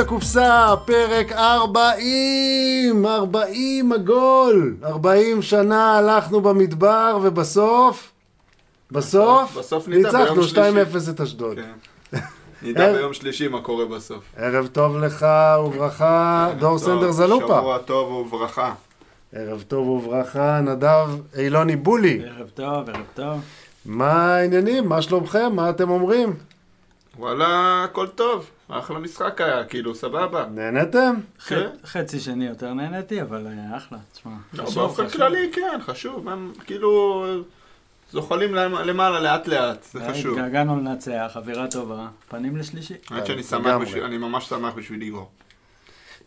לקופסה, 0.00 0.74
פרק 0.84 1.32
40, 1.32 3.06
40 3.06 3.92
עגול, 3.92 4.76
40 4.84 5.42
שנה 5.42 5.98
הלכנו 5.98 6.40
במדבר 6.40 7.18
ובסוף, 7.22 8.12
בסוף, 8.90 9.56
בסוף 9.58 9.88
ניצחנו 9.88 10.34
ביום 10.34 10.46
שלישי. 10.46 11.08
2-0 11.08 11.10
את 11.10 11.20
אשדוד. 11.20 11.56
כן. 11.56 12.18
נדע 12.62 12.92
ביום 12.92 13.12
שלישי 13.12 13.48
מה 13.48 13.60
קורה 13.60 13.84
בסוף. 13.84 14.24
ערב 14.36 14.66
טוב 14.66 14.96
לך 14.96 15.26
וברכה, 15.66 16.48
דור 16.58 16.78
סנדר 16.78 17.10
זלופה. 17.10 17.46
שבוע 17.46 17.78
טוב 17.78 18.12
וברכה. 18.12 18.72
ערב 19.34 19.64
טוב 19.68 19.88
וברכה, 19.88 20.60
נדב 20.60 21.08
אילוני 21.38 21.76
בולי. 21.76 22.22
ערב 22.36 22.48
טוב, 22.54 22.90
ערב 22.90 23.06
טוב. 23.14 23.40
מה 23.86 24.34
העניינים? 24.34 24.88
מה 24.88 25.02
שלומכם? 25.02 25.52
מה 25.52 25.70
אתם 25.70 25.90
אומרים? 25.90 26.32
וואלה, 27.20 27.46
הכל 27.84 28.06
טוב. 28.06 28.50
אחלה 28.68 28.98
משחק 28.98 29.40
היה, 29.40 29.64
כאילו, 29.64 29.94
סבבה. 29.94 30.46
נהנתם? 30.50 31.14
כן. 31.46 31.68
חצי 31.86 32.20
שני 32.20 32.46
יותר 32.46 32.74
נהניתי, 32.74 33.22
אבל 33.22 33.46
אה, 33.46 33.76
אחלה, 33.76 33.98
תשמע. 34.12 34.32
לא, 34.52 34.62
חשוב, 34.64 34.74
באופן 34.74 35.06
חשוב. 35.08 35.16
כללי, 35.20 35.50
כן, 35.52 35.78
חשוב. 35.86 36.28
הם 36.28 36.52
כאילו 36.66 37.24
זוחלים 38.12 38.54
למ- 38.54 38.74
למעלה 38.84 39.20
לאט 39.20 39.46
לאט, 39.48 39.86
זה 39.92 40.00
אה, 40.06 40.12
חשוב. 40.14 40.38
התגעגענו 40.38 40.76
לנצח, 40.76 41.32
אווירה 41.36 41.66
טובה, 41.70 42.06
פנים 42.28 42.56
לשלישי. 42.56 42.94
האמת 43.10 43.26
שאני 43.26 43.42
שמח, 43.42 43.76
אני 44.04 44.18
ממש 44.18 44.48
שמח 44.48 44.74
בשביל 44.74 45.02
איגור. 45.02 45.30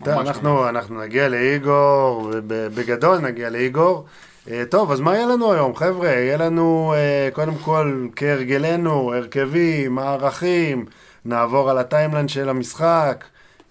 אנחנו, 0.08 0.70
אנחנו 0.70 1.02
נגיע 1.02 1.30
לאיגור, 1.30 2.30
ובגדול 2.34 3.18
נגיע 3.18 3.50
לאיגור. 3.50 4.06
אה, 4.52 4.64
טוב, 4.70 4.92
אז 4.92 5.00
מה 5.00 5.16
יהיה 5.16 5.26
לנו 5.26 5.54
היום, 5.54 5.76
חבר'ה? 5.76 6.10
יהיה 6.10 6.38
לנו, 6.38 6.94
אה, 6.98 7.30
קודם 7.34 7.56
כל, 7.56 8.08
כהרגלנו, 8.16 9.14
הרכבים, 9.14 9.96
מערכים, 9.96 10.86
נעבור 11.26 11.70
על 11.70 11.78
הטיימליין 11.78 12.28
של 12.28 12.50
המשחק, 12.50 13.26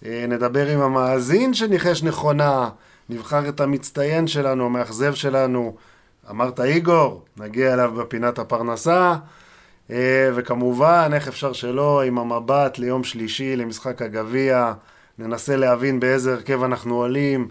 אה, 0.06 0.24
נדבר 0.28 0.66
עם 0.66 0.80
המאזין 0.80 1.54
שניחש 1.54 2.02
נכונה, 2.02 2.68
נבחר 3.08 3.48
את 3.48 3.60
המצטיין 3.60 4.26
שלנו, 4.26 4.66
המאכזב 4.66 5.14
שלנו. 5.14 5.76
אמרת 6.30 6.60
איגור, 6.60 7.24
נגיע 7.36 7.74
אליו 7.74 7.92
בפינת 7.96 8.38
הפרנסה. 8.38 9.14
וכמובן, 10.34 11.10
איך 11.14 11.28
אפשר 11.28 11.52
שלא, 11.52 12.02
עם 12.02 12.18
המבט 12.18 12.78
ליום 12.78 13.04
שלישי, 13.04 13.56
למשחק 13.56 14.02
הגביע, 14.02 14.72
ננסה 15.18 15.56
להבין 15.56 16.00
באיזה 16.00 16.32
הרכב 16.32 16.62
אנחנו 16.62 16.94
עולים, 16.94 17.48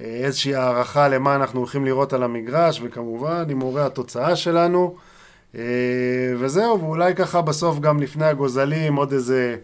איזושהי 0.00 0.54
הערכה 0.54 1.08
למה 1.08 1.36
אנחנו 1.36 1.60
הולכים 1.60 1.84
לראות 1.84 2.12
על 2.12 2.22
המגרש, 2.22 2.80
וכמובן, 2.84 3.44
הימורי 3.48 3.82
התוצאה 3.82 4.36
שלנו. 4.36 4.96
אה, 5.54 5.62
וזהו, 6.38 6.80
ואולי 6.80 7.14
ככה 7.14 7.42
בסוף 7.42 7.78
גם 7.78 8.00
לפני 8.00 8.26
הגוזלים, 8.26 8.96
עוד 8.96 9.12
איזה 9.12 9.56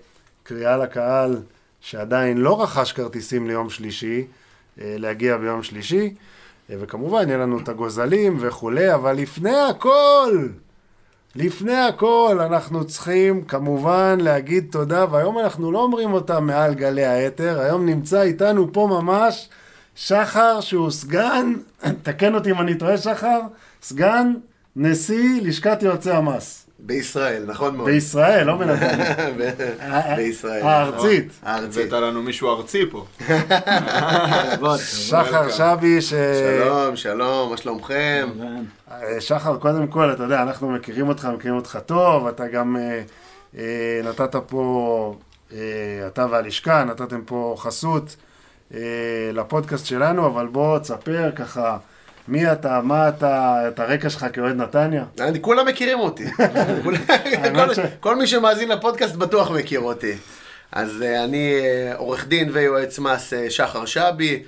קריאה 0.42 0.76
לקהל 0.76 1.36
שעדיין 1.80 2.38
לא 2.38 2.62
רכש 2.62 2.92
כרטיסים 2.92 3.46
ליום 3.46 3.70
שלישי, 3.70 4.26
אה, 4.80 4.94
להגיע 4.98 5.36
ביום 5.36 5.62
שלישי. 5.62 6.14
אה, 6.70 6.76
וכמובן, 6.80 7.28
יהיה 7.28 7.38
לנו 7.38 7.58
את 7.58 7.68
הגוזלים 7.68 8.36
וכולי, 8.40 8.94
אבל 8.94 9.12
לפני 9.16 9.56
הכל, 9.70 10.48
לפני 11.36 11.76
הכל 11.76 12.38
אנחנו 12.40 12.84
צריכים 12.84 13.44
כמובן 13.44 14.18
להגיד 14.20 14.66
תודה, 14.70 15.04
והיום 15.10 15.38
אנחנו 15.38 15.72
לא 15.72 15.82
אומרים 15.82 16.12
אותה 16.12 16.40
מעל 16.40 16.74
גלי 16.74 17.04
האתר, 17.04 17.60
היום 17.60 17.86
נמצא 17.86 18.22
איתנו 18.22 18.72
פה 18.72 18.86
ממש 18.90 19.48
שחר 20.06 20.60
שהוא 20.60 20.90
סגן, 20.90 21.52
תקן 22.02 22.34
אותי 22.34 22.50
אם 22.50 22.60
אני 22.60 22.74
טועה 22.74 22.98
שחר, 22.98 23.40
סגן 23.82 24.32
נשיא 24.76 25.40
לשכת 25.42 25.82
יועצי 25.82 26.10
המס. 26.10 26.66
בישראל, 26.78 27.44
נכון 27.46 27.76
מאוד. 27.76 27.88
בישראל, 27.88 28.46
לא 28.46 28.56
בנתניה. 28.56 29.14
ב- 29.38 30.16
בישראל. 30.16 30.62
הארצית. 30.62 31.32
הארצית. 31.42 31.92
הבאת 31.92 32.02
לנו 32.02 32.22
מישהו 32.22 32.48
ארצי 32.48 32.82
פה. 32.90 33.06
שחר 35.08 35.50
שבי, 35.50 36.00
ש... 36.00 36.10
שלום, 36.10 36.96
שלום, 36.96 37.50
מה 37.50 37.56
שלומכם? 37.56 38.28
אה, 38.90 39.20
שחר, 39.20 39.56
קודם 39.56 39.86
כל, 39.86 40.12
אתה 40.12 40.22
יודע, 40.22 40.42
אנחנו 40.42 40.70
מכירים 40.70 41.08
אותך, 41.08 41.24
מכירים 41.24 41.56
אותך 41.56 41.78
טוב, 41.86 42.26
אתה 42.26 42.48
גם 42.48 42.76
אה, 42.76 43.02
אה, 43.58 44.00
נתת 44.04 44.36
פה, 44.36 45.14
אתה 46.06 46.26
והלשכה, 46.30 46.84
נתתם 46.84 47.20
פה 47.26 47.54
חסות 47.58 48.16
לפודקאסט 49.32 49.86
שלנו, 49.86 50.26
אבל 50.26 50.46
בוא 50.46 50.78
תספר 50.78 51.30
ככה, 51.36 51.76
מי 52.28 52.52
אתה, 52.52 52.80
מה 52.82 53.08
אתה, 53.08 53.62
את 53.68 53.80
הרקע 53.80 54.10
שלך 54.10 54.26
כאוהד 54.32 54.56
נתניה. 54.56 55.04
אני- 55.20 55.42
כולם 55.42 55.66
מכירים 55.66 55.98
אותי. 56.00 56.24
כל- 57.54 57.74
ש- 57.74 57.78
כל 58.00 58.16
מי 58.16 58.26
שמאזין 58.26 58.68
לפודקאסט 58.68 59.14
בטוח 59.14 59.50
מכיר 59.50 59.80
אותי. 59.80 60.12
אז 60.72 61.02
אה, 61.02 61.24
אני 61.24 61.54
אה, 61.60 61.92
עורך 61.96 62.26
דין 62.28 62.50
ויועץ 62.52 62.98
מס 62.98 63.32
אה, 63.32 63.50
שחר 63.50 63.84
שבי, 63.84 64.42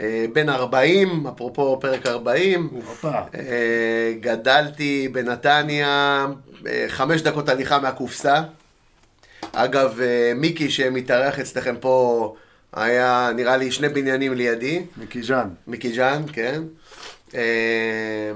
אה, 0.00 0.24
בן 0.32 0.48
40, 0.48 1.26
אפרופו 1.26 1.78
פרק 1.80 2.06
40. 2.06 2.68
הופה, 2.86 3.10
אה, 3.34 4.12
גדלתי 4.20 5.08
בנתניה, 5.12 6.26
אה, 6.66 6.84
חמש 6.88 7.22
דקות 7.22 7.48
הליכה 7.48 7.78
מהקופסה. 7.78 8.42
אגב, 9.52 10.00
אה, 10.00 10.32
מיקי 10.36 10.70
שמתארח 10.70 11.38
אצלכם 11.38 11.74
פה, 11.80 12.34
היה 12.72 13.30
נראה 13.34 13.56
לי 13.56 13.72
שני 13.72 13.88
בניינים 13.88 14.34
לידי. 14.34 14.82
מיקי 14.96 15.22
ז'אן. 15.22 15.48
מיקי 15.66 15.92
ג'אן, 15.92 16.22
כן. 16.32 16.62
אה, 17.34 18.32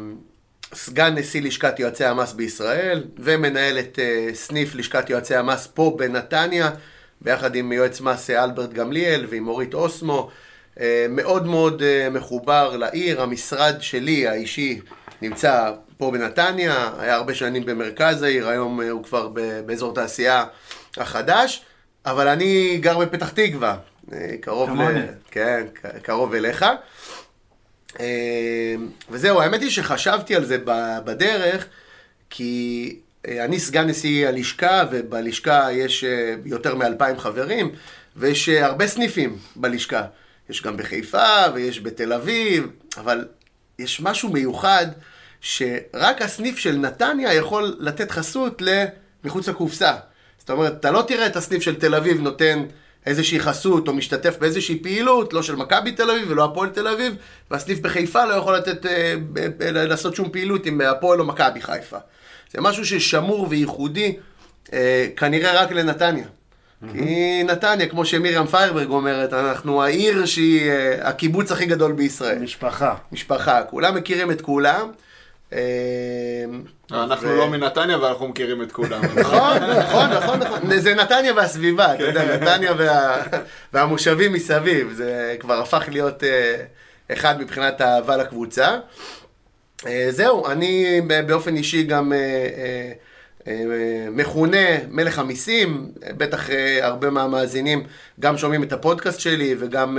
סגן 0.74 1.14
נשיא 1.14 1.42
לשכת 1.42 1.78
יועצי 1.78 2.04
המס 2.04 2.32
בישראל, 2.32 3.04
ומנהל 3.18 3.78
את 3.78 3.98
אה, 3.98 4.34
סניף 4.34 4.74
לשכת 4.74 5.10
יועצי 5.10 5.36
המס 5.36 5.68
פה 5.74 5.94
בנתניה, 5.98 6.70
ביחד 7.20 7.54
עם 7.54 7.72
יועץ 7.72 8.00
מס 8.00 8.30
אה, 8.30 8.44
אלברט 8.44 8.72
גמליאל 8.72 9.26
ועם 9.30 9.48
אורית 9.48 9.74
אוסמו. 9.74 10.30
אה, 10.80 11.06
מאוד 11.08 11.46
מאוד 11.46 11.82
מחובר 12.10 12.76
לעיר, 12.76 13.22
המשרד 13.22 13.74
שלי, 13.80 14.28
האישי, 14.28 14.80
נמצא 15.22 15.72
פה 15.96 16.10
בנתניה, 16.10 16.90
היה 16.98 17.14
הרבה 17.14 17.34
שנים 17.34 17.64
במרכז 17.64 18.22
העיר, 18.22 18.48
היום 18.48 18.80
הוא 18.80 19.04
כבר 19.04 19.28
באזור 19.66 19.94
תעשייה 19.94 20.44
החדש, 20.96 21.64
אבל 22.06 22.28
אני 22.28 22.78
גר 22.80 22.98
בפתח 22.98 23.28
תקווה, 23.28 23.76
קרוב 24.40 24.70
ל... 24.70 25.06
כן, 25.30 25.66
קרוב 26.02 26.34
אליך. 26.34 26.64
אה, 28.00 28.74
וזהו, 29.10 29.40
האמת 29.40 29.60
היא 29.60 29.70
שחשבתי 29.70 30.34
על 30.36 30.44
זה 30.44 30.58
בדרך, 31.04 31.66
כי 32.30 32.96
אה, 33.28 33.44
אני 33.44 33.60
סגן 33.60 33.86
נשיא 33.86 34.28
הלשכה, 34.28 34.84
ובלשכה 34.90 35.72
יש 35.72 36.04
אה, 36.04 36.34
יותר 36.44 36.74
מאלפיים 36.74 37.18
חברים, 37.18 37.70
ויש 38.16 38.48
הרבה 38.48 38.86
סניפים 38.86 39.38
בלשכה. 39.56 40.04
יש 40.50 40.62
גם 40.62 40.76
בחיפה, 40.76 41.44
ויש 41.54 41.80
בתל 41.80 42.12
אביב, 42.12 42.66
אבל 42.96 43.26
יש 43.78 44.00
משהו 44.00 44.28
מיוחד, 44.28 44.86
שרק 45.40 46.22
הסניף 46.22 46.58
של 46.58 46.76
נתניה 46.76 47.34
יכול 47.34 47.76
לתת 47.78 48.10
חסות 48.10 48.62
למחוץ 48.62 49.48
לקופסה. 49.48 49.94
זאת 50.38 50.50
אומרת, 50.50 50.72
אתה 50.80 50.90
לא 50.90 51.04
תראה 51.08 51.26
את 51.26 51.36
הסניף 51.36 51.62
של 51.62 51.80
תל 51.80 51.94
אביב 51.94 52.20
נותן 52.20 52.64
איזושהי 53.06 53.40
חסות 53.40 53.88
או 53.88 53.94
משתתף 53.94 54.36
באיזושהי 54.38 54.78
פעילות, 54.82 55.32
לא 55.32 55.42
של 55.42 55.56
מכבי 55.56 55.92
תל 55.92 56.10
אביב 56.10 56.30
ולא 56.30 56.44
הפועל 56.44 56.68
תל 56.70 56.88
אביב, 56.88 57.14
והסניף 57.50 57.78
בחיפה 57.78 58.24
לא 58.24 58.34
יכול 58.34 58.56
לתת, 58.56 58.86
אה, 58.86 59.14
ב- 59.32 59.48
ב- 59.56 59.62
לעשות 59.62 60.16
שום 60.16 60.30
פעילות 60.30 60.66
עם 60.66 60.80
הפועל 60.80 61.20
או 61.20 61.24
מכבי 61.24 61.60
חיפה. 61.60 61.96
זה 62.52 62.60
משהו 62.60 62.86
ששמור 62.86 63.46
וייחודי 63.50 64.16
אה, 64.72 65.06
כנראה 65.16 65.62
רק 65.62 65.72
לנתניה. 65.72 66.26
כי 66.92 67.42
נתניה, 67.44 67.86
כמו 67.88 68.04
שמרים 68.04 68.46
פיירברג 68.46 68.90
אומרת, 68.90 69.32
אנחנו 69.32 69.82
העיר 69.82 70.26
שהיא 70.26 70.70
אה, 70.70 71.08
הקיבוץ 71.08 71.52
הכי 71.52 71.66
גדול 71.66 71.92
בישראל. 71.92 72.38
משפחה. 72.38 72.94
משפחה, 73.12 73.62
כולם 73.62 73.94
מכירים 73.94 74.30
את 74.30 74.40
כולם. 74.40 74.90
אה, 75.52 75.58
אנחנו 76.94 77.36
לא 77.36 77.48
מנתניה, 77.48 77.96
אבל 77.96 78.04
אנחנו 78.08 78.28
מכירים 78.28 78.62
את 78.62 78.72
כולם. 78.72 79.00
נכון, 79.16 79.56
נכון, 79.78 80.10
נכון, 80.10 80.38
נכון. 80.38 80.78
זה 80.80 80.94
נתניה 80.94 81.32
והסביבה, 81.34 81.94
אתה 81.94 82.02
יודע, 82.02 82.22
כן. 82.24 82.42
נתניה 82.42 82.72
וה- 82.78 83.22
והמושבים 83.72 84.32
מסביב, 84.32 84.92
זה 84.92 85.36
כבר 85.40 85.60
הפך 85.60 85.84
להיות 85.92 86.24
אה, 86.24 86.54
אחד 87.12 87.40
מבחינת 87.40 87.80
האהבה 87.80 88.16
לקבוצה. 88.16 88.76
אה, 89.86 90.06
זהו, 90.10 90.46
אני 90.46 91.00
באופן 91.26 91.56
אישי 91.56 91.82
גם 91.82 92.12
אה, 92.12 92.92
מכונה 94.10 94.58
מלך 94.90 95.18
המיסים, 95.18 95.86
בטח 96.16 96.48
הרבה 96.82 97.10
מהמאזינים 97.10 97.84
גם 98.20 98.38
שומעים 98.38 98.62
את 98.62 98.72
הפודקאסט 98.72 99.20
שלי 99.20 99.54
וגם 99.58 99.98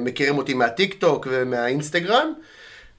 מכירים 0.00 0.38
אותי 0.38 0.54
מהטיק 0.54 0.94
טוק 0.94 1.26
ומהאינסטגרם. 1.30 2.32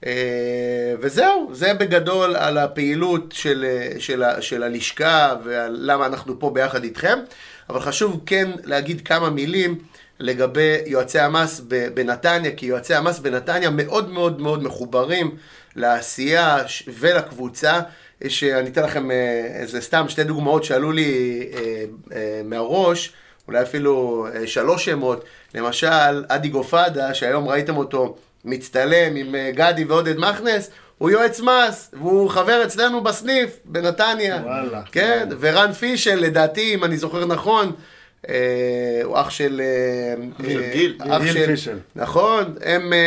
אה, 0.06 0.94
וזהו, 1.00 1.50
זה 1.54 1.74
בגדול 1.74 2.36
על 2.36 2.58
הפעילות 2.58 3.32
של, 3.32 3.66
אה, 3.68 4.00
של, 4.00 4.24
של 4.40 4.64
הלשכה 4.64 5.36
ועל 5.44 5.78
למה 5.80 6.06
אנחנו 6.06 6.40
פה 6.40 6.50
ביחד 6.50 6.84
איתכם. 6.84 7.20
אבל 7.70 7.80
חשוב 7.80 8.22
כן 8.26 8.52
להגיד 8.64 9.02
כמה 9.02 9.30
מילים 9.30 9.78
לגבי 10.20 10.78
יועצי 10.86 11.20
המס 11.20 11.62
בנתניה, 11.94 12.52
כי 12.52 12.66
יועצי 12.66 12.96
המס 12.96 13.20
בנתניה 13.20 13.70
מאוד 13.70 14.10
מאוד 14.10 14.42
מאוד 14.42 14.64
מחוברים 14.64 15.36
לעשייה 15.76 16.58
ולקבוצה. 17.00 17.80
אה, 18.24 18.60
אני 18.60 18.70
אתן 18.70 18.84
לכם 18.84 19.12
איזה 19.56 19.82
סתם 19.82 20.06
שתי 20.10 20.24
דוגמאות 20.24 20.64
שעלו 20.64 20.92
לי 20.92 21.44
אה, 21.54 21.86
אה, 22.16 22.42
מהראש. 22.46 23.14
אולי 23.48 23.62
אפילו 23.62 24.28
אה, 24.36 24.48
שלוש 24.48 24.86
שמות, 24.86 25.24
למשל, 25.56 26.26
אדי 26.28 26.50
גופדה, 26.50 27.14
שהיום 27.14 27.48
ראיתם 27.48 27.78
אותו 27.78 28.18
מצטלם 28.48 29.16
עם 29.16 29.36
אה, 29.36 29.52
גדי 29.54 29.84
ועודד 29.86 30.18
מכנס, 30.20 30.70
הוא 30.98 31.10
יועץ 31.10 31.40
מס, 31.40 31.92
והוא 31.94 32.30
חבר 32.30 32.64
אצלנו 32.66 33.04
בסניף, 33.04 33.50
בנתניה. 33.66 34.42
וואלה. 34.44 34.82
כן, 34.92 35.30
ורן 35.40 35.74
פישל, 35.74 36.16
לדעתי, 36.16 36.74
אם 36.74 36.84
אני 36.84 36.98
זוכר 36.98 37.26
נכון, 37.26 37.72
אה, 38.30 38.36
הוא 39.04 39.20
אח 39.22 39.30
של... 39.30 39.62
אה, 39.64 40.46
של 40.50 40.62
אה, 40.64 40.70
גיל. 40.74 40.98
אח 41.00 41.22
גיל 41.22 41.34
של- 41.34 41.46
פישל. 41.46 41.78
נכון, 41.96 42.56
הם, 42.64 42.94
אה, 42.94 42.98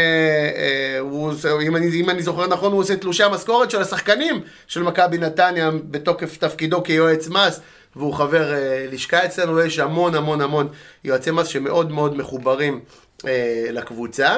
אה, 0.57 0.99
הוא, 0.99 1.33
אם, 1.63 1.77
אני, 1.77 2.01
אם 2.01 2.11
אני 2.11 2.23
זוכר 2.23 2.47
נכון, 2.47 2.73
הוא 2.73 2.81
עושה 2.81 2.97
תלושי 2.97 3.23
המשכורת 3.23 3.71
של 3.71 3.81
השחקנים 3.81 4.41
של 4.67 4.83
מכבי 4.83 5.19
נתניה 5.19 5.71
בתוקף 5.91 6.37
תפקידו 6.37 6.83
כיועץ 6.83 7.29
מס, 7.29 7.61
והוא 7.97 8.15
חבר 8.15 8.53
אה, 8.55 8.87
לשכה 8.93 9.25
אצלנו, 9.25 9.61
יש 9.61 9.79
המון 9.79 10.15
המון 10.15 10.41
המון 10.41 10.69
יועצי 11.05 11.31
מס 11.31 11.47
שמאוד 11.47 11.93
מאוד 11.93 12.17
מחוברים 12.17 12.81
אה, 13.27 13.33
לקבוצה. 13.71 14.37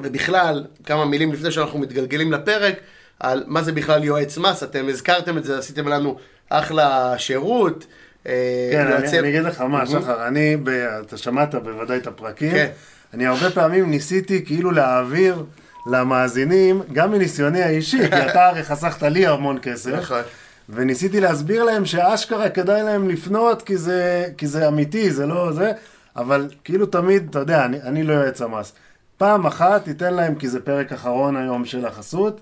ובכלל, 0.00 0.64
כמה 0.84 1.04
מילים 1.04 1.32
לפני 1.32 1.50
שאנחנו 1.50 1.78
מתגלגלים 1.78 2.32
לפרק, 2.32 2.74
על 3.20 3.44
מה 3.46 3.62
זה 3.62 3.72
בכלל 3.72 4.04
יועץ 4.04 4.38
מס, 4.38 4.62
אתם 4.62 4.86
הזכרתם 4.88 5.38
את 5.38 5.44
זה, 5.44 5.58
עשיתם 5.58 5.88
לנו 5.88 6.16
אחלה 6.48 7.14
שירות. 7.18 7.86
אה, 8.26 8.32
כן, 8.72 8.86
יועצי- 8.90 9.08
אני, 9.08 9.18
אני 9.18 9.28
אגיד 9.28 9.42
לך 9.42 9.60
מה. 9.60 9.86
שחר, 9.86 10.26
אני, 10.28 10.56
ב, 10.56 10.68
אתה 10.68 11.16
שמעת 11.16 11.54
בוודאי 11.54 11.98
את 11.98 12.06
הפרקים, 12.06 12.50
כן. 12.50 12.66
אני 13.14 13.26
הרבה 13.26 13.50
פעמים 13.50 13.90
ניסיתי 13.90 14.44
כאילו 14.44 14.70
להעביר 14.70 15.44
למאזינים, 15.92 16.82
גם 16.92 17.12
מניסיוני 17.12 17.62
האישי, 17.62 17.98
כי 18.10 18.26
אתה 18.30 18.46
הרי 18.46 18.62
חסכת 18.62 19.02
לי 19.02 19.26
המון 19.26 19.58
כסף, 19.62 19.90
נכון. 19.92 20.20
וניסיתי 20.68 21.20
להסביר 21.20 21.64
להם 21.64 21.84
שאשכרה 21.86 22.48
כדאי 22.50 22.82
להם 22.82 23.08
לפנות, 23.08 23.62
כי 23.62 23.76
זה, 23.76 24.24
כי 24.38 24.46
זה 24.46 24.68
אמיתי, 24.68 25.10
זה 25.10 25.26
לא 25.26 25.52
זה, 25.52 25.72
אבל 26.16 26.50
כאילו 26.64 26.86
תמיד, 26.86 27.26
אתה 27.30 27.38
יודע, 27.38 27.64
אני, 27.64 27.82
אני 27.82 28.02
לא 28.02 28.12
יועץ 28.12 28.42
המס. 28.42 28.72
פעם 29.18 29.46
אחת 29.46 29.84
תיתן 29.84 30.14
להם, 30.14 30.34
כי 30.34 30.48
זה 30.48 30.60
פרק 30.60 30.92
אחרון 30.92 31.36
היום 31.36 31.64
של 31.64 31.86
החסות, 31.86 32.40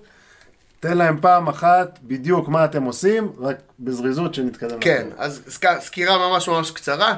תן 0.79 0.97
להם 0.97 1.17
פעם 1.21 1.47
אחת 1.47 1.99
בדיוק 2.03 2.47
מה 2.47 2.65
אתם 2.65 2.83
עושים, 2.83 3.31
רק 3.39 3.55
בזריזות 3.79 4.33
שנתקדם. 4.33 4.79
כן, 4.79 5.05
לפרק. 5.07 5.19
אז 5.19 5.41
סק- 5.49 5.79
סקירה 5.79 6.17
ממש 6.29 6.47
ממש 6.49 6.71
קצרה. 6.71 7.15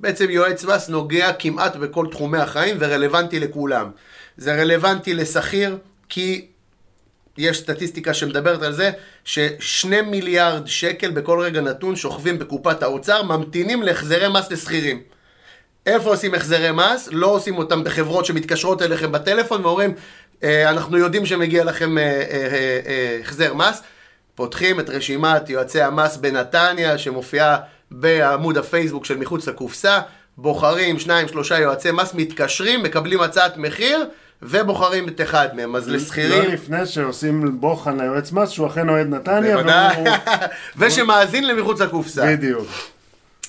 בעצם 0.00 0.30
יועץ 0.30 0.64
מס 0.64 0.88
נוגע 0.88 1.32
כמעט 1.32 1.76
בכל 1.76 2.06
תחומי 2.10 2.38
החיים 2.38 2.76
ורלוונטי 2.80 3.40
לכולם. 3.40 3.90
זה 4.36 4.54
רלוונטי 4.62 5.14
לשכיר, 5.14 5.78
כי 6.08 6.46
יש 7.38 7.60
סטטיסטיקה 7.60 8.14
שמדברת 8.14 8.62
על 8.62 8.72
זה 8.72 8.90
ששני 9.24 10.00
מיליארד 10.00 10.66
שקל 10.66 11.10
בכל 11.10 11.40
רגע 11.40 11.60
נתון 11.60 11.96
שוכבים 11.96 12.38
בקופת 12.38 12.82
האוצר, 12.82 13.22
ממתינים 13.22 13.82
להחזרי 13.82 14.28
מס 14.28 14.50
לשכירים. 14.50 15.00
איפה 15.86 16.10
עושים 16.10 16.34
החזרי 16.34 16.70
מס? 16.72 17.08
לא 17.12 17.26
עושים 17.26 17.58
אותם 17.58 17.84
בחברות 17.84 18.24
שמתקשרות 18.24 18.82
אליכם 18.82 19.12
בטלפון 19.12 19.64
ואומרים, 19.64 19.94
"אה, 20.42 20.70
אנחנו 20.70 20.98
יודעים 20.98 21.26
שמגיע 21.26 21.64
לכם 21.64 21.98
אה, 21.98 22.02
אה, 22.04 23.18
החזר 23.20 23.54
מס. 23.54 23.82
פותחים 24.34 24.80
את 24.80 24.90
רשימת 24.90 25.50
יועצי 25.50 25.82
המס 25.82 26.16
בנתניה, 26.16 26.98
שמופיעה 26.98 27.56
בעמוד 27.90 28.58
הפייסבוק 28.58 29.04
של 29.04 29.16
מחוץ 29.16 29.48
לקופסה, 29.48 30.00
בוחרים 30.36 30.98
שניים, 30.98 31.28
שלושה 31.28 31.58
יועצי 31.58 31.90
מס, 31.90 32.14
מתקשרים, 32.14 32.82
מקבלים 32.82 33.20
הצעת 33.20 33.56
מחיר, 33.56 34.06
ובוחרים 34.42 35.08
את 35.08 35.20
אחד 35.20 35.48
מהם. 35.56 35.76
אז 35.76 35.88
לא 35.88 35.96
לשכירים, 35.96 36.50
לפני 36.50 36.86
שעושים 36.86 37.60
בוחן 37.60 38.00
ליועץ 38.00 38.32
מס, 38.32 38.50
שהוא 38.50 38.66
אכן 38.66 38.88
אוהד 38.88 39.06
נתניה, 39.08 39.56
והוא... 39.56 40.08
ושמאזין 40.78 41.46
למחוץ 41.46 41.80
לקופסה. 41.80 42.26
בדיוק. 42.26 42.68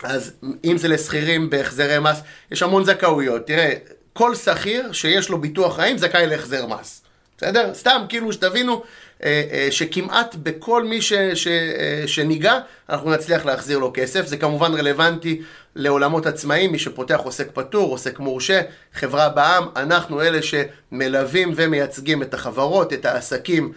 אז 0.04 0.32
אם 0.66 0.78
זה 0.78 0.88
לשכירים 0.88 1.50
בהחזרי 1.50 2.00
מס, 2.00 2.22
יש 2.52 2.64
המון 2.64 2.86
זכאויות. 2.86 3.48
תראה, 3.48 3.74
כל 4.14 4.36
שכיר 4.36 4.92
שיש 4.92 5.30
לו 5.30 5.42
ביטוח 5.42 5.76
חיים 5.76 5.98
זכאי 5.98 6.28
להחזר 6.28 6.66
מס. 6.66 7.02
בסדר? 7.38 7.74
סתם, 7.74 8.02
כאילו 8.10 8.34
שתבינו 8.34 8.84
אה, 9.24 9.44
אה, 9.52 9.68
שכמעט 9.72 10.36
בכל 10.36 10.84
מי 10.84 11.02
ש, 11.02 11.14
ש, 11.14 11.48
אה, 11.48 12.04
שניגע, 12.08 12.60
אנחנו 12.90 13.12
נצליח 13.12 13.46
להחזיר 13.46 13.78
לו 13.80 13.92
כסף. 13.94 14.28
זה 14.28 14.38
כמובן 14.38 14.74
רלוונטי 14.74 15.42
לעולמות 15.76 16.26
עצמאיים, 16.26 16.72
מי 16.72 16.80
שפותח 16.80 17.20
עוסק 17.24 17.48
פטור, 17.54 17.92
עוסק 17.92 18.20
מורשה, 18.20 18.62
חברה 18.94 19.30
בע"מ, 19.30 19.68
אנחנו 19.76 20.22
אלה 20.22 20.40
שמלווים 20.42 21.54
ומייצגים 21.56 22.22
את 22.22 22.34
החברות, 22.34 22.94
את 22.94 23.06
העסקים 23.06 23.74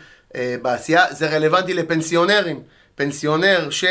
בעשייה. 0.63 1.05
זה 1.11 1.31
רלוונטי 1.31 1.75
לפנסיונרים. 1.75 2.63
פנסיונר 2.95 3.71
ש... 3.71 3.85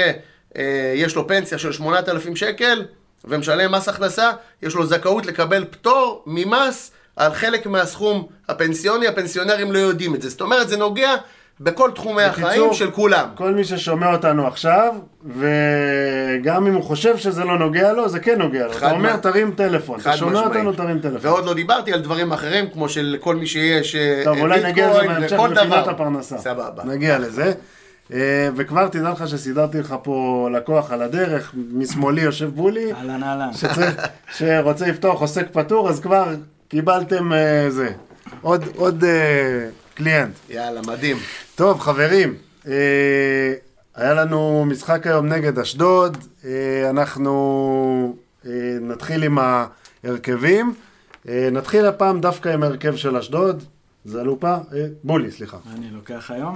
אה, 0.58 0.64
יש 0.96 1.16
לו 1.16 1.28
פנסיה 1.28 1.58
של 1.58 1.72
8,000 1.72 2.36
שקל 2.36 2.86
ומשלם 3.26 3.72
מס 3.72 3.90
הכנסה, 3.90 4.32
יש 4.62 4.76
לו 4.76 4.86
זכאות 4.86 5.26
לקבל 5.26 5.66
פטור 5.72 6.24
ממס 6.26 6.92
על 7.16 7.34
חלק 7.34 7.66
מהסכום 7.68 8.28
הפנסיוני, 8.50 9.08
הפנסיונרים 9.08 9.72
לא 9.72 9.78
יודעים 9.78 10.16
את 10.16 10.22
זה. 10.22 10.30
זאת 10.30 10.42
אומרת, 10.42 10.70
זה 10.70 10.78
נוגע 10.78 11.16
בכל 11.60 11.92
תחומי 11.96 12.22
בקיצור, 12.30 12.48
החיים 12.48 12.74
של 12.74 12.92
כולם. 12.92 13.28
כל 13.36 13.52
מי 13.54 13.64
ששומע 13.64 14.14
אותנו 14.14 14.48
עכשיו, 14.48 14.94
וגם 15.26 16.68
אם 16.68 16.74
הוא 16.74 16.84
חושב 16.84 17.18
שזה 17.18 17.44
לא 17.44 17.60
נוגע 17.60 17.94
לו, 17.94 18.10
זה 18.10 18.20
כן 18.20 18.40
נוגע 18.42 18.66
לו. 18.68 18.72
אתה 18.78 18.92
אומר, 18.92 19.12
מה- 19.12 19.18
תרים 19.18 19.52
טלפון. 19.52 20.00
אתה 20.00 20.18
שומע 20.18 20.32
משמעית. 20.32 20.48
אותנו, 20.66 20.74
תרים 20.74 21.00
טלפון. 21.00 21.20
ועוד 21.22 21.46
לא 21.46 21.54
דיברתי 21.54 21.94
על 21.94 22.00
דברים 22.00 22.32
אחרים, 22.32 22.70
כמו 22.70 22.90
שלכל 22.90 23.36
מי 23.36 23.48
שיש 23.48 23.96
אה, 23.96 24.22
טוב, 24.24 24.38
אולי 24.38 24.64
נגיע 24.64 24.90
לזה 24.90 25.08
בהמשך 25.08 25.38
דבר. 25.56 25.90
הפרנסה. 25.90 26.38
סבבה. 26.38 26.84
נגיע 26.84 27.20
לזה. 27.20 27.54
אה, 28.14 28.50
וכבר 28.56 28.88
תדע 28.88 29.12
לך 29.12 29.28
שסידרתי 29.28 29.80
לך 29.80 29.96
פה 30.04 30.50
לקוח 30.54 30.92
על 30.92 31.02
הדרך, 31.02 31.56
משמאלי 31.74 32.22
יושב 32.22 32.50
בולי, 32.56 32.94
אהלן 32.94 33.24
אהלן. 33.24 33.50
שרוצה 34.38 34.88
לפתוח 34.88 35.22
עוסק 35.22 35.48
פטור, 35.52 35.90
אז 35.90 36.00
כבר 36.00 36.36
קיבלתם 36.68 37.34
אה, 37.34 37.66
זה. 37.70 37.90
עוד, 38.42 38.64
עוד 38.76 39.04
אה, 39.04 39.70
קליינט. 39.94 40.34
יאללה, 40.50 40.82
מדהים. 40.88 41.18
טוב, 41.56 41.80
חברים, 41.80 42.34
אה, 42.68 43.54
היה 43.96 44.14
לנו 44.14 44.66
משחק 44.68 45.08
היום 45.08 45.28
נגד 45.28 45.60
אשדוד, 45.60 46.18
אה, 46.46 46.90
אנחנו 46.90 48.16
אה, 48.46 48.52
נתחיל 48.82 49.24
עם 49.24 49.38
ההרכבים. 50.04 50.74
אה, 51.30 51.50
נתחיל 51.52 51.86
הפעם 51.86 52.22
דווקא 52.22 52.50
עם 52.50 52.64
ההרכב 52.64 52.96
של 52.96 53.18
אשדוד. 53.18 53.64
זלופה? 54.06 54.54
אה, 54.54 54.86
בולי, 55.04 55.32
סליחה. 55.32 55.58
אני 55.76 55.90
לוקח 55.92 56.32
היום. 56.32 56.56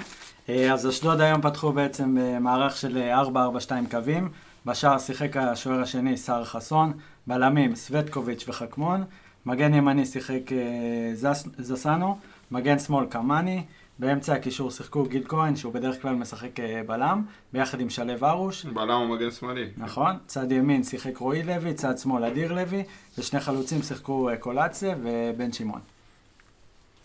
אה, 0.50 0.74
אז 0.74 0.88
אשדוד 0.88 1.22
היום 1.22 1.41
פתחו 1.41 1.72
בעצם 1.72 2.18
במערך 2.20 2.77
של 2.77 2.98
אה, 2.98 3.24
4-4-2 3.24 3.72
קווים. 3.91 4.29
בשער 4.65 4.98
שיחק 4.98 5.38
השוער 5.38 5.82
השני, 5.82 6.18
סער 6.18 6.44
חסון. 6.44 6.94
בלמים, 7.27 7.75
סווטקוביץ' 7.75 8.46
וחכמון. 8.48 9.03
מגן 9.46 9.74
ימני 9.74 10.06
שיחק 10.06 10.51
אה, 10.51 11.12
זס, 11.13 11.48
זסנו. 11.58 12.18
מגן 12.51 12.79
שמאל, 12.79 13.06
קמאני. 13.06 13.63
באמצע 14.00 14.34
הקישור 14.34 14.72
שיחקו 14.72 15.03
גיל 15.03 15.24
כהן, 15.27 15.56
שהוא 15.56 15.74
בדרך 15.74 16.01
כלל 16.01 16.15
משחק 16.15 16.60
אה, 16.60 16.82
בלם, 16.88 17.24
ביחד 17.53 17.79
עם 17.79 17.89
שלו 17.89 18.13
ארוש. 18.24 18.65
בלם 18.65 19.01
ומגן 19.01 19.32
שמאלי. 19.32 19.65
נכון, 19.77 20.18
צד 20.27 20.51
ימין 20.51 20.84
שיחק 20.84 21.18
רועי 21.18 21.44
לוי, 21.44 21.74
צד 21.74 21.98
שמאל 21.98 22.24
אדיר 22.24 22.53
לוי, 22.53 22.84
ושני 23.18 23.39
חלוצים 23.39 23.82
שיחקו 23.82 24.29
אה, 24.29 24.38
קולציה 24.38 24.96
ובן 25.01 25.51
שמעון. 25.53 25.79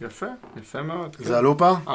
יפה, 0.00 0.26
יפה 0.56 0.82
מאוד. 0.82 1.16
כן. 1.16 1.24
זלופה? 1.24 1.72
4-4-2 1.86 1.88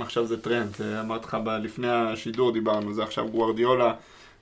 עכשיו 0.00 0.26
זה 0.26 0.42
טרנד, 0.42 0.76
זה 0.76 1.00
אמרתי 1.00 1.26
לך 1.26 1.36
לפני 1.62 1.88
השידור 1.90 2.52
דיברנו, 2.52 2.92
זה 2.92 3.02
עכשיו 3.02 3.28
גוורדיולה 3.28 3.94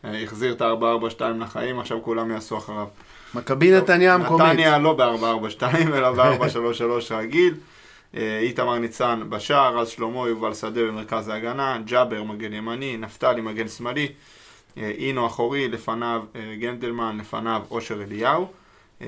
אה, 0.05 0.23
החזיר 0.23 0.53
את 0.53 0.61
ה-4-4-2 0.61 1.23
לחיים, 1.41 1.81
עכשיו 1.81 2.03
כולם 2.03 2.31
יעשו 2.31 2.59
אחריו. 2.59 2.87
מכבי 3.35 3.73
נתניה 3.73 4.15
המקומית. 4.15 4.47
נתניה 4.47 4.79
לא 4.79 4.93
ב-4-4-2 4.93 5.63
אלא 5.95 6.13
ב-4-3-3 6.13 7.15
רגיל. 7.15 7.55
אה, 8.17 8.39
איתמר 8.39 8.79
ניצן 8.79 9.23
בשער, 9.29 9.79
רז 9.79 9.89
שלמה, 9.89 10.29
יובל 10.29 10.55
שדה 10.55 10.83
במרכז 10.83 11.29
ההגנה, 11.29 11.79
ג'אבר 11.85 12.23
מגן 12.23 12.53
ימני, 12.53 12.97
נפתלי 12.97 13.41
מגן 13.41 13.69
שמאלי, 13.69 14.09
אה, 14.79 14.93
אינו 14.99 15.27
אחורי, 15.27 15.69
לפניו 15.69 16.23
אה, 16.37 16.55
גנדלמן, 16.59 17.19
לפניו 17.21 17.63
אושר 17.71 18.03
אליהו, 18.03 18.47
אה, 19.03 19.07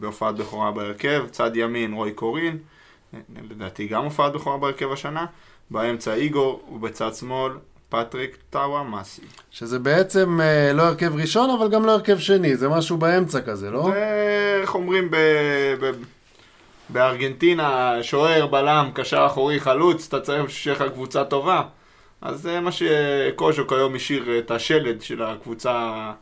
בהופעת 0.00 0.34
בכורה 0.34 0.70
בהרכב, 0.70 1.24
צד 1.30 1.56
ימין 1.56 1.92
רוי 1.92 2.12
קורין, 2.12 2.52
אה, 2.52 2.79
לדעתי 3.50 3.86
גם 3.86 4.04
הופעת 4.04 4.32
בכורה 4.32 4.56
בהרכב 4.56 4.92
השנה, 4.92 5.26
באמצע 5.70 6.14
איגור 6.14 6.68
ובצד 6.72 7.14
שמאל 7.14 7.52
פטריק 7.88 8.36
טאווה 8.50 8.82
מאסי. 8.82 9.22
שזה 9.50 9.78
בעצם 9.78 10.40
אה, 10.40 10.72
לא 10.72 10.82
הרכב 10.82 11.16
ראשון, 11.16 11.50
אבל 11.50 11.68
גם 11.68 11.84
לא 11.84 11.92
הרכב 11.92 12.18
שני, 12.18 12.56
זה 12.56 12.68
משהו 12.68 12.96
באמצע 12.96 13.40
כזה, 13.40 13.70
לא? 13.70 13.90
זה, 13.92 14.58
איך 14.62 14.74
אומרים 14.74 15.10
ב... 15.10 15.16
ב... 15.80 15.90
בארגנטינה, 16.88 17.94
שוער, 18.02 18.46
בלם, 18.46 18.90
קשר 18.94 19.26
אחורי, 19.26 19.60
חלוץ, 19.60 20.06
אתה 20.08 20.20
צריך 20.20 20.50
שיהיה 20.50 20.76
לך 20.76 20.82
קבוצה 20.92 21.24
טובה. 21.24 21.62
אז 22.20 22.40
זה 22.40 22.60
מה 22.60 22.70
שקוז'וק 22.72 23.72
היום 23.72 23.94
השאיר 23.94 24.38
את 24.38 24.50
השלד 24.50 25.02
של 25.02 25.22
הקבוצה, 25.22 26.12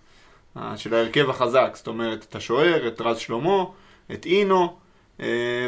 אה, 0.57 0.77
של 0.77 0.95
ההרכב 0.95 1.31
החזק. 1.31 1.71
זאת 1.75 1.87
אומרת, 1.87 2.27
את 2.29 2.35
השוער, 2.37 2.89
את 2.89 3.01
רז 3.01 3.19
שלמה, 3.19 3.65
את 4.13 4.27
אינו 4.27 4.63
אה, 4.63 4.69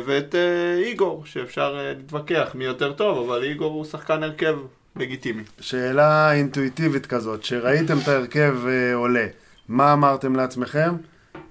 ואת 0.06 0.34
אה, 0.34 0.74
איגור, 0.74 1.22
שאפשר 1.26 1.76
אה, 1.78 1.92
להתווכח 1.96 2.50
מי 2.54 2.64
יותר 2.64 2.92
טוב, 2.92 3.30
אבל 3.30 3.42
איגור 3.42 3.72
הוא 3.72 3.84
שחקן 3.84 4.22
הרכב 4.22 4.56
לגיטימי. 4.96 5.42
שאלה 5.60 6.32
אינטואיטיבית 6.32 7.06
כזאת, 7.06 7.44
שראיתם 7.44 7.98
את 8.02 8.08
ההרכב 8.08 8.56
אה, 8.68 8.94
עולה, 8.94 9.26
מה 9.68 9.92
אמרתם 9.92 10.36
לעצמכם? 10.36 10.94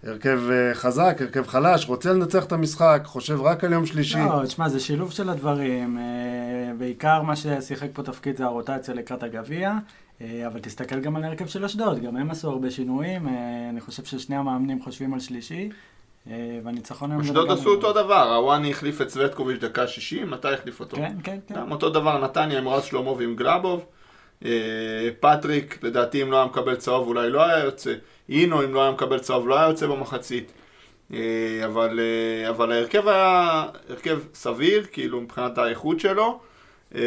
הרכב 0.03 0.39
אה, 0.51 0.73
חזק, 0.73 1.17
הרכב 1.21 1.47
חלש, 1.47 1.85
רוצה 1.85 2.13
לנצח 2.13 2.45
את 2.45 2.51
המשחק, 2.51 3.01
חושב 3.05 3.41
רק 3.41 3.63
על 3.63 3.73
יום 3.73 3.85
שלישי. 3.85 4.19
לא, 4.19 4.45
תשמע, 4.45 4.69
זה 4.69 4.79
שילוב 4.79 5.11
של 5.11 5.29
הדברים. 5.29 5.97
אה, 5.97 6.73
בעיקר 6.77 7.21
מה 7.21 7.35
ששיחק 7.35 7.87
פה 7.93 8.03
תפקיד 8.03 8.37
זה 8.37 8.45
הרוטציה 8.45 8.93
לקראת 8.93 9.23
הגביע, 9.23 9.73
אה, 10.21 10.47
אבל 10.47 10.59
תסתכל 10.59 10.99
גם 10.99 11.15
על 11.15 11.23
ההרכב 11.23 11.47
של 11.47 11.65
אשדוד, 11.65 12.01
גם 12.03 12.17
הם 12.17 12.31
עשו 12.31 12.49
הרבה 12.49 12.71
שינויים. 12.71 13.27
אה, 13.27 13.69
אני 13.69 13.81
חושב 13.81 14.03
ששני 14.03 14.35
המאמנים 14.35 14.83
חושבים 14.83 15.13
על 15.13 15.19
שלישי, 15.19 15.69
אה, 15.69 15.75
והניצחון 16.63 17.11
היום... 17.11 17.21
אשדוד 17.21 17.51
עשו 17.51 17.69
אותו 17.69 17.93
דבר, 17.93 18.35
הוואני 18.35 18.71
החליף 18.71 19.01
את 19.01 19.09
סווטקוביץ' 19.09 19.59
דקה 19.61 19.87
60, 19.87 20.29
מתי 20.29 20.47
החליף 20.53 20.79
אותו? 20.79 20.97
כן, 20.97 21.15
כן, 21.23 21.39
כן. 21.47 21.71
אותו 21.71 21.89
דבר 21.89 22.23
נתניה 22.23 22.57
עם 22.57 22.67
רז 22.67 22.83
שלמה 22.83 23.11
ועם 23.11 23.35
גלאבוב. 23.35 23.85
אה, 24.45 25.09
פטריק, 25.19 25.83
לדעתי 25.83 26.21
אם 26.21 26.31
לא 26.31 26.37
היה 26.37 26.45
מקבל 26.45 26.75
צהוב 26.75 27.07
אולי 27.07 27.29
לא 27.29 27.45
היה 27.45 27.63
יוצא. 27.63 27.93
אינו 28.29 28.63
אם 28.63 28.73
לא 28.73 28.81
היה 28.81 28.91
מקבל 28.91 29.19
צהוב 29.19 29.47
לא 29.47 29.59
היה 29.59 29.67
יוצא 29.67 29.87
במחצית. 29.87 30.51
אה, 31.13 31.19
אבל, 31.65 31.99
אה, 31.99 32.49
אבל 32.49 32.71
ההרכב 32.71 33.07
היה 33.07 33.65
הרכב 33.89 34.19
סביר, 34.33 34.85
כאילו 34.91 35.21
מבחינת 35.21 35.57
האיכות 35.57 35.99
שלו. 35.99 36.39
אה, 36.95 37.01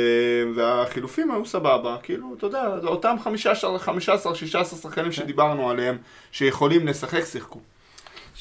והחילופים 0.55 1.31
היו 1.31 1.47
סבבה, 1.47 1.97
כאילו, 2.03 2.35
אתה 2.39 2.47
יודע, 2.47 2.65
אותם 2.85 3.17
15-16 3.25 4.65
שחקנים 4.65 5.13
שדיברנו 5.13 5.71
עליהם, 5.71 5.99
שיכולים 6.33 6.87
לשחק, 6.87 7.25
שיחקו. 7.25 7.61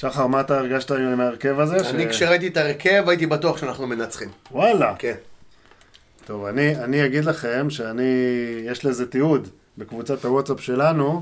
שחר, 0.01 0.27
מה 0.27 0.41
אתה 0.41 0.57
הרגשת 0.59 0.91
עם 0.91 1.21
ההרכב 1.21 1.59
הזה? 1.59 1.89
אני 1.89 2.09
כשראיתי 2.09 2.47
את 2.47 2.57
ההרכב 2.57 3.03
הייתי 3.07 3.25
בטוח 3.25 3.57
שאנחנו 3.57 3.87
מנצחים. 3.87 4.29
וואלה. 4.51 4.95
כן. 4.99 5.15
טוב, 6.25 6.45
אני, 6.45 6.75
אני 6.75 7.05
אגיד 7.05 7.25
לכם 7.25 7.69
שאני, 7.69 8.03
יש 8.65 8.85
לזה 8.85 9.05
תיעוד 9.09 9.47
בקבוצת 9.77 10.25
הוואטסאפ 10.25 10.61
שלנו. 10.61 11.21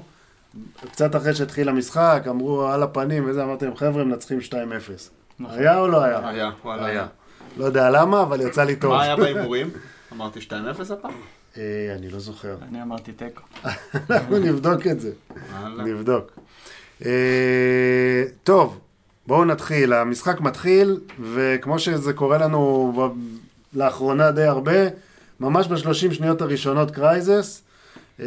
קצת 0.91 1.15
אחרי 1.15 1.35
שהתחיל 1.35 1.69
המשחק, 1.69 2.23
אמרו 2.29 2.67
על 2.67 2.83
הפנים 2.83 3.29
וזה, 3.29 3.43
אמרתי 3.43 3.65
להם, 3.65 3.75
חבר'ה, 3.75 4.03
מנצחים 4.03 4.39
2-0. 4.39 4.53
נכון. 5.39 5.59
היה 5.59 5.79
או 5.79 5.87
לא 5.87 6.03
היה? 6.03 6.29
היה, 6.29 6.51
וואלה. 6.63 6.85
היה. 6.85 7.07
לא 7.57 7.65
יודע 7.65 7.89
למה, 7.89 8.21
אבל 8.21 8.41
יצא 8.41 8.63
לי 8.63 8.75
טוב. 8.75 8.93
מה 8.93 9.03
היה 9.03 9.15
בהימורים? 9.23 9.69
אמרתי 10.13 10.39
2-0 10.39 10.53
הפעם? 10.93 11.11
אה, 11.57 11.95
אני 11.95 12.09
לא 12.09 12.19
זוכר. 12.19 12.55
אני 12.69 12.81
אמרתי 12.81 13.11
תיקו. 13.11 13.41
אנחנו 14.09 14.37
נבדוק 14.37 14.87
את 14.87 14.99
זה. 14.99 15.11
נבדוק. 15.77 16.39
אה, 17.05 18.23
טוב, 18.43 18.79
בואו 19.27 19.45
נתחיל. 19.45 19.93
המשחק 19.93 20.41
מתחיל, 20.41 20.99
וכמו 21.33 21.79
שזה 21.79 22.13
קורה 22.13 22.37
לנו 22.37 23.13
לאחרונה 23.73 24.31
די 24.31 24.43
הרבה, 24.43 24.79
ממש 25.39 25.67
בשלושים 25.67 26.11
שניות 26.11 26.41
הראשונות 26.41 26.91
קרייזס, 26.91 27.63
אה, 28.19 28.25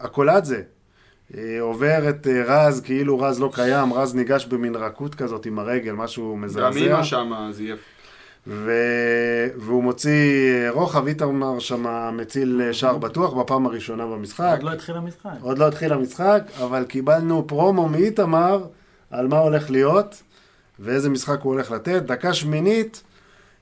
הקולאדזה 0.00 0.62
אה, 1.36 1.60
עובר 1.60 2.08
את 2.08 2.26
רז, 2.46 2.80
כאילו 2.80 3.20
רז 3.20 3.40
לא 3.40 3.50
קיים, 3.54 3.92
רז 3.92 4.14
ניגש 4.14 4.46
במין 4.46 4.74
רכות 4.74 5.14
כזאת 5.14 5.46
עם 5.46 5.58
הרגל, 5.58 5.92
משהו 5.92 6.34
גם 6.34 6.42
מזעזע. 6.42 6.78
אימא 6.78 7.02
שמה 7.02 7.48
זייף. 7.52 7.80
ו... 8.46 8.72
והוא 9.56 9.82
מוציא 9.82 10.52
אה, 10.52 10.70
רוחב, 10.70 11.06
איתמר 11.06 11.58
שם 11.58 11.86
מציל 12.16 12.62
אה, 12.64 12.72
שער 12.72 12.98
בטוח 12.98 13.32
בפעם 13.32 13.66
הראשונה 13.66 14.06
במשחק. 14.06 14.50
עוד 14.52 14.62
לא 14.62 14.72
התחיל 14.72 14.96
המשחק. 14.96 15.30
עוד 15.40 15.58
לא 15.58 15.68
התחיל 15.68 15.92
המשחק, 15.92 16.42
אבל 16.64 16.84
קיבלנו 16.84 17.46
פרומו 17.46 17.88
מאיתמר 17.88 18.66
על 19.10 19.28
מה 19.28 19.38
הולך 19.38 19.70
להיות 19.70 20.22
ואיזה 20.78 21.10
משחק 21.10 21.40
הוא 21.42 21.52
הולך 21.52 21.70
לתת. 21.70 22.02
דקה 22.02 22.34
שמינית, 22.34 23.02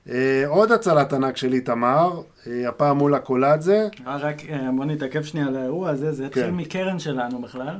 אה, 0.09 0.43
עוד 0.47 0.71
הצלת 0.71 1.13
ענק 1.13 1.37
של 1.37 1.53
איתמר, 1.53 2.21
אה, 2.47 2.69
הפעם 2.69 2.97
מול 2.97 3.13
הקולאדזה. 3.13 3.87
אה, 4.07 4.17
רק 4.17 4.45
אה, 4.49 4.69
בוא 4.75 4.85
נתעכב 4.85 5.23
שנייה 5.23 5.47
על 5.47 5.55
האירוע 5.55 5.89
הזה, 5.89 6.11
זה 6.11 6.25
התחיל 6.25 6.43
כן. 6.43 6.55
מקרן 6.55 6.99
שלנו 6.99 7.41
בכלל. 7.41 7.75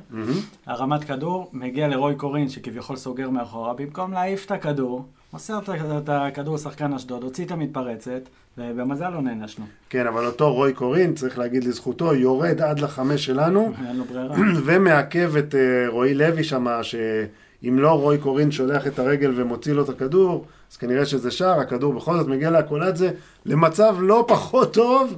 הרמת 0.65 1.03
כדור, 1.03 1.49
מגיע 1.53 1.87
לרוי 1.87 2.15
קורין 2.15 2.49
שכביכול 2.49 2.95
סוגר 2.95 3.29
מאחורה, 3.29 3.73
במקום 3.73 4.13
להעיף 4.13 4.45
את 4.45 4.51
הכדור, 4.51 5.05
מוסר 5.33 5.59
את 5.97 6.09
הכדור 6.09 6.55
לשחקן 6.55 6.93
אשדוד, 6.93 7.23
הוציא 7.23 7.45
את 7.45 7.51
המתפרצת, 7.51 8.21
ובמזל 8.57 9.09
לא 9.09 9.21
נענשנו. 9.21 9.65
כן, 9.89 10.07
אבל 10.07 10.25
אותו 10.25 10.53
רוי 10.53 10.73
קורין, 10.73 11.15
צריך 11.15 11.39
להגיד 11.39 11.63
לזכותו, 11.63 12.15
יורד 12.15 12.61
עד 12.61 12.79
לחמש 12.79 13.25
שלנו, 13.25 13.71
אין 13.87 13.97
לו 13.97 14.03
ברירה. 14.05 14.35
ומעכב 14.65 15.35
את 15.35 15.55
אה, 15.55 15.89
רועי 15.89 16.13
לוי 16.13 16.43
שם, 16.43 16.67
שאם 16.81 17.79
לא 17.79 17.89
רוי 17.91 18.17
קורין 18.17 18.51
שולח 18.51 18.87
את 18.87 18.99
הרגל 18.99 19.31
ומוציא 19.35 19.73
לו 19.73 19.83
את 19.83 19.89
הכדור, 19.89 20.45
אז 20.71 20.77
כנראה 20.77 21.05
שזה 21.05 21.31
שער, 21.31 21.59
הכדור 21.59 21.93
בכל 21.93 22.17
זאת 22.17 22.27
מגיע 22.27 22.49
לאקולדזה 22.49 23.11
למצב 23.45 23.95
לא 23.99 24.25
פחות 24.27 24.73
טוב, 24.73 25.17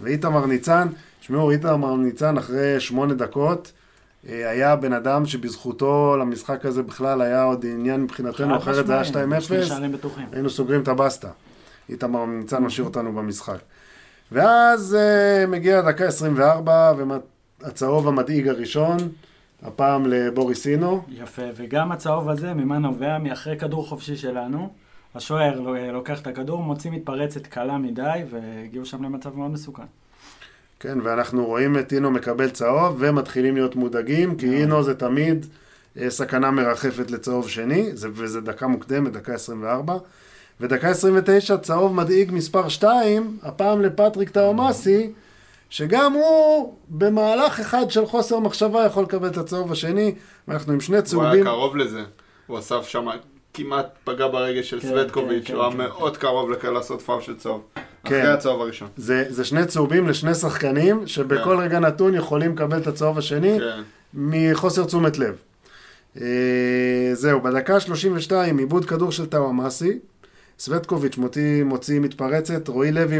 ואיתמר 0.00 0.46
ניצן, 0.46 0.88
תשמעו, 1.20 1.50
איתמר 1.50 1.96
ניצן 1.96 2.38
אחרי 2.38 2.80
שמונה 2.80 3.14
דקות, 3.14 3.72
היה 4.26 4.76
בן 4.76 4.92
אדם 4.92 5.26
שבזכותו 5.26 6.16
למשחק 6.20 6.66
הזה 6.66 6.82
בכלל 6.82 7.20
היה 7.22 7.42
עוד 7.42 7.66
עניין 7.66 8.02
מבחינתנו, 8.02 8.56
אחרת 8.56 8.86
זה 8.86 8.92
היה 8.92 9.02
משמעית, 9.26 9.42
שני 9.42 9.62
2-0. 9.62 9.66
שערים 9.66 9.92
בטוחים. 9.92 10.26
היינו 10.32 10.50
סוגרים 10.50 10.80
את 10.82 10.88
הבסטה. 10.88 11.28
איתמר 11.88 12.26
ניצן 12.26 12.62
משאיר 12.62 12.86
אותנו 12.86 13.12
במשחק. 13.12 13.58
ואז 14.32 14.96
uh, 14.96 15.46
מגיע 15.50 15.80
דקה 15.80 16.04
24, 16.04 16.92
והצהוב 17.60 18.08
המדאיג 18.08 18.48
הראשון, 18.48 18.96
הפעם 19.62 20.06
לבוריסינו. 20.06 21.02
יפה, 21.08 21.42
וגם 21.56 21.92
הצהוב 21.92 22.28
הזה, 22.28 22.54
ממה 22.54 22.78
נובע? 22.78 23.18
מאחרי 23.18 23.58
כדור 23.58 23.88
חופשי 23.88 24.16
שלנו. 24.16 24.68
השוער 25.14 25.60
לו- 25.60 25.92
לוקח 25.92 26.20
את 26.20 26.26
הכדור, 26.26 26.62
מוציא 26.62 26.90
מתפרצת 26.90 27.46
קלה 27.46 27.78
מדי, 27.78 28.20
והגיעו 28.30 28.86
שם 28.86 29.04
למצב 29.04 29.36
מאוד 29.36 29.50
מסוכן. 29.50 29.82
כן, 30.84 30.98
ואנחנו 31.02 31.46
רואים 31.46 31.78
את 31.78 31.92
אינו 31.92 32.10
מקבל 32.10 32.50
צהוב, 32.50 32.96
ומתחילים 32.98 33.54
להיות 33.54 33.76
מודאגים, 33.76 34.36
כי 34.36 34.54
אינו 34.54 34.82
זה 34.82 34.94
תמיד 34.94 35.46
uh, 35.96 36.00
סכנה 36.08 36.50
מרחפת 36.50 37.10
לצהוב 37.10 37.48
שני, 37.48 37.90
זה, 37.96 38.08
וזה 38.12 38.40
דקה 38.40 38.66
מוקדמת, 38.66 39.12
דקה 39.12 39.34
24. 39.34 39.96
ודקה 40.60 40.88
29, 40.88 41.56
צהוב 41.56 41.94
מדאיג 41.94 42.32
מספר 42.32 42.68
2, 42.68 43.38
הפעם 43.42 43.80
לפטריק 43.80 44.30
טאומאסי, 44.30 45.12
שגם 45.70 46.12
הוא 46.12 46.74
במהלך 46.88 47.60
אחד 47.60 47.90
של 47.90 48.06
חוסר 48.06 48.38
מחשבה 48.38 48.84
יכול 48.84 49.02
לקבל 49.02 49.28
את 49.28 49.36
הצהוב 49.36 49.72
השני, 49.72 50.14
ואנחנו 50.48 50.72
עם 50.72 50.80
שני 50.80 50.96
הוא 50.96 51.02
היה 51.02 51.06
צהובים. 51.06 51.44
קרוב 51.44 51.76
לזה. 51.76 52.02
הוא 52.46 52.58
אסף 52.58 52.86
שם, 52.86 53.06
כמעט 53.54 53.86
פגע 54.04 54.28
ברגל 54.28 54.62
של 54.62 54.80
כן, 54.80 54.88
סווטקוביץ', 54.88 55.44
כן, 55.46 55.54
הוא 55.54 55.62
היה 55.62 55.70
כן, 55.72 55.76
מאוד 55.78 56.16
קרוב 56.16 56.50
לכ- 56.50 56.64
לעשות 56.64 57.02
פאול 57.02 57.20
של 57.22 57.36
צהוב. 57.36 57.60
כן. 57.74 57.80
אחרי 58.20 58.32
הצהוב 58.32 58.60
הראשון. 58.60 58.88
זה, 58.96 59.24
זה 59.28 59.44
שני 59.44 59.66
צהובים 59.66 60.08
לשני 60.08 60.34
שחקנים, 60.34 61.06
שבכל 61.06 61.56
כן. 61.56 61.62
רגע 61.62 61.78
נתון 61.78 62.14
יכולים 62.14 62.52
לקבל 62.52 62.78
את 62.78 62.86
הצהוב 62.86 63.18
השני 63.18 63.58
כן. 63.58 63.82
מחוסר 64.14 64.84
תשומת 64.84 65.18
לב. 65.18 65.34
אה, 66.20 66.26
זהו, 67.12 67.40
בדקה 67.40 67.80
32, 67.80 68.58
עיבוד 68.58 68.84
כדור 68.84 69.12
של 69.12 69.26
טאוואמאסי, 69.26 69.98
סווטקוביץ' 70.58 71.16
מוציא, 71.16 71.64
מוציא 71.64 72.00
מתפרצת, 72.00 72.68
רועי 72.68 72.92
לוי 72.92 73.18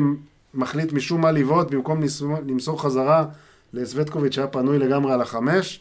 מחליט 0.55 0.93
משום 0.93 1.21
מה 1.21 1.33
לבעוט 1.33 1.71
במקום 1.71 2.01
למסור, 2.01 2.37
למסור 2.49 2.83
חזרה 2.83 3.25
לסווטקוביץ' 3.73 4.35
שהיה 4.35 4.47
פנוי 4.47 4.79
לגמרי 4.79 5.13
על 5.13 5.21
החמש, 5.21 5.81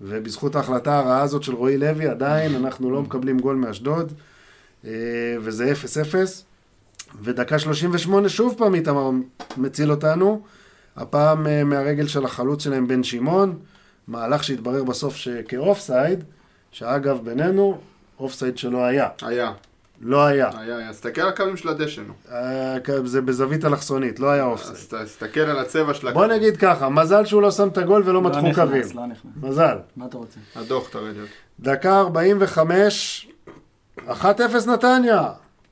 ובזכות 0.00 0.56
ההחלטה 0.56 0.98
הרעה 0.98 1.22
הזאת 1.22 1.42
של 1.42 1.54
רועי 1.54 1.78
לוי, 1.78 2.08
עדיין 2.08 2.54
אנחנו 2.54 2.90
לא 2.90 3.02
מקבלים 3.02 3.38
גול 3.38 3.56
מאשדוד, 3.56 4.12
אה, 4.84 4.90
וזה 5.40 5.72
0-0. 5.72 6.44
ודקה 7.22 7.58
38 7.58 8.28
שוב 8.28 8.54
פעם 8.58 8.74
איתמר 8.74 9.10
מציל 9.56 9.90
אותנו, 9.90 10.42
הפעם 10.96 11.46
אה, 11.46 11.64
מהרגל 11.64 12.06
של 12.06 12.24
החלוץ 12.24 12.64
שלהם 12.64 12.88
בן 12.88 13.02
שמעון, 13.02 13.58
מהלך 14.08 14.44
שהתברר 14.44 14.84
בסוף 14.84 15.16
שכאופסייד, 15.16 16.24
שאגב 16.70 17.18
בינינו, 17.24 17.78
אופסייד 18.20 18.58
שלא 18.58 18.84
היה. 18.84 19.08
היה, 19.22 19.52
לא 20.00 20.26
היה. 20.26 20.50
היה, 20.58 20.76
היה. 20.76 20.92
תסתכל 20.92 21.20
על 21.20 21.28
הקווים 21.28 21.56
של 21.56 21.68
הדשא, 21.68 22.00
נו. 22.00 22.12
אה, 22.32 22.76
זה 23.04 23.20
בזווית 23.20 23.64
אלכסונית, 23.64 24.20
לא 24.20 24.30
היה 24.30 24.44
אז 24.44 24.50
אופסייד. 24.50 25.04
תסתכל 25.04 25.40
על 25.40 25.58
הצבע 25.58 25.94
של 25.94 26.12
בוא 26.12 26.24
הקווים. 26.24 26.40
נגיד 26.40 26.56
ככה, 26.56 26.88
מזל 26.88 27.24
שהוא 27.24 27.42
לא 27.42 27.50
שם 27.50 27.68
את 27.68 27.78
הגול 27.78 28.02
ולא 28.06 28.22
מתחו 28.22 28.40
נכנס, 28.40 28.54
קווים. 28.56 28.82
לא 28.94 29.06
נכנס. 29.06 29.32
מזל. 29.42 29.78
מה 29.96 30.06
אתה 30.06 30.16
רוצה? 30.16 30.40
הדוח 30.56 30.88
תראה 30.88 31.12
לי. 31.12 31.18
דקה 31.60 32.00
45, 32.00 33.28
1-0 34.08 34.10
נתניה. 34.66 35.28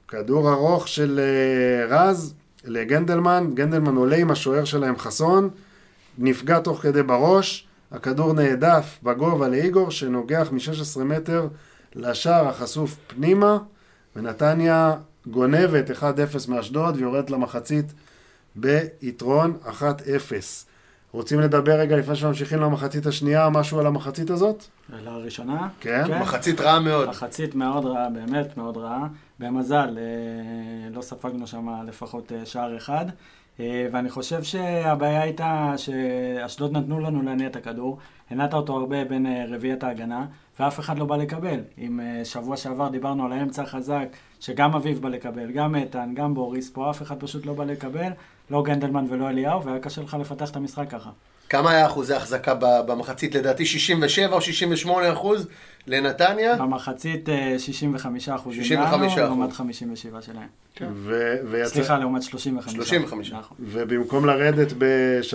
כדור 0.09 0.53
ארוך 0.53 0.89
של 0.89 1.21
אה, 1.23 1.97
רז 1.97 2.35
לגנדלמן, 2.65 3.51
גנדלמן 3.55 3.97
עולה 3.97 4.17
עם 4.17 4.31
השוער 4.31 4.65
שלהם 4.65 4.99
חסון, 4.99 5.51
נפגע 6.19 6.59
תוך 6.59 6.83
כדי 6.83 7.03
בראש, 7.03 7.67
הכדור 7.93 8.33
נעדף 8.33 8.99
בגובה 9.03 9.49
לאיגור 9.49 9.91
שנוגח 9.91 10.49
מ-16 10.53 11.05
מטר 11.05 11.49
לשער 11.95 12.49
החשוף 12.49 12.97
פנימה, 13.07 13.59
ונתניה 14.17 14.95
גונבת 15.27 15.91
1-0 15.91 16.03
מאשדוד 16.49 16.97
ויורדת 16.97 17.31
למחצית 17.31 17.93
ביתרון 18.55 19.57
1-0. 19.65 19.83
רוצים 21.13 21.41
לדבר 21.41 21.73
רגע 21.73 21.97
לפני 21.97 22.17
שממשיכים 22.17 22.61
למחצית 22.61 23.07
השנייה, 23.07 23.49
משהו 23.51 23.81
על 23.81 23.87
המחצית 23.87 24.31
הזאת? 24.31 24.65
לראשונה? 24.89 25.69
כן. 25.81 26.21
מחצית 26.21 26.61
רעה 26.61 26.81
מאוד. 26.81 27.09
מחצית 27.09 27.55
מאוד 27.55 27.85
רעה, 27.85 28.11
באמת 28.11 28.57
מאוד 28.57 28.77
רעה. 28.77 29.07
במזל, 29.39 29.99
אה, 29.99 30.91
לא 30.91 31.03
ספגנו 31.03 31.47
שם 31.47 31.69
לפחות 31.87 32.33
אה, 32.33 32.47
שער 32.47 32.77
אחד. 32.77 33.07
אה, 33.61 33.87
ואני 33.93 34.11
חושב 34.11 34.43
שהבעיה 34.43 35.23
הייתה 35.23 35.75
שאשדוד 35.77 36.73
נתנו 36.73 37.01
לנו 37.01 37.23
להניע 37.23 37.47
את 37.47 37.57
הכדור, 37.57 37.99
הנעת 38.31 38.55
אותו 38.55 38.77
הרבה 38.77 39.05
בין 39.05 39.27
אה, 39.27 39.45
רביעיית 39.49 39.85
ההגנה, 39.85 40.27
ואף 40.61 40.81
אחד 40.81 40.99
לא 40.99 41.05
בא 41.05 41.17
לקבל. 41.17 41.61
אם 41.79 42.01
אה, 42.01 42.25
שבוע 42.25 42.57
שעבר 42.57 42.89
דיברנו 42.89 43.27
על 43.27 43.33
האמצע 43.33 43.63
החזק, 43.63 44.09
שגם 44.41 44.75
אביב 44.75 45.03
בא 45.03 45.09
לקבל, 45.09 45.51
גם 45.51 45.75
איתן, 45.75 46.13
גם 46.15 46.35
בוריס, 46.35 46.71
פה 46.71 46.91
אף 46.91 47.03
אחד 47.03 47.21
פשוט 47.21 47.47
לא 47.47 47.53
בא 47.53 47.65
לקבל, 47.65 48.11
לא 48.51 48.63
גנדלמן 48.63 49.05
ולא 49.09 49.29
אליהו, 49.29 49.65
והיה 49.65 49.79
קשה 49.79 50.03
לך 50.03 50.17
לפתח 50.21 50.51
את 50.51 50.57
המשחק 50.57 50.91
ככה. 50.91 51.11
כמה 51.51 51.71
היה 51.71 51.87
אחוזי 51.87 52.15
החזקה 52.15 52.55
ב- 52.55 52.81
במחצית? 52.87 53.35
לדעתי 53.35 53.67
67 53.67 54.33
או 54.35 54.41
68 54.41 55.13
אחוז 55.13 55.47
לנתניה. 55.87 56.57
במחצית 56.57 57.29
אה, 57.29 57.55
65 57.59 58.29
אחוזים 58.29 58.65
65 58.65 59.13
אחוז. 59.13 59.19
לעומת 59.19 59.53
57 59.53 60.23
שלהם. 60.23 60.47
ו- 60.93 61.35
ויצא- 61.51 61.69
סליחה, 61.69 61.99
לעומת 61.99 62.23
35. 62.23 62.73
35. 62.73 63.33
נכון. 63.33 63.57
ובמקום 63.61 64.27
לרדת 64.27 64.73
ב-3-0 64.79 65.35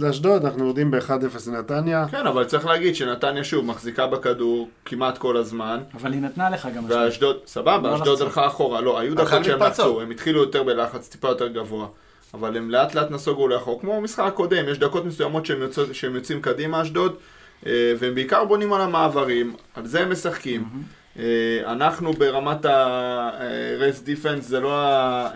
לאשדוד, 0.00 0.44
אנחנו 0.44 0.64
יורדים 0.64 0.90
ב-1-0 0.90 1.10
לנתניה. 1.50 2.06
כן, 2.10 2.26
אבל 2.26 2.44
צריך 2.44 2.66
להגיד 2.66 2.96
שנתניה 2.96 3.44
שוב 3.44 3.64
מחזיקה 3.64 4.06
בכדור 4.06 4.68
כמעט 4.84 5.18
כל 5.18 5.36
הזמן. 5.36 5.80
אבל 5.94 6.12
היא 6.12 6.20
נתנה 6.20 6.50
לך 6.50 6.68
גם... 6.76 6.84
ואשדוד, 6.88 7.36
סבבה, 7.46 7.88
לא 7.90 7.94
אשדוד. 7.96 8.22
הלכה 8.22 8.46
אחורה, 8.46 8.80
לא, 8.80 8.98
היו 8.98 9.14
דקות 9.14 9.44
שהם. 9.44 9.62
לחצו, 9.62 10.00
הם 10.00 10.10
התחילו 10.10 10.40
יותר 10.40 10.62
בלחץ, 10.62 11.08
טיפה 11.08 11.28
יותר 11.28 11.48
גבוה. 11.48 11.86
אבל 12.34 12.56
הם 12.56 12.70
לאט 12.70 12.94
לאט 12.94 13.10
נסוגו 13.10 13.48
לאחור, 13.48 13.80
כמו 13.80 13.96
במשחק 13.96 14.24
הקודם, 14.26 14.68
יש 14.68 14.78
דקות 14.78 15.04
מסוימות 15.04 15.46
שהם, 15.46 15.62
יוצא, 15.62 15.82
שהם 15.92 16.14
יוצאים 16.14 16.42
קדימה 16.42 16.82
אשדוד, 16.82 17.16
אה, 17.66 17.92
והם 17.98 18.14
בעיקר 18.14 18.44
בונים 18.44 18.72
על 18.72 18.80
המעברים, 18.80 19.54
על 19.74 19.86
זה 19.86 20.00
הם 20.00 20.12
משחקים. 20.12 20.64
אה, 21.18 21.22
אנחנו 21.66 22.12
ברמת 22.12 22.64
ה-rest 22.64 24.06
defense 24.06 24.40
זה 24.40 24.60
לא, 24.60 24.70
אה, 24.72 25.28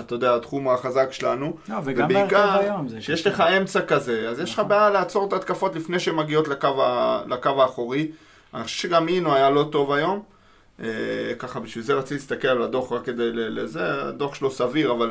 אתה 0.00 0.14
יודע, 0.14 0.34
התחום 0.34 0.68
החזק 0.68 1.12
שלנו. 1.12 1.56
לא, 1.68 1.76
וגם 1.84 2.08
בהרכב 2.08 2.48
היום 2.60 2.88
זה 2.88 3.00
שיש 3.00 3.20
קשה. 3.20 3.30
לך 3.30 3.40
אמצע 3.40 3.80
כזה, 3.80 4.28
אז 4.28 4.40
יש 4.40 4.54
לך 4.54 4.62
בעיה 4.68 4.90
לעצור 4.90 5.28
את 5.28 5.32
ההתקפות 5.32 5.76
לפני 5.76 5.98
שהן 6.00 6.16
מגיעות 6.16 6.48
לקו, 6.48 6.82
ה- 6.82 7.22
לקו 7.28 7.62
האחורי. 7.62 8.10
אני 8.54 8.64
חושב 8.64 8.78
שגם 8.88 9.08
אינו 9.08 9.34
היה 9.34 9.50
לא 9.50 9.68
טוב 9.72 9.92
היום. 9.92 10.22
אה, 10.82 10.86
ככה, 11.38 11.60
בשביל 11.60 11.84
זה 11.84 11.94
רציתי 11.94 12.14
להסתכל 12.14 12.48
על 12.48 12.62
הדוח 12.62 12.92
רק 12.92 13.04
כדי 13.04 13.30
לזה, 13.32 13.80
הדוח 14.08 14.34
שלו 14.34 14.50
סביר, 14.50 14.92
אבל 14.92 15.10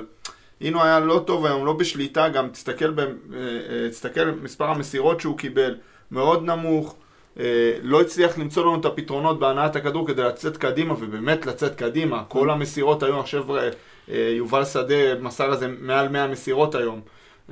אינו 0.63 0.83
היה 0.83 0.99
לא 0.99 1.23
טוב 1.25 1.45
היום, 1.45 1.65
לא 1.65 1.73
בשליטה, 1.73 2.29
גם 2.29 2.49
תסתכל, 2.49 2.91
ב, 2.91 2.99
אה, 2.99 3.05
אה, 3.33 3.89
תסתכל 3.89 4.31
מספר 4.41 4.65
המסירות 4.65 5.21
שהוא 5.21 5.37
קיבל, 5.37 5.75
מאוד 6.11 6.43
נמוך. 6.43 6.95
אה, 7.39 7.43
לא 7.81 8.01
הצליח 8.01 8.37
למצוא 8.37 8.63
לנו 8.63 8.79
את 8.79 8.85
הפתרונות 8.85 9.39
בהנעת 9.39 9.75
הכדור 9.75 10.07
כדי 10.07 10.21
לצאת 10.21 10.57
קדימה, 10.57 10.93
ובאמת 10.93 11.45
לצאת 11.45 11.75
קדימה. 11.75 12.23
כל 12.27 12.49
המסירות 12.49 13.03
היום, 13.03 13.19
עכשיו 13.19 13.45
יובל 14.07 14.65
שדה 14.65 15.19
מסר 15.21 15.53
איזה 15.53 15.67
מעל 15.79 16.07
100 16.07 16.27
מסירות 16.27 16.75
היום. 16.75 17.01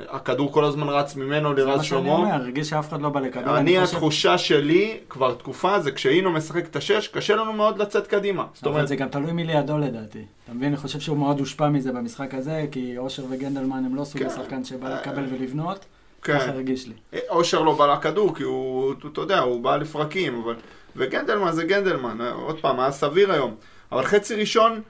הכדור 0.10 0.52
כל 0.52 0.66
הזמן 0.66 0.90
רץ 0.90 1.16
ממנו 1.16 1.56
זה 1.56 1.62
לרז 1.66 1.78
מה 1.78 1.84
שאני 1.84 2.02
שלמה. 2.02 2.16
אומר, 2.16 2.34
הרגיש 2.34 2.70
שאף 2.70 2.90
אחד 2.90 3.02
לא 3.02 3.10
בא 3.10 3.20
לקבל. 3.20 3.50
אני, 3.50 3.80
חושב- 3.82 3.96
התחושה 3.98 4.38
שלי, 4.38 4.98
כבר 5.10 5.34
תקופה, 5.34 5.80
זה 5.80 5.92
כשאינו 5.92 6.32
משחק 6.32 6.66
את 6.66 6.76
השש, 6.76 7.08
קשה 7.08 7.36
לנו 7.36 7.54
מאוד 7.54 7.78
לצאת 7.78 8.08
קדימה. 8.08 8.46
זאת 8.54 8.66
אומרת, 8.66 8.88
זה 8.88 8.96
גם 8.96 9.10
תלוי 9.10 9.32
מי 9.32 9.44
לידו 9.44 9.78
לדעתי. 9.78 10.26
אתה 10.46 10.54
מבין? 10.54 10.68
אני 10.68 10.78
חושב 10.78 11.00
שהוא 11.00 11.18
מאוד 11.18 11.40
הושפע 11.40 11.70
מזה 11.70 11.92
במשחק 11.92 12.34
הזה, 12.34 12.66
כי 12.72 12.98
אושר 12.98 13.24
וגנדלמן 13.30 13.84
הם 13.86 13.96
לא 13.96 14.04
סוג 14.04 14.22
כן. 14.22 14.28
השחקן 14.28 14.64
שבא 14.64 14.90
לקבל 14.96 15.24
ולבנות. 15.32 15.86
כן. 16.24 16.40
ככה 16.40 16.48
הרגיש 16.50 16.88
לי. 16.88 16.94
אושר 17.30 17.62
לא 17.62 17.74
בא 17.76 17.94
לכדור, 17.94 18.36
כי 18.36 18.44
הוא, 18.44 18.94
אתה- 19.12 19.22
יודע, 19.22 19.40
הוא 19.40 19.64
בא 19.64 19.76
לפרקים, 19.78 20.42
אבל... 20.44 20.56
וגנדלמן 20.96 21.52
זה 21.52 21.64
גנדלמן, 21.64 22.18
עוד 22.34 22.60
פעם, 22.62 22.80
היה 22.80 22.92
סביר 22.92 23.32
היום. 23.32 23.56
אבל 23.92 24.04
חצי 24.04 24.36
ראשון, 24.36 24.82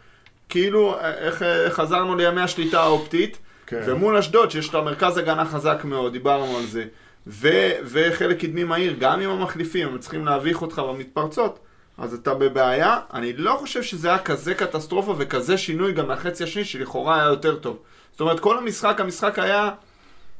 כאילו, 0.50 0.96
איך 1.00 1.44
אה, 1.44 1.70
חזרנו 1.70 2.16
לימי 2.16 2.42
השליטה 2.42 2.82
האופטית, 2.84 3.38
כן. 3.72 3.82
ומול 3.86 4.18
אשדוד, 4.18 4.52
שיש 4.52 4.74
לה 4.74 4.82
מרכז 4.82 5.18
הגנה 5.18 5.46
חזק 5.46 5.82
מאוד, 5.84 6.12
דיברנו 6.12 6.58
על 6.58 6.66
זה, 6.66 6.86
ו, 7.28 7.50
וחלק 7.86 8.40
קדמי 8.40 8.64
מהיר, 8.64 8.96
גם 9.00 9.20
עם 9.22 9.30
המחליפים, 9.30 9.88
הם 9.88 9.98
צריכים 9.98 10.26
להביך 10.26 10.62
אותך 10.62 10.80
במתפרצות, 10.80 11.60
אז 11.98 12.14
אתה 12.14 12.34
בבעיה. 12.34 13.00
אני 13.14 13.34
לא 13.34 13.56
חושב 13.60 13.84
שזה 13.84 14.08
היה 14.08 14.20
כזה 14.20 14.54
קטסטרופה 14.54 15.16
וכזה 15.18 15.58
שינוי 15.58 15.92
גם 15.92 16.08
מהחצי 16.08 16.44
השני, 16.44 16.66
שלכאורה 16.66 17.16
היה 17.22 17.26
יותר 17.26 17.56
טוב. 17.56 17.78
זאת 18.12 18.22
אומרת, 18.22 18.40
כל 18.40 18.58
המשחק, 18.58 19.02
המשחק 19.02 19.40
היה 19.40 19.70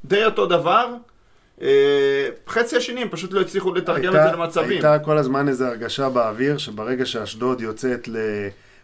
די 0.06 0.26
אותו 0.26 0.46
דבר. 0.46 0.88
אה, 1.62 1.68
חצי 2.48 2.78
השני, 2.78 3.02
הם 3.02 3.10
פשוט 3.10 3.34
לא 3.34 3.42
הצליחו 3.42 3.74
לתרגם 3.74 4.08
את 4.08 4.12
זה 4.12 4.24
הייתה- 4.24 4.38
למצבים. 4.38 4.70
הייתה 4.72 5.00
כל 5.00 5.18
הזמן 5.18 5.48
איזו 5.48 5.66
הרגשה 5.66 6.10
באוויר, 6.10 6.58
שברגע 6.58 7.06
שאשדוד 7.06 7.62
יוצאת 7.62 8.08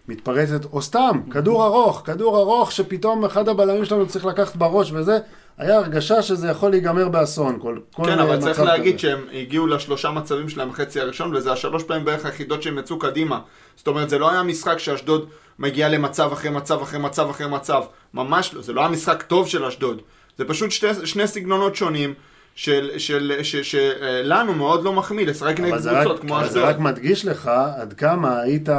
למתפרצת, 0.08 0.66
או 0.66 0.82
סתם, 0.82 1.22
כדור 1.32 1.66
ארוך, 1.66 2.02
כדור 2.06 2.38
ארוך 2.38 2.72
שפתאום 2.72 3.26
אחד 3.26 3.50
הבלמים 3.50 3.86
שלנו 3.86 4.08
צריך 4.08 4.26
לקחת 4.26 4.56
בראש 4.56 4.92
וזה, 4.92 5.20
היה 5.58 5.78
הרגשה 5.78 6.22
שזה 6.22 6.48
יכול 6.48 6.72
להיגמר 6.72 7.10
באסון. 7.10 7.58
כל, 7.62 7.78
כל 7.94 8.06
כן, 8.06 8.20
אבל 8.20 8.40
צריך 8.40 8.60
להגיד 8.60 8.94
כזה. 8.98 9.02
שהם 9.02 9.26
הגיעו 9.34 9.68
לשלושה 9.68 10.12
מצבים 10.12 10.50
שלהם 10.50 10.70
בחצי 10.70 11.02
הראשון, 11.02 11.36
וזה 11.36 11.52
השלוש 11.52 11.84
פעמים 11.84 12.06
בערך 12.06 12.26
היחידות 12.26 12.64
שהם 12.64 12.78
יצאו 12.78 13.00
קדימה. 13.00 13.40
זאת 13.76 13.88
אומרת, 13.88 14.10
זה 14.10 14.18
לא 14.18 14.32
היה 14.32 14.44
משחק 14.44 14.80
שאשדוד 14.80 15.26
מגיעה 15.60 15.90
למצב 15.90 16.30
אחרי 16.34 16.50
מצב 16.52 16.82
אחרי 16.82 17.00
מצב 17.00 17.30
אחרי 17.30 17.48
מצב. 17.48 17.82
ממש 18.14 18.54
לא, 18.54 18.62
זה 18.62 18.74
לא 18.74 18.82
היה 18.82 18.90
משחק 18.90 19.24
טוב 19.24 19.48
של 19.48 19.66
אשדוד. 19.66 20.02
זה 20.38 20.46
פשוט 20.46 20.72
שתי, 20.72 20.88
שני 21.06 21.28
סגנונות 21.28 21.76
שונים, 21.76 22.14
של, 22.56 22.92
של, 22.98 23.34
ש- 23.44 23.56
שלנו 23.56 24.54
מאוד 24.54 24.84
לא 24.84 24.94
מחמיא 24.94 25.26
לשחק 25.26 25.60
נגד 25.60 25.78
קבוצות 25.78 26.20
כמו 26.20 26.36
אבל 26.36 26.44
זה 26.44 26.50
אשדוד. 26.50 26.64
רק 26.64 26.80
מדגיש 26.80 27.26
לך 27.26 27.52
עד 27.78 27.94
כמה 27.94 28.40
היית 28.40 28.70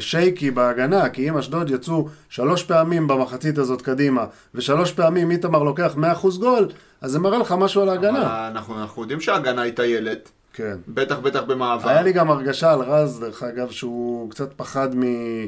שייקי 0.00 0.50
בהגנה, 0.50 1.08
כי 1.08 1.28
אם 1.28 1.36
אשדוד 1.36 1.70
יצאו 1.70 2.08
שלוש 2.28 2.62
פעמים 2.62 3.06
במחצית 3.06 3.58
הזאת 3.58 3.82
קדימה, 3.82 4.24
ושלוש 4.54 4.92
פעמים 4.92 5.30
איתמר 5.30 5.62
לוקח 5.62 5.94
100% 6.22 6.38
גול, 6.40 6.68
אז 7.00 7.10
זה 7.10 7.18
מראה 7.18 7.38
לך 7.38 7.54
משהו 7.58 7.82
על 7.82 7.88
ההגנה. 7.88 8.48
אנחנו, 8.48 8.80
אנחנו 8.80 9.02
יודעים 9.02 9.20
שההגנה 9.20 9.62
היא 9.62 9.72
טיילת, 9.72 10.30
כן. 10.54 10.76
בטח 10.88 11.18
בטח 11.18 11.40
במעבר. 11.42 11.88
היה 11.88 12.02
לי 12.02 12.12
גם 12.12 12.30
הרגשה 12.30 12.72
על 12.72 12.80
רז, 12.80 13.20
דרך 13.20 13.42
אגב, 13.42 13.70
שהוא 13.70 14.30
קצת 14.30 14.52
פחד 14.56 14.96
מ... 14.96 15.00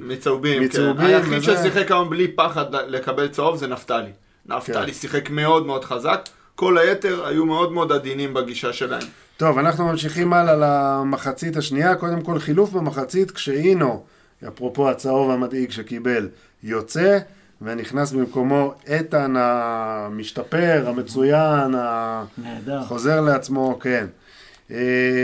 מצהובים, 0.08 0.62
מצהובים, 0.62 0.96
כן. 1.06 1.14
היחיד 1.14 1.32
וזה- 1.38 1.56
ששיחק 1.56 1.90
היום 1.90 2.10
בלי 2.10 2.28
פחד 2.28 2.64
לקבל 2.74 3.28
צהוב 3.28 3.56
זה 3.56 3.66
נפתלי. 3.66 4.10
נפתלי 4.46 4.86
כן. 4.86 4.92
שיחק 4.92 5.30
מאוד 5.30 5.66
מאוד 5.66 5.84
חזק, 5.84 6.20
כל 6.54 6.78
היתר 6.78 7.26
היו 7.26 7.46
מאוד 7.46 7.72
מאוד 7.72 7.92
עדינים 7.92 8.34
בגישה 8.34 8.72
שלהם. 8.72 9.02
טוב, 9.36 9.58
אנחנו 9.58 9.86
ממשיכים 9.86 10.32
הלאה 10.32 10.54
למחצית 11.00 11.56
השנייה. 11.56 11.94
קודם 11.94 12.20
כל 12.20 12.38
חילוף 12.38 12.70
במחצית 12.72 13.30
כשאינו, 13.30 14.02
אפרופו 14.48 14.90
הצהוב 14.90 15.30
המדאיג 15.30 15.70
שקיבל, 15.70 16.28
יוצא, 16.62 17.18
ונכנס 17.62 18.12
במקומו 18.12 18.72
איתן 18.86 19.34
המשתפר, 19.36 20.84
המצוין, 20.88 21.74
ה- 21.74 22.24
נהדר. 22.38 22.84
חוזר 22.84 23.20
לעצמו, 23.20 23.78
כן. 23.80 24.06
אה, 24.70 24.76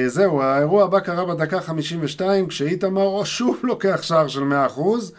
זהו, 0.07 0.43
האירוע 0.43 0.85
הבא 0.85 1.01
קרה 1.01 1.25
בדקה 1.35 1.61
52, 1.61 2.47
כשאיתמר 2.49 3.25
שוב 3.25 3.57
לוקח 3.63 4.03
שער 4.03 4.29
של 4.29 4.43
100%. 4.43 5.13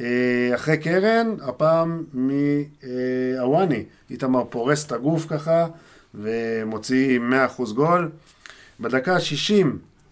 אה, 0.00 0.06
אחרי 0.54 0.76
קרן, 0.78 1.34
הפעם 1.42 2.02
מהוואני. 2.12 3.84
איתמר 4.10 4.44
פורס 4.44 4.86
את 4.86 4.92
הגוף 4.92 5.26
ככה, 5.28 5.66
ומוציא 6.14 7.18
100% 7.58 7.72
גול. 7.74 8.10
בדקה 8.80 9.14
ה-60, 9.14 9.66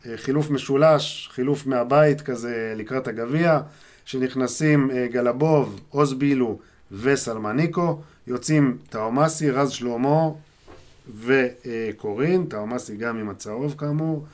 אה, 0.07 0.17
חילוף 0.17 0.51
משולש, 0.51 1.29
חילוף 1.33 1.67
מהבית 1.67 2.21
כזה 2.21 2.75
לקראת 2.77 3.09
הגביע, 3.09 3.61
שנכנסים 4.05 4.91
אה, 4.91 5.07
גלבוב, 5.07 5.81
עוז 5.91 6.15
בילו 6.15 6.59
וסלמניקו, 6.93 8.01
יוצאים 8.27 8.79
טאומאסי, 8.89 9.51
רז 9.51 9.71
שלמה 9.71 10.29
וקורין, 11.25 12.47
טאומאסי 12.47 12.97
גם 12.97 13.19
עם 13.19 13.29
הצהוב 13.29 13.75
כאמור. 13.79 14.27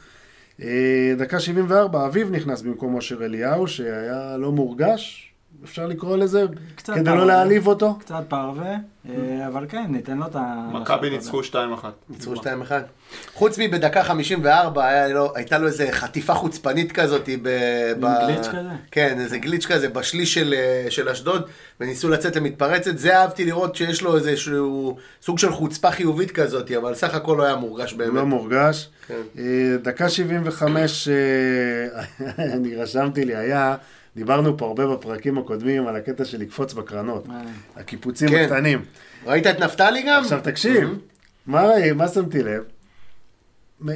אה, 0.62 1.14
דקה 1.18 1.40
74, 1.40 2.06
אביב 2.06 2.30
נכנס 2.30 2.62
במקום 2.62 2.94
אושר 2.94 3.24
אליהו, 3.24 3.68
שהיה 3.68 4.36
לא 4.36 4.52
מורגש, 4.52 5.32
אפשר 5.66 5.86
לקרוא 5.86 6.16
לזה, 6.16 6.44
קצת 6.74 6.94
כדי 6.94 7.04
פרווה. 7.04 7.20
לא 7.20 7.26
להעליב 7.26 7.66
אותו. 7.66 7.94
קצת 8.00 8.24
פרווה, 8.28 8.76
אה, 9.08 9.46
אבל 9.46 9.66
כן, 9.68 9.86
ניתן 9.88 10.18
לו 10.18 10.26
את 10.26 10.36
ה... 10.36 10.68
מכבי 10.72 11.10
ניצחו 11.10 11.40
2-1. 11.40 11.54
ניצחו 12.10 12.34
2-1. 12.34 12.46
חוץ 13.34 13.58
מבדקה 13.58 14.04
54, 14.04 14.86
היה 14.86 15.08
לו, 15.08 15.32
הייתה 15.34 15.58
לו 15.58 15.66
איזה 15.66 15.88
חטיפה 15.90 16.34
חוצפנית 16.34 16.92
כזאת 16.92 17.28
ב... 17.42 17.48
ב... 18.00 18.06
גליץ' 18.26 18.46
כזה? 18.46 18.68
כן, 18.90 19.20
איזה 19.20 19.38
גליץ' 19.38 19.66
כזה 19.66 19.88
בשליש 19.88 20.34
של, 20.34 20.54
אה, 20.56 20.90
של 20.90 21.08
אשדוד, 21.08 21.42
וניסו 21.80 22.08
לצאת 22.08 22.36
למתפרצת. 22.36 22.98
זה 22.98 23.18
אהבתי 23.18 23.44
לראות 23.44 23.76
שיש 23.76 24.02
לו 24.02 24.16
איזשהו 24.16 24.96
סוג 25.22 25.38
של 25.38 25.52
חוצפה 25.52 25.90
חיובית 25.90 26.30
כזאת, 26.30 26.70
אבל 26.70 26.94
סך 26.94 27.14
הכל 27.14 27.34
לא 27.38 27.42
היה 27.42 27.56
מורגש 27.56 27.92
באמת. 27.92 28.14
לא 28.14 28.26
מורגש. 28.26 28.88
כן. 29.08 29.14
אה, 29.38 29.76
דקה 29.82 30.08
75, 30.08 31.08
אה, 31.08 32.02
אני 32.54 32.76
רשמתי 32.76 33.24
לי, 33.24 33.36
היה, 33.36 33.76
דיברנו 34.16 34.56
פה 34.58 34.66
הרבה 34.66 34.86
בפרקים 34.86 35.38
הקודמים 35.38 35.86
על 35.86 35.96
הקטע 35.96 36.24
של 36.24 36.40
לקפוץ 36.40 36.72
בקרנות. 36.72 37.26
אה. 37.30 37.40
הקיפוצים 37.76 38.28
כן. 38.28 38.44
הקטנים. 38.44 38.84
ראית 39.26 39.46
את 39.46 39.60
נפתלי 39.60 40.02
גם? 40.08 40.22
עכשיו 40.22 40.40
תקשיב, 40.42 40.98
מה 41.46 41.62
ראי- 41.66 41.92
מה 41.92 42.08
שמתי 42.08 42.42
לב? 42.42 42.62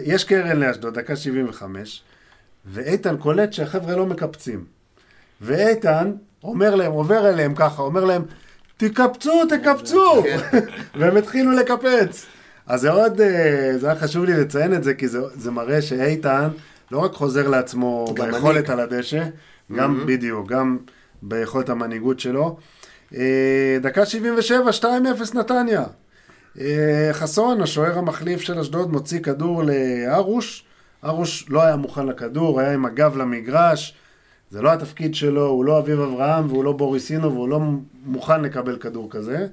יש 0.05 0.25
קרן 0.25 0.57
לאשדוד, 0.57 0.99
דקה 0.99 1.17
75, 1.17 2.03
ואיתן 2.67 3.17
קולט 3.17 3.53
שהחבר'ה 3.53 3.97
לא 3.97 4.07
מקפצים. 4.07 4.65
ואיתן 5.41 6.13
אומר 6.45 6.75
להם, 6.75 6.93
עובר 6.93 7.29
אליהם 7.29 7.55
ככה, 7.55 7.83
אומר 7.83 8.05
להם, 8.05 8.23
תקפצו, 8.77 9.33
תקפצו! 9.49 10.23
והם 10.99 11.17
התחילו 11.17 11.53
לקפץ. 11.53 12.27
אז 12.67 12.81
זה 12.81 12.91
עוד, 12.91 13.21
אה, 13.21 13.73
זה 13.77 13.87
היה 13.91 13.97
חשוב 14.01 14.25
לי 14.25 14.33
לציין 14.41 14.75
את 14.75 14.85
זה, 14.85 14.95
כי 14.95 15.09
זה, 15.09 15.19
זה 15.35 15.51
מראה 15.51 15.83
שאיתן 15.83 16.49
לא 16.93 16.99
רק 16.99 17.13
חוזר 17.13 17.49
לעצמו 17.49 18.15
ביכולת 18.15 18.45
מנהיג. 18.45 18.71
על 18.71 18.81
הדשא, 18.81 19.25
גם 19.73 20.07
בדיוק, 20.07 20.49
גם 20.49 20.79
ביכולת 21.23 21.69
המנהיגות 21.69 22.21
שלו. 22.21 22.57
אה, 23.15 23.79
דקה 23.83 24.07
77, 24.07 24.71
2-0 24.73 24.85
נתניה. 25.35 25.85
אה, 26.61 27.11
חסון, 27.13 27.61
השוער 27.61 27.99
המחליף 27.99 28.41
של 28.41 28.59
אשדוד, 28.59 28.93
מוציא 28.93 29.21
כדור 29.21 29.63
לארוש. 29.63 30.65
ארוש 31.05 31.47
לא 31.49 31.63
היה 31.63 31.77
מוכן 31.77 32.07
לכדור, 32.07 32.61
היה 32.61 32.73
עם 32.73 32.87
הגב 32.87 33.17
למגרש. 33.17 33.95
זה 34.51 34.63
לא 34.63 34.73
התפקיד 34.73 35.15
שלו, 35.15 35.47
הוא 35.47 35.65
לא 35.65 35.79
אביב 35.79 36.01
אברהם 36.01 36.47
והוא 36.47 36.65
לא 36.65 36.73
בוריסינו 36.73 37.33
והוא 37.35 37.49
לא 37.49 37.61
מוכן 38.05 38.43
לקבל 38.43 38.77
כדור 38.77 39.11
כזה. 39.11 39.47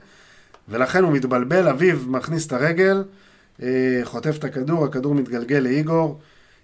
ולכן 0.69 1.03
הוא 1.03 1.11
מתבלבל, 1.11 1.67
אביב 1.67 2.05
מכניס 2.09 2.47
את 2.47 2.53
הרגל, 2.53 3.03
אה, 3.61 3.99
חוטף 4.03 4.37
את 4.39 4.43
הכדור, 4.43 4.85
הכדור 4.85 5.15
מתגלגל 5.15 5.57
לאיגור. 5.57 6.19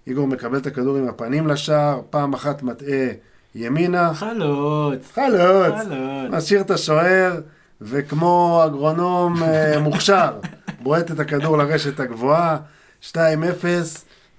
איגור 0.07 0.27
מקבל 0.27 0.57
את 0.57 0.67
הכדור 0.67 0.97
עם 0.97 1.07
הפנים 1.07 1.47
לשער, 1.47 2.01
פעם 2.09 2.33
אחת 2.33 2.63
מטעה 2.63 3.07
ימינה. 3.55 4.13
חלוץ. 4.13 5.11
חלוץ, 5.13 5.73
חלוץ. 5.77 6.29
משאיר 6.29 6.61
את 6.61 6.71
השוער, 6.71 7.39
וכמו 7.81 8.61
אגרונום 8.65 9.43
אה, 9.43 9.79
מוכשר, 9.79 10.33
בועט 10.81 11.11
את 11.11 11.19
הכדור 11.19 11.57
לרשת 11.57 11.99
הגבוהה, 11.99 12.57
2-0. 13.11 13.15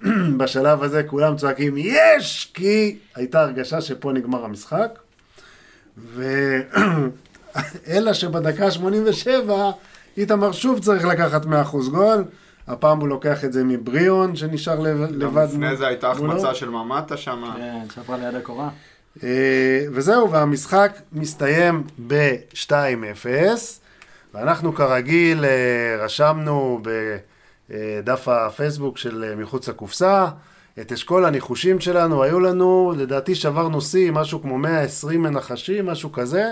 בשלב 0.37 0.83
הזה 0.83 1.03
כולם 1.03 1.35
צועקים 1.35 1.73
יש! 1.77 2.51
כי 2.53 2.97
הייתה 3.15 3.41
הרגשה 3.41 3.81
שפה 3.81 4.11
נגמר 4.11 4.45
המשחק. 4.45 4.99
ו... 5.97 6.23
אלא 7.87 8.13
שבדקה 8.13 8.71
87 8.71 9.71
איתמר 10.17 10.51
שוב 10.51 10.79
צריך 10.79 11.05
לקחת 11.05 11.45
100% 11.45 11.47
גול. 11.91 12.23
הפעם 12.67 12.99
הוא 12.99 13.07
לוקח 13.07 13.45
את 13.45 13.53
זה 13.53 13.63
מבריאון 13.63 14.35
שנשאר 14.35 14.79
לב- 14.79 14.97
גם 15.07 15.19
לבד. 15.19 15.47
לפני 15.51 15.75
זה 15.75 15.87
הייתה. 15.87 16.11
החמצה 16.11 16.53
של 16.53 16.69
ממטה 16.69 17.17
שם. 17.17 17.43
כן, 17.57 17.79
שעברה 17.95 18.17
ליד 18.17 18.35
הקורה. 18.35 18.69
אה, 19.23 19.29
וזהו, 19.93 20.31
והמשחק 20.31 20.91
מסתיים 21.13 21.83
ב-2-0, 22.07 23.25
ואנחנו 24.33 24.75
כרגיל 24.75 25.45
אה, 25.45 26.03
רשמנו 26.05 26.81
בדף 27.69 28.27
הפייסבוק 28.27 28.97
של 28.97 29.23
אה, 29.29 29.35
מחוץ 29.35 29.69
לקופסה 29.69 30.27
את 30.81 30.91
אשכול 30.91 31.25
הניחושים 31.25 31.79
שלנו, 31.79 32.23
היו 32.23 32.39
לנו, 32.39 32.93
לדעתי 32.97 33.35
שברנו 33.35 33.81
שיא, 33.81 34.11
משהו 34.11 34.41
כמו 34.41 34.57
120 34.57 35.21
מנחשים, 35.21 35.85
משהו 35.85 36.11
כזה. 36.11 36.51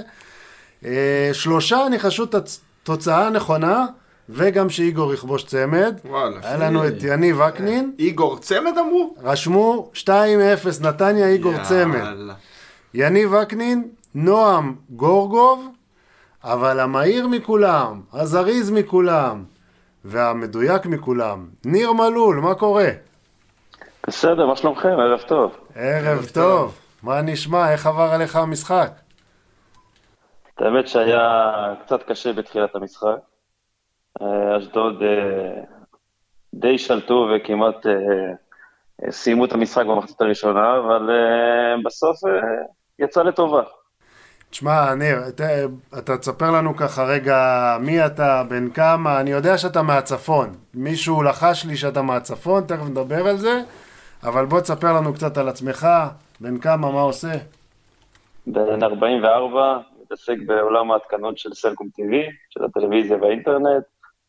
שלושה 1.34 1.78
ניחשו 1.89 2.23
את 2.23 2.36
התוצאה 2.36 3.28
הנכונה, 3.28 3.86
וגם 4.29 4.69
שאיגור 4.69 5.13
יכבוש 5.13 5.43
צמד. 5.43 5.99
וואלה. 6.05 6.38
היה 6.43 6.57
לנו 6.57 6.88
את 6.88 6.93
יניב 7.03 7.39
וקנין, 7.39 7.93
איגור 7.99 8.39
צמד 8.39 8.77
אמרו? 8.77 9.15
רשמו 9.23 9.91
2-0 9.93 10.09
נתניה 10.81 11.27
איגור 11.27 11.53
צמד. 11.63 12.03
יניב 12.93 13.33
וקנין, 13.33 13.89
נועם 14.15 14.75
גורגוב, 14.89 15.67
אבל 16.43 16.79
המהיר 16.79 17.27
מכולם, 17.27 18.01
הזריז 18.13 18.71
מכולם, 18.71 19.43
והמדויק 20.05 20.86
מכולם, 20.86 21.47
ניר 21.65 21.93
מלול, 21.93 22.39
מה 22.39 22.55
קורה? 22.55 22.89
בסדר, 24.07 24.47
מה 24.47 24.55
שלומכם? 24.55 24.89
ערב 24.89 25.19
טוב. 25.19 25.51
ערב 25.75 26.25
טוב, 26.33 26.79
מה 27.03 27.21
נשמע? 27.21 27.71
איך 27.71 27.88
עבר 27.88 28.12
עליך 28.13 28.36
המשחק? 28.36 28.91
האמת 30.59 30.88
שהיה 30.88 31.51
קצת 31.86 32.03
קשה 32.03 32.33
בתחילת 32.33 32.75
המשחק. 32.75 33.17
אה, 34.21 34.58
אשדוד 34.58 35.04
אה, 35.04 35.63
די 36.54 36.78
שלטו 36.78 37.28
וכמעט 37.36 37.86
אה, 37.86 39.12
סיימו 39.12 39.45
את 39.45 39.54
המשחק 39.54 39.86
במחצית 39.86 40.21
הראשונה, 40.21 40.78
אבל 40.78 41.10
בסוף 41.86 42.17
יצא 42.99 43.23
לטובה. 43.23 43.63
תשמע, 44.49 44.95
ניר, 44.95 45.17
אתה, 45.28 45.43
אתה 45.99 46.17
תספר 46.17 46.52
לנו 46.52 46.76
ככה 46.76 47.04
רגע 47.04 47.38
מי 47.80 48.06
אתה, 48.06 48.43
בן 48.49 48.69
כמה, 48.69 49.19
אני 49.19 49.32
יודע 49.32 49.58
שאתה 49.58 49.82
מהצפון. 49.82 50.49
מישהו 50.73 51.23
לחש 51.23 51.65
לי 51.65 51.76
שאתה 51.76 52.02
מהצפון, 52.02 52.63
תכף 52.63 52.89
נדבר 52.89 53.28
על 53.28 53.38
זה, 53.38 53.62
אבל 54.23 54.45
בוא 54.45 54.60
תספר 54.60 54.93
לנו 54.93 55.13
קצת 55.13 55.38
על 55.38 55.49
עצמך, 55.49 55.88
בן 56.39 56.58
כמה, 56.58 56.91
מה 56.91 57.02
עושה? 57.02 57.34
בן 58.47 58.84
44, 58.84 59.78
מתעסק 60.02 60.36
בעולם 60.45 60.91
ההתקנות 60.91 61.38
של 61.38 61.54
סלקום 61.54 61.88
TV, 61.88 62.13
של 62.49 62.63
הטלוויזיה 62.63 63.17
והאינטרנט, 63.21 63.84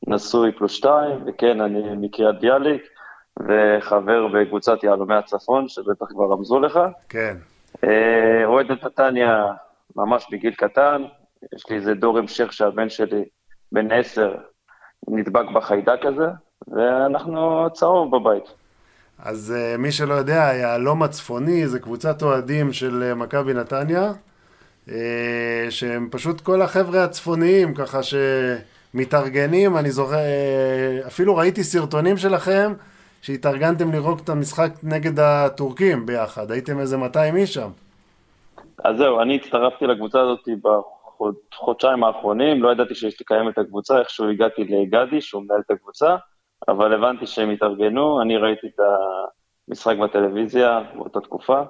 נשוי 0.07 0.53
פלוס 0.53 0.73
שתיים, 0.73 1.19
וכן, 1.27 1.61
אני 1.61 1.83
מקריית 1.97 2.41
ביאליק, 2.41 2.83
וחבר 3.41 4.27
בקבוצת 4.29 4.85
יהלומי 4.85 5.15
הצפון, 5.15 5.69
שבטח 5.69 6.07
כבר 6.09 6.33
רמזו 6.33 6.61
לך. 6.61 6.79
כן. 7.09 7.37
אה, 7.85 8.45
אוהד 8.45 8.71
את 8.71 8.85
נתניה 8.85 9.47
ממש 9.97 10.27
בגיל 10.33 10.55
קטן, 10.55 11.03
יש 11.55 11.71
לי 11.71 11.77
איזה 11.77 11.95
דור 11.95 12.19
המשך 12.19 12.53
שהבן 12.53 12.89
שלי, 12.89 13.25
בן 13.73 13.93
עשר, 13.93 14.35
נדבק 15.09 15.45
בחיידק 15.55 16.01
הזה, 16.05 16.27
ואנחנו 16.69 17.67
צהוב 17.73 18.17
בבית. 18.17 18.45
אז 19.19 19.55
uh, 19.57 19.79
מי 19.79 19.93
שלא 19.93 20.15
יודע, 20.15 20.49
היהלום 20.49 21.03
הצפוני 21.03 21.69
זה 21.69 21.79
קבוצת 21.79 22.23
אוהדים 22.23 22.73
של 22.73 23.13
uh, 23.13 23.15
מכבי 23.15 23.55
נתניה, 23.55 24.13
uh, 24.87 24.91
שהם 25.71 26.09
פשוט 26.11 26.41
כל 26.41 26.63
החבר'ה 26.63 27.05
הצפוניים, 27.05 27.75
ככה 27.75 28.03
שמתארגנים, 28.95 29.77
אני 29.77 29.91
זוכר, 29.91 30.17
אפילו 31.07 31.37
ראיתי 31.37 31.65
סרטונים 31.65 32.17
שלכם, 32.17 32.73
שהתארגנתם 33.23 33.93
לראות 33.93 34.21
את 34.21 34.29
המשחק 34.29 34.71
נגד 34.83 35.21
הטורקים 35.21 36.07
ביחד, 36.07 36.51
הייתם 36.51 36.79
איזה 36.79 36.97
200 36.97 37.37
איש 37.37 37.55
שם. 37.55 37.69
אז 38.85 38.97
זהו, 38.97 39.21
אני 39.21 39.37
הצטרפתי 39.37 39.87
לקבוצה 39.87 40.21
הזאת 40.21 40.49
בחודשיים 41.53 42.05
האחרונים, 42.05 42.63
לא 42.63 42.73
ידעתי 42.73 42.95
שיש 42.95 43.21
לי 43.21 43.27
קיימת 43.27 43.59
הקבוצה, 43.59 43.99
איכשהו 43.99 44.31
הגעתי 44.31 44.65
לגדי, 44.65 45.21
שהוא 45.21 45.43
מנהל 45.43 45.61
את 45.67 45.71
הקבוצה, 45.71 46.17
אבל 46.69 46.95
הבנתי 46.95 47.27
שהם 47.27 47.51
התארגנו, 47.51 48.23
אני 48.23 48.37
ראיתי 48.37 48.67
את 48.67 48.81
המשחק 49.69 49.97
בטלוויזיה 49.97 50.81
באותה 50.95 51.21
תקופה, 51.21 51.63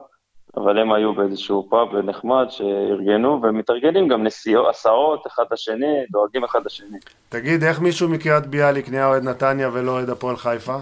אבל 0.57 0.79
הם 0.79 0.93
היו 0.93 1.15
באיזשהו 1.15 1.67
פאב 1.71 1.97
נחמד 1.97 2.47
שארגנו, 2.49 3.43
והם 3.43 3.59
מתארגנים 3.59 4.09
גם 4.09 4.25
נסיעות, 4.25 4.69
הסעות 4.71 5.27
אחד 5.27 5.45
לשני, 5.53 6.05
דואגים 6.11 6.45
אחד 6.45 6.67
לשני. 6.67 6.99
תגיד, 7.29 7.65
איך 7.65 7.81
מישהו 7.81 8.09
מקריית 8.09 8.47
ביאליק 8.47 8.89
נהיה 8.89 9.07
אוהד 9.07 9.25
נתניה 9.25 9.69
ולא 9.73 9.91
אוהד 9.91 10.11
הפועל 10.11 10.37
חיפה? 10.37 10.77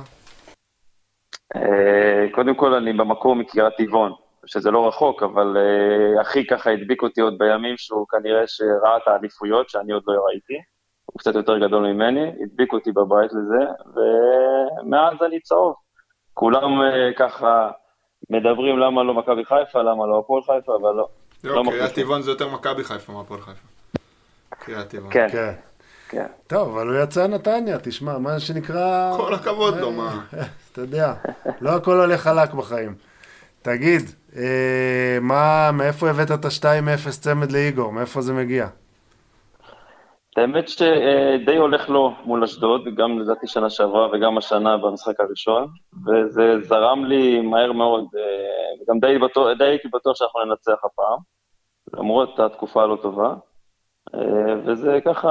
אה, 1.56 2.26
קודם 2.30 2.54
כל, 2.54 2.74
אני 2.74 2.92
במקור 2.92 3.36
מקריית 3.36 3.74
טבעון, 3.76 4.12
שזה 4.46 4.70
לא 4.70 4.88
רחוק, 4.88 5.22
אבל 5.22 5.56
אה, 5.56 6.22
אחי 6.22 6.46
ככה 6.46 6.70
הדביק 6.70 7.02
אותי 7.02 7.20
עוד 7.20 7.38
בימים 7.38 7.76
שהוא 7.76 8.06
כנראה 8.08 8.46
שראה 8.46 8.96
את 8.96 9.08
האליפויות, 9.08 9.68
שאני 9.68 9.92
עוד 9.92 10.02
לא 10.06 10.12
ראיתי. 10.12 10.62
הוא 11.06 11.18
קצת 11.18 11.34
יותר 11.34 11.58
גדול 11.58 11.92
ממני, 11.92 12.32
הדביק 12.42 12.72
אותי 12.72 12.92
בבית 12.92 13.30
לזה, 13.32 13.64
ומאז 13.94 15.22
אני 15.26 15.40
צהוב. 15.40 15.74
כולם 16.34 16.82
אה, 16.82 17.10
ככה 17.16 17.70
מדברים 18.30 18.78
למה 18.78 19.02
לא 19.02 19.14
מכבי 19.14 19.44
חיפה, 19.44 19.82
למה 19.82 20.06
לא 20.06 20.18
הפועל 20.18 20.42
חיפה, 20.42 20.76
אבל 20.80 20.92
לא. 20.96 21.08
לא, 21.44 21.64
לא 21.64 21.70
קריית. 21.70 21.94
טבעון 21.94 22.22
זה 22.22 22.30
יותר 22.30 22.48
מכבי 22.48 22.84
חיפה 22.84 23.12
מהפועל 23.12 23.40
חיפה. 23.40 23.66
קריית 24.58 24.88
טבעון. 24.88 25.12
כן, 25.12 25.28
כן. 25.32 25.52
כן. 26.08 26.26
טוב, 26.46 26.68
אבל 26.68 26.88
הוא 26.88 27.02
יצא 27.02 27.26
נתניה, 27.26 27.78
תשמע, 27.82 28.18
מה 28.18 28.40
שנקרא... 28.40 29.12
כל 29.16 29.34
הכבוד 29.34 29.76
לו, 29.76 29.92
מה? 29.92 30.20
אתה 30.72 30.80
יודע, 30.80 31.14
לא 31.60 31.70
הכל 31.70 32.00
הולך 32.00 32.20
חלק 32.20 32.54
בחיים. 32.54 32.94
תגיד, 33.62 34.02
אה, 34.36 35.18
מה, 35.20 35.70
מאיפה 35.72 36.10
הבאת 36.10 36.30
את 36.30 36.44
ה-2-0 36.44 37.10
צמד 37.10 37.52
לאיגור? 37.52 37.92
מאיפה 37.92 38.20
זה 38.20 38.32
מגיע? 38.32 38.66
האמת 40.36 40.68
שדי 40.68 41.56
הולך 41.56 41.88
לו 41.88 42.14
מול 42.24 42.44
אשדוד, 42.44 42.84
גם 42.96 43.18
לדעתי 43.18 43.46
שנה 43.46 43.70
שעברה 43.70 44.08
וגם 44.12 44.38
השנה 44.38 44.76
במשחק 44.76 45.20
הראשון, 45.20 45.68
וזה 46.06 46.60
זרם 46.62 47.04
לי 47.04 47.40
מהר 47.40 47.72
מאוד, 47.72 48.04
אה, 48.16 48.82
וגם 48.82 48.98
די, 49.00 49.18
בטוח, 49.18 49.46
די 49.58 49.64
הייתי 49.64 49.88
בטוח 49.88 50.16
שאנחנו 50.16 50.44
ננצח 50.44 50.84
הפעם, 50.84 51.18
למרות 51.94 52.40
התקופה 52.40 52.82
הלא 52.82 52.98
טובה, 53.02 53.34
אה, 54.14 54.54
וזה 54.66 54.98
ככה, 55.04 55.30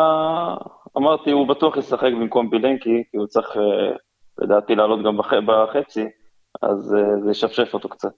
אמרתי, 0.97 1.31
הוא 1.31 1.47
בטוח 1.47 1.77
ישחק 1.77 2.11
במקום 2.11 2.49
בילנקי, 2.49 3.03
כי 3.11 3.17
הוא 3.17 3.27
צריך 3.27 3.57
אה, 3.57 3.95
לדעתי 4.41 4.75
לעלות 4.75 5.03
גם 5.03 5.17
בח, 5.17 5.33
בחצי, 5.45 6.05
אז 6.61 6.95
זה 7.23 7.31
ישפשף 7.31 7.73
אותו 7.73 7.89
קצת. 7.89 8.13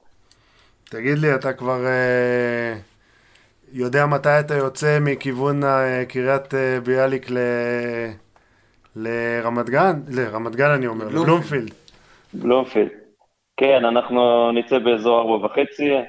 תגיד 0.84 1.17
לי, 1.17 1.36
אתה 1.36 1.54
כבר 1.54 1.80
יודע 3.73 4.05
מתי 4.05 4.39
אתה 4.39 4.55
יוצא 4.55 4.97
מכיוון 5.01 5.63
אה, 5.63 6.05
קריית 6.05 6.53
אה, 6.53 6.79
ביאליק 6.83 7.31
ל... 7.31 7.38
לרמת 8.95 9.69
גן? 9.69 10.01
לרמת 10.09 10.55
גן 10.55 10.69
אני 10.69 10.88
אומר, 10.88 11.05
לבלומפילד. 11.07 11.71
בלומפילד. 12.33 12.89
כן, 13.57 13.86
אנחנו 13.86 14.51
נצא 14.51 14.79
באזור 14.79 15.19
ארבע 15.19 15.45
וחצי, 15.45 15.93
אה, 15.93 16.01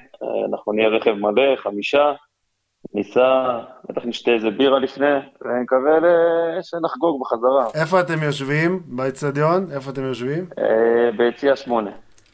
אנחנו 0.50 0.72
נהיה 0.72 0.88
רכב 0.88 1.10
מלא, 1.10 1.56
חמישה, 1.56 2.12
ניסע, 2.94 3.58
בטח 3.90 4.02
נשתה 4.04 4.30
איזה 4.30 4.50
בירה 4.50 4.78
לפני, 4.78 5.06
ונקווה 5.42 5.98
ל- 6.00 6.62
שנחגוג 6.62 7.20
בחזרה. 7.20 7.66
איפה 7.82 8.00
אתם 8.00 8.22
יושבים 8.22 8.82
באצטדיון? 8.86 9.66
איפה 9.72 9.90
אתם 9.90 10.04
יושבים? 10.04 10.46
ביציע 11.16 11.56
שמונה. 11.56 11.90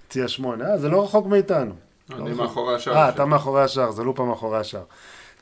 ציע 0.08 0.28
שמונה. 0.28 0.64
אה, 0.64 0.78
זה 0.78 0.88
לא 0.88 1.04
רחוק 1.04 1.26
מאיתנו. 1.26 1.72
אני 2.16 2.32
מאחורי 2.32 2.74
השער. 2.74 2.94
אה, 2.96 3.08
אתה 3.08 3.24
מאחורי 3.24 3.62
השער, 3.62 3.90
זה 3.90 4.04
לופה 4.04 4.24
מאחורי 4.24 4.58
השער. 4.58 4.82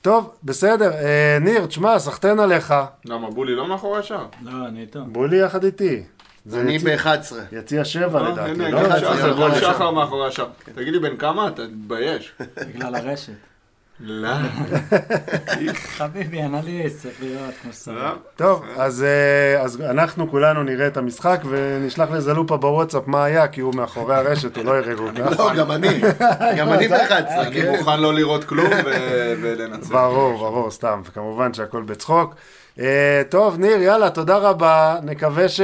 טוב, 0.03 0.31
בסדר. 0.45 0.93
אה, 0.93 1.39
ניר, 1.41 1.67
תשמע, 1.67 1.99
סחטיין 1.99 2.41
עליך. 2.41 2.75
למה, 3.05 3.31
בולי 3.31 3.55
לא 3.55 3.67
מאחורי 3.69 3.99
השער? 3.99 4.27
לא, 4.43 4.67
אני 4.69 4.81
איתו. 4.81 5.01
בולי 5.07 5.37
יחד 5.37 5.65
איתי. 5.65 6.03
זה 6.47 6.61
אני 6.61 6.77
יציע- 6.77 6.97
ב-11. 6.97 7.35
יציע 7.53 7.85
שבע 7.85 8.21
אה, 8.25 8.29
לדעתי, 8.31 8.59
לא? 8.73 8.83
לא. 9.49 9.61
שחר 9.61 9.91
מאחורי 9.91 10.29
השער. 10.29 10.47
תגיד 10.75 10.93
לי, 10.93 10.99
בן 10.99 11.17
כמה 11.17 11.49
אתה? 11.49 11.63
תתבייש. 11.67 12.33
בגלל 12.69 12.95
הרשת. 12.95 13.33
לא. 14.01 14.29
חביבי, 15.97 16.43
אנליסט, 16.43 17.03
צריך 17.03 17.15
לראות 17.23 17.55
כמו 17.63 17.73
שצריך. 17.73 17.99
לא. 17.99 18.11
טוב, 18.37 18.65
אז, 18.77 19.03
אה, 19.03 19.63
אז 19.63 19.81
אנחנו 19.81 20.31
כולנו 20.31 20.63
נראה 20.63 20.87
את 20.87 20.97
המשחק 20.97 21.41
ונשלח 21.49 22.11
לזלופה 22.11 22.57
בוואטסאפ 22.57 23.03
מה 23.07 23.25
היה, 23.25 23.49
כי 23.49 23.61
הוא 23.61 23.75
מאחורי 23.75 24.17
הרשת, 24.17 24.57
הוא 24.57 24.65
לא 24.65 24.79
יראה 24.79 24.97
כל 24.97 25.11
כך. 25.17 25.39
לא, 25.39 25.55
גם 25.55 25.71
אני. 25.73 26.01
גם 26.59 26.73
אני 26.73 26.89
ב-11. 26.89 27.13
אני 27.13 27.71
מוכן 27.77 28.01
לא 28.01 28.15
לראות 28.15 28.45
כלום 28.45 28.71
ולנצח. 29.43 29.91
ברור, 29.91 30.39
ברור, 30.39 30.71
סתם, 30.71 31.01
וכמובן 31.05 31.55
שהכל 31.55 31.83
בצחוק. 31.83 32.35
אה, 32.81 33.23
טוב, 33.29 33.59
ניר, 33.59 33.83
יאללה, 33.83 34.11
תודה 34.11 34.37
רבה. 34.37 34.97
נקווה 35.03 35.49
ש... 35.49 35.61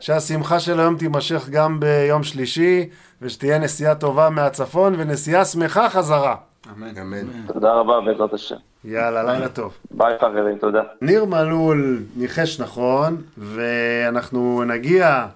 שהשמחה 0.00 0.60
של 0.60 0.80
היום 0.80 0.96
תימשך 0.96 1.48
גם 1.50 1.80
ביום 1.80 2.22
שלישי, 2.22 2.88
ושתהיה 3.22 3.58
נסיעה 3.58 3.94
טובה 3.94 4.30
מהצפון 4.30 4.94
ונסיעה 4.98 5.44
שמחה 5.44 5.90
חזרה. 5.90 6.34
אמן. 6.68 6.98
אמן. 6.98 7.46
תודה 7.46 7.72
רבה, 7.72 8.00
בעזרת 8.00 8.34
השם. 8.34 8.56
יאללה, 8.84 9.22
לילה 9.22 9.48
טוב. 9.48 9.76
ביי 9.90 10.18
חברים, 10.20 10.58
תודה. 10.58 10.82
ניר 11.02 11.24
מלול 11.24 12.02
ניחש 12.16 12.60
נכון, 12.60 13.22
ואנחנו 13.38 14.64
נגיע 14.64 15.26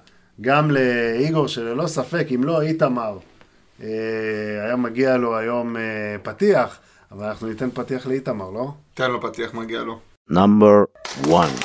גם 0.40 0.70
לאיגור 0.70 1.48
שללא 1.48 1.86
ספק, 1.86 2.26
אם 2.34 2.44
לא 2.44 2.62
איתמר, 2.62 3.18
אה, 3.82 3.88
היה 4.64 4.76
מגיע 4.76 5.16
לו 5.16 5.36
היום 5.36 5.76
אה, 5.76 5.82
פתיח, 6.22 6.78
אבל 7.12 7.24
אנחנו 7.26 7.46
ניתן 7.46 7.70
פתיח 7.70 8.06
לאיתמר, 8.06 8.50
לא? 8.50 8.68
תן 8.94 9.10
לו 9.10 9.20
פתיח, 9.20 9.54
מגיע 9.54 9.80
לו. 9.80 9.98
Number 10.30 10.84
one. 11.26 11.64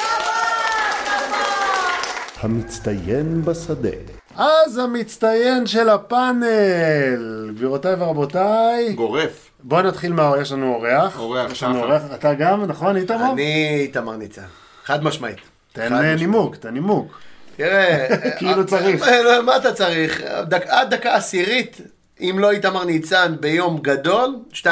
המצטיין 2.39 3.41
בשדה. 3.41 3.89
אז 4.35 4.77
המצטיין 4.77 5.65
של 5.67 5.89
הפאנל, 5.89 7.51
גבירותיי 7.55 7.93
ורבותיי, 7.93 8.93
גורף. 8.93 9.48
בואו 9.63 9.81
נתחיל 9.81 10.13
מה... 10.13 10.31
יש 10.41 10.51
לנו 10.51 10.73
אורח. 10.75 11.19
אורח, 11.19 11.51
יש 11.51 11.63
לנו 11.63 11.75
שחר. 11.75 11.83
אורח, 11.85 12.01
אתה 12.15 12.33
גם, 12.33 12.65
נכון, 12.65 12.97
איתמר? 12.97 13.31
אני 13.33 13.77
איתמר 13.81 14.15
ניצן. 14.17 14.41
חד 14.85 15.03
משמעית. 15.03 15.37
תן 15.73 15.93
אה. 15.93 16.15
נימוק, 16.15 16.55
תן 16.55 16.69
נימוק. 16.69 17.19
תראה, 17.57 18.07
כאילו 18.37 18.65
צריך. 18.65 19.07
אה, 19.07 19.23
לא, 19.23 19.43
מה 19.45 19.57
אתה 19.57 19.73
צריך? 19.73 20.21
דק- 20.43 20.67
עד 20.67 20.93
דקה 20.93 21.15
עשירית, 21.15 21.77
אם 22.19 22.35
לא 22.39 22.51
איתמר 22.51 22.85
ניצן 22.85 23.35
ביום 23.39 23.79
גדול, 23.81 24.35
2-0 24.53 24.65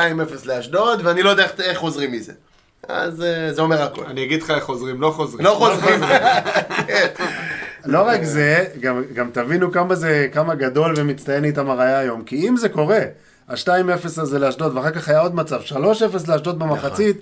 לאשדוד, 0.45 1.01
ואני 1.03 1.23
לא 1.23 1.29
יודע 1.29 1.45
איך- 1.59 1.77
חוזרים 1.77 2.11
מזה. 2.11 2.33
אז 2.87 3.21
אה, 3.23 3.53
זה 3.53 3.61
אומר 3.61 3.81
הכל. 3.83 4.05
אני 4.05 4.23
אגיד 4.23 4.43
לך 4.43 4.51
איך 4.51 4.63
חוזרים, 4.63 5.01
לא 5.01 5.11
חוזרים. 5.11 5.45
לא 5.45 5.51
חוזרים. 5.51 5.99
כן. 6.87 7.07
לא 7.85 8.01
רק 8.07 8.23
זה, 8.23 8.65
גם, 8.79 9.03
גם 9.13 9.29
תבינו 9.33 9.71
כמה 9.71 9.95
זה, 9.95 10.27
כמה 10.33 10.55
גדול 10.55 10.93
ומצטיין 10.97 11.45
איתמר 11.45 11.81
היה 11.81 11.99
היום. 11.99 12.23
כי 12.23 12.47
אם 12.49 12.57
זה 12.57 12.69
קורה, 12.69 12.99
ה-2-0 13.47 14.05
הזה 14.05 14.39
לאשדוד, 14.39 14.77
ואחר 14.77 14.91
כך 14.91 15.09
היה 15.09 15.19
עוד 15.19 15.35
מצב, 15.35 15.61
3-0 15.61 15.73
לאשדוד 16.27 16.59
במחצית, 16.59 17.17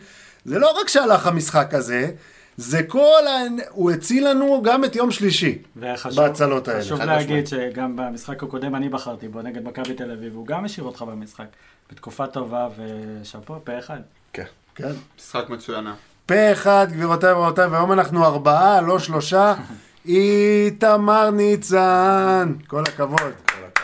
זה 0.46 0.60
לא 0.60 0.80
רק 0.82 0.88
שהלך 0.88 1.28
המשחק 1.28 1.74
הזה, 1.74 2.12
זה 2.58 2.84
כל 2.84 3.28
ה... 3.28 3.64
הוא 3.70 3.92
הציל 3.92 4.30
לנו 4.30 4.62
גם 4.64 4.86
את 4.86 4.96
יום 4.96 5.12
שלישי. 5.12 5.58
וחשוב 5.78 6.24
בהצלות 6.24 6.68
האלה, 6.68 6.82
חשוב 6.82 7.02
להגיד 7.02 7.48
שגם 7.48 7.96
במשחק 7.96 8.44
הקודם 8.44 8.76
אני 8.76 8.90
בחרתי 8.90 9.28
בו 9.28 9.42
נגד 9.42 9.64
מכבי 9.64 9.94
תל 9.94 10.12
אביב, 10.12 10.36
הוא 10.36 10.48
גם 10.48 10.66
השאיר 10.66 10.86
אותך 10.86 11.02
במשחק. 11.02 11.46
בתקופה 11.92 12.28
טובה 12.28 12.68
ושאפו, 12.78 13.56
פה 13.64 13.80
אחד. 13.80 14.00
כן. 14.34 14.44
כן. 14.76 14.92
משחק 15.20 15.50
מצוין. 15.50 15.88
פה 16.26 16.52
אחד, 16.52 16.88
גבירותיי 16.92 17.34
ורבותיי, 17.34 17.66
והיום 17.66 17.92
אנחנו 17.92 18.26
ארבעה, 18.26 18.82
לא 18.82 19.00
שלושה. 19.00 19.54
איתמר 20.06 21.30
ניצן. 21.30 22.54
כל 22.68 22.84
הכבוד. 22.88 23.34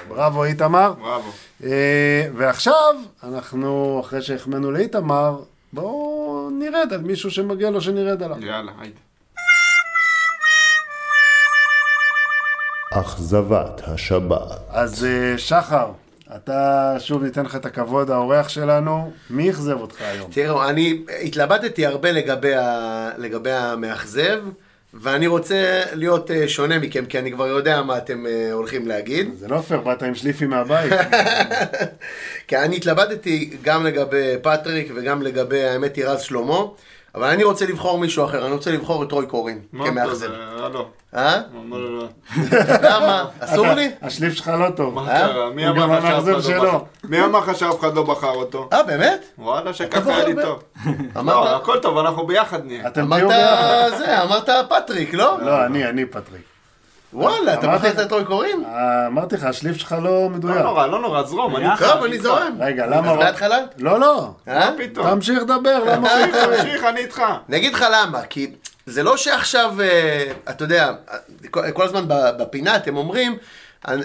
בראבו, 0.07 0.43
איתמר. 0.43 0.93
בראבו. 0.93 1.31
אה, 1.63 2.27
ועכשיו, 2.35 2.95
אנחנו, 3.23 4.01
אחרי 4.05 4.21
שהחמאנו 4.21 4.71
לאיתמר, 4.71 5.39
בואו 5.73 6.49
נרד 6.59 6.93
על 6.93 7.01
מישהו 7.01 7.31
שמגיע 7.31 7.69
לו 7.69 7.81
שנרד 7.81 8.23
עליו. 8.23 8.45
יאללה, 8.45 8.71
היידה. 8.79 8.99
אכזבת 12.93 13.81
השבת. 13.87 14.51
אז 14.69 15.05
אה, 15.05 15.37
שחר, 15.37 15.91
אתה 16.35 16.95
שוב 16.99 17.23
ניתן 17.23 17.45
לך 17.45 17.55
את 17.55 17.65
הכבוד, 17.65 18.11
האורח 18.11 18.49
שלנו. 18.49 19.11
מי 19.29 19.49
אכזב 19.49 19.77
אותך 19.81 20.01
היום? 20.01 20.31
תראו, 20.31 20.69
אני 20.69 21.01
התלבטתי 21.23 21.85
הרבה 21.85 22.11
לגבי, 22.11 22.55
ה... 22.55 23.09
לגבי 23.17 23.51
המאכזב, 23.51 24.43
ואני 24.93 25.27
רוצה 25.27 25.83
להיות 25.93 26.31
אה, 26.31 26.47
שונה 26.47 26.79
מכם, 26.79 27.05
כי 27.05 27.19
אני 27.19 27.31
כבר 27.31 27.47
יודע 27.47 27.81
מה 27.81 27.97
אתם 27.97 28.25
אה, 28.25 28.51
הולכים 28.53 28.87
להגיד. 28.87 29.29
זה 29.39 29.47
לא 29.47 29.61
פייר, 29.61 29.79
באת 29.79 30.03
עם 30.03 30.15
שליפי 30.15 30.45
מהבית. 30.45 30.93
כי 32.47 32.57
אני 32.57 32.77
התלבטתי 32.77 33.57
גם 33.61 33.85
לגבי 33.85 34.33
פטריק 34.41 34.91
וגם 34.95 35.21
לגבי, 35.21 35.63
האמת 35.63 35.95
היא, 35.95 36.05
רז 36.05 36.21
שלמה, 36.21 36.59
אבל 37.15 37.27
אני 37.29 37.43
רוצה 37.43 37.65
לבחור 37.65 37.97
מישהו 37.99 38.25
אחר, 38.25 38.45
אני 38.45 38.53
רוצה 38.53 38.71
לבחור 38.71 39.03
את 39.03 39.11
רוי 39.11 39.25
קורין 39.25 39.59
מה 39.73 39.83
אתה 39.83 39.91
כמאכזב. 39.91 40.29
הלו. 40.59 40.87
אה? 41.15 41.41
מה, 41.63 41.77
לא, 41.77 41.97
לא. 41.99 42.05
למה? 42.89 43.25
אסור 43.39 43.65
אתה- 43.65 43.73
לי? 43.75 43.91
השליף 44.01 44.33
שלך 44.33 44.47
לא 44.47 44.69
טוב. 44.75 44.93
מה 44.95 45.11
אה? 45.11 45.27
קרה? 45.27 45.49
מי 45.49 45.67
אמר 45.69 45.85
לך 45.99 46.03
שאף 46.03 46.23
אחד 46.23 46.51
לא. 46.53 46.67
בחר? 46.67 46.79
מי 47.03 47.23
אמר 47.23 47.39
לך 47.39 47.55
שאף 47.57 47.79
אחד 47.79 47.95
לא 47.95 48.03
בחר 48.03 48.31
אותו? 48.31 48.69
אה, 48.73 48.83
באמת? 48.83 49.25
וואלה, 49.37 49.73
שככה 49.73 50.15
היה 50.15 50.25
לי 50.25 50.35
טוב. 50.41 50.63
לא, 50.85 50.91
אמרת, 51.19 51.61
הכל 51.61 51.79
טוב, 51.79 51.97
אנחנו 51.97 52.27
ביחד 52.27 52.65
נהיה. 52.65 52.87
אתם 52.87 53.09
תהיו 53.09 53.27
אמרת. 53.31 53.97
זה, 53.97 54.23
אמרת 54.23 54.49
פטריק, 54.69 55.13
לא? 55.13 55.37
לא, 55.41 55.65
אני, 55.65 55.85
אני 55.89 56.05
פטריק. 56.05 56.41
וואלה, 57.13 57.53
אתה 57.53 57.67
אמרתי- 57.67 57.89
בחרת 57.89 58.05
את 58.07 58.11
רוי 58.11 58.25
קורין? 58.25 58.63
אה, 58.65 59.07
אמרתי 59.07 59.35
לך, 59.35 59.43
השליף 59.43 59.77
שלך 59.77 59.91
לא 59.91 60.03
לא 60.23 60.29
מדויק. 60.29 60.57
נורא, 60.57 60.87
לא 60.87 61.01
נורא, 61.01 61.23
זרום. 61.23 61.55
אני 61.55 61.71
איתך, 61.71 61.83
טוב, 61.93 62.03
אני 62.03 62.13
איתך. 62.13 62.23
זורם. 62.23 62.57
רגע, 62.59 62.85
למה... 62.87 63.11
אז 63.11 63.17
מההתחלה? 63.17 63.57
לא, 63.77 63.99
לא. 63.99 64.31
אה? 64.47 64.59
מה 64.71 64.77
פתאום? 64.77 65.09
תמשיך 65.09 65.39
לדבר, 65.41 65.83
למה 65.83 66.09
תמשיך, 66.25 66.43
קורין? 66.43 66.61
תמשיך, 66.61 66.83
אני 66.83 66.99
איתך. 66.99 67.21
אני 67.49 67.57
אגיד 67.57 67.73
לך 67.73 67.85
למה, 67.93 68.21
כי 68.21 68.51
זה 68.85 69.03
לא 69.03 69.17
שעכשיו, 69.17 69.73
אה, 69.81 70.31
אתה 70.49 70.63
יודע, 70.63 70.91
כל, 71.49 71.71
כל 71.71 71.83
הזמן 71.83 72.07
ב- 72.07 72.29
בפינה 72.39 72.75
אתם 72.75 72.97
אומרים, 72.97 73.37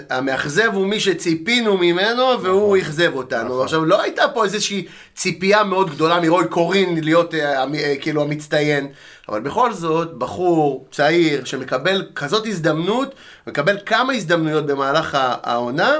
המאכזב 0.09 0.69
הוא 0.73 0.87
מי 0.87 0.99
שציפינו 0.99 1.77
ממנו 1.77 2.41
והוא 2.41 2.77
אכזב 2.77 3.11
אותנו. 3.15 3.63
עכשיו, 3.63 3.85
לא 3.85 4.01
הייתה 4.01 4.23
פה 4.33 4.43
איזושהי 4.43 4.85
ציפייה 5.15 5.63
מאוד 5.63 5.89
גדולה 5.89 6.19
מרוי 6.19 6.47
קורין 6.47 7.03
להיות 7.03 7.33
אה, 7.33 7.63
המ- 7.63 7.75
אה, 7.75 7.95
כאילו 8.01 8.21
המצטיין, 8.21 8.87
אבל 9.29 9.39
בכל 9.41 9.73
זאת, 9.73 10.13
בחור 10.17 10.87
צעיר 10.91 11.45
שמקבל 11.45 12.05
כזאת 12.15 12.47
הזדמנות, 12.47 13.15
מקבל 13.47 13.77
כמה 13.85 14.13
הזדמנויות 14.13 14.65
במהלך 14.65 15.17
העונה, 15.43 15.91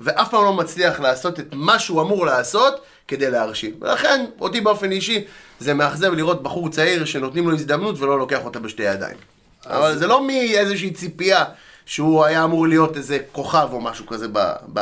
ואף 0.00 0.30
פעם 0.30 0.44
לא 0.44 0.52
מצליח 0.52 1.00
לעשות 1.00 1.40
את 1.40 1.46
מה 1.52 1.78
שהוא 1.78 2.02
אמור 2.02 2.26
לעשות 2.26 2.74
כדי 3.08 3.30
להרשים. 3.30 3.72
ולכן, 3.80 4.24
אותי 4.40 4.60
באופן 4.60 4.90
אישי, 4.92 5.24
זה 5.60 5.74
מאכזב 5.74 6.12
לראות 6.14 6.42
בחור 6.42 6.70
צעיר 6.70 7.04
שנותנים 7.04 7.48
לו 7.48 7.54
הזדמנות 7.54 8.00
ולא 8.00 8.18
לוקח 8.18 8.38
אותה 8.44 8.58
בשתי 8.58 8.82
ידיים. 8.82 9.16
אבל 9.66 9.98
זה 9.98 10.06
לא 10.06 10.26
מאיזושהי 10.26 10.90
ציפייה 10.90 11.44
שהוא 11.88 12.24
היה 12.24 12.44
אמור 12.44 12.68
להיות 12.68 12.96
איזה 12.96 13.18
כוכב 13.32 13.68
או 13.72 13.80
משהו 13.80 14.06
כזה 14.06 14.28
ב- 14.32 14.52
ב- 14.72 14.78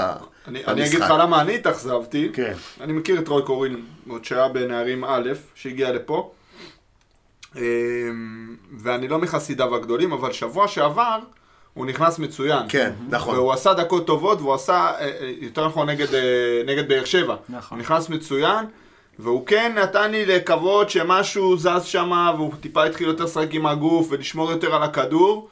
אני, 0.48 0.58
במשחק. 0.58 0.68
אני 0.68 0.86
אגיד 0.86 1.00
לך 1.00 1.10
למה 1.18 1.40
אני 1.40 1.54
התאכזבתי. 1.54 2.28
כן. 2.32 2.52
אני 2.80 2.92
מכיר 2.92 3.18
את 3.18 3.28
רוי 3.28 3.42
קורין, 3.42 3.84
עוד 4.08 4.24
שהיה 4.24 4.48
בנערים 4.48 5.04
א', 5.04 5.30
שהגיע 5.54 5.92
לפה. 5.92 6.30
אמ, 7.56 7.60
ואני 8.78 9.08
לא 9.08 9.18
מחסידיו 9.18 9.74
הגדולים, 9.74 10.12
אבל 10.12 10.32
שבוע 10.32 10.68
שעבר 10.68 11.18
הוא 11.74 11.86
נכנס 11.86 12.18
מצוין. 12.18 12.62
כן, 12.68 12.92
נכון. 13.08 13.34
והוא 13.34 13.52
עשה 13.52 13.74
דקות 13.74 14.06
טובות, 14.06 14.40
והוא 14.40 14.54
עשה, 14.54 14.74
אה, 14.74 15.00
אה, 15.00 15.32
יותר 15.40 15.66
נכון, 15.66 15.90
נגד, 15.90 16.14
אה, 16.14 16.62
נגד 16.66 16.88
באר 16.88 17.04
שבע. 17.04 17.36
נכון. 17.48 17.78
הוא 17.78 17.82
נכנס 17.82 18.08
מצוין, 18.08 18.66
והוא 19.18 19.46
כן 19.46 19.72
נתן 19.82 20.10
לי 20.10 20.26
לקוות 20.26 20.90
שמשהו 20.90 21.56
זז 21.58 21.84
שם, 21.84 22.32
והוא 22.36 22.52
טיפה 22.60 22.84
התחיל 22.84 23.06
יותר 23.08 23.24
לשחק 23.24 23.48
עם 23.50 23.66
הגוף 23.66 24.06
ולשמור 24.10 24.50
יותר 24.50 24.74
על 24.74 24.82
הכדור. 24.82 25.48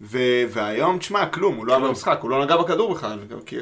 ו- 0.00 0.18
והיום, 0.52 0.98
תשמע, 0.98 1.26
כלום, 1.26 1.56
הוא 1.56 1.66
לא 1.66 1.76
היה 1.76 1.88
במשחק, 1.88 2.18
הוא 2.22 2.30
לא 2.30 2.44
נגע 2.44 2.56
בכדור 2.56 2.94
בכלל. 2.94 3.18
כי- 3.46 3.56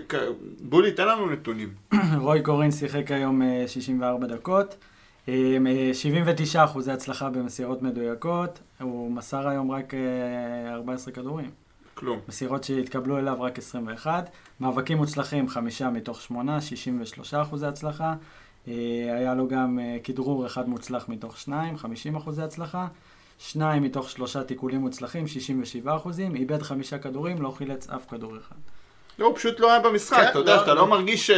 בולי, 0.60 0.92
תן 0.92 1.08
לנו 1.08 1.30
נתונים. 1.30 1.68
רוי 2.20 2.42
קורין 2.42 2.70
שיחק 2.70 3.10
היום 3.10 3.42
אה, 3.42 3.64
64 3.66 4.26
דקות. 4.26 4.74
אה, 5.28 5.34
אה, 5.66 5.94
79 5.94 6.64
אחוזי 6.64 6.92
הצלחה 6.92 7.30
במסירות 7.30 7.82
מדויקות. 7.82 8.58
הוא 8.80 9.12
מסר 9.12 9.48
היום 9.48 9.70
רק 9.70 9.94
אה, 9.94 10.74
14 10.74 11.12
כדורים. 11.14 11.50
כלום. 11.94 12.18
מסירות 12.28 12.64
שהתקבלו 12.64 13.18
אליו 13.18 13.42
רק 13.42 13.58
21. 13.58 14.30
מאבקים 14.60 14.98
מוצלחים, 14.98 15.48
חמישה 15.48 15.90
מתוך 15.90 16.20
שמונה, 16.20 16.60
63 16.60 17.34
אחוזי 17.34 17.66
הצלחה. 17.66 18.14
אה, 18.68 18.72
היה 19.18 19.34
לו 19.34 19.48
גם 19.48 19.78
אה, 19.78 19.96
כדרור 20.04 20.46
אחד 20.46 20.68
מוצלח 20.68 21.08
מתוך 21.08 21.38
שניים, 21.38 21.76
50 21.76 22.16
אחוזי 22.16 22.42
הצלחה. 22.42 22.86
שניים 23.38 23.82
מתוך 23.82 24.10
שלושה 24.10 24.42
תיקולים 24.42 24.80
מוצלחים, 24.80 25.26
67 25.26 25.96
אחוזים. 25.96 26.34
איבד 26.36 26.62
חמישה 26.62 26.98
כדורים, 26.98 27.42
לא 27.42 27.50
חילץ 27.58 27.90
אף 27.90 28.02
כדור 28.10 28.32
אחד. 28.36 28.56
לא, 29.18 29.26
הוא 29.26 29.36
פשוט 29.36 29.60
לא 29.60 29.70
היה 29.70 29.80
במשחק, 29.80 30.16
כן, 30.16 30.28
אתה 30.30 30.38
יודע, 30.38 30.54
לא, 30.54 30.60
שאתה 30.60 30.74
לא. 30.74 30.80
לא 30.80 30.86
מרגיש 30.86 31.26
ש... 31.26 31.30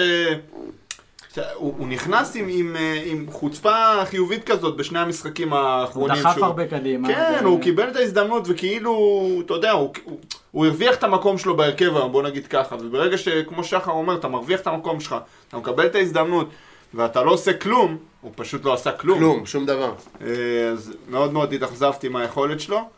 שאתה- 1.35 1.53
הוא 1.55 1.75
הוא 1.79 1.89
נכנס 1.89 2.37
עם- 2.37 2.47
עם 2.49 2.77
אה, 2.77 3.03
עם 3.07 3.27
חוצפה 3.31 3.75
חיובית 4.05 4.45
כזאת 4.45 4.77
בשני 4.77 4.99
המשחקים 4.99 5.53
הוא 5.53 5.59
האחרונים. 5.59 6.17
דחף 6.17 6.35
שהוא- 6.35 6.45
הרבה 6.47 6.67
קדימה. 6.67 7.09
כן, 7.09 7.41
ו- 7.43 7.47
הוא 7.49 7.63
קיבל 7.63 7.89
את 7.91 7.97
ההזדמנות 7.97 8.43
וכאילו, 8.47 9.21
אתה 9.47 9.55
יודע, 9.55 9.71
הוא, 9.71 9.91
הוא, 10.05 10.19
הוא 10.51 10.67
הרוויח 10.67 10.95
את 10.95 11.05
המקום 11.05 11.39
שלו 11.39 11.57
בהרכב 11.57 11.97
היום, 11.97 12.13
בוא 12.13 12.23
נגיד 12.23 12.47
ככה, 12.47 12.77
וברגע 12.81 13.19
שכמו 13.19 13.65
שחר 13.65 13.93
אומר, 13.93 14.15
אתה 14.15 14.29
מרוויח 14.29 14.61
את 14.61 14.67
המקום 14.67 15.01
שלך, 15.01 15.17
אתה 15.49 15.57
מקבל 15.57 15.87
את 15.87 15.95
ההזדמנות, 15.95 16.49
ואתה 16.95 17.23
לא 17.23 17.31
עושה 17.31 17.53
כלום, 17.53 17.99
הוא 18.21 18.33
פשוט 18.37 18.65
לא 18.65 18.75
עשה 18.75 18.93
כלום. 18.93 19.19
כלום, 19.19 19.47
שום 19.47 19.67
דבר. 19.67 19.95
אה, 20.23 20.69
אז 20.73 20.93
מאוד 21.09 21.33
מאוד 21.33 21.53
התאכזבתי 21.53 22.09
מהיכולת 22.09 22.61
שלו. 22.61 22.89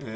אה, 0.00 0.06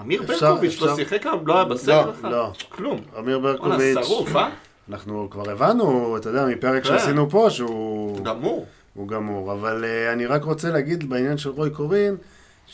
אמיר 0.00 0.22
ברקוביץ' 0.22 0.80
לא 0.80 0.96
שיחק 0.96 1.26
היום? 1.26 1.46
לא 1.46 1.54
היה 1.54 1.64
בסגל 1.64 2.02
בכלל? 2.02 2.30
לא. 2.30 2.52
כלום. 2.68 3.00
אמיר 3.18 3.38
וואלה, 3.38 3.56
ברקוביץ', 3.56 4.06
שרוף, 4.06 4.36
אה? 4.36 4.48
אנחנו 4.90 5.28
כבר 5.30 5.50
הבנו, 5.50 6.16
אתה 6.16 6.28
יודע, 6.28 6.46
מפרק 6.46 6.82
כן. 6.82 6.88
שעשינו 6.88 7.30
פה, 7.30 7.50
שהוא 7.50 8.24
גמור. 8.24 8.66
הוא 8.94 9.08
גמור. 9.08 9.52
אבל 9.52 9.84
uh, 9.84 10.12
אני 10.12 10.26
רק 10.26 10.44
רוצה 10.44 10.70
להגיד 10.70 11.10
בעניין 11.10 11.38
של 11.38 11.50
רוי 11.50 11.70
קורין, 11.70 12.16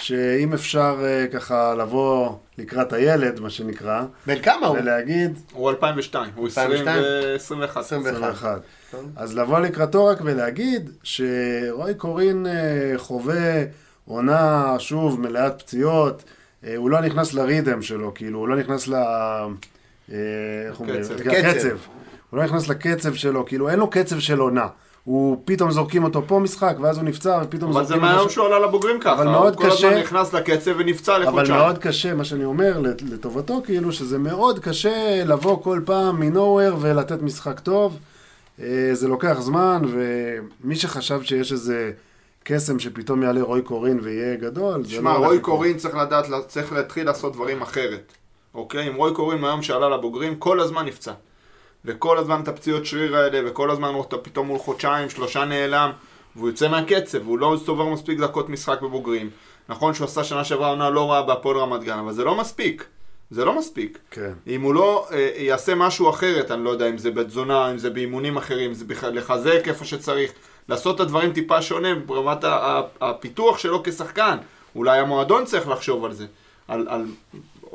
שאם 0.00 0.52
אפשר 0.52 0.96
uh, 1.00 1.32
ככה 1.32 1.74
לבוא 1.74 2.32
לקראת 2.58 2.92
הילד, 2.92 3.40
מה 3.40 3.50
שנקרא, 3.50 4.04
בן 4.26 4.42
כמה 4.42 4.66
הוא? 4.66 4.78
ולהגיד, 4.78 5.38
הוא 5.52 5.70
2002, 5.70 6.30
הוא 6.34 6.46
2002? 6.46 7.02
21. 7.34 7.80
21. 7.80 8.20
21. 8.20 8.60
אז 9.16 9.38
לבוא 9.38 9.60
לקראתו 9.60 10.06
רק 10.06 10.18
ולהגיד 10.24 10.90
שרוי 11.02 11.94
קורין 11.94 12.46
אה, 12.46 12.92
חווה 12.96 13.62
עונה, 14.04 14.74
שוב, 14.78 15.20
מלאת 15.20 15.62
פציעות, 15.62 16.24
אה, 16.64 16.76
הוא 16.76 16.90
לא 16.90 17.00
נכנס 17.00 17.34
לריתם 17.34 17.82
שלו, 17.82 18.14
כאילו, 18.14 18.38
הוא 18.38 18.48
לא 18.48 18.56
נכנס 18.56 18.88
ל... 18.88 18.94
אה, 18.94 19.46
איך 20.68 20.80
אומרים? 20.80 21.00
קצב. 21.02 21.76
הוא 22.30 22.38
לא 22.38 22.44
נכנס 22.44 22.68
לקצב 22.68 23.14
שלו, 23.14 23.46
כאילו, 23.46 23.68
אין 23.68 23.78
לו 23.78 23.90
קצב 23.90 24.18
של 24.18 24.38
עונה. 24.38 24.66
הוא, 25.04 25.42
פתאום 25.44 25.70
זורקים 25.70 26.04
אותו 26.04 26.22
פה 26.26 26.38
משחק, 26.38 26.76
ואז 26.80 26.96
הוא 26.96 27.04
נפצע, 27.04 27.40
ופתאום 27.44 27.70
אבל 27.70 27.82
זה 27.82 27.88
זורקים 27.88 28.04
אותו... 28.04 28.14
מהיום 28.16 28.28
ש- 28.28 28.34
שהוא 28.34 28.46
עלה 28.46 28.58
לבוגרים 28.58 29.00
ככה, 29.00 29.12
אבל 29.12 29.24
הוא 29.26 29.32
מאוד 29.32 29.56
כל 29.56 29.66
הזמן 29.70 29.76
קשה- 29.90 30.00
נכנס 30.00 30.32
לקצב 30.32 30.70
ונפצע 30.78 31.16
אבל 31.16 31.22
לחודשיים. 31.22 31.58
מאוד 31.58 31.78
קשה, 31.78 32.14
מה 32.14 32.24
שאני 32.24 32.44
אומר, 32.44 32.78
לט- 32.80 33.02
לטובתו, 33.02 33.62
כאילו, 33.64 33.92
שזה 33.92 34.18
מאוד 34.18 34.58
קשה 34.58 35.22
לבוא 35.26 35.62
כל 35.62 35.80
פעם 35.84 36.20
מנוהוור 36.20 36.78
ולתת 36.80 37.22
משחק 37.22 37.60
טוב. 37.60 37.98
אה, 38.62 38.66
זה 38.92 39.08
לוקח 39.08 39.36
זמן, 39.40 39.82
ומי 39.88 40.76
שחשב 40.76 41.22
שיש 41.22 41.52
איזה 41.52 41.90
קסם 42.44 42.78
שפתאום 42.78 43.22
יעלה 43.22 43.42
רוי 43.42 43.62
קורין 43.62 43.98
ויהיה 44.02 44.36
גדול, 44.36 44.84
זה 44.84 44.90
שמע, 44.90 45.12
לא 45.18 45.26
רוי. 45.26 45.40
קורין 45.40 45.76
צריך 45.76 45.94
לדעת, 45.96 46.24
צריך 46.48 46.72
להתחיל 46.72 47.06
לעשות 47.06 47.32
דברים 47.32 47.62
אחרת. 47.62 48.12
אוקיי? 48.54 48.88
אם 48.88 48.94
רוי 48.94 49.14
קורין 49.14 49.38
מהיום 49.40 49.62
שעלה 49.62 49.88
לבוגרים, 49.88 50.34
כל 50.36 50.60
הזמן 50.60 50.86
נפצע. 50.86 51.12
וכל 51.84 52.18
הזמן 52.18 52.40
את 52.42 52.48
הפציעות 52.48 52.86
שריר 52.86 53.16
האלה, 53.16 53.50
וכל 53.50 53.70
הזמן 53.70 53.92
אתה 54.08 54.18
פתאום 54.18 54.46
מול 54.46 54.58
חודשיים, 54.58 55.10
שלושה 55.10 55.44
נעלם, 55.44 55.90
והוא 56.36 56.48
יוצא 56.48 56.68
מהקצב, 56.68 57.18
והוא 57.22 57.38
לא 57.38 57.56
צובר 57.66 57.88
מספיק 57.88 58.18
דקות 58.18 58.48
משחק 58.48 58.80
בבוגרים. 58.82 59.30
נכון 59.68 59.94
שהוא 59.94 60.04
עשה 60.04 60.24
שנה 60.24 60.44
שעברה 60.44 60.68
עונה 60.68 60.90
לא 60.90 61.10
רעה 61.10 61.22
בהפועל 61.22 61.56
רמת 61.56 61.84
גן, 61.84 61.98
אבל 61.98 62.12
זה 62.12 62.24
לא 62.24 62.34
מספיק. 62.34 62.84
זה 63.30 63.44
לא 63.44 63.58
מספיק. 63.58 63.98
כן. 64.10 64.32
אם 64.46 64.62
הוא 64.62 64.74
לא 64.74 65.06
אה, 65.12 65.30
יעשה 65.36 65.74
משהו 65.74 66.10
אחרת, 66.10 66.50
אני 66.50 66.64
לא 66.64 66.70
יודע 66.70 66.88
אם 66.88 66.98
זה 66.98 67.10
בתזונה, 67.10 67.70
אם 67.70 67.78
זה 67.78 67.90
באימונים 67.90 68.36
אחרים, 68.36 68.74
זה 68.74 68.84
בכלל 68.84 69.16
לחזק 69.16 69.68
איפה 69.68 69.84
שצריך, 69.84 70.32
לעשות 70.68 70.94
את 70.94 71.00
הדברים 71.00 71.32
טיפה 71.32 71.62
שונה 71.62 71.94
ברמת 71.94 72.44
הפיתוח 73.00 73.58
שלו 73.58 73.82
כשחקן. 73.84 74.36
אולי 74.76 74.98
המועדון 74.98 75.44
צריך 75.44 75.68
לחשוב 75.68 76.04
על 76.04 76.12
זה. 76.12 76.26
על, 76.68 76.86
על 76.88 77.04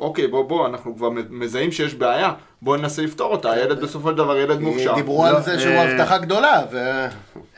אוקיי, 0.00 0.26
בוא, 0.26 0.48
בוא, 0.48 0.66
אנחנו 0.66 0.96
כבר 0.96 1.10
מזהים 1.30 1.72
שיש 1.72 1.94
בעיה, 1.94 2.32
בוא 2.62 2.76
ננסה 2.76 3.02
לפתור 3.02 3.32
אותה. 3.32 3.52
הילד 3.52 3.80
בסופו 3.80 4.10
של 4.10 4.16
דבר 4.16 4.36
ילד 4.38 4.60
מוכשר. 4.60 4.94
דיברו 4.94 5.24
לא, 5.24 5.28
על 5.36 5.42
זה 5.42 5.60
שהוא 5.60 5.72
אה, 5.72 5.92
הבטחה 5.92 6.18
גדולה, 6.18 6.62
ו... 6.72 6.76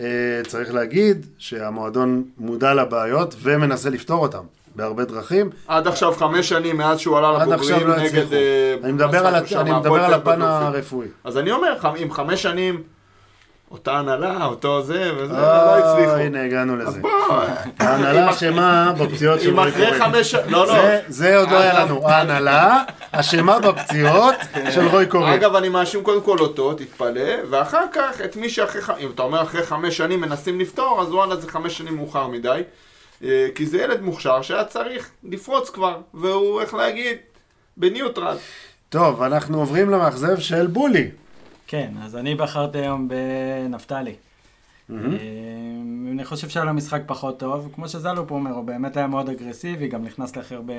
אה, 0.00 0.06
צריך 0.46 0.74
להגיד 0.74 1.26
שהמועדון 1.38 2.24
מודע 2.38 2.74
לבעיות 2.74 3.34
ומנסה 3.42 3.90
לפתור 3.90 4.22
אותם 4.22 4.42
בהרבה 4.76 5.04
דרכים. 5.04 5.50
עד 5.68 5.86
עכשיו 5.86 6.12
חמש 6.12 6.48
שנים 6.48 6.76
מאז 6.76 6.98
שהוא 6.98 7.18
עלה 7.18 7.42
עד 7.42 7.52
עכשיו 7.52 7.76
לבוגרים 7.76 7.88
לא 7.88 7.96
נגד... 7.96 8.06
הצליחו. 8.06 8.34
אה, 8.34 8.74
אני 8.82 8.92
מדבר 8.92 10.04
על, 10.04 10.14
הפן. 10.14 10.42
הרפואי. 10.42 11.08
אז 11.24 11.38
אני 11.38 11.50
אומר, 11.50 11.78
עם 11.96 12.12
חמש 12.12 12.42
שנים, 12.42 12.82
אותה 13.72 13.92
הנהלה, 13.98 14.44
אותו 14.46 14.82
זה, 14.82 15.10
וזה, 15.16 15.32
לא 15.32 15.78
הצליחו. 15.78 16.12
הנה, 16.14 16.44
הגענו 16.44 16.76
לזה. 16.76 16.88
אז 16.88 16.96
בוא, 16.96 17.10
ההנהלה 17.78 18.30
אשמה 18.30 18.92
בפציעות 18.98 19.40
של 19.40 19.48
אם 19.50 19.58
רוי 19.58 19.68
אחרי 19.70 19.86
קורין. 19.86 20.04
חמש... 20.04 20.34
לא, 20.34 20.66
לא. 20.66 20.74
זה- 21.08 21.36
עוד 21.36 21.50
לא 21.50 21.58
היה 21.58 21.84
לנו. 21.84 22.08
ההנהלה 22.08 22.82
אשמה 23.12 23.58
בפציעות 23.60 24.34
של 24.70 24.86
רוי 24.86 25.06
קורין. 25.06 25.32
אגב, 25.32 25.54
אני 25.56 25.68
מאשים 25.68 26.02
קודם 26.02 26.20
כל 26.22 26.38
אותו, 26.38 26.74
תתפלא, 26.74 27.20
ואחר 27.50 27.84
כך 27.92 28.20
את 28.24 28.36
מי 28.36 28.48
שאחרי, 28.50 28.82
ח- 28.82 28.98
אם 28.98 29.10
אתה 29.14 29.22
אומר 29.22 29.42
אחרי 29.42 29.62
חמש 29.62 29.96
שנים 29.96 30.20
מנסים 30.20 30.60
לפתור, 30.60 31.02
אז 31.02 31.12
וואלה 31.12 31.36
זה 31.36 31.48
חמש 31.48 31.78
שנים 31.78 31.96
מאוחר 31.96 32.26
מדי. 32.26 32.62
אה, 33.24 33.46
כי 33.54 33.66
זה 33.66 33.78
ילד 33.78 34.02
מוכשר 34.02 34.42
שהיה 34.42 34.64
צריך 34.64 35.10
לפרוץ 35.24 35.70
כבר, 35.70 35.96
והוא, 36.14 36.60
איך 36.60 36.74
להגיד, 36.74 37.16
בניוטרל. 37.76 38.36
טוב, 38.88 39.22
אנחנו 39.22 39.58
עוברים 39.58 39.90
למאכזב 39.90 40.38
של 40.38 40.66
בולי. 40.66 41.10
כן, 41.72 41.92
אז 42.02 42.16
אני 42.16 42.34
בחרתי 42.34 42.78
היום 42.78 43.08
בנפתלי. 43.08 44.14
אה, 44.90 44.96
אני 46.10 46.24
חושב 46.24 46.48
שהיה 46.48 46.64
לו 46.64 46.74
משחק 46.74 47.02
פחות 47.06 47.38
טוב, 47.38 47.70
כמו 47.74 47.88
שזלו 47.88 48.26
פה 48.26 48.34
אומר, 48.34 48.50
הוא 48.50 48.64
באמת 48.64 48.96
היה 48.96 49.06
מאוד 49.06 49.28
אגרסיבי, 49.28 49.88
גם 49.88 50.04
נכנס 50.04 50.36
להכי 50.36 50.54
הרבה 50.54 50.72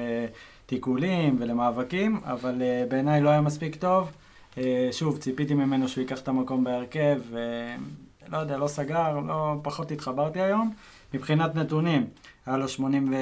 תיקולים 0.65 1.36
ולמאבקים, 1.39 2.21
אבל 2.23 2.62
אה, 2.62 2.86
בעיניי 2.89 3.21
לא 3.21 3.29
היה 3.29 3.41
מספיק 3.41 3.75
טוב. 3.75 4.12
אה, 4.58 4.89
שוב, 4.91 5.17
ציפיתי 5.17 5.53
ממנו 5.53 5.88
שהוא 5.88 6.01
ייקח 6.01 6.19
את 6.19 6.27
המקום 6.27 6.63
בהרכב, 6.63 7.19
ולא 7.29 8.38
יודע, 8.38 8.58
לא 8.58 8.67
סגר, 8.67 9.19
לא, 9.19 9.56
פחות 9.62 9.91
התחברתי 9.91 10.41
היום. 10.41 10.73
מבחינת 11.13 11.56
נתונים, 11.56 12.08
היה 12.45 12.58
לו 12.58 12.67
80 12.67 13.13
ו... 13.13 13.15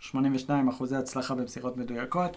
82 0.00 0.68
אחוזי 0.68 0.96
הצלחה 0.96 1.34
במסירות 1.34 1.76
מדויקות. 1.76 2.36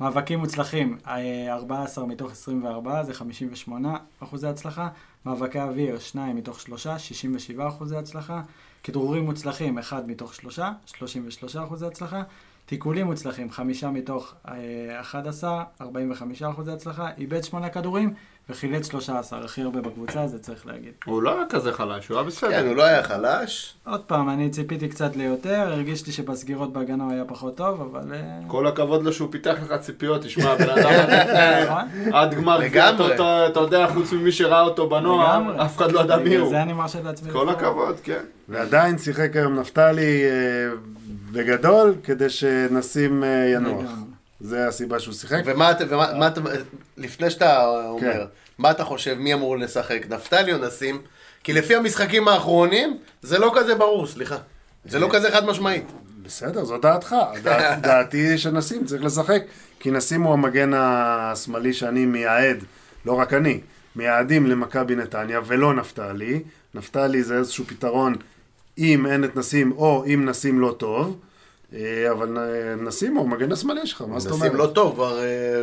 מאבקים 0.00 0.38
מוצלחים, 0.38 0.98
אה, 1.06 1.54
14 1.54 2.06
מתוך 2.06 2.32
24, 2.32 3.02
זה 3.04 3.14
58 3.14 3.96
אחוזי 4.20 4.46
הצלחה. 4.46 4.88
מאבקי 5.26 5.60
אוויר, 5.60 5.98
2 5.98 6.36
מתוך 6.36 6.60
3, 6.60 6.86
67 6.86 7.68
אחוזי 7.68 7.96
הצלחה. 7.96 8.42
כדרורים 8.82 9.24
מוצלחים, 9.24 9.78
1 9.78 10.04
מתוך 10.06 10.34
3, 10.34 10.60
33 10.86 11.56
אחוזי 11.56 11.86
הצלחה. 11.86 12.22
תיקולים 12.66 13.06
מוצלחים, 13.06 13.50
5 13.50 13.84
מתוך 13.84 14.34
אה, 14.48 15.00
11, 15.00 15.64
45 15.80 16.42
אחוזי 16.42 16.72
הצלחה. 16.72 17.10
איבד 17.18 17.44
8 17.44 17.68
כדורים 17.68 18.14
וחילץ 18.50 18.90
13, 18.90 19.44
הכי 19.44 19.62
הרבה 19.62 19.80
בקבוצה, 19.80 20.26
זה 20.26 20.38
צריך 20.38 20.66
להגיד. 20.66 20.92
הוא 21.04 21.22
לא 21.22 21.34
היה 21.34 21.44
כזה 21.48 21.72
חלש, 21.72 22.08
הוא 22.08 22.18
היה 22.18 22.26
בסדר. 22.26 22.50
כן, 22.50 22.66
הוא 22.66 22.76
לא 22.76 22.82
היה 22.82 23.02
חלש. 23.02 23.74
עוד 23.84 24.00
פעם, 24.00 24.28
אני 24.28 24.50
ציפיתי 24.50 24.88
קצת 24.88 25.16
ליותר, 25.16 25.60
הרגישתי 25.60 26.12
שבסגירות 26.12 26.72
בהגנה 26.72 27.04
הוא 27.04 27.12
היה 27.12 27.24
פחות 27.24 27.56
טוב, 27.56 27.80
אבל... 27.80 28.14
אה, 28.14 28.38
כל 28.46 28.66
הכבוד 28.66 29.02
לו 29.02 29.12
שהוא 29.12 29.28
פיתח 29.32 29.56
לך 29.62 29.80
ציפיות, 29.80 30.22
תשמע, 30.22 30.50
הבן 30.50 30.70
אדם 30.70 30.86
עד 30.86 31.10
נכון? 31.66 32.12
עד 32.12 32.34
גמר 32.34 32.66
גביע 32.66 32.90
לגמרי. 32.90 33.14
הטוטו, 33.14 33.46
אתה 33.46 33.60
יודע, 33.60 33.86
חוץ 33.86 34.12
ממי 34.12 34.32
שראה 34.32 34.62
אותו 34.62 34.88
בנוער. 34.88 35.64
אף 35.64 35.76
אחד 35.76 35.92
לא 35.92 36.00
ידע 36.00 36.16
מי 36.16 36.36
הוא. 36.36 36.48
זה 36.48 36.62
אני 36.62 36.72
מרשה 36.72 37.02
לעצמי 37.02 37.32
כל. 37.32 37.48
הכבוד, 37.48 37.96
כן. 38.02 38.22
ועדיין 38.48 38.98
שיחק 38.98 39.36
היום 39.36 39.54
נפתלי 39.54 40.24
אה, 40.24 40.74
בגדול, 41.32 41.94
כדי 42.04 42.30
שנשים 42.30 43.24
אה, 43.24 43.50
ינוח. 43.54 43.90
זה 44.46 44.68
הסיבה 44.68 45.00
שהוא 45.00 45.14
שיחק. 45.14 45.42
ומה 45.44 45.70
אתה, 45.70 45.84
ומה, 45.88 46.12
מה 46.18 46.26
אתה, 46.26 46.40
לפני 46.96 47.30
שאתה 47.30 47.66
אומר, 47.88 48.12
כן. 48.12 48.20
מה 48.58 48.70
אתה 48.70 48.84
חושב, 48.84 49.14
מי 49.18 49.34
אמור 49.34 49.58
לשחק, 49.58 50.06
נפתלי 50.08 50.52
או 50.52 50.58
נסים? 50.58 51.00
כי 51.44 51.52
לפי 51.52 51.74
המשחקים 51.76 52.28
האחרונים, 52.28 52.98
זה 53.22 53.38
לא 53.38 53.52
כזה 53.54 53.74
ברור, 53.74 54.06
סליחה. 54.06 54.36
זה 54.84 54.98
לא 54.98 55.08
כזה 55.12 55.30
חד 55.30 55.44
משמעית. 55.46 55.84
בסדר, 56.22 56.64
זו 56.64 56.78
דעתך. 56.78 57.14
דע- 57.42 57.74
דעתי 57.88 58.38
שנשים 58.38 58.84
צריך 58.84 59.04
לשחק, 59.04 59.42
כי 59.80 59.90
נשים 59.90 60.22
הוא 60.22 60.32
המגן 60.32 60.70
השמאלי 60.74 61.72
שאני 61.72 62.06
מייעד, 62.06 62.64
לא 63.06 63.12
רק 63.12 63.32
אני, 63.32 63.60
מייעדים 63.96 64.46
למכבי 64.46 64.94
נתניה 64.94 65.40
ולא 65.46 65.74
נפתלי. 65.74 66.42
נפתלי 66.74 67.22
זה 67.22 67.36
איזשהו 67.36 67.64
פתרון 67.64 68.14
אם 68.78 69.06
אין 69.06 69.24
את 69.24 69.36
נשים 69.36 69.72
או 69.72 70.04
אם 70.06 70.24
נשים 70.28 70.60
לא 70.60 70.74
טוב, 70.78 71.18
אבל 72.10 72.38
אה, 72.38 72.44
נשים 72.76 73.14
הוא 73.16 73.24
המגן 73.24 73.52
השמאלי 73.52 73.86
שלך, 73.86 74.02
מה 74.08 74.18
זאת 74.20 74.32
אומרת? 74.32 74.46
נסים 74.46 74.58
לא 74.60 74.66
טוב, 74.66 74.94
כבר 74.94 75.18
אה, 75.18 75.62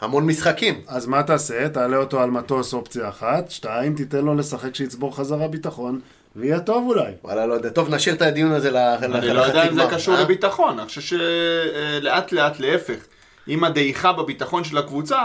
המון 0.00 0.26
משחקים. 0.26 0.80
אז 0.88 1.06
מה 1.06 1.22
תעשה? 1.22 1.68
תעלה 1.68 1.96
אותו 1.96 2.20
על 2.20 2.30
מטוס 2.30 2.74
אופציה 2.74 3.08
אחת, 3.08 3.50
שתיים, 3.50 3.94
תיתן 3.94 4.24
לו 4.24 4.34
לשחק 4.34 4.74
שיצבור 4.74 5.16
חזרה 5.16 5.48
ביטחון, 5.48 6.00
ויהיה 6.36 6.60
טוב 6.60 6.84
אולי. 6.88 7.12
וואלה, 7.24 7.46
לא 7.46 7.54
יודע. 7.54 7.68
טוב, 7.68 7.94
נשאיר 7.94 8.14
את 8.14 8.22
הדיון 8.22 8.52
הזה 8.52 8.70
לח- 8.70 9.02
אני 9.02 9.12
לחצי 9.12 9.32
לא 9.32 9.40
יודע 9.40 9.62
אם 9.68 9.74
זה 9.74 9.80
גמר, 9.80 9.94
קשור 9.94 10.14
אה? 10.14 10.20
לביטחון, 10.20 10.78
אני 10.78 10.88
חושב 10.88 11.00
שלאט 11.00 12.32
לאט 12.32 12.60
להפך. 12.60 12.98
עם 13.46 13.64
הדעיכה 13.64 14.12
בביטחון 14.12 14.64
של 14.64 14.78
הקבוצה, 14.78 15.18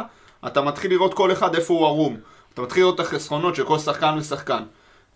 אתה 0.47 0.61
מתחיל 0.61 0.91
לראות 0.91 1.13
כל 1.13 1.32
אחד 1.32 1.55
איפה 1.55 1.74
הוא 1.74 1.86
ערום. 1.86 2.17
אתה 2.53 2.61
מתחיל 2.61 2.84
לראות 2.84 2.95
את 2.95 2.99
החסרונות 2.99 3.55
של 3.55 3.63
כל 3.63 3.80
שחקן 3.80 4.15
ושחקן. 4.17 4.63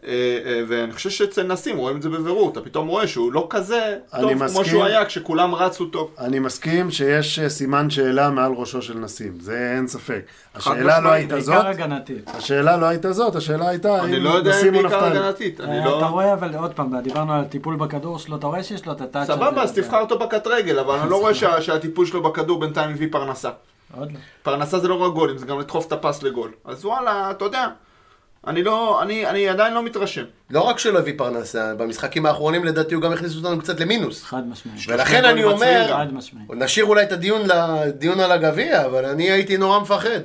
אה, 0.04 0.10
אה, 0.46 0.62
ואני 0.68 0.94
חושב 0.94 1.10
שאצל 1.10 1.44
נסים 1.44 1.78
רואים 1.78 1.98
את 1.98 2.02
זה 2.02 2.10
בבירור, 2.10 2.50
אתה 2.52 2.62
פתאום 2.62 2.88
רואה 2.88 3.08
שהוא 3.08 3.34
לא 3.34 3.48
כזה 3.50 3.98
טוב 4.22 4.34
כמו 4.34 4.46
מסכים. 4.46 4.64
שהוא 4.66 4.84
היה 4.84 5.06
כשכולם 5.06 5.56
רצו 5.56 5.86
טוב. 5.86 6.12
אני 6.20 6.40
מסכים 6.40 6.92
שיש 6.92 7.40
אה, 7.40 7.50
סימן 7.50 7.90
שאלה 7.90 8.30
מעל 8.30 8.52
ראשו 8.56 8.82
של 8.82 8.98
נסים, 8.98 9.40
זה 9.40 9.74
אין 9.78 9.88
ספק. 9.88 10.22
השאלה 10.56 11.00
לא 11.00 11.10
הייתה 11.10 11.40
זאת. 11.42 11.66
השאלה 12.28 12.78
לא 12.78 12.86
הייתה 12.86 13.12
זאת, 13.14 13.36
השאלה 13.36 13.70
הייתה 13.70 14.04
אני 14.04 14.20
לא 14.20 14.30
יודע 14.30 14.62
אם 14.62 14.72
בעיקר. 14.72 15.04
הגנתית, 15.06 15.62
אני 15.62 15.86
לא... 15.86 15.98
אתה 15.98 16.06
רואה, 16.06 16.34
אבל 16.34 16.56
עוד 16.56 16.74
פעם, 16.74 17.00
דיברנו 17.02 17.34
על 17.34 17.44
טיפול 17.46 17.76
בכדור 17.76 18.20
שלו, 18.20 18.36
אתה 18.36 18.48
רואה 18.48 18.64
שיש 18.64 18.86
לו 18.86 18.92
את 18.92 19.02
הטאצ' 19.02 19.30
הזה. 19.30 19.34
סבבה, 19.34 19.62
אז 19.64 19.74
תבחר 19.74 20.00
אותו 20.02 20.20
בקט 20.20 20.48
רגל, 20.48 20.80
אבל 20.80 21.00
אני 21.00 21.10
לא 21.10 21.20
רואה 21.20 21.34
שה- 21.40 21.62
שהטיפול 21.62 22.06
שלו 22.06 22.24
בכדור 22.24 22.60
בינתיים 22.60 22.92
הביא 22.92 23.08
פרנסה. 23.12 23.50
עוד 23.98 24.12
לא. 24.12 24.18
פרנסה 24.44 24.80
זה 24.80 24.88
לא 24.88 25.02
רק 25.06 25.14
גולים, 25.14 25.38
זה 25.38 25.46
גם 25.46 25.60
לדחוף 25.60 25.88
את 25.88 25.92
הפס 25.92 26.24
לגול. 26.24 26.52
אז 26.66 26.86
וואלה, 26.86 27.32
אתה 27.32 27.46
יודע, 27.46 27.68
אני 28.48 28.64
לא, 28.64 29.02
אני, 29.02 29.28
אני 29.28 29.50
עדיין 29.50 29.74
לא 29.74 29.84
מתרשם. 29.84 30.24
לא 30.50 30.62
רק 30.62 30.80
שלא 30.80 31.00
הביא 31.00 31.14
פרנסה, 31.18 31.76
במשחקים 31.76 32.26
האחרונים 32.26 32.66
לדעתי 32.66 32.96
הוא 32.96 33.04
גם 33.04 33.12
הכניס 33.12 33.36
אותנו 33.36 33.60
קצת 33.60 33.80
למינוס. 33.80 34.24
חד 34.24 34.48
משמעית. 34.50 34.82
ולכן 34.88 35.26
אני 35.26 35.44
אומר. 35.44 36.04
נשאיר 36.50 36.86
אולי 36.86 37.04
את 37.04 37.12
הדיון 37.12 37.42
לדיון 37.48 38.20
על 38.20 38.32
הגביע, 38.32 38.86
אבל 38.86 39.06
אני 39.06 39.32
הייתי 39.32 39.58
נורא 39.58 39.80
מפחד. 39.80 40.20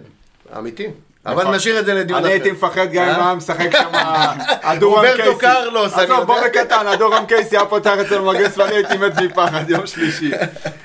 אמיתי. 0.58 0.86
אבל 1.30 1.42
נכון. 1.42 1.54
נשאיר 1.54 1.80
את 1.80 1.86
זה 1.86 1.94
לדיון 1.94 2.18
אני 2.18 2.26
אחר. 2.26 2.32
הייתי 2.32 2.50
מפחד 2.50 2.92
גם 2.92 3.04
אם 3.04 3.10
אה? 3.10 3.26
היה 3.26 3.34
משחק 3.34 3.68
שם 3.72 3.88
רוברטו 4.82 5.16
קייסי. 5.16 5.38
קרלוס, 5.38 5.94
אני 5.94 6.02
עזוב, 6.02 6.22
בוא. 6.24 6.40
בקטן, 6.46 6.86
הדורם 6.86 7.26
קייסי 7.26 7.56
היה 7.56 7.66
פותח 7.66 7.92
אצל 8.06 8.20
מגן 8.20 8.50
שמאלי, 8.50 8.74
הייתי 8.74 8.96
מת 8.96 9.18
מפחד 9.22 9.70
יום 9.70 9.86
שלישי. 9.86 10.30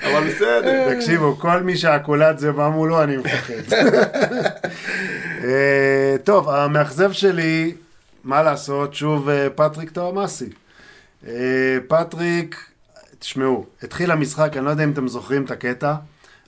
אבל 0.02 0.28
בסדר. 0.28 0.84
תקשיבו, 0.94 1.36
כל 1.38 1.62
מי 1.62 1.76
שהקולט 1.76 2.38
זה 2.38 2.52
בא 2.52 2.68
מולו, 2.68 3.02
אני 3.02 3.16
מפחד. 3.16 3.72
אה, 5.44 6.16
טוב, 6.24 6.48
המאכזב 6.48 7.12
שלי, 7.12 7.74
מה 8.24 8.42
לעשות, 8.42 8.94
שוב 8.94 9.28
אה, 9.28 9.46
פטריק 9.54 9.90
טאומאסי. 9.90 10.48
פטריק, 11.88 12.66
תשמעו, 13.18 13.64
התחיל 13.82 14.10
המשחק, 14.10 14.56
אני 14.56 14.64
לא 14.64 14.70
יודע 14.70 14.84
אם 14.84 14.90
אתם 14.90 15.08
זוכרים 15.08 15.44
את 15.44 15.50
הקטע, 15.50 15.94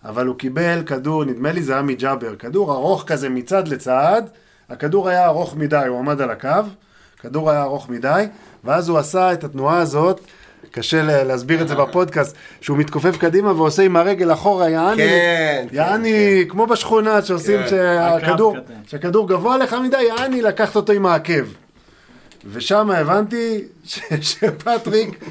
אבל 0.05 0.26
הוא 0.26 0.36
קיבל 0.38 0.82
כדור, 0.86 1.24
נדמה 1.24 1.53
לי 1.53 1.62
זה 1.62 1.72
היה 1.72 1.82
מג'אבר, 1.82 2.36
כדור 2.36 2.72
ארוך 2.72 3.05
כזה 3.07 3.28
מצד 3.28 3.68
לצד, 3.68 4.22
הכדור 4.70 5.09
היה 5.09 5.26
ארוך 5.26 5.57
מדי, 5.57 5.84
הוא 5.88 5.99
עמד 5.99 6.20
על 6.20 6.30
הקו, 6.30 6.49
כדור 7.20 7.51
היה 7.51 7.62
ארוך 7.62 7.88
מדי, 7.88 8.24
ואז 8.64 8.88
הוא 8.88 8.99
עשה 8.99 9.32
את 9.32 9.44
התנועה 9.44 9.78
הזאת, 9.78 10.20
קשה 10.70 11.03
לה- 11.03 11.24
להסביר 11.24 11.62
את 11.62 11.68
זה 11.68 11.74
בפודקאסט, 11.74 12.36
שהוא 12.61 12.78
מתכופף 12.78 13.16
קדימה 13.16 13.53
ועושה 13.53 13.82
עם 13.82 13.96
הרגל 13.96 14.32
אחורה, 14.32 14.68
יעני, 14.70 14.96
כן, 14.96 15.66
כן, 15.70 15.76
יעני, 15.76 16.44
כמו 16.49 16.66
בשכונה 16.66 17.22
שעושים 17.22 17.61
כן. 17.61 17.68
שהכדור. 17.68 18.57
שהכדור 18.86 19.28
גבוה 19.28 19.59
לך 19.59 19.76
מדי, 19.84 20.03
יעני, 20.03 20.42
לקחת 20.42 20.76
אותו 20.76 20.92
עם 20.92 21.07
העקב. 21.07 21.44
ושם 22.53 22.90
הבנתי 22.90 23.62
ש- 23.84 24.01
שפטריק 24.30 25.24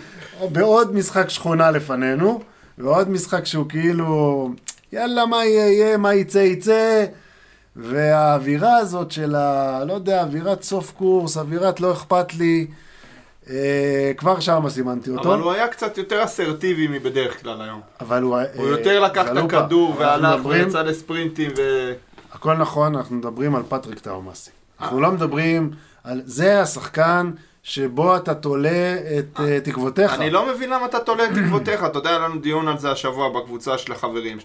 בעוד 0.52 0.96
משחק 0.96 1.30
שכונה 1.30 1.72
לפנינו, 1.72 2.40
ועוד 2.78 3.10
משחק 3.10 3.46
שהוא 3.46 3.70
כאילו, 3.70 4.50
יאללה, 4.92 5.26
מה 5.26 5.46
יהיה, 5.46 5.72
יהיה, 5.72 5.98
מה 5.98 6.14
יצא, 6.14 6.38
יצא. 6.38 7.06
והאווירה 7.76 8.78
הזאת 8.78 9.12
של 9.12 9.36
ה... 9.36 9.84
לא 9.88 9.94
יודע, 9.94 10.22
אווירת 10.22 10.64
סוף 10.64 10.92
קורס, 10.92 11.38
אווירת 11.38 11.80
לא 11.80 11.92
אכפת 11.92 12.34
לי, 12.34 12.68
אה, 13.50 14.12
כבר 14.18 14.40
שם 14.40 14.70
סימנתי 14.70 15.10
אותו. 15.10 15.34
אבל 15.34 15.44
הוא 15.44 15.52
היה 15.52 15.68
קצת 15.68 15.98
יותר 15.98 16.24
אסרטיבי 16.24 16.88
מבדרך 16.88 17.42
כלל 17.42 17.62
היום. 17.62 17.82
אבל 18.02 18.24
הוא... 18.24 18.38
הוא 18.56 18.66
אה, 18.66 18.72
יותר 18.72 19.00
לקח 19.00 19.28
את 19.28 19.34
זלופה. 19.34 19.58
הכדור 19.58 19.96
והלך 19.98 20.46
ויצא 20.46 20.82
לספרינטים 20.82 21.52
ו... 21.58 21.92
הכל 22.34 22.54
נכון, 22.54 22.96
אנחנו 22.96 23.16
מדברים 23.16 23.56
על 23.56 23.64
פטריק 23.70 24.00
טאומאסי. 24.00 24.52
אנחנו 24.82 25.02
לא 25.02 25.12
מדברים 25.12 25.72
על... 26.04 26.22
זה 26.26 26.62
השחקן 26.62 27.32
שבו 27.68 28.16
אתה 28.16 28.34
תולה 28.34 28.96
את 29.20 29.40
אה, 29.40 29.60
תקוותיך. 29.64 30.14
אני 30.14 30.30
לא 30.30 30.46
מבין 30.48 30.70
למה 30.70 30.86
אתה 30.86 31.00
תולה 31.00 31.26
את 31.26 31.30
תקוותיך, 31.30 31.84
אתה 31.86 31.98
יודע, 32.00 32.10
היה 32.10 32.20
לנו 32.20 32.40
דיון 32.40 32.68
על 32.68 32.78
זה 32.78 32.92
השבוע 32.92 33.30
בקבוצה 33.30 33.78
של 33.78 33.92
החברים, 33.92 34.38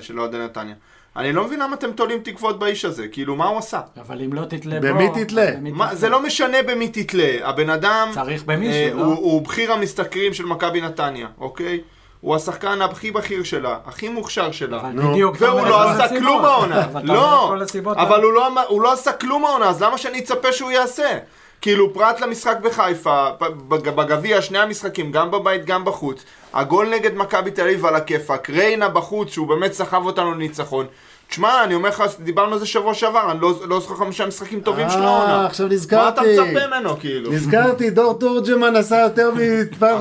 של 0.00 0.20
אוהדי 0.20 0.38
נתניה. 0.38 0.74
אני 1.16 1.32
לא 1.32 1.44
מבין 1.44 1.60
למה 1.60 1.74
אתם 1.74 1.92
תולים 1.92 2.18
תקוות 2.22 2.58
באיש 2.58 2.84
הזה, 2.84 3.08
כאילו, 3.08 3.36
מה 3.36 3.46
הוא 3.46 3.58
עשה? 3.58 3.80
אבל 4.00 4.22
אם 4.22 4.32
לא 4.32 4.44
תתלה 4.44 4.80
בו... 4.80 4.86
במי 4.86 5.08
תתלה? 5.14 5.46
זה 5.92 6.08
לא 6.08 6.22
משנה 6.22 6.62
במי 6.62 6.88
תתלה, 6.88 7.36
הבן 7.42 7.70
אדם... 7.70 8.10
צריך 8.14 8.44
במישהו, 8.44 8.72
אה, 8.82 8.90
לא? 8.94 9.04
הוא, 9.04 9.14
הוא 9.14 9.42
בכיר 9.42 9.72
המשתכרים 9.72 10.34
של 10.34 10.44
מכבי 10.46 10.80
נתניה, 10.80 11.28
אוקיי? 11.40 11.80
הוא 12.20 12.36
השחקן 12.36 12.82
הכי 12.82 13.10
בכיר 13.10 13.42
שלה, 13.42 13.78
הכי 13.86 14.08
מוכשר 14.08 14.52
שלה. 14.52 14.80
אבל 14.80 14.88
נו. 14.88 15.10
בדיוק. 15.10 15.36
והוא 15.38 15.60
לא 15.60 15.90
עשה 15.90 16.04
הסיבות. 16.04 16.22
כלום 16.22 16.44
העונה. 16.44 16.86
לא. 17.04 17.54
אבל 17.96 18.22
הוא 18.22 18.32
לא, 18.32 18.46
אמר- 18.46 18.66
הוא 18.68 18.82
לא 18.82 18.92
עשה 18.92 19.12
כלום 19.12 19.44
העונה, 19.44 19.68
אז 19.68 19.82
למה 19.82 19.98
שאני 19.98 20.18
אצפה 20.18 20.52
שהוא 20.52 20.70
יעשה? 20.70 21.18
כאילו, 21.60 21.94
פרט 21.94 22.20
למשחק 22.20 22.56
בחיפה, 22.62 23.26
בג- 23.68 23.88
בגביע, 23.90 24.42
שני 24.42 24.58
המשחקים, 24.58 25.12
גם 25.12 25.30
בבית, 25.30 25.64
גם 25.64 25.84
בחוץ. 25.84 26.24
הגול 26.54 26.88
נגד 26.88 27.14
מכבי 27.16 27.50
תל 27.50 27.62
אביב 27.62 27.86
על 27.86 27.94
הכיפאק, 27.94 28.50
ריינה 28.50 28.88
בחוץ, 28.88 29.28
שהוא 29.32 29.46
באמת 29.48 29.72
סחב 29.72 30.06
אותנו 30.06 30.32
לניצחון. 30.34 30.86
תשמע, 31.28 31.64
אני 31.64 31.74
אומר 31.74 31.88
לך, 31.88 32.02
דיברנו 32.20 32.52
על 32.52 32.58
זה 32.58 32.66
שבוע 32.66 32.94
שעבר, 32.94 33.30
אני 33.30 33.40
לא, 33.40 33.52
לא 33.68 33.80
זוכר 33.80 33.94
חמישה 33.94 34.26
משחקים 34.26 34.60
טובים 34.60 34.90
של 34.90 34.98
אה, 35.02 35.08
העונה. 35.08 35.46
עכשיו 35.46 35.66
מה 35.66 35.72
נזכרתי. 35.72 36.20
אתה 36.20 36.52
מצפה 36.52 36.66
ממנו, 36.66 36.96
כאילו? 37.00 37.32
נזכרתי, 37.32 37.90
דור 37.90 38.14
תורג'מן 38.18 38.76
עשה 38.76 38.98
יותר 39.00 39.30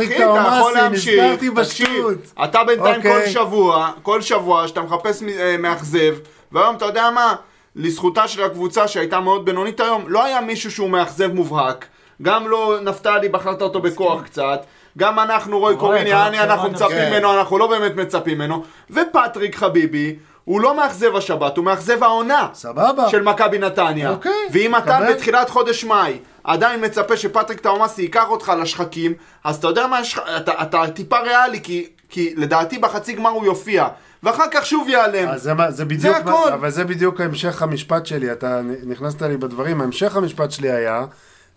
יכול 0.01 0.17
טאומאסי, 0.17 0.89
נזכרתי 0.91 1.49
בשטות. 1.49 2.17
אתה 2.43 2.63
בינתיים 2.63 3.01
כל 3.01 3.07
אוקיי. 3.09 3.31
שבוע, 3.31 3.91
כל 4.03 4.21
שבוע 4.21 4.67
שאתה 4.67 4.81
מחפש 4.81 5.23
אה, 5.23 5.55
מאכזב, 5.59 6.15
והיום 6.51 6.75
אתה 6.75 6.85
יודע 6.85 7.09
מה, 7.15 7.35
לזכותה 7.79 8.27
של 8.27 8.43
הקבוצה 8.43 8.87
שהייתה 8.87 9.19
מאוד 9.19 9.45
בינונית 9.45 9.79
היום, 9.79 10.03
לא 10.07 10.25
היה 10.25 10.41
מישהו 10.41 10.71
שהוא 10.71 10.89
מאכזב 10.89 11.33
מובהק, 11.33 11.85
גם 12.21 12.47
לא 12.47 12.77
נפתלי, 12.81 13.29
בחרת 13.29 13.61
אותו 13.61 13.81
בכוח 13.81 14.21
קצת, 14.23 14.65
גם 14.97 15.19
אנחנו, 15.19 15.59
רוי 15.59 15.73
רוי, 15.73 15.79
קוריני, 15.79 16.09
יעני, 16.09 16.39
אנחנו 16.39 16.69
מצפים. 16.69 17.09
ממנו, 17.09 17.33
אנחנו 17.33 17.57
לא 17.57 17.67
באמת 17.67 17.95
מצפים 17.95 18.37
ממנו, 18.37 18.63
ופטריק 18.91 19.55
חביבי, 19.55 20.15
הוא 20.45 20.61
לא 20.61 20.77
מאכזב 20.77 21.15
השבת, 21.15 21.57
הוא 21.57 21.65
מאכזב 21.65 22.03
העונה. 22.03 22.47
סבבה. 22.53 23.09
של 23.09 23.21
מכבי 23.21 23.57
נתניה. 23.59 24.09
אוקיי, 24.09 24.31
ואם 24.51 24.75
אתה 24.75 24.99
מקבל. 24.99 25.13
בתחילת 25.13 25.49
חודש 25.49 25.83
מאי 25.83 26.19
עדיין 26.43 26.85
מצפה 26.85 27.17
שפטריק 27.17 27.59
טאומאסי 27.59 28.01
ייקח 28.01 28.29
אותך 28.29 28.53
לשחקים, 28.61 29.13
אז 29.43 29.55
אתה 29.55 29.67
יודע 29.67 29.87
מה 29.87 30.01
יש 30.01 30.19
אתה, 30.37 30.51
אתה 30.61 30.87
טיפה 30.87 31.19
ריאלי, 31.19 31.63
כי, 31.63 31.87
כי 32.09 32.33
לדעתי 32.37 32.77
בחצי 32.77 33.13
גמר 33.13 33.29
הוא 33.29 33.45
יופיע, 33.45 33.87
ואחר 34.23 34.43
כך 34.51 34.65
שוב 34.65 34.89
ייעלם. 34.89 35.29
אז 35.29 35.43
זה, 35.43 35.53
מה- 35.53 35.71
זה 35.71 35.85
בדיוק, 35.85 36.15
הכל. 36.15 36.29
מה- 36.49 36.53
אבל 36.53 36.69
זה 36.69 36.83
בדיוק 36.83 37.21
המשך 37.21 37.61
המשפט 37.61 38.05
שלי, 38.05 38.31
אתה 38.31 38.61
נכנסת 38.85 39.21
לי 39.21 39.37
בדברים, 39.37 39.81
המשך 39.81 40.15
המשפט 40.15 40.51
שלי 40.51 40.71
היה, 40.71 41.05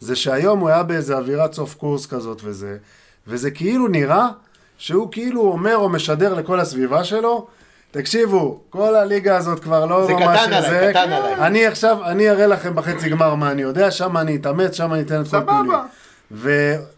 זה 0.00 0.16
שהיום 0.16 0.58
הוא 0.60 0.68
היה 0.68 0.82
באיזה 0.82 1.16
אווירת 1.16 1.52
סוף 1.52 1.74
קורס 1.74 2.06
כזאת 2.06 2.40
וזה, 2.44 2.76
וזה 3.26 3.50
כאילו 3.50 3.88
נראה 3.88 4.28
שהוא 4.78 5.08
כאילו 5.12 5.40
אומר 5.40 5.76
או 5.76 5.88
משדר 5.88 6.34
לכל 6.34 6.60
הסביבה 6.60 7.04
שלו, 7.04 7.46
תקשיבו, 7.90 8.60
כל 8.70 8.94
הליגה 8.94 9.36
הזאת 9.36 9.60
כבר 9.60 9.86
לא 9.86 10.06
זה 10.06 10.12
ממש 10.12 10.40
קטן 10.40 10.52
עליי, 10.52 10.70
זה. 10.70 10.90
קטן 10.90 11.12
עליי. 11.12 11.34
אני 11.34 11.66
עכשיו, 11.66 11.98
אני 12.04 12.30
אראה 12.30 12.46
לכם 12.46 12.74
בחצי 12.74 13.08
גמר 13.08 13.34
מה 13.34 13.50
אני 13.50 13.62
יודע, 13.62 13.90
שם 13.90 14.16
אני 14.16 14.36
אתאמץ, 14.36 14.74
שם 14.74 14.94
אני 14.94 15.02
אתן 15.02 15.20
את 15.20 15.26
כל 15.26 15.30
סבבה. 15.30 15.82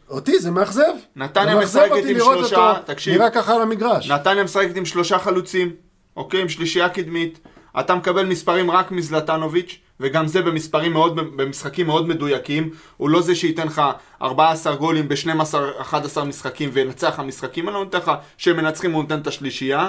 ואותי 0.09 0.39
זה 0.39 0.51
מאכזב. 0.51 0.83
נתניה 1.17 1.57
משחקת 1.57 1.91
אותי 1.91 2.11
עם 2.11 2.19
שלושה- 2.21 2.75
תקשיב. 2.87 3.15
נראה 3.15 3.31
ככה 3.31 3.55
על 3.55 3.63
המגרש. 3.63 4.11
נתניה 4.11 4.45
משחקת 4.45 4.77
עם 4.77 4.85
שלושה 4.85 5.19
חלוצים, 5.19 5.73
אוקיי? 6.17 6.41
עם 6.41 6.49
שלישייה 6.49 6.89
קדמית. 6.89 7.39
אתה 7.81 7.95
מקבל 7.95 8.27
מספרים 8.27 8.71
רק 8.71 8.91
מזלטנוביץ', 8.91 9.79
וגם 10.01 10.27
זה 10.27 10.43
במספרים 10.43 10.93
מאוד, 10.93 11.17
במשחקים 11.17 11.87
מאוד 11.87 12.09
מדויקים. 12.09 12.71
הוא 12.97 13.11
לא 13.11 13.21
זה 13.23 13.35
שייתן 13.35 13.67
לך 13.67 13.83
14 14.23 14.75
גולים 14.77 15.09
ב-12-11 15.09 15.95
משחקים 16.25 16.71
וינצח 16.73 17.19
המשחקים, 17.19 17.69
אני 17.69 17.75
לא 17.75 17.85
נותן 17.85 17.99
לך 17.99 18.13
שהם 18.39 18.57
מנצחים, 18.57 18.93
הוא 18.93 19.03
נותן 19.03 19.19
את 19.19 19.27
השלישייה. 19.27 19.89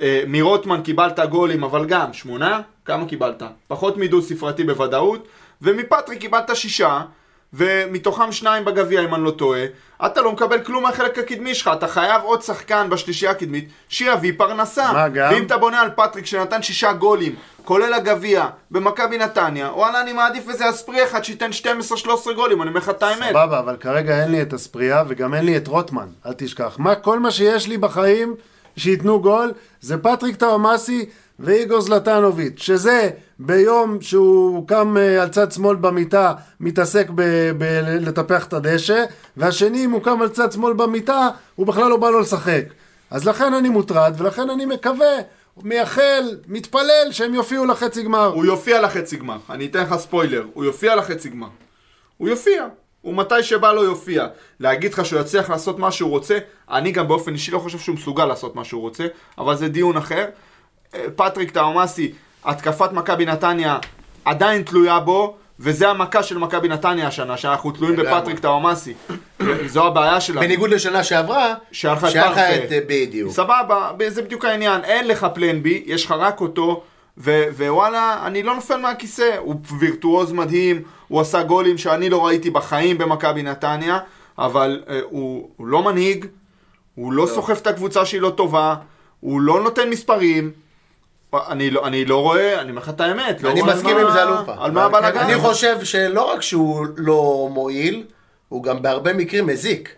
אה, 0.00 0.22
מרוטמן 0.26 0.82
קיבלת 0.82 1.18
גולים, 1.20 1.64
אבל 1.64 1.84
גם 1.84 2.12
שמונה, 2.12 2.60
כמה 2.84 3.06
קיבלת? 3.06 3.42
פחות 3.68 3.96
מדו 3.96 4.22
ספרתי 4.22 4.64
בוודאות, 4.64 5.28
ומפטריק 5.62 6.20
קיבלת 6.20 6.56
שישה, 6.56 7.00
ומתוכם 7.52 8.32
שניים 8.32 8.64
בגביע 8.64 9.04
אם 9.04 9.14
אני 9.14 9.24
לא 9.24 9.30
טועה, 9.30 9.64
אתה 10.06 10.20
לא 10.20 10.32
מקבל 10.32 10.60
כלום 10.60 10.82
מהחלק 10.82 11.18
הקדמי 11.18 11.54
שלך, 11.54 11.70
אתה 11.72 11.88
חייב 11.88 12.22
עוד 12.22 12.42
שחקן 12.42 12.90
בשלישייה 12.90 13.30
הקדמית 13.30 13.68
שיביא 13.88 14.32
פרנסה. 14.36 14.92
מה 14.92 15.08
גם? 15.08 15.32
ואם 15.32 15.46
אתה 15.46 15.58
בונה 15.58 15.80
על 15.80 15.90
פטריק 15.96 16.26
שנתן 16.26 16.62
שישה 16.62 16.92
גולים, 16.92 17.34
כולל 17.64 17.94
הגביע, 17.94 18.46
במכבי 18.70 19.18
נתניה, 19.18 19.70
וואלה 19.74 20.00
אני 20.00 20.12
מעדיף 20.12 20.48
איזה 20.48 20.70
אספרי 20.70 21.04
אחד 21.04 21.24
שייתן 21.24 21.50
12-13 22.28 22.32
גולים, 22.34 22.62
אני 22.62 22.68
אומר 22.68 22.80
לך 22.80 22.88
את 22.88 23.02
האמת. 23.02 23.30
סבבה, 23.30 23.58
אבל 23.58 23.76
כרגע 23.76 24.22
אין 24.22 24.30
לי 24.30 24.42
את 24.42 24.52
הספרייה 24.52 25.04
וגם 25.08 25.34
אין 25.34 25.44
לי 25.44 25.56
את 25.56 25.68
רוטמן, 25.68 26.08
אל 26.26 26.32
תשכח. 26.36 26.76
מה, 26.78 26.94
כל 26.94 27.18
מה 27.18 27.30
שיש 27.30 27.68
לי 27.68 27.78
בחיים 27.78 28.34
שייתנו 28.76 29.22
גול 29.22 29.52
זה 29.80 29.98
פטריק 29.98 30.36
טאומאסי 30.36 31.08
ואיגור 31.40 31.80
זלטנוביץ', 31.80 32.62
שזה 32.62 33.10
ביום 33.38 34.00
שהוא 34.00 34.68
קם 34.68 34.96
אה, 34.96 35.22
על 35.22 35.28
צד 35.28 35.52
שמאל 35.52 35.76
במיטה, 35.76 36.32
מתעסק 36.60 37.10
בלטפח 37.58 38.46
את 38.46 38.52
הדשא, 38.52 39.04
והשני, 39.36 39.84
אם 39.84 39.90
הוא 39.90 40.02
קם 40.02 40.22
על 40.22 40.28
צד 40.28 40.52
שמאל 40.52 40.72
במיטה, 40.72 41.28
הוא 41.54 41.66
בכלל 41.66 41.90
לא 41.90 41.96
בא 41.96 42.10
לו 42.10 42.20
לשחק. 42.20 42.64
אז 43.10 43.28
לכן 43.28 43.54
אני 43.54 43.68
מוטרד, 43.68 44.14
ולכן 44.18 44.50
אני 44.50 44.66
מקווה, 44.66 45.16
מייחל, 45.62 46.36
מתפלל 46.48 47.08
שהם 47.10 47.34
יופיעו 47.34 47.66
לחצי 47.66 48.02
גמר. 48.02 48.26
הוא 48.26 48.44
יופיע 48.44 48.80
לחצי 48.80 49.16
גמר, 49.16 49.38
אני 49.50 49.66
אתן 49.66 49.82
לך 49.82 49.96
ספוילר, 49.96 50.46
הוא 50.54 50.64
יופיע 50.64 50.96
לחצי 50.96 51.28
גמר. 51.28 51.48
הוא 52.16 52.28
יופיע. 52.28 52.66
הוא 53.02 53.14
מתי 53.14 53.42
שבא 53.42 53.72
לו 53.72 53.84
יופיע. 53.84 54.26
להגיד 54.60 54.92
לך 54.92 55.04
שהוא 55.04 55.20
יצליח 55.20 55.50
לעשות 55.50 55.78
מה 55.78 55.92
שהוא 55.92 56.10
רוצה, 56.10 56.38
אני 56.70 56.92
גם 56.92 57.08
באופן 57.08 57.32
אישי 57.32 57.50
לא 57.50 57.58
חושב 57.58 57.78
שהוא 57.78 57.94
מסוגל 57.94 58.26
לעשות 58.26 58.56
מה 58.56 58.64
שהוא 58.64 58.80
רוצה, 58.80 59.06
אבל 59.38 59.56
זה 59.56 59.68
דיון 59.68 59.96
אחר. 59.96 60.24
אה, 60.94 61.04
פטריק 61.16 61.50
טאומאסי, 61.50 62.12
התקפת 62.44 62.92
מכבי 62.92 63.24
נתניה 63.24 63.78
עדיין 64.24 64.62
תלויה 64.62 65.00
בו, 65.00 65.36
וזה 65.60 65.88
המכה 65.88 66.22
של 66.22 66.38
מכבי 66.38 66.68
נתניה 66.68 67.06
השנה, 67.06 67.36
שאנחנו 67.36 67.70
תלויים. 67.70 67.96
בפטריק 67.96 68.38
טאומאסי. 68.38 68.94
זו 69.66 69.86
הבעיה 69.86 70.20
שלנו. 70.20 70.40
בניגוד 70.40 70.70
לשנה 70.70 71.04
שעברה, 71.04 71.54
שהיה 71.72 71.94
לך 71.94 72.38
את 72.38 72.72
אה, 72.72 72.78
בדיוק. 72.86 73.32
סבבה, 73.32 73.90
זה 74.08 74.22
בדיוק 74.22 74.44
העניין, 74.44 74.84
אין 74.84 75.08
לך 75.08 75.26
plan 75.34 75.62
B, 75.62 75.82
יש 75.86 76.04
לך 76.04 76.12
רק 76.18 76.40
אותו, 76.40 76.82
ו- 77.18 77.44
ווואלה, 77.56 78.26
אני 78.26 78.42
לא 78.42 78.54
נופל 78.54 78.76
מהכיסא, 78.76 79.36
הוא 79.38 79.54
וירטואוז 79.78 80.32
מדהים, 80.32 80.82
הוא 81.08 81.20
עשה 81.20 81.42
גולים 81.42 81.78
שאני 81.78 82.10
לא 82.10 82.26
ראיתי 82.26 82.50
בחיים 82.50 82.98
במכבי 82.98 83.42
נתניה, 83.42 83.98
אבל 84.38 84.82
אה, 84.88 85.00
הוא, 85.10 85.48
הוא 85.56 85.66
לא 85.66 85.82
מנהיג, 85.82 86.26
הוא 86.94 87.12
לא 87.12 87.26
סוחף 87.26 87.60
את 87.60 87.66
הקבוצה 87.66 88.06
שהיא 88.06 88.20
לא 88.20 88.30
טובה, 88.30 88.74
הוא 89.20 89.40
לא 89.40 89.62
נותן 89.62 89.90
מספרים. 89.90 90.50
אני 91.34 91.70
לא, 91.70 91.86
אני 91.86 92.04
לא 92.04 92.22
רואה, 92.22 92.60
אני 92.60 92.70
אומר 92.70 92.82
לך 92.82 92.88
את 92.88 93.00
האמת, 93.00 93.42
לא 93.42 93.50
אני 93.50 93.62
מסכים 93.62 93.96
עם 93.96 94.04
מה- 94.04 94.12
זה 94.12 94.22
אלופה. 94.22 94.54
על 94.58 94.70
מה 94.70 94.84
הבלאגן? 94.84 95.18
אני 95.18 95.38
חושב 95.38 95.84
שלא 95.84 96.32
רק 96.32 96.42
שהוא 96.42 96.86
לא 96.96 97.48
מועיל, 97.52 98.04
הוא 98.48 98.62
גם 98.62 98.82
בהרבה 98.82 99.12
מקרים 99.12 99.46
מזיק. 99.46 99.94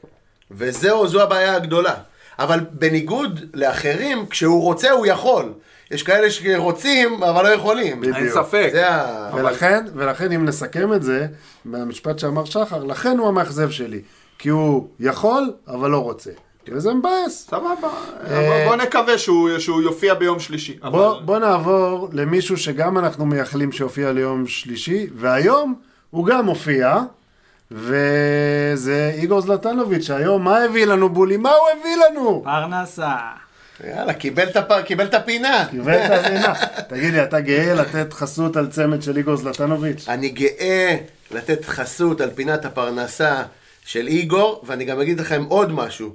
וזהו, 0.50 1.08
זו 1.08 1.22
הבעיה 1.22 1.54
הגדולה. 1.56 1.94
אבל 2.38 2.60
בניגוד 2.70 3.40
לאחרים, 3.54 4.26
כשהוא 4.26 4.62
רוצה 4.62 4.90
הוא 4.90 5.06
יכול. 5.06 5.52
יש 5.90 6.02
כאלה 6.02 6.30
שרוצים, 6.30 7.22
אבל 7.22 7.42
לא 7.44 7.48
יכולים. 7.48 8.00
בדיוק. 8.00 8.16
אין 8.16 8.30
ספק. 8.30 8.68
זה 8.72 8.88
ה... 8.90 9.30
ולכן, 9.34 9.84
ולכן 9.94 10.32
אם 10.32 10.44
נסכם 10.44 10.92
את 10.92 11.02
זה, 11.02 11.26
מהמשפט 11.64 12.18
שאמר 12.18 12.44
שחר, 12.44 12.84
לכן 12.84 13.18
הוא 13.18 13.28
המאכזב 13.28 13.70
שלי. 13.70 14.00
כי 14.38 14.48
הוא 14.48 14.88
יכול, 15.00 15.52
אבל 15.68 15.90
לא 15.90 15.98
רוצה. 15.98 16.30
וזה 16.68 16.94
מבאס. 16.94 17.46
סבבה, 17.50 17.68
אבל 18.26 18.64
בוא 18.66 18.76
נקווה 18.76 19.18
שהוא, 19.18 19.58
שהוא 19.58 19.82
יופיע 19.82 20.14
ביום 20.14 20.40
שלישי. 20.40 20.78
אה, 20.84 20.90
בוא, 20.90 21.10
אבל- 21.12 21.24
בוא 21.24 21.38
נעבור 21.38 22.08
למישהו 22.12 22.56
שגם 22.56 22.98
אנחנו 22.98 23.26
מייחלים 23.26 23.72
שיופיע 23.72 24.12
ליום 24.12 24.46
שלישי, 24.46 25.06
והיום 25.16 25.74
הוא 26.10 26.26
גם 26.26 26.46
הופיע, 26.46 26.96
וזה 27.70 29.12
איגור 29.14 29.40
זלטנוביץ', 29.40 30.02
שהיום 30.06 30.44
מה 30.44 30.58
הביא 30.58 30.84
לנו 30.86 31.08
בולי? 31.08 31.36
מה 31.36 31.50
הוא 31.50 31.68
הביא 31.80 31.96
לנו? 31.96 32.40
פרנסה. 32.44 33.12
יאללה, 33.88 34.14
קיבל 34.14 34.48
את 34.48 34.56
הפ- 34.56 34.82
קיבל 34.84 35.04
את 35.06 35.14
הפינה. 35.14 35.64
קיבל 35.70 35.92
את 35.94 36.10
הבינה. 36.10 36.54
תגיד 36.88 37.14
לי, 37.14 37.22
אתה 37.22 37.40
גאה 37.40 37.74
לתת 37.74 38.12
חסות 38.12 38.56
על 38.56 38.66
צמד 38.66 39.02
של 39.02 39.16
איגור 39.16 39.36
זלטנוביץ'? 39.36 40.04
אני 40.08 40.28
גאה 40.28 40.96
לתת 41.30 41.64
חסות 41.64 42.20
על 42.20 42.30
פינת 42.34 42.64
הפרנסה 42.64 43.42
של 43.84 44.06
איגור, 44.06 44.62
ואני 44.66 44.84
גם 44.84 45.00
אגיד 45.00 45.20
לכם 45.20 45.44
עוד 45.48 45.72
משהו. 45.72 46.10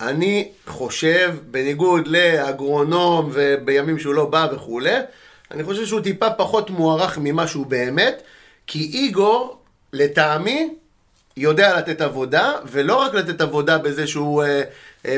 אני 0.00 0.48
חושב, 0.66 1.34
בניגוד 1.50 2.06
לאגרונום 2.06 3.30
ובימים 3.32 3.98
שהוא 3.98 4.14
לא 4.14 4.24
בא 4.24 4.48
וכולי, 4.52 4.94
אני 5.50 5.64
חושב 5.64 5.86
שהוא 5.86 6.00
טיפה 6.00 6.30
פחות 6.30 6.70
מוערך 6.70 7.18
ממה 7.22 7.46
שהוא 7.46 7.66
באמת, 7.66 8.22
כי 8.66 8.90
איגור, 8.92 9.58
לטעמי, 9.92 10.74
יודע 11.36 11.78
לתת 11.78 12.00
עבודה, 12.00 12.52
ולא 12.66 12.96
רק 12.96 13.14
לתת 13.14 13.40
עבודה 13.40 13.78
בזה 13.78 14.06
שהוא 14.06 14.44
אה, 14.44 14.62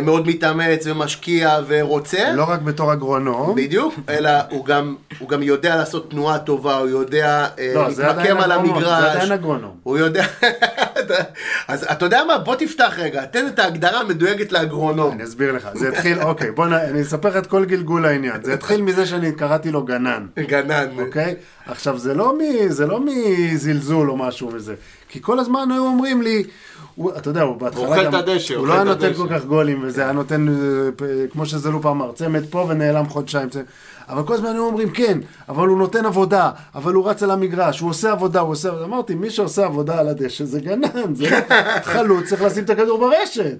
מאוד 0.02 0.26
מתאמץ 0.26 0.86
ומשקיע 0.86 1.58
ורוצה. 1.66 2.32
לא 2.32 2.44
רק 2.48 2.60
בתור 2.60 2.92
אגרונום. 2.92 3.54
בדיוק, 3.54 3.94
אלא 4.08 4.30
הוא 4.50 4.64
גם, 4.64 4.96
הוא 5.18 5.28
גם 5.28 5.42
יודע 5.42 5.76
לעשות 5.76 6.10
תנועה 6.10 6.38
טובה, 6.38 6.76
הוא 6.76 6.88
יודע 6.88 7.46
אה, 7.58 7.72
לא, 7.74 7.88
להתמקם 7.88 8.08
עדיין 8.08 8.36
על 8.36 8.52
אגרונום, 8.52 8.76
המגרש. 8.76 9.00
זה 9.00 9.12
עדיין 9.12 9.32
אגרונום. 9.32 9.76
הוא 9.82 9.98
יודע... 9.98 10.24
אז 11.68 11.86
אתה 11.92 12.04
יודע 12.06 12.24
מה? 12.24 12.38
בוא 12.38 12.56
תפתח 12.56 12.94
רגע, 12.98 13.24
תן 13.24 13.46
את 13.46 13.58
ההגדרה 13.58 14.00
המדויקת 14.00 14.52
לאגרונום. 14.52 15.12
אני 15.12 15.24
אסביר 15.24 15.52
לך. 15.52 15.68
זה 15.74 15.88
התחיל, 15.88 16.22
אוקיי, 16.22 16.50
בוא 16.50 16.66
נ... 16.66 16.72
אני 16.72 17.02
אספר 17.02 17.28
לך 17.28 17.36
את 17.36 17.46
כל 17.46 17.64
גלגול 17.64 18.06
העניין. 18.06 18.42
זה 18.42 18.54
התחיל 18.54 18.82
מזה 18.82 19.06
שאני 19.06 19.32
קראתי 19.32 19.70
לו 19.70 19.82
גנן. 19.82 20.26
גנן. 20.38 20.88
אוקיי? 20.98 21.34
עכשיו, 21.66 21.98
זה 21.98 22.14
לא, 22.14 22.34
זה 22.68 22.86
לא 22.86 23.00
מזלזול 23.04 24.10
או 24.10 24.16
משהו 24.16 24.50
וזה. 24.52 24.74
כי 25.08 25.22
כל 25.22 25.38
הזמן 25.38 25.68
היו 25.70 25.86
אומרים 25.86 26.22
לי, 26.22 26.44
הוא, 27.00 27.12
אתה 27.16 27.30
יודע, 27.30 27.42
הוא 27.42 27.56
בהתחלה 27.56 27.86
אוכל 27.86 28.04
גם... 28.04 28.08
את 28.08 28.14
הדשא, 28.14 28.54
הוא 28.54 28.62
אוכל 28.62 28.68
לא 28.68 28.74
היה 28.74 28.84
נותן. 28.84 29.12
כל 29.14 29.26
כך 29.30 29.44
גולים, 29.44 29.80
וזה 29.82 30.02
היה 30.02 30.12
נותן, 30.12 30.48
אה, 30.48 30.54
כמו 31.32 31.46
שזה 31.46 31.70
לא 31.70 31.78
פעם 31.82 32.02
אמר, 32.02 32.12
צמד 32.12 32.44
פה 32.50 32.66
ונעלם 32.68 33.08
חודשיים. 33.08 33.48
צמד. 33.48 33.64
אבל 34.08 34.22
כל 34.22 34.34
הזמן 34.34 34.48
היו 34.48 34.66
אומרים, 34.66 34.90
כן, 34.90 35.18
אבל 35.48 35.68
הוא 35.68 35.78
נותן 35.78 36.06
עבודה, 36.06 36.50
אבל 36.74 36.94
הוא 36.94 37.08
רץ 37.08 37.22
על 37.22 37.30
המגרש, 37.30 37.80
הוא 37.80 37.90
עושה 37.90 38.12
עבודה, 38.12 38.40
הוא 38.40 38.52
עושה... 38.52 38.70
אמרתי, 38.84 39.14
מי 39.14 39.30
שעושה 39.30 39.64
עבודה 39.64 39.98
על 39.98 40.08
הדשא 40.08 40.44
זה 40.44 40.60
גנן, 40.60 41.14
זה 41.14 41.30
לא 41.30 41.36
חלוץ, 41.92 42.28
צריך 42.28 42.42
לשים 42.42 42.64
את 42.64 42.70
הכדור 42.70 42.98
ברשת. 42.98 43.56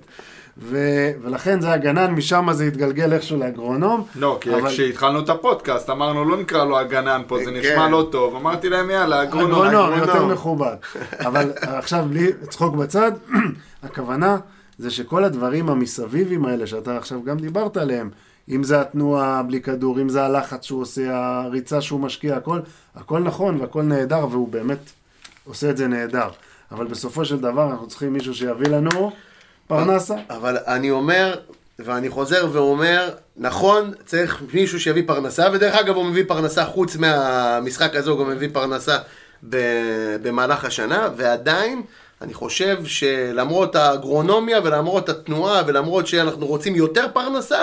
ו- 0.59 1.11
ולכן 1.22 1.61
זה 1.61 1.66
היה 1.66 1.76
גנן, 1.76 2.11
משם 2.11 2.48
זה 2.53 2.64
התגלגל 2.64 3.12
איכשהו 3.12 3.38
לאגרונום. 3.38 4.05
לא, 4.16 4.38
כי 4.40 4.55
אבל- 4.55 4.68
כשהתחלנו 4.68 5.20
את 5.20 5.28
הפודקאסט 5.28 5.90
אמרנו 5.90 6.24
לא 6.24 6.36
נקרא 6.36 6.64
לו 6.64 6.78
הגנן 6.78 7.22
פה, 7.26 7.38
זה 7.44 7.51
נשמע 7.51 7.84
כן. 7.86 7.90
לא 7.90 8.09
טוב, 8.12 8.36
אמרתי 8.36 8.68
להם 8.68 8.90
יאללה, 8.90 9.22
אגרונום. 9.22 9.53
אגרונום, 9.66 9.98
יותר 9.98 10.12
אגרונום. 10.12 10.30
מכובד. 10.32 10.74
אבל 11.18 11.53
עכשיו, 11.61 12.05
בלי 12.11 12.32
צחוק 12.48 12.74
בצד, 12.74 13.12
הכוונה 13.82 14.36
זה 14.78 14.90
שכל 14.90 15.24
הדברים 15.24 15.68
המסביבים 15.68 16.44
האלה, 16.44 16.66
שאתה 16.66 16.96
עכשיו 16.96 17.22
גם 17.24 17.36
דיברת 17.36 17.76
עליהם, 17.76 18.11
אם 18.48 18.62
זה 18.62 18.80
התנועה 18.80 19.42
בלי 19.42 19.61
כדור, 19.61 20.01
אם 20.01 20.09
זה 20.09 20.24
הלחץ 20.24 20.64
שהוא 20.64 20.80
עושה, 20.82 21.09
הריצה 21.44 21.80
שהוא 21.80 22.01
משקיע, 22.01 22.36
הכל, 22.36 22.59
הכל 22.96 23.18
נכון 23.20 23.61
והכל 23.61 23.82
נהדר, 23.82 24.26
והוא 24.30 24.48
באמת 24.48 24.90
עושה 25.44 25.70
את 25.70 25.76
זה 25.76 25.86
נהדר. 25.86 26.28
אבל 26.72 26.86
בסופו 26.86 27.24
של 27.24 27.38
דבר 27.40 27.70
אנחנו 27.70 27.86
צריכים 27.86 28.12
מישהו 28.12 28.34
שיביא 28.34 28.68
לנו 28.68 29.12
פרנסה. 29.70 30.14
אבל 30.30 30.56
אני 30.66 30.90
אומר, 30.90 31.34
ואני 31.78 32.08
חוזר 32.08 32.48
ואומר, 32.52 33.10
נכון, 33.36 33.92
צריך 34.06 34.42
מישהו 34.52 34.80
שיביא 34.80 35.02
פרנסה, 35.06 35.48
ודרך 35.52 35.74
אגב 35.74 35.96
הוא 35.96 36.04
מביא 36.04 36.24
פרנסה 36.28 36.64
חוץ 36.64 36.96
מהמשחק 36.96 37.96
הזה, 37.96 38.10
הוא 38.10 38.24
גם 38.24 38.30
מביא 38.30 38.48
פרנסה 38.52 38.98
במהלך 40.22 40.64
השנה, 40.64 41.08
ועדיין, 41.16 41.82
אני 42.22 42.34
חושב 42.34 42.84
שלמרות 42.84 43.76
האגרונומיה 43.76 44.60
ולמרות 44.64 45.08
התנועה 45.08 45.62
ולמרות 45.66 46.06
שאנחנו 46.06 46.46
רוצים 46.46 46.76
יותר 46.76 47.06
פרנסה, 47.12 47.62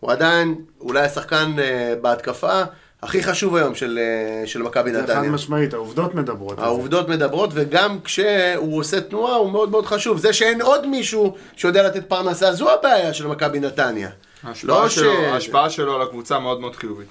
הוא 0.00 0.12
עדיין 0.12 0.54
אולי 0.80 1.00
השחקן 1.00 1.52
אה, 1.58 1.94
בהתקפה 2.00 2.62
הכי 3.02 3.22
חשוב 3.22 3.56
היום 3.56 3.74
של, 3.74 3.98
אה, 4.02 4.46
של 4.46 4.62
מכבי 4.62 4.92
זה 4.92 5.02
חד 5.02 5.10
נתניה. 5.10 5.30
משמעית, 5.30 5.74
העובדות 5.74 6.14
מדברות. 6.14 6.58
העובדות 6.58 7.08
מדברות, 7.08 7.50
וגם 7.54 8.00
כשהוא 8.04 8.78
עושה 8.80 9.00
תנועה 9.00 9.34
הוא 9.34 9.52
מאוד 9.52 9.70
מאוד 9.70 9.86
חשוב. 9.86 10.18
זה 10.18 10.32
שאין 10.32 10.62
עוד 10.62 10.86
מישהו 10.86 11.34
שיודע 11.56 11.82
לתת 11.86 12.08
פרנסה, 12.08 12.52
זו 12.52 12.70
הבעיה 12.70 13.12
של 13.14 13.26
מכבי 13.26 13.60
נתניה. 13.60 14.08
ההשפעה 14.44 14.68
לא 14.82 14.88
שלו- 14.88 15.12
ש- 15.12 15.16
ההשפעה 15.32 15.70
שלו 15.70 15.94
על 15.96 16.02
הקבוצה 16.02 16.38
מאוד 16.38 16.60
מאוד 16.60 16.76
חיובית. 16.76 17.06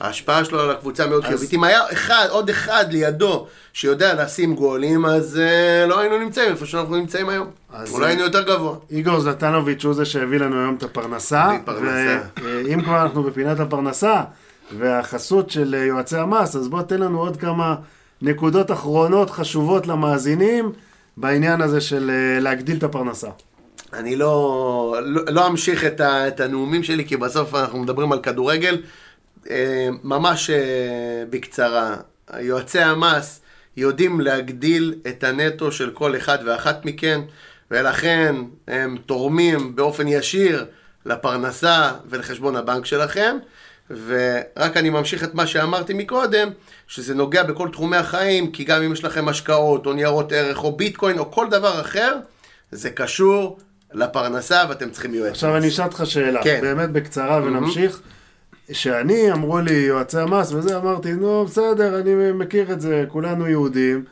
ההשפעה 0.00 0.44
שלו 0.44 0.60
על 0.60 0.70
הקבוצה 0.70 1.06
מאוד 1.06 1.24
חיובית. 1.24 1.52
אם 1.52 1.64
היה 1.64 1.80
אחד, 1.92 2.26
עוד 2.30 2.48
אחד 2.50 2.84
לידו 2.90 3.46
שיודע 3.72 4.24
לשים 4.24 4.54
גולים, 4.54 5.06
אז 5.06 5.40
uh, 5.84 5.88
לא 5.88 6.00
היינו 6.00 6.18
נמצאים 6.18 6.50
איפה 6.50 6.66
שאנחנו 6.66 6.96
נמצאים 6.96 7.28
היום. 7.28 7.50
אז, 7.72 7.92
אולי 7.92 8.06
היינו 8.06 8.22
יותר 8.22 8.42
גבוה. 8.42 8.76
איגור 8.90 9.20
זלטנוביץ' 9.20 9.84
הוא 9.84 9.94
זה 9.94 10.04
שהביא 10.04 10.38
לנו 10.38 10.60
היום 10.60 10.74
את 10.74 10.82
הפרנסה. 10.82 11.48
ואם 12.42 12.82
כבר 12.82 13.02
אנחנו 13.02 13.22
בפינת 13.22 13.60
הפרנסה, 13.60 14.20
והחסות 14.78 15.50
של 15.50 15.74
אה, 15.74 15.84
יועצי 15.84 16.16
המס, 16.16 16.56
אז 16.56 16.68
בוא 16.68 16.82
תן 16.82 17.00
לנו 17.00 17.20
עוד 17.20 17.36
כמה 17.36 17.74
נקודות 18.22 18.70
אחרונות 18.70 19.30
חשובות 19.30 19.86
למאזינים 19.86 20.72
בעניין 21.16 21.60
הזה 21.60 21.80
של 21.80 22.10
אה, 22.10 22.40
להגדיל 22.40 22.76
את 22.76 22.82
הפרנסה. 22.82 23.28
אני 23.92 24.16
לא, 24.16 24.96
לא, 25.04 25.22
לא 25.28 25.46
אמשיך 25.46 25.84
את, 25.84 26.00
ה, 26.00 26.28
את 26.28 26.40
הנאומים 26.40 26.82
שלי, 26.82 27.04
כי 27.04 27.16
בסוף 27.16 27.54
אנחנו 27.54 27.78
מדברים 27.78 28.12
על 28.12 28.20
כדורגל. 28.20 28.82
אה, 29.50 29.88
ממש 30.02 30.50
בקצרה, 31.30 31.96
יועצי 32.40 32.80
המס 32.80 33.40
יודעים 33.76 34.20
להגדיל 34.20 34.94
את 35.08 35.24
הנטו 35.24 35.72
של 35.72 35.90
כל 35.90 36.16
אחד 36.16 36.38
ואחת 36.46 36.84
מכן, 36.84 37.20
ולכן 37.70 38.36
הם 38.68 38.96
תורמים 39.06 39.76
באופן 39.76 40.08
ישיר 40.08 40.66
לפרנסה 41.06 41.92
ולחשבון 42.08 42.56
הבנק 42.56 42.86
שלכם. 42.86 43.36
ורק 44.06 44.76
אני 44.76 44.90
ממשיך 44.90 45.24
את 45.24 45.34
מה 45.34 45.46
שאמרתי 45.46 45.94
מקודם, 45.94 46.48
שזה 46.86 47.14
נוגע 47.14 47.42
בכל 47.42 47.68
תחומי 47.72 47.96
החיים, 47.96 48.52
כי 48.52 48.64
גם 48.64 48.82
אם 48.82 48.92
יש 48.92 49.04
לכם 49.04 49.28
השקעות, 49.28 49.86
או 49.86 49.92
ניירות 49.92 50.32
ערך, 50.32 50.64
או 50.64 50.76
ביטקוין, 50.76 51.18
או 51.18 51.30
כל 51.30 51.46
דבר 51.50 51.80
אחר, 51.80 52.16
זה 52.72 52.90
קשור 52.90 53.58
לפרנסה 53.92 54.62
ואתם 54.68 54.90
צריכים 54.90 55.14
יועץ. 55.14 55.30
עכשיו 55.30 55.56
אני 55.56 55.68
אשאל 55.68 55.84
אותך 55.84 56.02
שאלה, 56.04 56.42
כן. 56.42 56.58
באמת 56.62 56.90
בקצרה 56.90 57.40
ונמשיך. 57.44 58.00
שאני, 58.72 59.32
אמרו 59.32 59.58
לי 59.58 59.72
יועצי 59.74 60.18
המס 60.18 60.52
וזה, 60.52 60.76
אמרתי, 60.76 61.12
נו 61.12 61.44
בסדר, 61.44 62.00
אני 62.00 62.32
מכיר 62.32 62.72
את 62.72 62.80
זה, 62.80 63.04
כולנו 63.08 63.48
יהודים. 63.48 64.04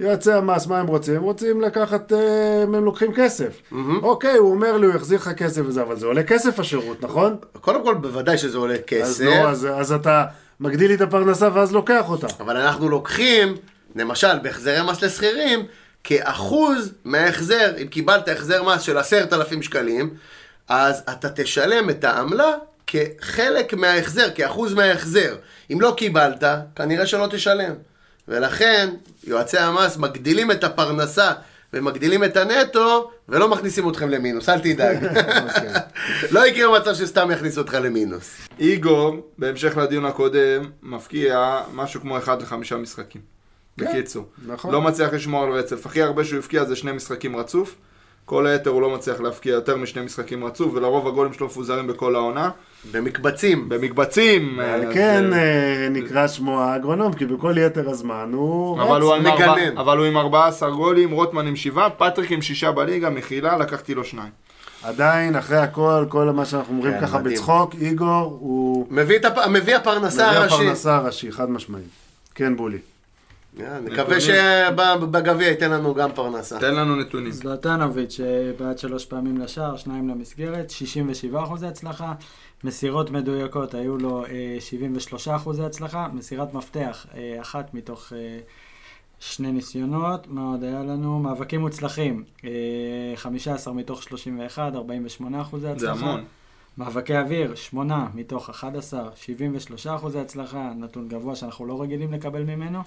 יועצי 0.00 0.32
המס, 0.32 0.66
מה 0.66 0.78
הם 0.78 0.86
רוצים? 0.86 1.16
הם 1.16 1.22
רוצים 1.22 1.60
לקחת, 1.60 2.12
אה, 2.12 2.62
הם 2.62 2.84
לוקחים 2.84 3.12
כסף. 3.14 3.62
אוקיי, 4.02 4.36
הוא 4.36 4.50
אומר 4.50 4.76
לי, 4.76 4.86
הוא 4.86 4.94
יחזיר 4.94 5.18
לך 5.18 5.28
כסף 5.28 5.62
וזה, 5.66 5.82
אבל 5.82 5.96
זה 5.96 6.06
עולה 6.06 6.22
כסף 6.22 6.60
השירות, 6.60 7.04
נכון? 7.04 7.36
קודם 7.60 7.84
כל, 7.84 7.94
בוודאי 7.94 8.38
שזה 8.38 8.58
עולה 8.58 8.74
אז 8.74 8.80
כסף, 8.86 9.24
נו, 9.24 9.48
אז, 9.48 9.68
אז 9.76 9.92
אתה 9.92 10.24
מגדיל 10.60 10.88
לי 10.88 10.94
את 10.94 11.00
הפרנסה 11.00 11.48
ואז 11.54 11.72
לוקח 11.72 12.08
אותה. 12.08 12.26
אבל 12.40 12.56
אנחנו 12.56 12.88
לוקחים, 12.88 13.56
למשל, 13.96 14.38
בהחזרי 14.42 14.82
מס 14.82 15.02
לשכירים, 15.02 15.60
כאחוז 16.04 16.92
מההחזר, 17.04 17.72
אם 17.82 17.86
קיבלת 17.86 18.28
החזר 18.28 18.62
מס 18.62 18.82
של 18.82 18.98
עשרת 18.98 19.32
אלפים 19.32 19.62
שקלים, 19.62 20.10
אז 20.68 21.02
אתה 21.10 21.28
תשלם 21.28 21.90
את 21.90 22.04
העמלה 22.04 22.54
כחלק 22.86 23.74
מההחזר, 23.74 24.30
כאחוז 24.34 24.74
מההחזר. 24.74 25.36
אם 25.72 25.80
לא 25.80 25.94
קיבלת, 25.96 26.44
כנראה 26.76 27.06
שלא 27.06 27.26
תשלם. 27.30 27.74
ולכן, 28.30 28.90
יועצי 29.24 29.58
המס 29.58 29.96
מגדילים 29.96 30.50
את 30.50 30.64
הפרנסה 30.64 31.32
ומגדילים 31.72 32.24
את 32.24 32.36
הנטו, 32.36 33.10
ולא 33.28 33.48
מכניסים 33.48 33.88
אתכם 33.90 34.08
למינוס, 34.08 34.48
אל 34.48 34.58
תדאג. 34.58 34.98
לא 36.34 36.46
יקרה 36.46 36.80
מצב 36.80 36.94
שסתם 36.94 37.30
יכניסו 37.30 37.60
אותך 37.60 37.74
למינוס. 37.74 38.36
איגור, 38.58 39.16
בהמשך 39.38 39.76
לדיון 39.76 40.04
הקודם, 40.04 40.70
מפקיע 40.82 41.60
משהו 41.72 42.00
כמו 42.00 42.18
1 42.18 42.42
ל-5 42.42 42.74
משחקים. 42.74 43.20
בקיצור. 43.78 44.24
נכון. 44.46 44.72
לא 44.72 44.80
מצליח 44.80 45.12
לשמור 45.12 45.44
על 45.44 45.52
רצף. 45.52 45.86
הכי 45.86 46.02
הרבה 46.02 46.24
שהוא 46.24 46.38
הבקיע 46.38 46.64
זה 46.64 46.76
שני 46.76 46.92
משחקים 46.92 47.36
רצוף. 47.36 47.74
כל 48.30 48.46
היתר 48.46 48.70
הוא 48.70 48.82
לא 48.82 48.90
מצליח 48.90 49.20
להבקיע 49.20 49.52
יותר 49.54 49.76
משני 49.76 50.02
משחקים 50.02 50.44
רצוף, 50.44 50.72
ולרוב 50.74 51.06
הגולים 51.08 51.32
שלו 51.32 51.46
מפוזרים 51.46 51.86
בכל 51.86 52.14
העונה. 52.14 52.50
במקבצים. 52.92 53.68
במקבצים. 53.68 54.54
ועל 54.58 54.84
אה, 54.86 54.94
כן 54.94 55.24
זה- 55.30 55.36
אה, 55.36 55.88
נקרא 55.90 56.26
שמו 56.28 56.60
האגרונום, 56.60 57.12
כי 57.12 57.24
בכל 57.26 57.54
יתר 57.58 57.90
הזמן 57.90 58.30
הוא 58.32 58.82
אבל 58.82 59.00
הוא, 59.00 59.12
רץ. 59.14 59.20
עם 59.20 59.26
ארבע, 59.26 59.52
מגנן. 59.52 59.78
אבל 59.78 59.98
הוא 59.98 60.06
עם 60.06 60.16
14 60.16 60.70
גולים, 60.70 61.10
רוטמן 61.10 61.46
עם 61.46 61.56
7, 61.56 61.88
פטריק 61.98 62.32
עם 62.32 62.42
6 62.42 62.64
בליגה, 62.64 63.10
מחילה, 63.10 63.56
לקחתי 63.58 63.94
לו 63.94 64.04
שניים. 64.04 64.30
עדיין, 64.82 65.36
אחרי 65.36 65.58
הכל, 65.58 66.04
כל 66.08 66.24
מה 66.24 66.44
שאנחנו 66.44 66.74
אומרים 66.76 66.92
כן, 66.94 67.00
ככה 67.00 67.18
מדהים. 67.18 67.34
בצחוק, 67.36 67.74
איגור 67.80 68.36
הוא 68.40 68.86
מביא, 68.90 69.16
את 69.16 69.24
הפ... 69.24 69.38
מביא 69.50 69.76
הפרנסה 69.76 70.28
מביא 70.28 70.38
הראשי. 70.38 70.54
הפרנסה 70.54 70.96
הראשי, 70.96 71.32
חד 71.32 71.50
משמעית. 71.50 71.84
כן, 72.34 72.56
בולי. 72.56 72.78
נקווה 73.58 74.20
שבגביע 74.20 75.48
ייתן 75.48 75.70
לנו 75.70 75.94
גם 75.94 76.12
פרנסה. 76.14 76.58
תן 76.58 76.74
לנו 76.74 76.96
נתונים. 76.96 77.32
זלטנוביץ', 77.32 78.20
אה, 78.20 78.52
בעט 78.58 78.78
שלוש 78.78 79.04
פעמים 79.04 79.38
לשער, 79.38 79.76
שניים 79.76 80.08
למסגרת, 80.08 80.70
67 80.70 81.42
אחוזי 81.42 81.66
הצלחה. 81.66 82.12
מסירות 82.64 83.10
מדויקות, 83.10 83.74
היו 83.74 83.98
לו 83.98 84.24
אה, 84.24 84.56
73 84.60 85.28
אחוזי 85.28 85.64
הצלחה. 85.64 86.08
מסירת 86.12 86.54
מפתח, 86.54 87.06
אה, 87.14 87.40
אחת 87.40 87.74
מתוך 87.74 88.12
אה, 88.12 88.38
שני 89.20 89.52
ניסיונות. 89.52 90.26
מה 90.28 90.50
עוד 90.50 90.64
היה 90.64 90.82
לנו? 90.82 91.18
מאבקים 91.18 91.60
מוצלחים, 91.60 92.24
אה, 92.44 92.50
15 93.16 93.74
מתוך 93.74 94.02
31, 94.02 94.74
48 94.74 95.40
אחוזי 95.40 95.68
הצלחה. 95.68 95.94
זה 95.94 96.06
המון. 96.06 96.24
מאבקי 96.78 97.18
אוויר, 97.18 97.54
8 97.54 98.08
מתוך 98.14 98.50
11, 98.50 99.10
73 99.14 99.86
אחוזי 99.86 100.18
הצלחה, 100.18 100.72
נתון 100.76 101.08
גבוה 101.08 101.36
שאנחנו 101.36 101.66
לא 101.66 101.82
רגילים 101.82 102.12
לקבל 102.12 102.42
ממנו. 102.42 102.82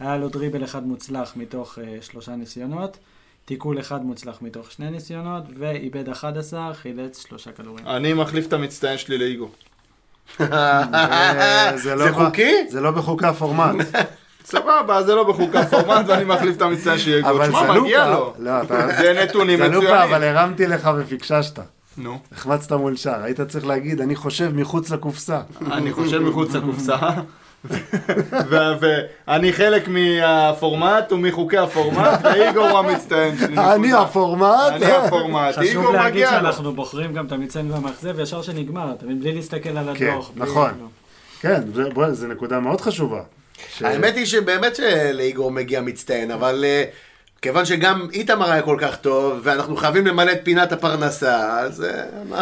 היה 0.00 0.16
לו 0.16 0.28
דריבל 0.28 0.64
אחד 0.64 0.86
מוצלח 0.86 1.32
מתוך 1.36 1.78
uh, 1.78 2.04
שלושה 2.04 2.36
ניסיונות, 2.36 2.98
תיקול 3.44 3.80
אחד 3.80 4.04
מוצלח 4.04 4.42
מתוך 4.42 4.70
שני 4.70 4.90
ניסיונות, 4.90 5.42
ואיבד 5.58 6.08
11, 6.08 6.74
חילץ 6.74 7.26
שלושה 7.26 7.52
כדורים. 7.52 7.86
אני 7.86 8.14
מחליף 8.14 8.46
את 8.46 8.52
המצטיין 8.52 8.98
שלי 8.98 9.18
לאיגור. 9.18 9.50
אה, 10.40 11.72
זה 11.76 11.94
לא 11.94 12.12
חוקי? 12.12 12.52
זה 12.68 12.80
לא 12.80 12.90
בחוקי 12.90 13.26
הפורמט. 13.26 13.86
סבבה, 14.44 15.02
זה 15.02 15.14
לא 15.14 15.24
בחוקה 15.24 15.66
פורמט 15.66 16.04
ואני 16.08 16.24
מחליף 16.24 16.56
את 16.56 16.62
המצטיין. 16.62 17.24
אבל 17.24 17.46
תשמע, 17.46 17.60
זלופה, 17.64 17.80
מגיע 17.80 18.10
לו. 18.10 18.34
לא, 18.38 18.62
אתה... 18.62 18.88
זה 18.98 19.22
נתונים 19.24 19.60
מצוינים. 19.60 19.88
אבל 19.88 20.24
הרמתי 20.24 20.66
לך 20.66 20.90
ופיקששת. 20.98 21.58
נו, 21.96 22.18
החמצת 22.32 22.72
מול 22.72 22.96
שער. 22.96 23.22
היית 23.22 23.40
צריך 23.40 23.66
להגיד, 23.66 24.00
אני 24.00 24.16
חושב 24.16 24.50
מחוץ 24.54 24.90
לקופסה. 24.90 25.40
אני 25.72 25.92
חושב 25.92 26.18
מחוץ 26.18 26.54
לקופסה. 26.54 26.96
ואני 28.50 29.52
חלק 29.52 29.88
מהפורמט 29.88 31.12
ומחוקי 31.12 31.58
הפורמט, 31.58 32.20
ואיגור 32.24 32.68
הוא 32.68 32.78
המצטיין 32.78 33.38
שלי. 33.38 33.58
אני. 33.58 33.92
הפורמט? 33.92 34.72
אני 34.72 34.84
הפורמט, 34.92 35.54
חשוב 35.54 35.64
איגור 35.64 35.92
להגיד 35.92 36.12
מגיע 36.12 36.40
לו. 36.40 36.52
שאנחנו 36.52 36.72
בוחרים 36.74 37.14
גם 37.14 37.26
את 37.26 37.32
המצטיין 37.32 37.70
והמאכזב 37.70 38.20
ישר 38.20 38.42
שנגמר, 38.42 38.92
אתה 38.92 39.04
מבין? 39.04 39.20
בלי 39.20 39.32
להסתכל 39.32 39.78
על 39.78 39.94
כן, 39.94 40.10
הדוח. 40.10 40.30
נכון. 40.36 40.70
לא. 40.80 40.86
כן, 41.40 41.62
זו 42.12 42.26
נקודה 42.26 42.60
מאוד 42.60 42.80
חשובה. 42.80 43.20
האמת 43.80 44.16
היא 44.16 44.26
שבאמת 44.26 44.76
שלאיגור 44.76 45.50
מגיע 45.50 45.80
מצטיין, 45.80 46.30
אבל 46.30 46.64
אה, 46.64 46.84
כיוון 47.42 47.64
שגם 47.64 48.06
איתמר 48.12 48.50
היה 48.52 48.62
כל 48.62 48.76
כך 48.80 48.96
טוב, 48.96 49.40
ואנחנו 49.42 49.76
חייבים 49.76 50.06
למלא 50.06 50.32
את 50.32 50.38
פינת 50.42 50.72
הפרנסה, 50.72 51.60
אז 51.60 51.84
אה, 51.84 52.04
לא, 52.30 52.36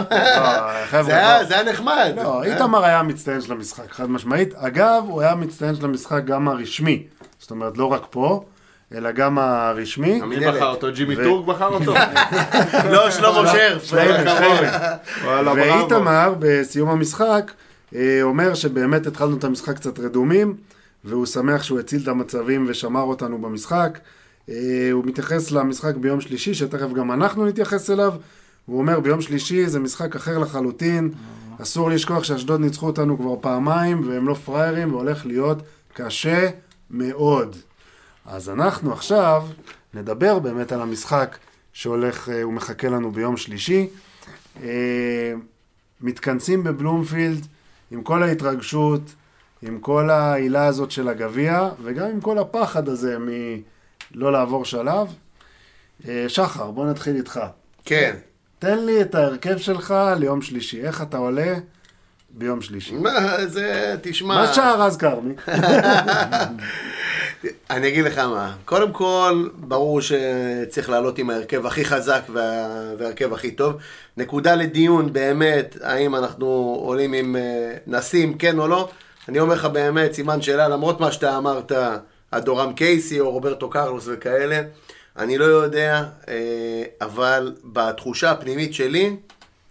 חבר'ה, 0.87 1.45
זה 1.49 1.55
היה- 1.55 1.65
נחמד. 1.73 2.13
לא? 2.17 2.43
איתמר 2.43 2.85
היה 2.85 2.99
המצטיין 2.99 3.41
של 3.41 3.53
המשחק, 3.53 3.93
חד 3.93 4.11
משמעית. 4.11 4.55
אגב, 4.55 5.03
הוא 5.07 5.21
היה 5.21 5.31
המצטיין 5.31 5.75
של 5.75 5.85
המשחק 5.85 6.25
גם 6.25 6.49
הרשמי. 6.49 7.03
זאת 7.39 7.51
אומרת, 7.51 7.79
לא 7.79 7.85
רק 7.93 8.07
פה, 8.11 8.45
אלא 8.95 9.11
גם 9.11 9.39
הרשמי. 9.39 10.21
מי. 10.21 10.41
בחר 10.47 10.67
אותו? 10.69 10.87
ג'ימי 10.93 11.17
טורק 11.17 11.47
בחר 11.47 11.69
אותו? 11.69 11.95
לא, 12.93 13.11
שלמה 13.11 13.53
שרף. 13.53 13.93
ואיתמר, 15.57 16.35
בסיום 16.39 16.89
המשחק, 16.89 17.53
אה, 17.95 18.19
אומר 18.23 18.55
שבאמת 18.55 19.07
התחלנו 19.07 19.37
את 19.37 19.45
המשחק 19.45 19.77
קצת 19.77 19.99
רדומים, 19.99 20.55
והוא 21.05 21.27
שמח 21.27 21.63
שהוא 21.63 21.81
הציל 21.81 22.01
את 22.03 22.09
המצבים 22.09 22.67
ושמר 22.69 23.03
אותנו 23.03 23.39
במשחק. 23.43 23.99
אה, 24.51 24.89
הוא 24.93 25.05
מתייחס 25.05 25.51
למשחק 25.51 25.97
ביום 25.97 26.21
שלישי, 26.21 26.55
שתכף 26.55 26.93
גם 26.93 27.13
אנחנו 27.13 27.47
נתייחס 27.47 27.91
אליו. 27.91 28.15
הוא 28.67 28.79
אומר, 28.79 29.01
ביום 29.01 29.21
שלישי 29.21 29.67
זה 29.67 29.79
משחק 29.79 30.17
אחר 30.17 30.39
לחלוטין. 30.39 31.11
אסור 31.63 31.91
לשכוח 31.91 32.25
שאשדוד 32.25 32.61
ניצחו 32.61 32.87
אותנו 32.87 33.19
כבר 33.19 33.35
פעמיים, 33.41 34.09
והם 34.09 34.29
לא 34.29 34.35
פראיירים, 34.35 34.93
והולך 34.93 35.27
להיות 35.27 35.59
קשה 35.93 36.49
מאוד. 36.91 37.57
אז 38.27 38.49
אנחנו 38.51 38.93
עכשיו 38.93 39.47
נדבר 39.95 40.39
באמת 40.39 40.73
על 40.73 40.81
המשחק 40.81 41.37
שהולך, 41.73 42.29
אה, 42.29 42.43
הוא 42.43 42.53
מחכה 42.53 42.89
לנו 42.89 43.13
ביום 43.13 43.37
שלישי. 43.37 43.89
אה, 44.63 45.35
מתכנסים 46.01 46.65
בבלומפילד 46.65 47.47
עם 47.91 48.03
כל 48.03 48.23
ההתרגשות, 48.23 49.01
עם 49.63 49.79
כל 49.79 50.11
העילה 50.11 50.67
הזאת 50.67 50.91
של 50.91 51.09
הגביע, 51.09 51.69
וגם 51.83 52.11
עם 52.11 52.21
כל 52.21 52.39
הפחד 52.39 52.89
הזה 52.89 53.17
מלא 54.17 54.33
לעבור 54.33 54.65
שלב. 54.65 55.07
אה, 56.09 56.25
שחר, 56.29 56.71
בוא 56.71 56.87
נתחיל 56.87 57.17
איתך. 57.17 57.41
כן. 57.85 58.17
תן 58.59 58.79
לי 58.79 59.03
את 59.03 59.15
ההרכב 59.15 59.59
שלך 59.59 59.95
ליום 60.19 60.43
שלישי. 60.43 60.83
איך 60.83 61.03
אתה 61.03 61.17
עולה 61.17 61.55
ביום 62.31 62.61
שלישי? 62.61 62.95
מה, 62.95 63.47
זה, 63.47 63.95
תשמע... 64.03 64.35
מה 64.35 64.55
שער 64.55 64.83
אז 64.83 64.97
כרמי? 64.97 65.35
אני 67.71 67.89
אגיד 67.89 68.05
לך 68.05 68.19
מה, 68.19 68.55
קודם 68.65 68.93
כל, 68.93 69.49
ברור 69.55 70.01
שצריך 70.01 70.91
לעלות 70.91 71.19
עם 71.19 71.31
ההרכב 71.31 71.67
הכי 71.67 71.85
חזק 71.85 72.23
וה... 72.29 72.69
וההרכב 72.99 73.33
הכי 73.33 73.51
טוב. 73.51 73.77
נקודה 74.17 74.55
לדיון 74.55 75.13
באמת, 75.13 75.77
האם 75.83 76.15
אנחנו 76.15 76.47
עולים 76.81 77.13
עם 77.13 77.37
אה, 77.37 77.75
נשים, 77.87 78.39
כן 78.39 78.59
או 78.59 78.69
לא, 78.69 78.89
אני 79.29 79.41
אומר 79.41 79.55
לך 79.55 79.65
באמת, 79.65 80.13
סימן 80.13 80.43
שאלה, 80.43 80.69
למרות 80.69 81.01
מה 81.01 81.13
שאתה 81.13 81.37
אמרת, 81.37 81.73
אדורם 82.31 82.73
קייסי 82.73 83.21
או 83.21 83.31
רוברטו 83.31 83.71
קרלוס 83.71 84.05
וכאלה, 84.07 84.63
אני 85.19 85.39
לא 85.39 85.45
יודע, 85.45 86.05
אה, 86.29 86.85
אבל 87.01 87.55
בתחושה 87.65 88.31
הפנימית 88.31 88.75
שלי, 88.75 89.17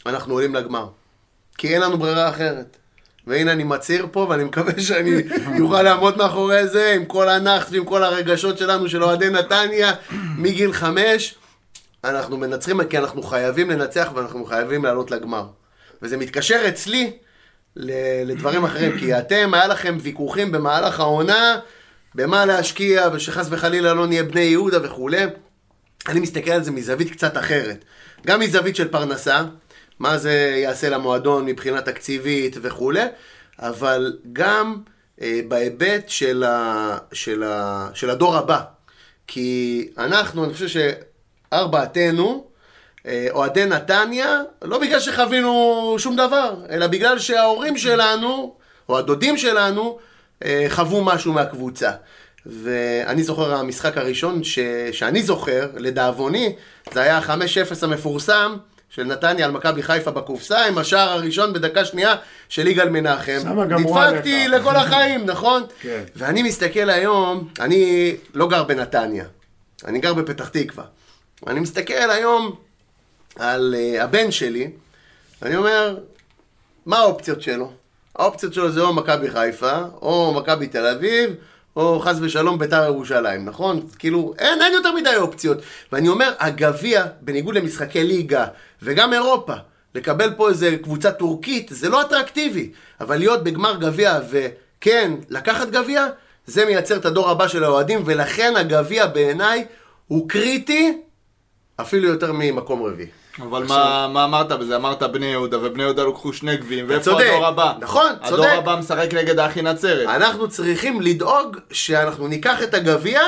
אנחנו 0.05 0.33
עולים 0.33 0.55
לגמר. 0.55 0.87
כי 1.57 1.73
אין 1.73 1.81
לנו 1.81 1.97
ברירה 1.97 2.29
אחרת. 2.29 2.77
והנה 3.27 3.51
אני 3.51 3.63
מצהיר 3.63 4.07
פה, 4.11 4.27
ואני 4.29 4.43
מקווה 4.43 4.79
שאני 4.87 5.11
אוכל 5.59 5.81
לעמוד 5.81 6.17
מאחורי 6.17 6.67
זה, 6.67 6.93
עם 6.95 7.05
כל 7.05 7.29
הנחס 7.29 7.71
ועם 7.71 7.85
כל 7.85 8.03
הרגשות 8.03 8.57
שלנו, 8.57 8.89
של 8.89 9.03
אוהדי 9.03 9.29
נתניה, 9.29 9.91
מגיל 10.37 10.73
חמש. 10.73 11.35
אנחנו 12.03 12.37
מנצחים, 12.37 12.83
כי 12.83 12.97
אנחנו 12.97 13.23
חייבים 13.23 13.69
לנצח 13.69 14.11
ואנחנו 14.15 14.45
חייבים 14.45 14.85
לעלות 14.85 15.11
לגמר. 15.11 15.45
וזה 16.01 16.17
מתקשר 16.17 16.67
אצלי 16.67 17.11
לדברים 18.25 18.63
אחרים, 18.63 18.97
כי 18.99 19.17
אתם, 19.17 19.53
היה 19.53 19.67
לכם 19.67 19.97
ויכוחים 20.01 20.51
במהלך 20.51 20.99
העונה, 20.99 21.59
במה 22.15 22.45
להשקיע, 22.45 23.09
ושחס 23.13 23.47
וחלילה 23.49 23.93
לא 23.93 24.07
נהיה 24.07 24.23
בני 24.23 24.41
יהודה 24.41 24.77
וכולי. 24.83 25.23
אני 26.07 26.19
מסתכל 26.19 26.51
על 26.51 26.63
זה 26.63 26.71
מזווית 26.71 27.11
קצת 27.11 27.37
אחרת. 27.37 27.85
גם 28.27 28.39
מזווית 28.39 28.75
של 28.75 28.87
פרנסה, 28.87 29.43
מה 29.99 30.17
זה 30.17 30.59
יעשה 30.63 30.89
למועדון 30.89 31.45
מבחינה 31.45 31.81
תקציבית 31.81 32.57
וכולי, 32.61 33.05
אבל 33.59 34.17
גם 34.33 34.77
אה, 35.21 35.39
בהיבט 35.47 36.09
של, 36.09 36.43
ה, 36.43 36.97
של, 37.13 37.43
ה, 37.43 37.87
של 37.93 38.09
הדור 38.09 38.35
הבא. 38.35 38.61
כי 39.27 39.87
אנחנו, 39.97 40.45
אני 40.45 40.53
חושב 40.53 40.81
שארבעתנו, 41.51 42.47
אה, 43.07 43.27
אוהדי 43.31 43.65
נתניה, 43.65 44.41
לא 44.61 44.79
בגלל 44.79 44.99
שחווינו 44.99 45.95
שום 45.99 46.15
דבר, 46.15 46.55
אלא 46.69 46.87
בגלל 46.87 47.19
שההורים 47.19 47.77
שלנו, 47.77 48.55
או 48.89 48.97
הדודים 48.97 49.37
שלנו, 49.37 49.99
חוו 50.69 51.03
משהו 51.03 51.33
מהקבוצה. 51.33 51.91
ואני 52.45 53.23
זוכר, 53.23 53.55
המשחק 53.55 53.97
הראשון 53.97 54.43
ש... 54.43 54.59
שאני 54.91 55.23
זוכר, 55.23 55.69
לדאבוני, 55.75 56.55
זה 56.93 57.01
היה 57.01 57.17
ה-5-0 57.17 57.75
המפורסם 57.81 58.57
של 58.89 59.03
נתניה 59.03 59.45
על 59.45 59.51
מכבי 59.51 59.83
חיפה 59.83 60.11
בקופסה, 60.11 60.65
עם 60.65 60.77
השער 60.77 61.09
הראשון 61.09 61.53
בדקה 61.53 61.85
שנייה 61.85 62.15
של 62.49 62.67
יגאל 62.67 62.89
מנחם. 62.89 63.39
שמה 63.41 63.65
גמרו 63.65 64.01
נדפקתי. 64.01 64.47
לכל 64.47 64.75
החיים, 64.75 65.25
נכון? 65.25 65.63
כן. 65.81 66.03
ואני 66.15 66.43
מסתכל 66.43 66.89
היום, 66.89 67.47
אני 67.59 68.15
לא 68.33 68.47
גר 68.47 68.63
בנתניה. 68.63 69.25
אני 69.85 69.99
גר 69.99 70.13
בפתח 70.13 70.49
תקווה. 70.49 70.83
אני 71.47 71.59
מסתכל 71.59 72.09
היום 72.09 72.55
על 73.39 73.75
uh, 73.77 74.03
הבן 74.03 74.31
שלי, 74.31 74.71
אני 75.41 75.55
אומר, 75.55 75.97
מה 76.85 76.97
האופציות 76.97 77.41
שלו? 77.41 77.71
האופציות 78.15 78.53
שלו 78.53 78.71
זה 78.71 78.81
או 78.81 78.93
מכבי 78.93 79.29
חיפה, 79.31 79.77
או 80.01 80.33
מכבי 80.33 80.67
תל 80.67 80.85
אביב, 80.85 81.35
או 81.75 81.99
חס 81.99 82.17
ושלום 82.21 82.59
ביתר 82.59 82.83
ירושלים, 82.85 83.45
נכון? 83.45 83.87
כאילו, 83.99 84.33
אין, 84.39 84.61
אין 84.61 84.73
יותר 84.73 84.91
מדי 84.91 85.15
אופציות. 85.15 85.57
ואני 85.91 86.07
אומר, 86.07 86.33
הגביע, 86.39 87.05
בניגוד 87.21 87.55
למשחקי 87.55 88.03
ליגה, 88.03 88.45
וגם 88.81 89.13
אירופה, 89.13 89.53
לקבל 89.95 90.33
פה 90.37 90.49
איזה 90.49 90.77
קבוצה 90.83 91.11
טורקית, 91.11 91.67
זה 91.71 91.89
לא 91.89 92.01
אטרקטיבי. 92.01 92.71
אבל 93.01 93.17
להיות 93.17 93.43
בגמר 93.43 93.75
גביע 93.75 94.19
וכן, 94.29 95.11
לקחת 95.29 95.69
גביע, 95.69 96.05
זה 96.45 96.65
מייצר 96.65 96.97
את 96.97 97.05
הדור 97.05 97.29
הבא 97.29 97.47
של 97.47 97.63
האוהדים, 97.63 98.01
ולכן 98.05 98.53
הגביע 98.55 99.07
בעיניי 99.07 99.65
הוא 100.07 100.29
קריטי 100.29 100.97
אפילו 101.81 102.07
יותר 102.07 102.31
ממקום 102.33 102.83
רביעי. 102.83 103.09
אבל 103.41 103.63
מה, 103.63 104.07
מה 104.07 104.23
אמרת 104.23 104.51
בזה? 104.51 104.75
אמרת 104.75 105.03
בני 105.03 105.25
יהודה, 105.25 105.57
ובני 105.59 105.83
יהודה 105.83 106.03
לקחו 106.03 106.33
שני 106.33 106.57
גביעים, 106.57 106.85
ואיפה 106.89 107.03
צודק. 107.03 107.25
הדור 107.29 107.45
הבא? 107.45 107.73
נכון, 107.79 108.11
הדור 108.21 108.37
צודק. 108.37 108.49
הבא 108.57 108.75
משחק 108.75 109.13
נגד 109.13 109.39
האחי 109.39 109.61
נצרת. 109.61 110.09
אנחנו 110.09 110.49
צריכים 110.49 111.01
לדאוג 111.01 111.57
שאנחנו 111.71 112.27
ניקח 112.27 112.63
את 112.63 112.73
הגביע 112.73 113.21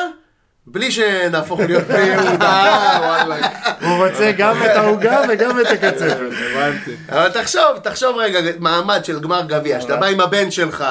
בלי 0.68 0.92
שנהפוך 0.92 1.60
להיות 1.60 1.84
בני 1.84 2.00
יהודה. 2.08 2.64
וואלה. 3.00 3.38
הוא 3.82 4.06
רוצה 4.06 4.32
גם 4.38 4.64
את 4.64 4.70
העוגה 4.76 5.22
וגם 5.30 5.60
את 5.60 5.66
הקצפת. 5.66 6.30
הבנתי. 6.52 6.96
אבל 7.10 7.30
תחשוב, 7.30 7.78
תחשוב 7.84 8.18
רגע, 8.18 8.40
מעמד 8.60 9.06
של 9.06 9.20
גמר 9.20 9.42
גביע, 9.48 9.82
שאתה 9.82 9.96
בא 9.96 10.06
עם 10.06 10.22
הבן 10.22 10.52
שלך, 10.52 10.86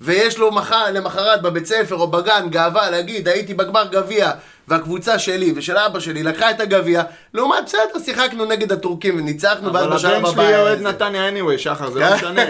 ויש 0.00 0.38
לו 0.38 0.52
מחר, 0.52 0.84
למחרת 0.92 1.42
בבית 1.42 1.66
ספר 1.66 1.94
או 1.94 2.06
בגן 2.06 2.46
גאווה 2.50 2.90
להגיד, 2.90 3.28
הייתי 3.28 3.54
בגמר 3.54 3.84
גביע, 3.90 4.30
והקבוצה 4.68 5.18
שלי 5.18 5.52
ושל 5.56 5.76
אבא 5.76 6.00
שלי 6.00 6.22
לקחה 6.22 6.50
את 6.50 6.60
הגביע, 6.60 7.02
לעומת 7.34 7.58
בסדר, 7.66 7.80
שיחקנו 8.04 8.44
נגד 8.44 8.72
הטורקים 8.72 9.18
וניצחנו, 9.18 9.72
ואז 9.74 9.84
אבל 9.84 9.94
בשלב 9.94 10.10
הבן 10.12 10.24
הבא... 10.24 10.32
שלי 10.32 10.42
יהיה 10.44 10.60
אוהד 10.62 10.78
זה. 10.78 10.84
נתניה 10.84 11.28
anyway, 11.30 11.58
שחר, 11.58 11.90
זה 11.90 12.00
לא 12.00 12.06
משנה. 12.16 12.44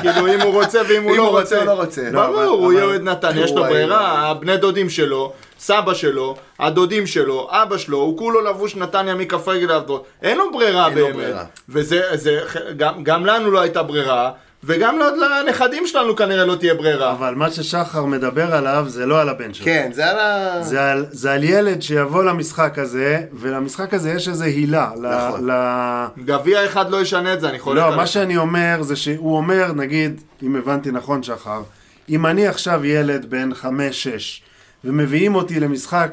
כאילו, 0.00 0.34
אם 0.34 0.40
הוא 0.40 0.62
רוצה 0.64 0.80
ואם 0.88 1.02
הוא 1.02 1.10
אם 1.12 1.16
לא 1.16 1.22
הוא 1.22 1.30
רוצה 1.40 1.40
רוצה. 1.40 1.60
או 1.60 1.76
לא 1.76 1.82
רוצה. 1.82 2.10
לא, 2.10 2.22
ברור, 2.26 2.34
אבל- 2.36 2.44
הוא 2.44 2.64
אבל- 2.66 2.72
יהיה 2.74 2.84
אוהד 2.84 3.02
נתניה, 3.02 3.44
יש 3.44 3.50
לו 3.52 3.62
ברירה, 3.62 4.30
הבני 4.30 4.56
דודים 4.56 4.90
שלו, 4.90 5.32
סבא 5.58 5.94
שלו, 5.94 6.36
הדודים 6.58 7.06
שלו, 7.06 7.48
אבא 7.50 7.78
שלו, 7.78 7.98
הוא 7.98 8.18
כולו 8.18 8.40
לבוש 8.40 8.76
נתניה 8.76 9.14
מכף 9.14 9.48
רגל 9.48 9.72
ראש. 9.72 10.00
אין 10.22 10.38
לו 10.38 10.52
ברירה 10.52 10.86
אין 10.88 10.98
לו 10.98 11.04
באמת. 11.06 11.16
ברירה. 11.16 11.44
וזה, 11.68 12.02
זה- 12.14 12.40
גם- 12.76 13.04
גם 13.04 13.26
לנו 13.26 13.50
לא 13.50 13.60
הייתה 13.60 13.82
ברירה, 13.82 14.30
וגם 14.66 14.98
לנכדים 15.46 15.86
שלנו 15.86 16.16
כנראה 16.16 16.44
לא 16.44 16.54
תהיה 16.54 16.74
ברירה. 16.74 17.12
אבל 17.12 17.34
מה 17.34 17.50
ששחר 17.50 18.04
מדבר 18.04 18.54
עליו 18.54 18.84
זה 18.88 19.06
לא 19.06 19.20
על 19.20 19.28
הבן 19.28 19.54
שלו. 19.54 19.64
כן, 19.64 19.90
זה 19.92 20.06
על 20.10 20.18
ה... 20.18 20.62
זה 20.62 20.90
על, 20.90 21.06
זה 21.10 21.32
על 21.32 21.44
ילד 21.44 21.82
שיבוא 21.82 22.24
למשחק 22.24 22.78
הזה, 22.78 23.20
ולמשחק 23.32 23.94
הזה 23.94 24.10
יש 24.12 24.28
איזה 24.28 24.44
הילה. 24.44 24.90
נכון. 24.96 25.50
ל- 25.50 26.06
גביע 26.24 26.64
אחד 26.66 26.90
לא 26.90 27.00
ישנה 27.02 27.32
את 27.34 27.40
זה, 27.40 27.48
אני 27.48 27.58
חולק 27.58 27.82
לא. 27.82 27.96
מה 27.96 28.06
שאני 28.06 28.36
אומר 28.36 28.82
זה 28.82 28.96
שהוא 28.96 29.36
אומר, 29.36 29.72
נגיד, 29.72 30.20
אם 30.42 30.56
הבנתי 30.56 30.90
נכון 30.90 31.22
שחר, 31.22 31.62
אם 32.08 32.26
אני 32.26 32.46
עכשיו 32.46 32.84
ילד 32.84 33.30
בן 33.30 33.54
חמש-שש, 33.54 34.42
ומביאים 34.84 35.34
אותי 35.34 35.60
למשחק 35.60 36.10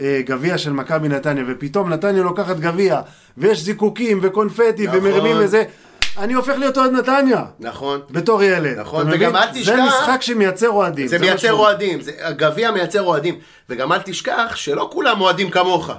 אה, 0.00 0.20
גביע 0.24 0.58
של 0.58 0.72
מכבי 0.72 1.08
נתניה, 1.08 1.44
ופתאום 1.48 1.92
נתניה 1.92 2.22
לוקחת 2.22 2.56
גביע, 2.56 3.00
ויש 3.38 3.62
זיקוקים 3.62 4.18
וקונפטי 4.22 4.86
נכון. 4.86 4.98
ומרימים 4.98 5.36
וזה, 5.40 5.64
אני 6.18 6.34
הופך 6.34 6.54
להיות 6.58 6.78
אוהד 6.78 6.90
נתניה. 6.92 7.44
נכון. 7.60 8.00
בתור 8.10 8.42
ילד. 8.42 8.78
נכון? 8.78 9.06
וגם 9.10 9.36
אל 9.36 9.42
זה 9.52 9.60
תשכח- 9.60 9.78
משחק 9.88 10.22
שמייצר 10.22 10.68
אוהדים. 10.70 11.06
זה 11.06 11.18
מייצר 11.18 11.52
אוהדים, 11.52 12.00
זה- 12.00 12.12
הגביע 12.20 12.70
מייצר 12.70 13.02
אוהדים. 13.02 13.38
וגם 13.70 13.92
אל 13.92 13.98
תשכח 14.04 14.52
שלא 14.54 14.88
כולם 14.92 15.20
אוהדים 15.20 15.50
כמוך. 15.50 15.90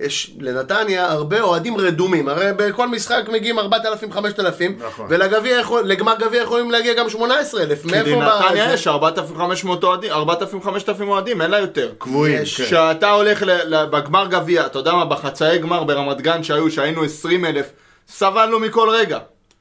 יש 0.00 0.34
לנתניה 0.40 1.12
הרבה 1.12 1.40
אוהדים 1.40 1.76
רדומים, 1.76 2.28
הרי 2.28 2.46
בכל 2.56 2.88
משחק 2.88 3.22
מגיעים 3.32 3.58
4,000-5,000, 3.58 4.76
נכון. 4.86 5.06
ולגביע 5.10 5.60
יכול, 5.60 5.82
לגמר 5.84 6.14
גביע 6.18 6.42
יכולים 6.42 6.70
להגיע 6.70 6.94
גם 6.94 7.08
18,000. 7.10 7.82
כי 7.82 7.90
מאיפה 7.90 8.10
לנתניה 8.10 8.68
זה? 8.68 8.74
יש 8.74 8.86
4,500 8.86 9.84
אוהדים, 9.84 10.10
4,000-5,000 10.12 11.08
אוהדים, 11.08 11.42
אין 11.42 11.50
לה 11.50 11.58
יותר. 11.58 11.92
קבועים, 11.98 12.42
יש. 12.42 12.56
כן. 12.56 12.64
כשאתה 12.64 13.10
הולך 13.10 13.42
ל- 13.42 13.74
ל- 13.74 13.86
בגמר 13.86 14.26
גביע, 14.26 14.66
אתה 14.66 14.78
יודע 14.78 14.92
מה, 14.92 15.04
בחצאי 15.04 15.58
גמר 15.58 15.84
ברמת 15.84 16.20
גן 16.20 16.42
שהיו, 16.42 16.70
שהיינו 16.70 17.04
20 17.04 17.44
אלף, 17.44 17.66
סבלנו 18.08 18.58
מכל 18.60 18.88
רגע. 18.90 19.18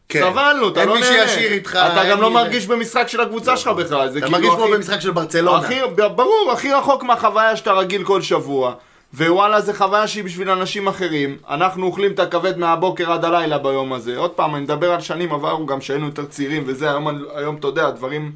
כן. 0.10 0.22
סבלנו, 0.32 0.70
אתה 0.70 0.80
אין 0.82 0.89
לא 0.89 0.95
מי 0.95 1.01
נהנה. 1.01 1.28
שישיר 1.28 1.51
איתך, 1.51 1.70
אתה 1.76 2.01
אין 2.01 2.12
גם 2.12 2.22
לא 2.22 2.28
מי- 2.30 2.34
מרגיש 2.36 2.68
במשחק 2.68 3.08
של 3.08 3.22
הקבוצה 3.22 3.58
שלך 3.58 3.68
בכלל. 3.68 4.08
אתה 4.10 4.14
כאילו 4.20 4.32
מרגיש 4.32 4.49
כמו 4.49 4.68
במשחק 4.68 4.99
של 4.99 5.12
ברצלונה. 5.12 5.68
ברור, 6.16 6.49
הכי 6.54 6.74
רחוק 6.74 7.04
מהחוויה 7.04 7.56
שאתה 7.56 7.72
רגיל 7.74 8.04
כל 8.04 8.22
שבוע. 8.22 8.74
ווואלה, 9.18 9.62
זה 9.62 9.74
חוויה 9.74 10.08
שהיא 10.08 10.24
בשביל 10.24 10.49
אנשים 10.49 10.88
אחרים. 10.88 11.38
אנחנו 11.49 11.86
אוכלים 11.86 12.12
את 12.12 12.20
הכבד 12.20 12.58
מהבוקר 12.58 13.12
עד 13.12 13.26
הלילה 13.26 13.58
ביום 13.58 13.93
הזה. 13.93 14.18
עוד 14.18 14.32
פעם, 14.32 14.56
אני 14.56 14.64
מדבר 14.64 14.91
על 14.91 15.01
שנים 15.01 15.34
עברו, 15.34 15.66
גם 15.66 15.82
שהיינו 15.82 16.06
יותר 16.06 16.26
צעירים 16.26 16.64
וזה, 16.66 16.89
היום, 16.89 17.08
היום 17.36 17.56
אתה 17.56 17.68
יודע, 17.68 17.89
דברים... 17.89 18.32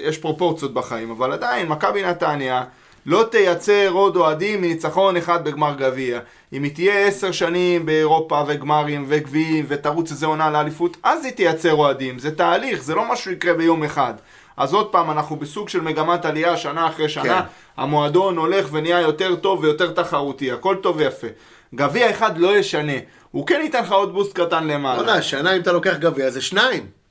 יש 0.00 0.18
פרופורציות 0.18 0.74
בחיים, 0.74 1.10
אבל 1.10 1.32
עדיין, 1.32 1.68
מכבי 1.68 2.02
נתניה 2.02 2.62
לא 3.06 3.24
תייצר 3.30 3.88
עוד 3.92 4.16
אוהדים 4.16 4.60
מניצחון 4.60 5.16
אחד 5.16 5.44
בגמר 5.44 5.74
גביע. 5.78 6.20
אם 6.52 6.62
היא 6.62 6.74
תהיה 6.74 7.06
עשר 7.06 7.32
שנים 7.32 7.86
באירופה 7.86 8.42
וגמרים 8.46 9.04
וגביעים 9.08 9.64
ותרוץ 9.68 10.10
איזה 10.10 10.26
עונה 10.26 10.50
לאליפות, 10.50 10.96
אז 11.02 11.24
היא 11.24 11.32
תייצר 11.32 11.72
אוהדים. 11.72 12.18
זה 12.18 12.36
תהליך, 12.36 12.82
זה 12.82 12.94
לא 12.94 13.12
משהו 13.12 13.32
יקרה 13.32 13.54
ביום 13.54 13.84
אחד. 13.84 14.14
אז 14.56 14.74
עוד 14.74 14.86
פעם, 14.86 15.10
אנחנו 15.10 15.36
בסוג 15.36 15.68
של 15.68 15.80
מגמת 15.80 16.24
עלייה 16.24 16.56
שנה 16.56 16.86
אחרי 16.88 17.08
שנה. 17.08 17.24
כן. 17.24 17.40
המועדון 17.76 18.36
הולך 18.36 18.68
ונהיה 18.72 19.00
יותר 19.00 19.36
טוב 19.36 19.60
ויותר 19.60 19.92
תחרותי, 19.92 20.52
הכל 20.52 20.76
טוב 20.82 20.96
ויפה. 20.96 21.26
גביע 21.74 22.10
אחד 22.10 22.38
לא 22.38 22.56
ישנה. 22.56 22.92
הוא 23.30 23.46
כן 23.46 23.60
ייתן 23.62 23.82
לך 23.82 23.92
עוד 23.92 24.12
בוסט 24.12 24.32
קטן 24.40 24.66
למעלה. 24.66 25.02
וואלה, 25.02 25.22
שנה 25.22 25.56
אם 25.56 25.60
אתה 25.60 25.72
לוקח 25.72 25.94
גביע 25.98 26.30
זה 26.30 26.40
שניים. 26.40 27.03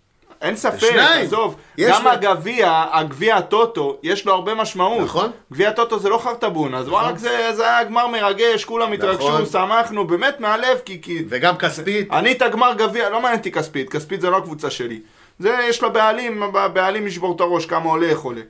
אין 0.43 0.55
ספק, 0.55 0.77
שניים. 0.79 1.25
עזוב. 1.25 1.55
גם 1.79 2.03
לו- 2.03 2.09
הגביע, 2.09 2.83
הגביע 2.91 3.35
הטוטו, 3.35 3.97
יש 4.03 4.25
לו 4.25 4.33
הרבה 4.33 4.53
משמעות. 4.53 5.01
נכון. 5.03 5.31
גביע 5.51 5.69
הטוטו 5.69 5.99
זה 5.99 6.09
לא 6.09 6.17
חרטבון, 6.17 6.75
אז 6.75 6.87
וואלה, 6.89 7.17
זה, 7.17 7.51
זה 7.55 7.63
היה 7.69 7.83
גמר 7.83 8.07
מרגש, 8.07 8.65
כולם 8.65 8.91
התרגשו, 8.93 9.29
נכון. 9.29 9.45
שמחנו, 9.45 10.07
באמת 10.07 10.39
מהלב, 10.39 10.79
כי... 10.85 11.01
כי... 11.01 11.23
וגם 11.29 11.57
כספית. 11.57 12.11
אני 12.11 12.31
את 12.31 12.41
הגמר 12.41 12.73
גביע, 12.77 13.09
לא 13.09 13.21
מעניין 13.21 13.37
אותי 13.39 13.51
כספית, 13.51 13.89
כספית 13.89 14.21
זה 14.21 14.29
לא 14.29 14.37
הקבוצה 14.37 14.69
שלי. 14.69 14.99
זה, 15.39 15.55
יש 15.69 15.83
לה 15.83 15.89
בעלים, 15.89 16.43
הבעלים 16.43 17.07
ישבור 17.07 17.35
את 17.35 17.41
הראש, 17.41 17.65
כמה 17.65 17.89
עולה 17.89 18.07
איך 18.07 18.19
עולה. 18.19 18.41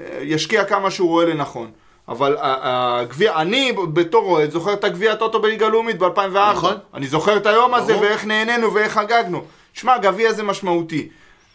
אה, 0.00 0.04
ישקיע 0.22 0.64
כמה 0.64 0.90
שהוא 0.90 1.08
רואה 1.08 1.24
לנכון. 1.26 1.70
אבל 2.08 2.36
הגביע, 2.40 3.36
אני 3.36 3.72
בתור 3.92 4.24
אוהד 4.24 4.50
זוכר 4.50 4.72
את 4.72 4.84
הגביע 4.84 5.12
הטוטו 5.12 5.40
בליגה 5.40 5.68
לאומית 5.68 5.98
ב-2004. 5.98 6.52
נכון. 6.54 6.74
אני 6.94 7.06
זוכר 7.06 7.36
את 7.36 7.46
היום 7.46 7.74
הזה. 7.74 7.98
ואיך 7.98 8.24
נהנינו 8.24 8.74
ואיך 8.74 8.92
חגגנו. 8.92 9.42
שמע, 9.72 9.98
גביע 9.98 10.32
זה 10.32 10.42
משמעותי. 10.42 11.08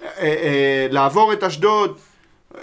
אה, 0.04 0.10
אה, 0.20 0.88
לעבור 0.90 1.34
את 1.34 1.44
אשדוד, 1.44 1.98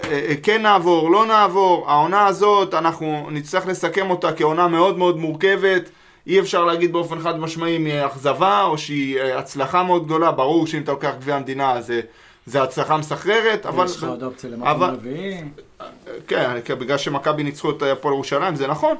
אה, 0.03 0.33
כן 0.43 0.61
נעבור, 0.61 1.11
לא 1.11 1.25
נעבור, 1.25 1.91
העונה 1.91 2.27
הזאת, 2.27 2.73
אנחנו 2.73 3.27
נצטרך 3.31 3.67
לסכם 3.67 4.09
אותה 4.09 4.33
כעונה 4.33 4.67
מאוד 4.67 4.97
מאוד 4.97 5.17
מורכבת. 5.17 5.89
אי 6.27 6.39
אפשר 6.39 6.65
להגיד 6.65 6.93
באופן 6.93 7.19
חד 7.19 7.39
משמעי 7.39 7.77
אם 7.77 7.85
היא 7.85 8.05
אכזבה 8.05 8.63
או 8.63 8.77
שהיא 8.77 9.21
הצלחה 9.21 9.83
מאוד 9.83 10.05
גדולה. 10.05 10.31
ברור 10.31 10.67
שאם 10.67 10.81
אתה 10.81 10.91
לוקח 10.91 11.11
גביע 11.19 11.35
המדינה 11.35 11.81
זה, 11.81 12.01
זה 12.45 12.63
הצלחה 12.63 12.97
מסחררת, 12.97 13.65
אבל... 13.65 13.85
יש 13.85 13.97
לך 13.97 14.03
עוד 14.03 14.23
אופציה 14.23 14.49
למקום 14.49 14.83
רביעי. 14.83 15.37
כן, 16.27 16.59
בגלל 16.79 16.97
שמכבי 16.97 17.43
ניצחו 17.43 17.69
את 17.69 17.81
הפועל 17.81 18.13
ירושלים, 18.13 18.55
זה 18.55 18.67
נכון. 18.67 18.95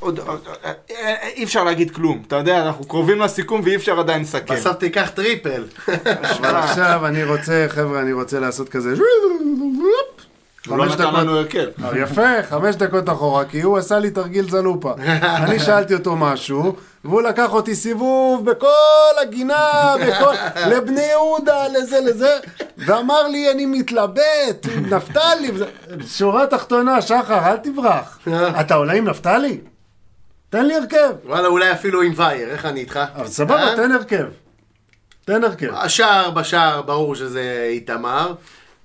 עוד, 0.00 0.18
עוד, 0.18 0.40
אה, 0.64 0.72
אה, 0.90 1.28
אי 1.28 1.44
אפשר 1.44 1.64
להגיד 1.64 1.90
כלום, 1.90 2.22
אתה 2.26 2.36
יודע, 2.36 2.66
אנחנו 2.66 2.84
קרובים 2.84 3.20
לסיכום 3.20 3.60
ואי 3.64 3.76
אפשר 3.76 4.00
עדיין 4.00 4.22
לסכם. 4.22 4.54
בסוף 4.54 4.76
תיקח 4.76 5.10
טריפל. 5.14 5.64
אבל 6.38 6.56
עכשיו 6.56 7.06
אני 7.06 7.24
רוצה, 7.24 7.66
חבר'ה, 7.68 8.00
אני 8.00 8.12
רוצה 8.12 8.40
לעשות 8.40 8.68
כזה... 8.68 8.94
הוא 10.68 10.78
לא 10.78 10.86
נתן. 10.86 11.14
לנו 11.14 11.36
הרכב. 11.36 11.66
יפה, 11.96 12.42
חמש 12.48 12.76
דקות 12.76 13.08
אחורה, 13.08 13.44
כי 13.44 13.60
הוא 13.60 13.78
עשה 13.78 13.98
לי 13.98 14.10
תרגיל 14.10 14.50
זלופה. 14.50 14.92
אני 15.22 15.58
שאלתי 15.58 15.94
אותו 15.94 16.16
משהו, 16.16 16.76
והוא 17.04 17.22
לקח 17.22 17.52
אותי 17.52 17.74
סיבוב 17.74 18.50
בכל 18.50 19.22
הגינה, 19.22 19.94
בכל... 20.06 20.34
לבני 20.66 21.02
יהודה, 21.02 21.68
לזה, 21.68 22.00
לזה, 22.00 22.38
ואמר 22.78 23.28
לי, 23.28 23.50
אני 23.50 23.66
מתלבט, 23.66 24.66
נפתלי. 24.90 25.50
שורה 26.06 26.46
תחתונה, 26.46 27.02
שחר, 27.02 27.50
אל 27.50 27.56
תברח. 27.56 28.18
אתה 28.60 28.74
עולה 28.74 28.92
עם 28.92 29.08
נפתלי? 29.08 29.58
תן 30.50 30.66
לי 30.66 30.74
הרכב. 30.74 31.12
וואלה, 31.24 31.48
אולי 31.48 31.72
אפילו 31.72 32.02
עם 32.02 32.12
וייר, 32.16 32.50
איך 32.50 32.66
אני 32.66 32.80
איתך? 32.80 33.00
אבל 33.16 33.26
סבבה, 33.26 33.68
אה? 33.68 33.76
תן 33.76 33.92
הרכב. 33.92 34.24
תן 35.24 35.44
הרכב. 35.44 35.74
השער 35.74 36.30
בשער, 36.30 36.82
ברור 36.82 37.14
שזה 37.14 37.66
איתמר. 37.70 38.34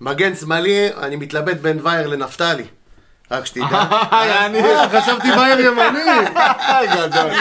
מגן 0.01 0.35
שמאלי, 0.35 0.89
אני 1.01 1.15
מתלבט 1.15 1.57
בין 1.57 1.79
וייר 1.83 2.07
לנפתלי. 2.07 2.63
רק 3.31 3.45
שתדע. 3.45 3.83
יעני, 4.27 4.63
אה, 4.63 5.01
חשבתי 5.01 5.27
בעיר 5.31 5.59
ימני. 5.59 6.01
גדול. 6.95 7.31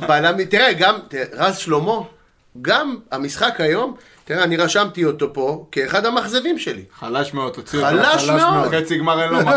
בלם, 0.00 0.44
תראה, 0.44 0.72
גם, 0.72 0.94
רז 1.32 1.56
שלמה, 1.56 1.98
גם 2.62 2.96
המשחק 3.10 3.60
היום, 3.60 3.96
תראה, 4.24 4.42
אני 4.44 4.56
רשמתי 4.56 5.04
אותו 5.04 5.32
פה 5.32 5.66
כאחד 5.72 6.06
המאכזבים 6.06 6.58
שלי. 6.58 6.82
חלש 7.00 7.34
מאוד, 7.34 7.52
תוציא 7.52 7.78
אותו. 7.78 7.90
חלש 7.90 8.28
מאוד. 8.28 8.74
חצי 8.74 8.98
גמר 8.98 9.22
אין 9.22 9.30
לו 9.30 9.38
מקום. 9.40 9.52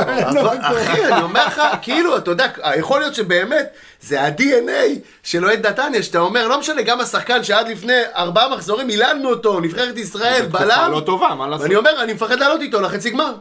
אחי, 0.61 1.05
אני 1.05 1.21
אומר 1.21 1.47
לך, 1.47 1.61
כאילו, 1.81 2.17
אתה 2.17 2.31
יודע, 2.31 2.47
יכול 2.77 2.99
להיות 2.99 3.15
שבאמת, 3.15 3.67
זה 4.01 4.21
ה-DNA 4.21 4.99
של 5.23 5.45
אוהד 5.45 5.67
נתניה, 5.67 6.03
שאתה 6.03 6.19
אומר, 6.19 6.47
לא 6.47 6.59
משנה, 6.59 6.81
גם 6.81 6.99
השחקן 6.99 7.43
שעד 7.43 7.67
לפני 7.67 8.01
ארבעה 8.15 8.49
מחזורים 8.49 8.87
מילנו 8.87 9.29
אותו, 9.29 9.59
נבחרת 9.59 9.97
ישראל, 9.97 10.45
תקופה 10.45 10.59
בלם, 10.65 10.91
לא 10.91 10.99
טובה, 10.99 11.35
מה 11.35 11.47
לעשות? 11.47 11.63
ואני 11.63 11.75
אומר, 11.75 12.03
אני 12.03 12.13
מפחד 12.13 12.39
לעלות 12.39 12.61
איתו 12.61 12.81
לחצי 12.81 13.09
גמר. 13.09 13.33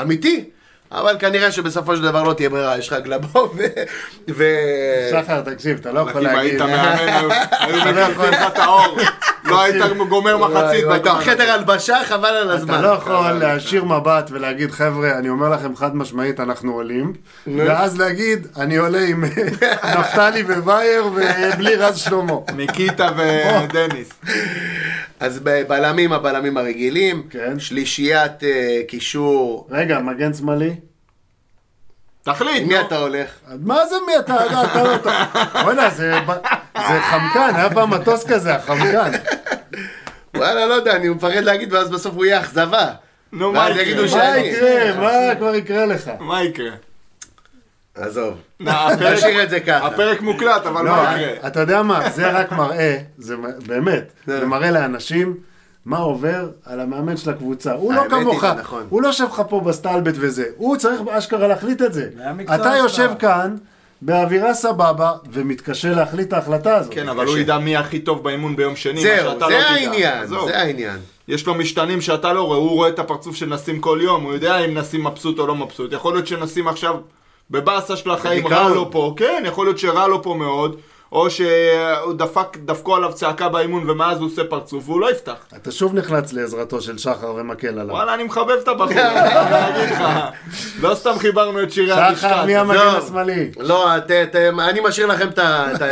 אמיתי. 0.00 0.44
אבל 0.92 1.16
כנראה 1.18 1.52
שבסופו 1.52 1.96
של 1.96 2.02
דבר 2.02 2.22
לא 2.22 2.32
תהיה 2.32 2.48
ברירה, 2.50 2.78
יש 2.78 2.88
לך 2.92 2.98
גלבו 3.04 3.52
ו... 3.56 3.62
ו... 4.30 4.44
שחר, 5.10 5.40
תקשיב, 5.40 5.78
אתה 5.80 5.92
לא 5.92 6.00
יכול 6.00 6.26
אם 6.26 6.34
להגיד... 6.34 6.50
היית 6.50 6.62
מאמן, 6.62 6.96
היו- 7.08 7.28
מקיפים 7.68 8.30
לך 8.32 8.46
את 8.46 8.58
האור. 8.58 8.98
לא 9.44 9.62
היית 9.62 9.82
גומר 10.08 10.36
מחצית. 10.36 10.84
בחדר 10.86 11.42
הזה. 11.42 11.54
הלבשה, 11.54 11.98
חבל 12.08 12.28
על 12.28 12.50
הזמן. 12.50 12.74
אתה 12.74 12.82
לא 12.82 12.88
יכול 12.88 13.30
להשאיר 13.30 13.84
מבט 13.84 14.30
ולהגיד, 14.30 14.70
חבר'ה, 14.70 15.18
אני 15.18 15.28
אומר 15.28 15.48
לכם 15.48 15.76
חד 15.76 15.96
משמעית, 15.96 16.40
אנחנו 16.40 16.72
עולים, 16.72 17.12
ואז 17.56 17.98
להגיד, 17.98 18.46
אני 18.56 18.76
עולה 18.76 19.00
עם 19.08 19.24
נפתלי 19.98 20.42
ווייר 20.42 21.06
ובלי 21.06 21.74
רז 21.76 21.96
שלמה. 21.98 22.34
ניקיטה 22.56 23.08
ודניס. 23.16 24.08
אז 25.20 25.38
בלמים, 25.68 26.12
הבלמים 26.12 26.56
הרגילים, 26.56 27.28
כן. 27.30 27.58
שלישיית 27.58 28.44
אה, 28.44 28.80
קישור, 28.88 29.68
רגע, 29.70 29.98
מגן 29.98 30.34
שמאלי? 30.34 30.74
תחליט, 32.22 32.66
מי 32.66 32.74
נו. 32.74 32.80
אתה 32.80 32.96
הולך? 32.96 33.30
מה 33.58 33.86
זה 33.86 33.96
מי 34.06 34.18
אתה, 34.18 34.46
אתה, 34.64 35.24
בוא'נה, 35.64 35.90
זה 35.90 36.12
זה 36.74 37.00
חמקן, 37.00 37.50
היה 37.54 37.70
פעם 37.70 37.90
מטוס 37.90 38.26
כזה, 38.26 38.54
החמקן. 38.54 39.10
וואלה, 40.36 40.66
לא 40.66 40.74
יודע, 40.74 40.96
אני 40.96 41.08
מפחד 41.08 41.44
להגיד, 41.44 41.72
ואז 41.72 41.90
בסוף 41.90 42.14
הוא 42.14 42.24
יהיה 42.24 42.40
אכזבה. 42.40 42.86
נו, 43.32 43.52
מה 43.52 43.70
יקרה? 43.70 44.06
מה. 44.18 44.36
יקרה? 44.36 45.00
מה 45.00 45.34
כבר 45.34 45.54
יקרה 45.54 45.86
לך? 45.86 46.10
מה 46.20 46.42
יקרה? 46.42 46.70
עזוב. 48.00 48.34
הפרק- 48.66 49.12
נשאיר 49.18 49.42
את 49.42 49.50
זה 49.50 49.60
ככה. 49.60 49.86
הפרק 49.86 50.20
מוקלט, 50.22 50.66
אבל 50.66 50.84
לא, 50.84 50.90
מה 50.92 51.14
יקרה? 51.20 51.46
אתה 51.48 51.60
יודע 51.60 51.82
מה, 51.82 52.10
זה 52.10 52.30
רק 52.30 52.52
מראה, 52.52 52.98
זה 53.18 53.36
באמת, 53.66 54.12
זה 54.26 54.46
מראה 54.46 54.70
לאנשים 54.70 55.34
מה 55.86 55.98
עובר 55.98 56.48
על 56.66 56.80
המאמן 56.80 57.16
של 57.16 57.30
הקבוצה. 57.30 57.72
הוא 57.72 57.94
לא 57.94 58.02
כמוך, 58.10 58.40
זה 58.40 58.52
נכון. 58.52 58.86
הוא 58.88 59.02
לא 59.02 59.06
יושב 59.08 59.24
לך 59.24 59.42
פה 59.48 59.60
בסטלבט 59.60 60.14
וזה, 60.16 60.44
הוא 60.56 60.76
צריך 60.76 61.00
אשכרה 61.10 61.48
להחליט 61.48 61.82
את 61.82 61.92
זה. 61.92 62.08
אתה. 62.54 62.76
יושב 62.78 63.10
כאן, 63.18 63.56
באווירה 64.02 64.54
סבבה, 64.54 65.12
ומתקשה 65.32 65.90
להחליט 65.94 66.28
את 66.28 66.32
ההחלטה 66.32 66.76
הזאת. 66.76 66.94
כן, 66.94 67.08
אבל 67.08 67.26
הוא 67.26 67.38
ידע 67.38 67.58
מי 67.58 67.76
הכי 67.76 67.98
טוב 67.98 68.24
באימון 68.24 68.56
ביום 68.56 68.76
שני, 68.76 68.94
מה 68.94 69.00
זהו, 69.00 69.24
לא 69.24 69.30
זה 69.32 69.36
תדע. 69.46 69.58
העניין. 69.68 70.26
זה 70.26 70.58
העניין. 70.58 70.98
יש 71.28 71.46
לו 71.46 71.54
משתנים 71.54 72.00
שאתה 72.00 72.32
לא 72.32 72.42
רואה, 72.42 72.58
הוא 72.58 72.70
רואה 72.70 72.88
את 72.88 72.98
הפרצוף 72.98 73.36
של 73.36 73.46
נסים 73.46 73.80
כל 73.80 73.98
יום, 74.02 74.22
הוא 74.24 74.32
יודע 74.32 74.58
אם 74.58 74.74
נסים 74.78 75.06
מבסוט 75.06 75.38
או 75.38 75.46
לא 75.46 75.54
מבסוט. 75.54 75.92
יכול 75.92 76.14
להיות 76.14 76.26
שנסים 76.26 76.68
עכשיו 76.68 76.94
בבאסה 77.50 77.96
של 77.96 78.10
החיים 78.10 78.46
רע. 78.46 78.68
לו 78.68 78.90
פה, 78.90 79.14
כן, 79.16 79.42
יכול 79.46 79.66
להיות 79.66 79.78
שרע 79.78 80.06
לו 80.06 80.22
פה 80.22 80.34
מאוד, 80.34 80.76
או 81.12 81.30
שהוא 81.30 82.12
דפק, 82.16 82.56
דפקו 82.64 82.96
עליו 82.96 83.12
צעקה 83.12 83.48
באימון 83.48 83.90
ומאז 83.90 84.18
הוא 84.18 84.26
עושה 84.26 84.44
פרצוף 84.44 84.88
והוא 84.88 85.00
לא 85.00 85.10
יפתח. 85.10 85.34
אתה 85.56 85.70
שוב 85.72 85.94
נחלץ 85.94 86.32
לעזרתו 86.32 86.80
של 86.80 86.98
שחר 86.98 87.34
ומקל 87.36 87.68
עליו. 87.68 87.94
וואלה, 87.94 88.14
אני 88.14 88.22
מחבב 88.24 88.50
את 88.62 88.68
הבחור, 88.68 88.92
אני 88.92 89.84
אגיד 89.84 89.94
לך. 89.94 90.02
לא 90.80 90.94
סתם 90.94 91.18
חיברנו 91.18 91.62
את 91.62 91.72
שירי 91.72 91.92
המשקל. 91.92 92.28
שחר, 92.28 92.44
מי 92.46 92.56
המגן. 92.56 92.78
השמאלי? 92.78 93.50
לא, 93.58 93.94
אני 94.68 94.80
משאיר 94.84 95.06
לכם 95.06 95.28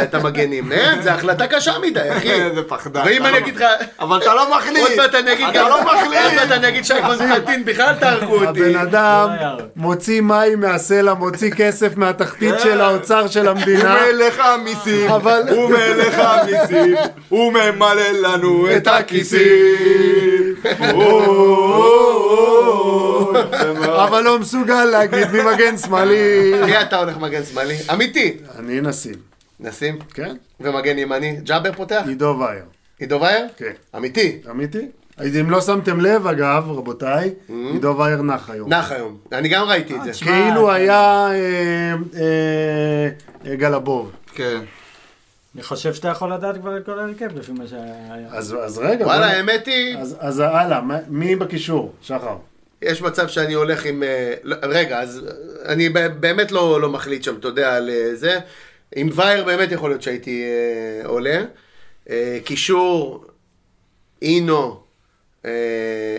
את 0.03 0.15
המגנים. 0.15 0.73
אין, 0.73 1.03
זה 1.03 1.15
החלטה 1.15 1.47
קשה 1.47 1.79
מדי, 1.79 2.17
אחי. 2.17 2.33
איזה 2.43 2.63
פחדן. 2.63 3.03
ואם 3.05 3.25
אני 3.25 3.33
לא- 3.33 3.39
אגיד 3.39 3.57
לך... 3.57 3.65
אבל 4.01 4.19
אתה 4.19 4.35
לא 4.35 4.57
מחליט. 4.57 4.79
עוד 4.89 4.97
מעט 4.97 5.15
אני 5.15 5.33
אגיד 5.33 5.49
אתה. 5.49 5.69
לא 5.69 5.79
עוד 5.79 5.85
מחליט. 5.85 6.35
מעט 6.37 6.51
אני 6.51 6.69
אגיד 6.69 6.85
שי 6.85 6.95
קונסטנטין, 7.07 7.65
בכלל 7.65 7.95
תהרגו 8.01 8.35
אותי. 8.35 8.47
הבן 8.47 8.77
אדם 8.77 9.29
לא. 9.41 9.65
מוציא 9.77 10.21
מים 10.21 10.61
מהסלע, 10.61 11.15
מוציא 11.15 11.51
כסף 11.51 11.97
מהתחתית 11.97 12.55
כן. 12.55 12.63
של 12.63 12.81
האוצר 12.81 13.27
של 13.27 13.49
המדינה. 13.49 13.97
מלך 14.13 14.39
המיסים, 14.39 15.08
אבל- 15.17 15.43
הוא 15.49 15.71
מלך 15.71 16.15
המיסים, 16.19 16.95
הוא 17.29 17.53
ממלא 17.53 18.09
לנו 18.23 18.77
את 18.77 18.87
הכיסים. 18.87 20.55
אבל 24.05 24.21
לא 24.25 24.39
מסוגל 24.39 24.85
להגיד 24.85 25.31
מי 25.33 25.39
מגן 25.55 25.77
שמאלי. 25.77 26.53
מי 26.67 26.81
אתה 26.81 26.97
הולך 26.97 27.17
מגן 27.17 27.45
שמאלי? 27.45 27.77
אמיתי. 27.93 28.37
אני 28.59 28.81
נשים, 28.81 29.15
נשים. 29.61 29.99
כן? 30.15 30.37
ומגן 30.61 30.99
ימני. 30.99 31.37
ג'אבר 31.43 31.73
פותח? 31.73 32.03
עידו 32.07 32.37
וייר. 32.41 32.65
עידו 33.01 33.21
וייר? 33.21 33.47
כן. 33.57 33.73
אמיתי. 33.97 34.39
אמיתי? 34.51 34.87
אם 35.41 35.51
לא 35.51 35.61
שמתם 35.61 36.01
לב, 36.01 36.27
אגב, 36.27 36.71
רבותיי, 36.71 37.31
עידו 37.73 37.95
וייר 37.99 38.23
נח 38.23 38.51
היום. 38.51 38.73
נח 38.73 38.93
היום. 38.93 39.17
אני 39.33 39.49
גם 39.49 39.65
ראיתי 39.67 39.97
את 39.97 40.05
זה. 40.05 40.11
תשמע, 40.11 40.33
כאילו 40.33 40.71
היה 40.71 41.29
אה, 41.31 41.95
אה, 42.21 43.09
אה, 43.51 43.57
גלבוב. 43.57 44.11
כן. 44.35 44.59
אני 45.59 45.65
חושב 45.65 45.95
שאתה 45.95 46.09
יכול 46.09 46.33
לדעת 46.33 46.57
כבר 46.57 46.77
את 46.77 46.85
כל 46.87 46.99
ההרכב 46.99 47.39
לפי 47.39 47.53
מה 47.53 47.67
שהיה. 47.67 48.29
אז 48.31 48.57
אז 48.65 48.79
רגע, 48.79 49.05
וואלה, 49.07 49.27
בוא 49.27 49.35
האמת 49.35 49.67
היא, 49.67 49.97
אז- 49.99 50.17
אז 50.21 50.41
הלאה, 50.41 50.81
מי 51.09 51.37
בקישור? 51.37 51.93
שחר. 52.03 52.37
יש 52.83 53.03
מצב 53.03 53.29
שאני 53.29 53.53
הולך 53.55 53.85
עם... 53.85 54.03
אה, 54.03 54.35
לא, 54.43 54.57
רגע, 54.63 55.01
אז 55.01 55.27
אה, 55.29 55.73
אני 55.73 55.89
ב- 55.89 56.07
באמת 56.21 56.53
לא 56.53 56.81
לא 56.81 56.91
מחליט 56.91 57.23
שם, 57.23 57.35
אתה 57.41 57.49
יודע, 57.49 57.77
על 57.77 57.91
אה, 57.91 58.11
זה. 58.15 58.39
עם 58.97 59.09
וייר 59.15 59.45
באמת 59.45 59.73
יכול 59.73 59.91
להיות 59.91 60.03
שהייתי 60.03 60.43
אה, 60.45 61.09
עולה. 61.09 61.43
אה, 62.11 62.39
קישור, 62.45 63.25
אינו, 64.23 64.81
אה, 65.45 65.51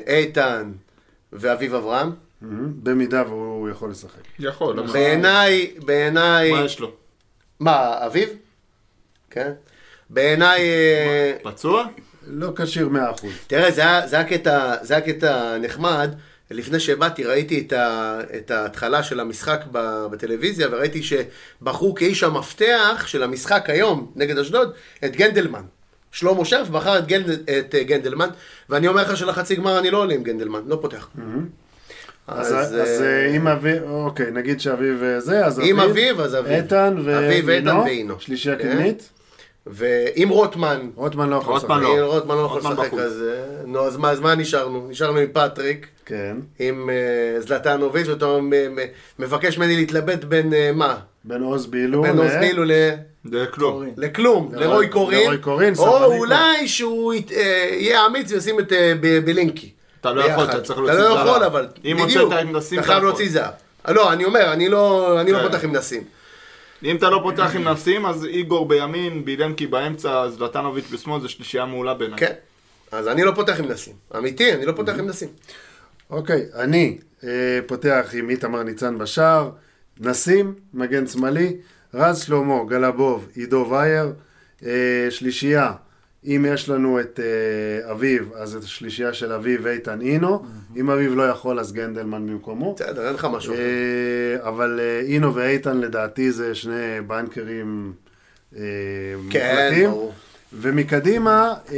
איתן 0.07 0.71
ואביב 1.33 1.75
אברהם. 1.75 2.11
במידה 2.83 3.23
והוא 3.27 3.69
יכול 3.69 3.89
לשחק. 3.89 4.21
יכול, 4.39 4.87
בעיניי, 4.91 5.71
בעיניי... 5.85 6.51
מה 6.51 6.65
יש 6.65 6.79
לו? 6.79 6.91
מה, 7.59 8.05
אביב? 8.05 8.29
כן. 9.29 9.51
בעיניי... 10.09 10.61
אה, 10.61 11.33
פצוע? 11.43 11.85
לא 12.27 12.51
כשיר 12.55 12.89
100%. 13.23 13.25
תראה, 13.47 13.71
זה 13.71 13.81
היה, 14.17 14.23
קטע, 14.23 14.75
זה 14.81 14.93
היה 14.93 15.01
קטע 15.01 15.57
נחמד. 15.57 16.15
לפני 16.51 16.79
שבאתי 16.79 17.23
ראיתי 17.23 17.63
את, 17.67 17.73
ה, 17.73 18.19
את 18.37 18.51
ההתחלה 18.51 19.03
של 19.03 19.19
המשחק 19.19 19.61
ב, 19.71 20.05
בטלוויזיה, 20.11 20.67
וראיתי 20.71 21.01
שבחרו 21.03 21.95
כאיש 21.95 22.23
המפתח 22.23 23.03
של 23.07 23.23
המשחק 23.23 23.69
היום 23.69 24.11
נגד 24.15 24.37
אשדוד 24.37 24.71
את 25.05 25.15
גנדלמן. 25.15 25.63
שלמה 26.11 26.45
שרף 26.45 26.69
בחר 26.69 26.99
את, 26.99 27.07
גנד, 27.07 27.29
את 27.29 27.75
אה, 27.75 27.83
גנדלמן, 27.83 28.29
ואני 28.69 28.87
אומר 28.87 29.01
לך 29.01 29.17
שלחצי 29.17 29.55
גמר 29.55 29.79
אני 29.79 29.91
לא 29.91 29.97
עולה 29.97 30.13
עם 30.13 30.23
גנדלמן, 30.23 30.61
לא 30.65 30.77
פותח. 30.81 31.09
אז 32.27 32.53
אז, 32.53 33.01
אה, 33.01 33.27
אם 33.35 33.47
אביב, 33.47 33.83
אוקיי, 33.83 34.31
נגיד 34.31 34.61
שאביב 34.61 35.03
זה, 35.17 35.45
אז 35.45 35.59
אם 35.59 35.79
אביב, 35.79 36.19
אז 36.19 36.35
אביב. 36.35 36.51
איתן 36.51 36.95
אביב, 36.97 37.49
איתן 37.49 37.67
ואינו. 37.67 37.83
ואינו. 37.83 38.19
שלישייה 38.19 38.55
כן. 38.55 38.71
קדמית. 38.71 39.09
ואם 39.67 40.29
רוטמן, 40.29 40.89
רוטמן 40.95 41.29
לא 41.29 41.35
יכול 41.35 41.55
לשחק. 41.55 41.69
רוטמן 41.69 41.81
לא. 41.83 41.99
אם 41.99 42.05
רוטמן 42.05 42.35
לא 42.35 42.41
יכול 42.45 42.59
לשחק. 42.59 42.93
אז 42.93 43.23
אה, 43.27 43.43
נו, 43.65 43.79
אז 43.87 43.97
מה, 43.97 44.11
אז 44.11 44.19
מה 44.19 44.35
נשארנו? 44.35 44.87
נשארנו 44.89 45.17
עם 45.17 45.27
פטריק. 45.33 45.87
כן. 46.05 46.37
עם 46.59 46.89
אה, 46.89 47.41
זלטנוביץ', 47.41 48.07
ואתה 48.07 48.25
מבקש 49.19 49.57
ממני 49.57 49.75
להתלבט 49.75 50.23
בין 50.23 50.53
אה, 50.53 50.71
מה? 50.73 50.95
בין 51.23 51.41
עוז 51.43 51.65
בילו 51.65 52.01
בין 52.01 52.17
עוז 52.19 52.31
בילו 52.39 52.63
ל- 52.65 52.71
זה 53.25 53.45
כלום. 53.53 53.71
קורין. 53.73 53.93
לכלום, 53.97 54.51
לרוי- 54.55 54.87
קורין, 54.87 55.23
לרוי 55.23 55.37
קורין, 55.37 55.73
או. 55.77 56.05
אולי 56.05 56.67
שהוא 56.67 57.13
ית- 57.13 57.31
יהיה 57.31 58.05
אמיץ 58.05 58.31
וישים 58.31 58.59
את 58.59 58.73
בלינקי. 59.25 59.69
אתה 60.01 60.11
לא 60.13 60.21
יכול. 60.21 60.43
אתה 60.43 60.61
צריך 60.61 60.79
אתה 60.79 60.87
להוציא 60.87 61.03
לא 61.09 61.15
זהב. 61.15 61.27
יכול, 61.27 61.43
אבל 61.43 61.67
אם 61.85 61.97
בדיוק, 62.03 62.21
הוצאת 62.21 62.39
עם 62.41 62.55
נסים, 62.55 62.79
אתה 62.79 62.85
אתה 62.85 62.93
חייב. 62.93 63.03
להוציא 63.03 63.29
זהב. 63.29 63.51
לא, 63.87 64.13
אני 64.13 64.25
אומר, 64.25 64.53
אני 64.53 64.69
לא 64.69 65.15
אני 65.21 65.31
לא 65.31 65.37
כן. 65.39 65.43
פותח 65.43 65.63
עם 65.63 65.75
נסים. 65.75 66.03
אם 66.83 66.95
אתה 66.95 67.09
לא 67.09 67.19
פותח 67.23 67.55
עם 67.55 67.67
נסים, 67.67 68.05
אז 68.05 68.25
איגור 68.25 68.67
בימין, 68.67 69.25
בילנקי 69.25 69.67
באמצע, 69.67 70.29
זלטנוביץ' 70.29 70.89
בשמאל, 70.91 71.21
זה 71.21 71.29
שלישייה 71.29 71.65
מעולה 71.65 71.93
בעיניי. 71.93 72.19
כן. 72.19 72.33
אז 72.91 73.07
אני 73.07 73.23
לא 73.23 73.31
פותח 73.35 73.59
עם 73.59 73.67
נסים. 73.67 73.93
אמיתי, 74.17 74.53
אני 74.53 74.65
לא 74.65 74.71
פותח 74.71 74.93
עם 74.99 75.07
נסים. 75.07 75.29
אוקיי, 76.09 76.45
אני 76.55 76.97
אה, 77.23 77.59
פותח 77.67 78.09
עם 78.13 78.29
איתמר 78.29 78.63
ניצן 78.63 78.97
בשער, 78.97 79.49
נסים, 79.99 80.53
מגן 80.73 81.07
שמאלי, 81.07 81.57
רז 81.93 82.21
שלמה, 82.21 82.63
גלבוב, 82.67 83.27
עידו 83.35 83.67
וייר, 83.69 84.13
אה, 84.65 85.07
שלישייה, 85.09 85.73
אם 86.25 86.45
יש 86.49 86.69
לנו 86.69 86.99
את 86.99 87.19
אה, 87.19 87.91
אביב, 87.91 88.31
אז 88.35 88.55
את 88.55 88.63
השלישייה 88.63 89.13
של 89.13 89.31
אביב 89.33 89.67
איתן 89.67 90.01
אינו, 90.01 90.43
אם 90.77 90.89
אביב 90.89 91.15
לא 91.15 91.23
יכול 91.29 91.59
אז 91.59 91.71
גנדלמן 91.73 92.27
במקומו. 92.27 92.73
בסדר, 92.75 93.07
אין 93.07 93.13
לך 93.13 93.27
משהו. 93.31 93.53
אה, 93.53 93.59
אבל 94.47 94.79
אה, 94.79 94.99
אינו 94.99 95.35
ואיתן 95.35 95.77
לדעתי 95.77 96.31
זה 96.31 96.55
שני 96.55 96.73
בנקרים 97.07 97.93
אה, 98.55 98.61
כן, 99.29 99.55
מוחלטים. 99.55 99.89
ברור. 99.89 100.13
ומקדימה, 100.53 101.53
אה, 101.71 101.77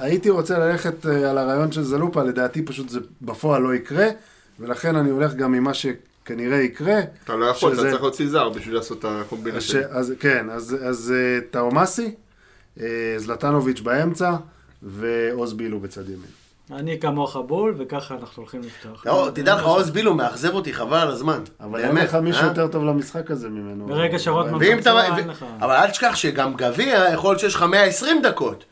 הייתי 0.00 0.30
רוצה 0.30 0.58
ללכת 0.58 1.06
אה, 1.06 1.30
על 1.30 1.38
הרעיון 1.38 1.72
של 1.72 1.82
זלופה, 1.82 2.22
לדעתי 2.22 2.62
פשוט 2.62 2.88
זה 2.88 2.98
בפועל 3.22 3.62
לא 3.62 3.74
יקרה, 3.74 4.06
ולכן 4.60 4.96
אני 4.96 5.10
הולך 5.10 5.34
גם 5.34 5.52
ממה 5.52 5.70
שכנראה 5.74 6.58
יקרה. 6.60 7.00
אתה 7.24 7.36
לא 7.36 7.44
יכול, 7.44 7.72
אתה 7.72 7.80
שזה- 7.80 7.90
צריך 7.90 8.02
להוציא 8.02 8.28
זר 8.28 8.48
בשביל 8.48 8.74
לעשות 8.74 8.98
את 8.98 9.02
ש... 9.02 9.06
הקומבינציה. 9.26 9.86
אז, 9.90 10.14
כן, 10.20 10.46
אז, 10.50 10.76
אז 10.82 11.14
טאומאסי, 11.50 12.04
אה, 12.04 12.10
זלטנוביץ' 13.16 13.80
באמצע, 13.80 14.32
ועוז 14.82 15.52
בילו 15.52 15.80
בצד 15.80 16.08
ימין. 16.08 16.40
אני 16.72 17.00
כמוך 17.00 17.36
בול, 17.36 17.74
וככה 17.78 18.14
אנחנו 18.14 18.42
הולכים 18.42 18.60
לפתוח. 18.60 19.06
לא, 19.06 19.28
תדע 19.34 19.54
לך, 19.54 19.64
עוז 19.64 19.90
בילו 19.90 20.14
מאכזב 20.14 20.54
אותי, 20.54 20.72
חבל 20.72 20.98
על 20.98 21.08
הזמן. 21.08 21.40
אבל 21.60 21.80
אין 21.80 21.96
לך 21.96 22.14
מישהו 22.14 22.42
אה? 22.42 22.48
יותר 22.48 22.68
טוב 22.68 22.84
למשחק 22.84 23.30
הזה 23.30 23.48
ממנו. 23.48 23.86
ברגע 23.86 24.18
שרוטמן. 24.18 24.76
פצוע, 24.80 25.16
אין 25.16 25.28
לך. 25.28 25.44
אבל 25.60 25.74
אל 25.74 25.90
תשכח 25.90 26.14
שגם 26.14 26.54
גביע, 26.54 27.04
יכול 27.14 27.30
להיות 27.30 27.40
שיש 27.40 27.54
לך 27.54 27.62
120 27.62 28.22
דקות. 28.22 28.64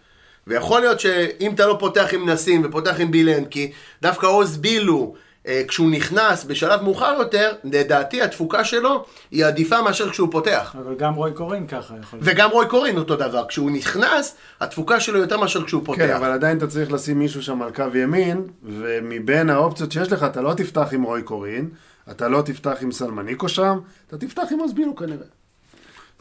ויכול 0.47 0.81
להיות 0.81 1.01
שאם 1.01 1.53
אתה 1.55 1.67
לא 1.67 1.77
פותח 1.81 2.09
עם 2.13 2.29
נסים 2.29 2.63
ופותח 2.65 3.01
עם 3.01 3.11
בילן, 3.11 3.45
כי 3.45 3.73
דווקא 4.03 4.27
עוז 4.27 4.57
בילו, 4.57 5.15
אה, 5.15 5.21
כשהוא 5.69 5.91
נכנס 5.91 6.45
בשלב 6.45 6.83
מאוחר 6.83 7.15
יותר, 7.19 7.53
לדעתי 7.65 8.23
התפוקה 8.23 8.65
שלו 8.65 9.05
היא 9.31 9.47
עדיפה 9.47 9.83
מאשר 9.83 10.11
כשהוא 10.11 10.29
פותח. 10.31 10.75
אבל 10.79 10.95
גם 10.95 11.15
רוי 11.15 11.33
קורין 11.33 11.67
ככה 11.67 11.95
יכול 12.01 12.19
להיות. 12.19 12.35
וגם 12.35 12.51
רוי 12.51 12.67
קורין 12.69 12.99
אותו 12.99 13.17
דבר, 13.17 13.45
כשהוא 13.49 13.71
נכנס, 13.71 14.37
התפוקה 14.61 15.01
שלו 15.01 15.19
יותר 15.19 15.37
מאשר 15.41 15.65
כשהוא 15.65 15.83
פותח. 15.85 15.99
כן, 15.99 16.11
אבל 16.15 16.31
עדיין 16.31 16.59
אתה 16.59 16.67
צריך 16.67 16.93
לשים 16.93 17.19
מישהו 17.19 17.43
שם 17.43 17.63
על 17.63 17.71
קו 17.71 17.85
ימין, 17.95 18.47
ומבין 18.63 19.51
האופציות 19.51 19.93
שיש 19.93 20.13
לך, 20.13 20.23
אתה 20.25 20.41
לא 20.41 20.55
תפתח 20.55 20.89
עם 20.93 21.03
רוי 21.03 21.23
קורין, 21.23 21.69
אתה 22.11 22.29
לא 22.29 22.43
תפתח 22.43 22.77
עם 22.81 22.93
סלמניקו 22.93 23.49
שם, 23.49 23.79
אתה 24.07 24.19
תפתח 24.19 24.43
עם 24.53 24.59
עוז 24.59 24.73
בילו 24.73 24.97
כנראה. 24.97 25.27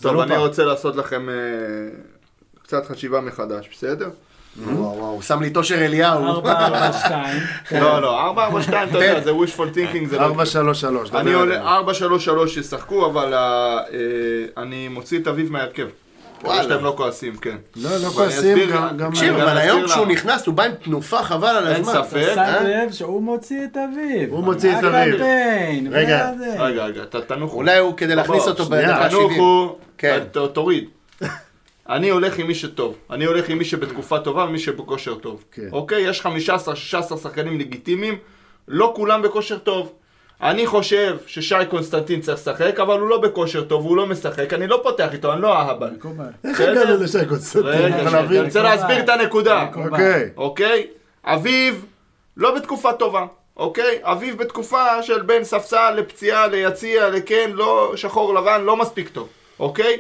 טוב, 0.02 0.14
לא 0.16 0.24
אני 0.24 0.32
פעם. 0.32 0.40
רוצה 0.42 0.66
לעשות 0.66 0.96
לכם 0.96 1.30
אה, 1.30 1.36
קצת 2.64 2.86
חשיבה 2.86 3.22
מחדש, 3.22 3.70
בסדר? 3.72 4.10
וואו, 4.64 4.76
וואו, 4.98 5.12
הוא 5.12 5.22
שם 5.22 5.42
לי 5.42 5.48
את 5.48 5.58
אושר 5.58 5.86
אליהו. 5.86 6.28
4, 6.28 6.52
4, 6.66 6.92
2. 6.94 7.82
לא, 7.82 8.02
לא, 8.02 8.20
4, 8.22 8.46
4, 8.46 8.62
2, 8.62 8.90
אתה 8.90 8.98
יודע, 8.98 9.20
זה 9.20 9.32
wishful 9.32 9.76
thinking, 9.76 10.10
זה 10.10 10.18
לא... 10.18 10.24
4, 10.24 10.46
3, 10.46 10.82
3. 10.82 11.10
אני 11.14 11.34
עולה 11.34 11.62
4, 11.76 11.94
3, 11.94 12.26
3 12.26 12.58
ישחקו, 12.58 13.06
אבל 13.06 13.34
אה, 13.34 13.40
אה, 13.78 13.82
אני 14.64 14.88
מוציא 14.88 15.20
את 15.20 15.28
אביב 15.28 15.52
מההרכב. 15.52 15.88
וואלה. 16.44 16.64
שאתם 16.64 16.84
לא 16.84 16.94
כועסים, 16.98 17.36
כן. 17.38 17.56
לא, 17.76 17.90
לא 17.98 18.10
כועסים, 18.10 18.58
אסביר- 18.58 18.76
גם... 18.98 19.10
תקשיב, 19.12 19.36
אבל 19.36 19.58
היום 19.58 19.86
כשהוא. 19.86 20.06
נכנס, 20.08 20.46
הוא 20.48 20.56
בא 20.56 20.64
עם 20.64 20.72
תנופה 20.84 21.24
חבל 21.24 21.48
על 21.48 21.68
אין 21.68 21.82
הזמן. 21.82 21.94
ספק. 21.94 22.32
שם 22.36 22.40
אה? 22.40 22.64
לב 22.64 22.92
שהוא 22.92 23.24
מוציא 23.24 23.64
את 23.72 23.78
אביב. 23.78 24.32
הוא 24.34 24.44
מוציא 24.44 24.72
את 24.80 24.84
אביב. 24.84 25.16
הקמפיין. 25.16 25.88
רגע. 25.94 26.32
רגע, 26.60 26.86
רגע, 26.86 27.02
ת- 27.10 27.16
תנוחו. 27.16 27.58
אולי 27.58 27.78
הוא 27.78 27.98
כדי 27.98 28.16
להכניס 28.16 28.48
אותו 28.48 28.66
בדקה 28.66 29.10
70. 29.10 29.28
תנוחו, 29.28 29.76
כן. 29.98 30.20
תוריד. 30.54 30.86
אני 31.90 32.10
הולך 32.10 32.40
עם 32.40 32.48
מי 32.48 32.56
שטוב. 32.56 32.98
אני 33.12 33.26
הולך 33.26 33.50
עם 33.50 33.58
מי 33.58 33.66
שבתקופה 33.66 34.20
טובה 34.20 34.44
ומי 34.44 34.60
שבכושר 34.60 35.16
טוב. 35.16 35.44
כן. 35.52 35.70
אוקיי? 35.72 36.02
יש 36.02 36.22
15-16 36.22 37.18
שחקנים 37.18 37.60
לגיטימיים, 37.60 38.18
לא 38.68 38.94
כולם 38.96 39.22
בכושר 39.22 39.58
טוב. 39.58 39.94
אני 40.42 40.68
חושב 40.68 41.18
ששי 41.28 41.56
קונסטנטיני 41.70 42.22
צריך 42.22 42.38
לשחק, 42.38 42.80
אבל 42.80 43.00
הוא 43.00 43.10
לא 43.10 43.18
בכושר 43.18 43.64
טוב, 43.64 43.86
הוא 43.86 43.98
לא 43.98 44.06
משחק, 44.06 44.54
אני 44.54 44.68
לא 44.68 44.80
פותח 44.84 45.10
איתו, 45.14 45.34
אני 45.34 45.42
לא 45.42 45.54
אהבל. 45.54 45.90
איך. 46.44 46.62
הגענו 46.62 47.04
לשי 47.04 47.26
קונסטנטיני? 47.30 47.94
אני 47.94 48.40
רוצה 48.40 48.64
להסביר 48.64 49.00
את 49.00 49.10
הנקודה. 49.10 49.68
אוקיי. 49.76 50.30
אוקיי? 50.38 50.88
אביב 51.24 51.86
לא 52.38 52.56
בתקופה 52.56 52.94
טובה, 52.94 53.26
אוקיי? 53.58 54.00
אביב 54.02 54.38
בתקופה 54.38 55.04
של 55.04 55.22
בין 55.22 55.44
ספסל 55.44 55.94
לפציעה, 55.98 56.48
ליציע, 56.48 57.10
לכן, 57.10 57.52
לא 57.54 57.94
שחור 57.96 58.34
לבן, 58.34 58.62
לא 58.64 58.78
מספיק 58.78 59.10
טוב, 59.10 59.30
אוקיי? 59.60 59.98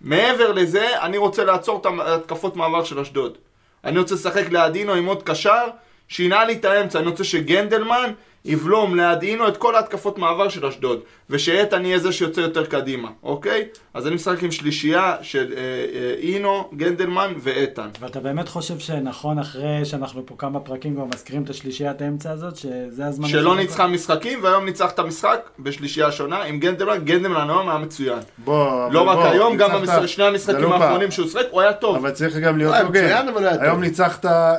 מעבר 0.00 0.52
לזה, 0.52 1.02
אני 1.02 1.16
רוצה 1.16 1.44
לעצור 1.44 1.80
את 1.80 1.86
התקפות 2.06 2.56
מעבר 2.56 2.84
של 2.84 2.98
אשדוד. 3.00 3.38
אני 3.84 3.98
רוצה 3.98 4.14
לשחק 4.14 4.48
לידינו 4.50 4.92
עם 4.94 5.06
עוד 5.06 5.22
קשר, 5.22 5.64
שינע 6.08 6.44
לי 6.44 6.52
את 6.52 6.64
האמצע, 6.64 6.98
אני 6.98 7.06
רוצה 7.08 7.24
שגנדלמן 7.24 8.12
יבלום 8.44 8.96
לידינו 8.96 9.48
את 9.48 9.56
כל 9.56 9.76
ההתקפות 9.76 10.18
מעבר 10.18 10.48
של 10.48 10.66
אשדוד, 10.66 11.00
ושאיתן 11.30 11.84
יהיה 11.84 11.98
זה 11.98 12.12
שיוצא 12.12 12.40
יותר 12.40 12.66
קדימה, 12.66 13.08
אוקיי? 13.22 13.64
אז 13.94 14.06
אני 14.06 14.14
משחק 14.14 14.42
עם 14.42 14.50
שלישייה 14.50 15.16
של 15.22 15.54
אה, 15.56 15.60
אה, 15.60 16.14
אינו, 16.18 16.70
גנדלמן 16.76 17.32
ואיתן. 17.38 17.88
ואתה 18.00 18.20
באמת 18.20 18.48
חושב 18.48 18.78
שנכון 18.78 19.38
אחרי 19.38 19.84
שאנחנו 19.84 20.26
פה 20.26 20.34
כמה 20.38 20.60
פרקים 20.60 20.94
כבר 20.94 21.04
מזכירים 21.04 21.42
את 21.42 21.50
השלישיית 21.50 22.02
האמצע 22.02 22.30
הזאת, 22.30 22.56
שזה 22.56 23.06
הזמן... 23.06 23.28
שלא 23.28 23.56
ניצחה 23.56 23.86
משחקים, 23.86 24.38
והיום 24.42 24.64
ניצח 24.64 24.90
את 24.90 24.98
המשחק 24.98 25.50
בשלישייה 25.58 26.12
שונה 26.12 26.42
עם 26.42 26.58
גנדלמן, 26.60 27.04
גנדלמן 27.04 27.50
היום 27.50 27.68
היה 27.68 27.78
מצוין. 27.78 28.18
בוא, 28.38 28.84
אבל 28.84 28.94
לא 28.94 29.02
רק 29.02 29.16
בוא, 29.16 29.24
היום, 29.24 29.56
גם 29.56 29.82
בשני 30.02 30.24
המשחקים 30.24 30.62
לא. 30.62 30.74
האחרונים 30.74 31.10
שהוא 31.10 31.28
שיחק, 31.28 31.46
הוא 31.50 31.60
היה 31.60 31.72
טוב. 31.72 31.96
אבל 31.96 32.10
צריך 32.10 32.36
גם 32.36 32.58
להיות 32.58 32.74
אה, 32.74 32.80
הוגן. 32.80 33.26
היום. 33.60 33.80
ניצחת 33.80 34.26
אה, 34.26 34.54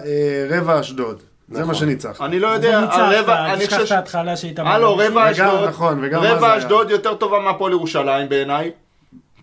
רבע 0.49 0.79
אשדוד. 0.79 1.28
זה 1.51 1.65
מה 1.65 1.73
שניצחת. 1.73 2.21
אני 2.21 2.39
לא 2.39 2.47
יודע, 2.47 2.79
הרבע, 2.79 3.53
אני 3.53 3.67
תשכח 3.67 3.73
חושב 3.73 3.81
את 3.81 3.87
ש... 3.87 3.91
ההתחלה 3.91 4.37
שהיית... 4.37 4.59
הלו, 4.59 4.97
רבע 4.97 5.31
אשדוד, 5.31 5.69
נכון, 5.69 5.99
וגם 6.01 6.21
רבע. 6.23 6.57
אשדוד 6.57 6.91
יותר 6.91 7.13
טובה 7.13 7.39
מהפועל 7.39 7.71
ירושלים 7.71 8.29
בעיניי. 8.29 8.71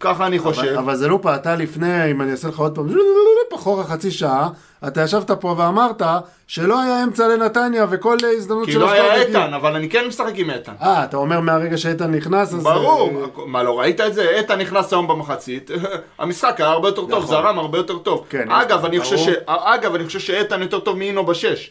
ככה 0.01 0.27
אני 0.27 0.39
חושב. 0.39 0.63
אבל, 0.63 0.79
אבל 0.79 0.97
זה 0.97 1.09
לופה, 1.09 1.35
אתה 1.35 1.57
לפני, 1.57 2.11
אם 2.11 2.23
אני 2.23 2.31
אעשה 2.31 2.49
לך 2.49 2.59
עוד 2.59 2.75
פעם, 2.75 2.89
אחורה 3.55 3.85
חצי 3.85 4.11
שעה, 4.11 4.49
אתה 4.87 5.03
ישבת 5.03 5.31
פה 5.31 5.55
ואמרת 5.59 6.03
שלא 6.47 6.81
היה 6.81 7.05
אמצע 7.05 7.29
לנתניה 7.29 7.87
וכל 7.91 8.17
הזדמנות 8.37 8.67
כי 8.67 8.73
של 8.73 8.79
לא 8.79 8.91
היה. 8.91 9.15
איתן, 9.15 9.55
אבל 9.55 9.75
אני 9.75 9.89
כן 9.89 10.07
משחק 10.09 10.33
עם 10.35 10.51
איתן. 10.51 10.73
אה, 10.83 11.05
אתה 11.05 11.17
אומר 11.17 11.41
מהרגע 11.41 11.77
שאיתן 11.77 12.11
נכנס, 12.11 12.55
אז... 12.55 12.63
ברור, 12.63 13.11
אה, 13.11 13.47
מה 13.47 13.63
לא 13.63 13.81
ראית 13.81 14.01
את 14.01 14.15
זה? 14.15 14.31
איתן 14.31 14.61
נכנס 14.61 14.93
היום 14.93 15.09
במחצית, 15.09 15.71
המשחק 16.19 16.55
היה 16.61 16.69
הרבה 16.69 16.89
יותר 16.89 17.07
טוב, 17.07 17.27
זרם 17.27 17.59
הרבה 17.59 17.79
יותר 17.79 17.99
טוב. 17.99 18.27
כן, 18.31 18.51
אגב, 18.51 18.85
אני 19.95 20.05
חושב 20.05 20.19
שאיתן 20.19 20.63
יותר 20.63 20.81
טוב 20.81 20.99
מאינו 20.99 21.27
בשש. 21.27 21.71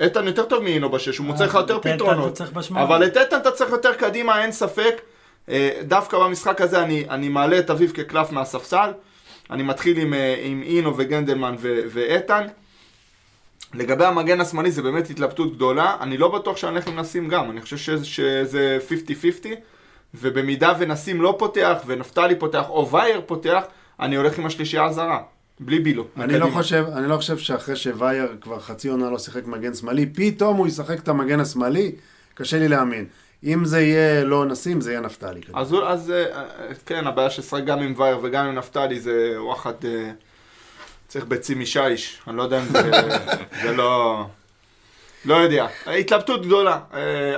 איתן 0.00 0.26
יותר 0.26 0.44
טוב 0.44 0.62
מאינו 0.62 0.90
בשש, 0.90 1.18
הוא 1.18 1.26
מוצא 1.26 1.44
לך 1.44 1.54
יותר 1.54 1.80
פתרונות. 1.80 2.40
אבל 2.70 3.06
את 3.06 3.16
איתן 3.16 3.36
אתה 3.36 3.50
צריך 3.50 3.70
יותר 3.70 3.94
קדימה, 3.94 4.42
אין 4.42 4.52
ספק. 4.52 5.00
אה, 5.48 5.80
דווקא 5.82 6.18
במשחק 6.18 6.60
הזה 6.60 6.82
אני, 6.82 7.04
אני 7.10 7.28
מעלה 7.28 7.58
את 7.58 7.70
אביב 7.70 7.92
כקלף 7.94 8.32
מהספסל. 8.32 8.90
אני 9.50 9.62
מתחיל 9.62 9.98
עם, 9.98 10.14
אה, 10.14 10.40
עם 10.42 10.62
אינו 10.62 10.96
וגנדלמן 10.96 11.54
ו- 11.58 11.80
ואיתן. 11.88 12.46
לגבי 13.74 14.04
המגן 14.04 14.40
השמאלי 14.40 14.70
זה 14.70 14.82
באמת 14.82 15.10
התלבטות 15.10 15.54
גדולה, 15.54 15.96
אני 16.00 16.18
לא 16.18 16.28
בטוח 16.28 16.64
עם 16.64 16.98
נסים 16.98 17.28
גם, 17.28 17.50
אני 17.50 17.60
חושב 17.60 17.76
שזה, 17.76 18.04
שזה 18.04 18.78
50-50, 18.88 19.46
ובמידה 20.14 20.72
ונסים 20.78 21.22
לא 21.22 21.34
פותח, 21.38 21.78
ונפתלי 21.86 22.36
פותח, 22.36 22.68
או 22.68 22.90
וייר 22.90 23.22
פותח, 23.26 23.62
אני 24.00 24.16
הולך 24.16 24.38
עם 24.38 24.46
השלישייה 24.46 24.84
הזרה, 24.84 25.22
בלי 25.60 25.78
בילו. 25.78 26.04
אני 26.16 26.38
לא. 26.38 26.46
חושב, 26.52 26.84
אני 26.96 27.08
לא 27.08 27.16
חושב 27.16 27.38
שאחרי 27.38 27.76
שווייר 27.76 28.36
כבר 28.40 28.60
חצי 28.60 28.88
עונה 28.88 29.10
לא 29.10 29.18
שיחק 29.18 29.46
מגן 29.46 29.74
שמאלי, 29.74 30.06
פתאום 30.06 30.56
הוא 30.56 30.66
ישחק 30.66 30.98
את 30.98 31.08
המגן 31.08 31.40
השמאלי, 31.40 31.92
קשה 32.34 32.58
לי 32.58 32.68
להאמין. 32.68 33.06
אם 33.44 33.64
זה 33.64 33.80
יהיה 33.80 34.24
לא 34.24 34.46
נסים, 34.46 34.80
זה 34.80 34.90
יהיה 34.90 35.00
נפתלי. 35.00 35.40
אז, 35.54 35.74
אז 35.86 36.10
אה, 36.10 36.24
אה, 36.24 36.44
כן, 36.86 37.06
הבעיה 37.06 37.30
ששחק 37.30 37.64
גם 37.64 37.78
עם 37.78 37.94
וייר 37.96 38.18
וגם 38.22 38.46
עם 38.46 38.54
נפתלי 38.54 39.00
זה 39.00 39.34
וואחד, 39.38 39.72
אה, 39.84 40.10
צריך 41.08 41.24
ביצים 41.24 41.60
משיש, 41.60 42.18
אני 42.28 42.36
לא 42.36 42.42
יודע 42.42 42.58
אם 42.60 42.64
זה, 42.64 42.90
זה 43.62 43.72
לא... 43.72 44.24
לא 45.24 45.34
יודע. 45.34 45.66
התלבטות 45.86 46.46
גדולה, 46.46 46.78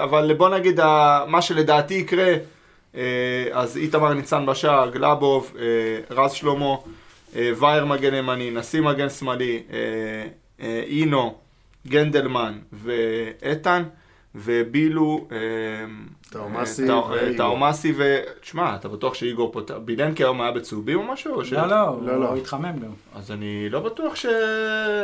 אבל 0.03 0.35
בוא 0.35 0.49
נגיד, 0.49 0.81
מה 1.27 1.43
שלדעתי 1.43 1.95
יקרה, 1.95 2.35
אז 3.53 3.77
איתמר 3.77 4.15
ניצן 4.15 4.47
בשער, 4.47 4.91
גלאבוב, 4.91 5.57
רז 6.11 6.33
שלמה, 6.33 6.75
וייר 7.33 7.85
מגן 7.85 8.15
ימני, 8.15 8.51
נשיא 8.51 8.81
מגן 8.81 9.09
שמאלי, 9.09 9.63
אה, 9.73 9.79
אה, 10.61 10.83
אינו, 10.87 11.39
גנדלמן 11.87 12.59
ואיתן, 12.73 13.83
ובילו, 14.35 15.27
אה, 15.33 15.37
טאומאסי 17.37 17.91
אה, 17.91 17.95
ו... 17.97 18.19
תשמע, 18.41 18.75
אתה 18.75 18.89
בטוח 18.89 19.15
שאיגור 19.15 19.53
פותח... 19.53 19.75
בילנקי 19.85 20.23
היום 20.25 20.41
היה 20.41 20.53
בצהובים 20.53 20.99
או 20.99 21.03
משהו? 21.13 21.43
לא, 21.53 21.67
לא, 21.67 21.99
לא, 22.03 22.21
לא. 22.21 22.29
הוא 22.29 22.37
התחמם 22.37 22.79
גם. 22.83 22.91
אז 23.15 23.31
אני 23.31 23.69
לא 23.71 23.81
בטוח 23.81 24.17
ש... 24.17 24.27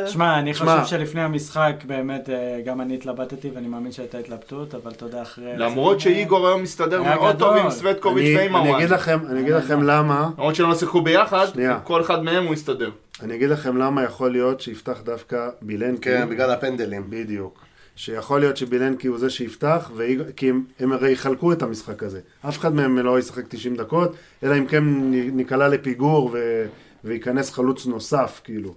שמע, 0.07 0.39
אני. 0.39 0.55
חושב 0.55 0.85
שלפני 0.85 1.21
המשחק 1.21 1.75
באמת 1.87 2.31
אה, 2.31 2.61
גם 2.65 2.81
אני 2.81 2.95
התלבטתי 2.95 3.51
ואני 3.55 3.69
מאמין 3.69 3.93
שהייתה 3.93 4.19
התלבטות, 4.19 4.75
אבל 4.75 4.91
אתה 4.91 5.05
יודע 5.05 5.23
אחרי... 5.23 5.57
למרות 5.57 6.01
שאיגור 6.01 6.49
היום 6.49 6.63
מסתדר 6.63 7.03
מאוד 7.03 7.39
טוב. 7.39 7.57
עם 7.57 7.71
סווטקוביץ' 7.71 8.37
ועם 8.37 8.57
אני 8.57 8.69
הוואן. 8.69 8.81
אגיד 8.81 8.91
לכם, 8.91 9.19
אני 9.31 9.41
אגיד 9.41 9.53
לכם 9.53 9.83
למה, 9.83 10.31
למרות 10.39 10.55
שהם 10.55 10.69
לא 10.69 10.75
שיחקו 10.75 11.01
ביחד. 11.01 11.47
כל 11.85 12.01
אחד 12.01 12.23
מהם 12.23 12.45
הוא 12.45 12.55
יסתדר. 12.55 12.91
אני 13.23 13.35
אגיד 13.35 13.51
לכם 13.51 13.77
למה 13.77 14.05
יכול 14.05 14.33
להיות 14.33 14.61
שיפתח 14.61 15.01
דווקא 15.05 15.49
בילנקי. 15.63 16.11
כן, 16.11 16.29
בגלל 16.29 16.51
הפנדלים. 16.51 17.05
בדיוק. 17.11 17.68
שיכול 17.99 18.41
להיות 18.41 18.57
שבילנקי 18.57 19.09
הוא 19.09 19.19
זה 19.19 19.31
שיפתח, 19.31 19.91
ואיג- 19.97 20.23
כי 20.37 20.51
הם, 20.51 20.65
הם 20.81 20.93
הרי 20.93 21.13
יחלקו 21.13 21.53
את 21.53 21.63
המשחק 21.63 22.03
הזה. 22.03 22.21
אף 22.49 22.59
אחד 22.59 22.75
מהם 22.75 22.99
לא 22.99 23.19
ישחק 23.19 23.45
90 23.49 23.77
דקות, 23.77 24.13
אלא 24.43 24.59
אם 24.59 24.67
כן 24.67 24.85
ניקלע 25.13 25.69
לפיגור 25.69 26.31
ו, 26.33 26.65
וייכנס 27.05 27.51
חלוץ 27.51 27.87
נוסף, 27.87 28.41
כאילו. 28.45 28.75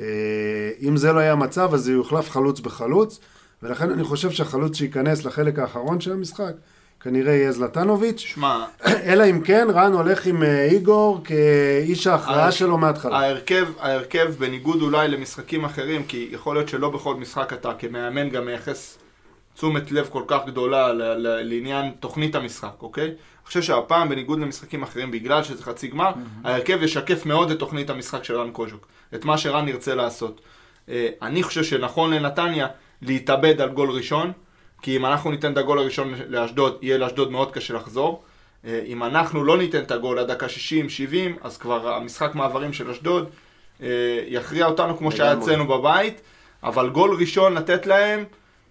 אה, 0.00 0.04
אם 0.82 0.96
זה 0.96 1.12
לא 1.12 1.18
היה 1.18 1.32
המצב, 1.32 1.70
אז 1.74 1.88
יוחלף 1.88 2.30
חלוץ 2.30 2.60
בחלוץ, 2.60 3.20
ולכן 3.62 3.90
אני 3.90 4.04
חושב 4.04 4.30
שהחלוץ 4.30 4.76
שייכנס 4.76 5.24
לחלק 5.24 5.58
האחרון 5.58 6.00
של 6.00 6.12
המשחק, 6.12 6.52
כנראה 7.02 7.32
יהיה 7.32 7.52
זלטנוביץ', 7.52 8.18
שמע, 8.18 8.64
אלא 9.08 9.24
אם 9.30 9.40
כן 9.40 9.68
רן 9.74 9.92
הולך 9.92 10.26
עם 10.26 10.42
אה, 10.42 10.64
איגור 10.64 11.20
כאיש 11.24 12.06
ההכרעה 12.06 12.52
שלו 12.52 12.78
מההתחלה. 12.78 13.18
ההרכב, 13.18 13.68
ההרכב 13.78 14.34
בניגוד 14.38 14.82
אולי 14.82 15.08
למשחקים 15.08 15.64
אחרים, 15.64 16.04
כי 16.04 16.28
יכול 16.30 16.56
להיות 16.56 16.68
שלא 16.68 16.90
בכל 16.90 17.14
משחק 17.14 17.52
אתה 17.52 17.72
כמאמן 17.78 18.28
גם 18.28 18.46
מייחס 18.46 18.98
תשומת 19.54 19.92
לב 19.92 20.08
כל 20.12 20.22
כך 20.26 20.40
גדולה 20.46 20.92
ל- 20.92 21.02
ל- 21.02 21.42
לעניין 21.54 21.90
תוכנית 22.00 22.34
המשחק, 22.34 22.82
אוקיי? 22.82 23.04
אני 23.04 23.14
חושב 23.46 23.62
שהפעם, 23.62 24.08
בניגוד 24.08 24.40
למשחקים 24.40 24.82
אחרים, 24.82 25.10
בגלל 25.10 25.42
שזה 25.42 25.62
חצי 25.62 25.88
גמר, 25.88 26.10
ההרכב 26.44 26.82
ישקף 26.82 27.26
מאוד 27.26 27.50
את 27.50 27.58
תוכנית 27.58 27.90
המשחק 27.90 28.24
של 28.24 28.36
רן 28.36 28.50
קוז'וק, 28.50 28.86
את 29.14 29.24
מה 29.24 29.38
שרן 29.38 29.68
ירצה 29.68 29.94
לעשות. 29.94 30.40
אה, 30.88 31.08
אני 31.22 31.42
חושב 31.42 31.64
שנכון 31.64 32.14
לנתניה 32.14 32.66
להתאבד 33.02 33.60
על 33.60 33.68
גול 33.68 33.90
ראשון, 33.90 34.32
כי 34.82 34.96
אם 34.96 35.06
אנחנו 35.06 35.30
ניתן 35.30 35.52
את 35.52 35.58
הגול 35.58 35.78
הראשון 35.78 36.14
לאשדוד, 36.28 36.78
יהיה 36.82 36.98
לאשדוד 36.98 37.30
מאוד 37.32 37.52
קשה 37.52 37.74
לחזור. 37.74 38.22
אה, 38.64 38.82
אם 38.86 39.04
אנחנו 39.04 39.44
לא 39.44 39.58
ניתן 39.58 39.78
את 39.78 39.90
הגול 39.90 40.18
עד 40.18 40.30
דקה 40.30 40.46
60-70, 40.46 40.50
אז 41.40 41.58
כבר 41.58 41.94
המשחק 41.94 42.34
מעברים 42.34 42.72
של 42.72 42.90
אשדוד 42.90 43.30
אה, 43.82 43.88
יכריע 44.26 44.66
אותנו 44.66 44.98
כמו 44.98 45.12
שהיה. 45.12 45.32
אצלנו 45.32 45.66
בבית, 45.66 46.20
אבל 46.62 46.90
גול 46.90 47.16
ראשון 47.20 47.54
לתת 47.54 47.86
להם, 47.86 48.24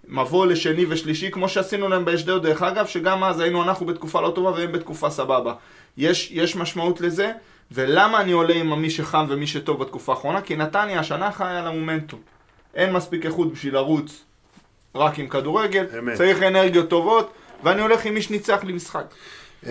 מבוא 0.08 0.46
לשני 0.46 0.86
ושלישי, 0.90 1.32
כמו 1.32 1.50
שעשינו 1.50 1.90
להם 1.90 2.06
באשדוד 2.06 2.44
דרך 2.44 2.64
אגב, 2.64 2.88
שגם 2.88 3.24
אז 3.24 3.40
היינו 3.40 3.64
אנחנו 3.64 3.86
בתקופה 3.86 4.22
לא 4.22 4.32
טובה 4.36 4.52
והם 4.52 4.72
בתקופה 4.72 5.10
סבבה. 5.10 5.54
יש, 5.98 6.32
יש 6.32 6.56
משמעות 6.56 7.02
לזה, 7.02 7.32
ולמה 7.72 8.22
אני 8.22 8.32
עולה 8.32 8.54
עם 8.54 8.82
מי 8.82 8.90
שחם 8.90 9.26
ומי 9.30 9.48
שטוב 9.48 9.80
בתקופה 9.80 10.12
האחרונה? 10.12 10.42
כי 10.42 10.56
נתניה 10.56 11.00
השנה 11.00 11.32
חיה 11.32 11.60
על 11.60 11.68
המומנטום. 11.68 12.20
אין 12.76 12.94
מספיק 12.94 13.26
איכות 13.26 13.54
בשביל 13.54 13.74
לרוץ 13.74 14.24
רק 14.96 15.20
עם 15.20 15.28
כדורגל, 15.28 15.86
אמת. 16.00 16.18
צריך 16.18 16.44
אנרגיות 16.44 16.90
טובות, 16.90 17.32
ואני 17.64 17.82
הולך 17.82 18.06
עם 18.06 18.14
מי 18.14 18.22
שניצח 18.22 18.64
לי 18.64 18.74
משחק. 18.74 19.06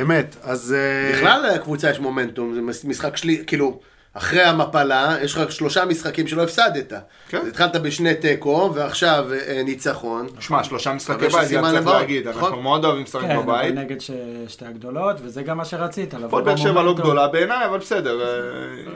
אמת, 0.00 0.36
אז... 0.42 0.74
אה, 0.78 1.12
בכלל 1.18 1.46
לקבוצה 1.54 1.90
יש 1.90 2.00
מומנטום, 2.00 2.54
זה 2.54 2.88
משחק 2.88 3.16
שלי, 3.16 3.42
כאילו, 3.46 3.80
אחרי 4.14 4.42
המפלה, 4.42 5.16
יש 5.22 5.36
לך 5.36 5.52
שלושה 5.52 5.84
משחקים 5.84 6.26
שלא 6.26 6.42
הפסדת. 6.42 6.92
כן. 7.28 7.38
אז 7.38 7.46
התחלת 7.48 7.76
בשני 7.76 8.14
תיקו, 8.14 8.70
ועכשיו 8.74 9.26
אה, 9.32 9.62
ניצחון. 9.64 10.26
שמע, 10.40 10.64
שלושה 10.64 10.92
משחקי 10.92 11.20
בית, 11.20 11.30
זה 11.32 11.46
סימן 11.48 11.70
צריך 11.70 11.86
להגיד, 11.86 12.28
נכון? 12.28 12.42
אנחנו 12.44 12.62
מאוד 12.62 12.84
אוהבים 12.84 13.02
לשחק 13.02 13.20
כן, 13.20 13.30
אבל 13.30 13.42
בבית. 13.42 13.74
נגד 13.74 14.00
ש- 14.00 14.10
שתי 14.48 14.64
הגדולות, 14.64 15.16
וזה 15.22 15.42
גם 15.42 15.56
מה 15.56 15.64
שרצית. 15.64 16.14
לבוא 16.14 16.26
הפועל 16.26 16.44
באר 16.44 16.56
שבע 16.56 16.68
לא 16.70 16.74
במומנטום. 16.80 17.00
גדולה 17.04 17.28
בעיניי, 17.28 17.64
אבל 17.66 17.78
בסדר. 17.78 18.20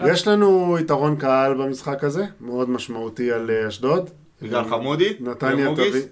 אה, 0.02 0.10
יש 0.12 0.28
לנו 0.28 0.76
יתרון 0.80 1.16
קהל 1.16 1.54
במשחק 1.54 2.04
הזה, 2.04 2.24
מאוד 2.40 2.70
משמעותי 2.70 3.32
על 3.32 3.50
אה, 3.50 3.68
אשדוד. 3.68 4.10
בגלל 4.42 4.64
חמודי? 4.70 5.12
נתניה? 5.20 5.68
תביא... 5.74 6.02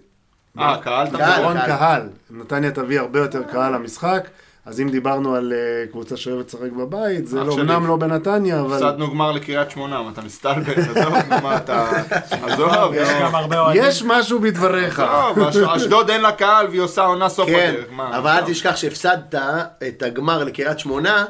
אה, 0.59 0.79
קהל 0.83 1.07
אתה 1.07 1.19
קהל. 1.19 1.67
קהל. 1.67 2.09
נתניה 2.31 2.71
תביא 2.71 3.01
הרבה 3.01 3.19
יותר 3.19 3.43
קהל 3.43 3.75
למשחק. 3.75 4.29
אז 4.67 4.81
אם 4.81 4.89
דיברנו 4.89 5.35
על 5.35 5.53
אה, 5.53 5.87
קבוצה 5.91 6.17
שאוהבת 6.17 6.47
לשחק 6.47 6.73
בבית, 6.73 7.27
זה 7.27 7.45
לא. 7.45 7.55
אמנם 7.55 7.87
לא 7.87 7.97
בנתניה, 7.97 8.61
אבל 8.61 8.75
הפסדנו 8.75 9.11
גמר 9.11 9.33
לקריית 9.33 9.71
שמונה, 9.71 10.03
מה, 10.03 10.11
אתה 10.11 10.23
מסתלבט, 10.23 10.79
עזוב, 10.79 11.15
מה 11.43 11.57
אתה... 11.57 11.91
עזוב, 12.47 12.95
יש. 12.95 13.09
גם 13.23 13.35
הרבה 13.35 13.61
אוהדים. 13.61 13.83
יש 13.85 14.03
משהו 14.03 14.41
בדבריך. 14.41 15.03
אשדוד 15.67 16.11
אין 16.11 16.21
לה 16.21 16.33
קהל 16.33 16.67
והיא 16.67 16.81
עושה 16.81 17.05
עונה 17.05 17.29
סוף 17.29 17.47
כן, 17.47 17.73
הדרך. 17.75 17.87
מה, 17.91 18.19
אבל 18.19 18.31
אל. 18.31 18.45
תשכח 18.47 18.77
שהפסדת 18.77 19.35
את 19.89 20.03
הגמר 20.03 20.45
לקריית 20.45 20.79
שמונה, 20.79 21.25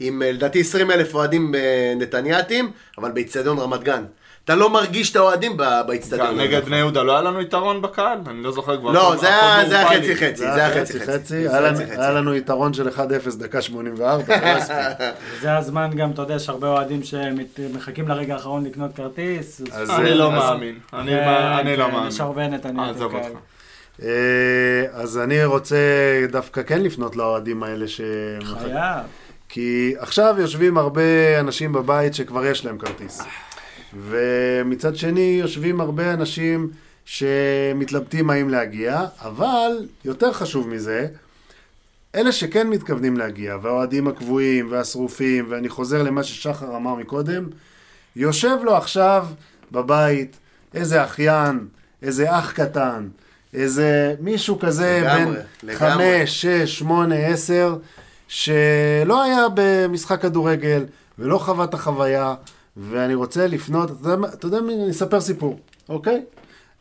עם 0.00 0.22
אה, 0.22 0.32
לדעתי 0.32 0.60
20 0.60 0.90
אלף 0.90 1.14
אוהדים 1.14 1.54
אה, 1.54 1.94
נתניאתים, 1.96 2.70
אבל 2.98 3.10
באיצטדיון 3.10 3.58
רמת 3.58 3.82
גן. 3.82 4.04
אתה 4.44 4.54
לא 4.54 4.70
מרגיש 4.70 5.10
את 5.10 5.16
האוהדים 5.16 5.56
ב- 5.56 5.80
באיצטדיון. 5.86 6.26
גם 6.28 6.40
נגד 6.40 6.64
בני 6.64 6.76
יהודה 6.76 7.02
לא 7.02 7.12
היה 7.12 7.22
לנו 7.22 7.40
יתרון 7.40 7.82
בקהל? 7.82 8.18
אני 8.26 8.42
לא 8.42 8.52
זוכר 8.52 8.76
כבר. 8.76 8.90
לא, 8.90 9.16
זה 9.20 9.28
היה- 9.28 9.88
חצי. 9.88 10.16
חצי, 10.16 10.36
זה 10.36 10.54
היה 10.64 10.80
חצי 10.80 11.00
חצי 11.00 11.36
היה 11.48 12.10
לנו- 12.10 12.34
יתרון 12.34 12.74
של 12.74 12.88
1-0 12.88 13.00
דקה 13.38 13.62
84, 13.62 14.24
לא. 14.28 14.60
זה 15.40 15.56
הזמן 15.56 15.90
גם, 15.96 16.10
אתה 16.10 16.22
יודע, 16.22 16.34
יש 16.34 16.48
הרבה 16.48 16.68
אוהדים 16.68 17.00
שמחכים 17.02 18.08
לרגע 18.08 18.34
האחרון 18.34 18.64
לקנות 18.64 18.90
כרטיס. 18.96 19.60
אני 19.90 20.14
לא 20.14 20.32
מאמין. 20.32 20.78
אני 20.92 21.10
כן, 21.10 21.76
לא 21.78 21.84
כן, 21.86 21.90
מאמין. 21.92 22.08
יש 22.08 22.20
הרבה 22.20 22.48
נתניה. 22.48 22.90
עזוב 22.90 23.14
אותך. 23.14 23.26
אה, 24.02 24.08
אז 24.92 25.18
אני 25.18 25.44
רוצה 25.44 25.76
דווקא 26.32 26.62
כן 26.62 26.82
לפנות 26.82 27.16
לאוהדים 27.16 27.62
האלה 27.62 27.88
ש... 27.88 28.00
חייב. 28.44 29.04
כי 29.48 29.94
עכשיו 29.98 30.34
יושבים 30.38 30.78
הרבה 30.78 31.02
אנשים 31.40 31.72
בבית 31.72 32.14
שכבר 32.14 32.44
יש 32.44 32.64
להם 32.64 32.78
כרטיס. 32.78 33.22
ומצד 34.00 34.96
שני 34.96 35.38
יושבים 35.40 35.80
הרבה 35.80 36.12
אנשים 36.14 36.70
שמתלבטים 37.04 38.30
האם 38.30 38.48
להגיע, 38.48 39.04
אבל 39.20 39.86
יותר 40.04 40.32
חשוב 40.32 40.68
מזה, 40.68 41.06
אלה 42.14 42.32
שכן 42.32 42.68
מתכוונים 42.68 43.16
להגיע, 43.16 43.56
והאוהדים 43.62 44.08
הקבועים 44.08 44.66
והשרופים, 44.70 45.46
ואני 45.48 45.68
חוזר 45.68 46.02
למה 46.02 46.22
ששחר 46.22 46.76
אמר 46.76 46.94
מקודם, 46.94 47.44
יושב 48.16 48.56
לו 48.62 48.76
עכשיו 48.76 49.26
בבית 49.72 50.36
איזה 50.74 51.04
אחיין, 51.04 51.66
איזה 52.02 52.38
אח 52.38 52.52
קטן, 52.52 53.08
איזה 53.54 54.14
מישהו 54.20 54.58
כזה 54.58 55.02
לגמרי, 55.04 55.36
לגמרי. 55.62 55.76
חמש, 55.76 56.42
שש, 56.42 56.78
שמונה, 56.78 57.14
עשר, 57.14 57.76
שלא 58.28 59.22
היה 59.22 59.46
במשחק 59.54 60.22
כדורגל 60.22 60.84
ולא 61.18 61.38
חווה 61.38 61.64
את 61.64 61.74
החוויה, 61.74 62.34
ואני 62.76 63.14
רוצה 63.14 63.46
לפנות, 63.46 63.90
אתה 63.90 64.08
יודע, 64.08 64.28
אתה 64.34 64.46
יודע, 64.46 64.60
מי- 64.60 64.74
אני 64.74 64.90
אספר 64.90 65.20
סיפור, 65.20 65.58
אוקיי? 65.88 66.22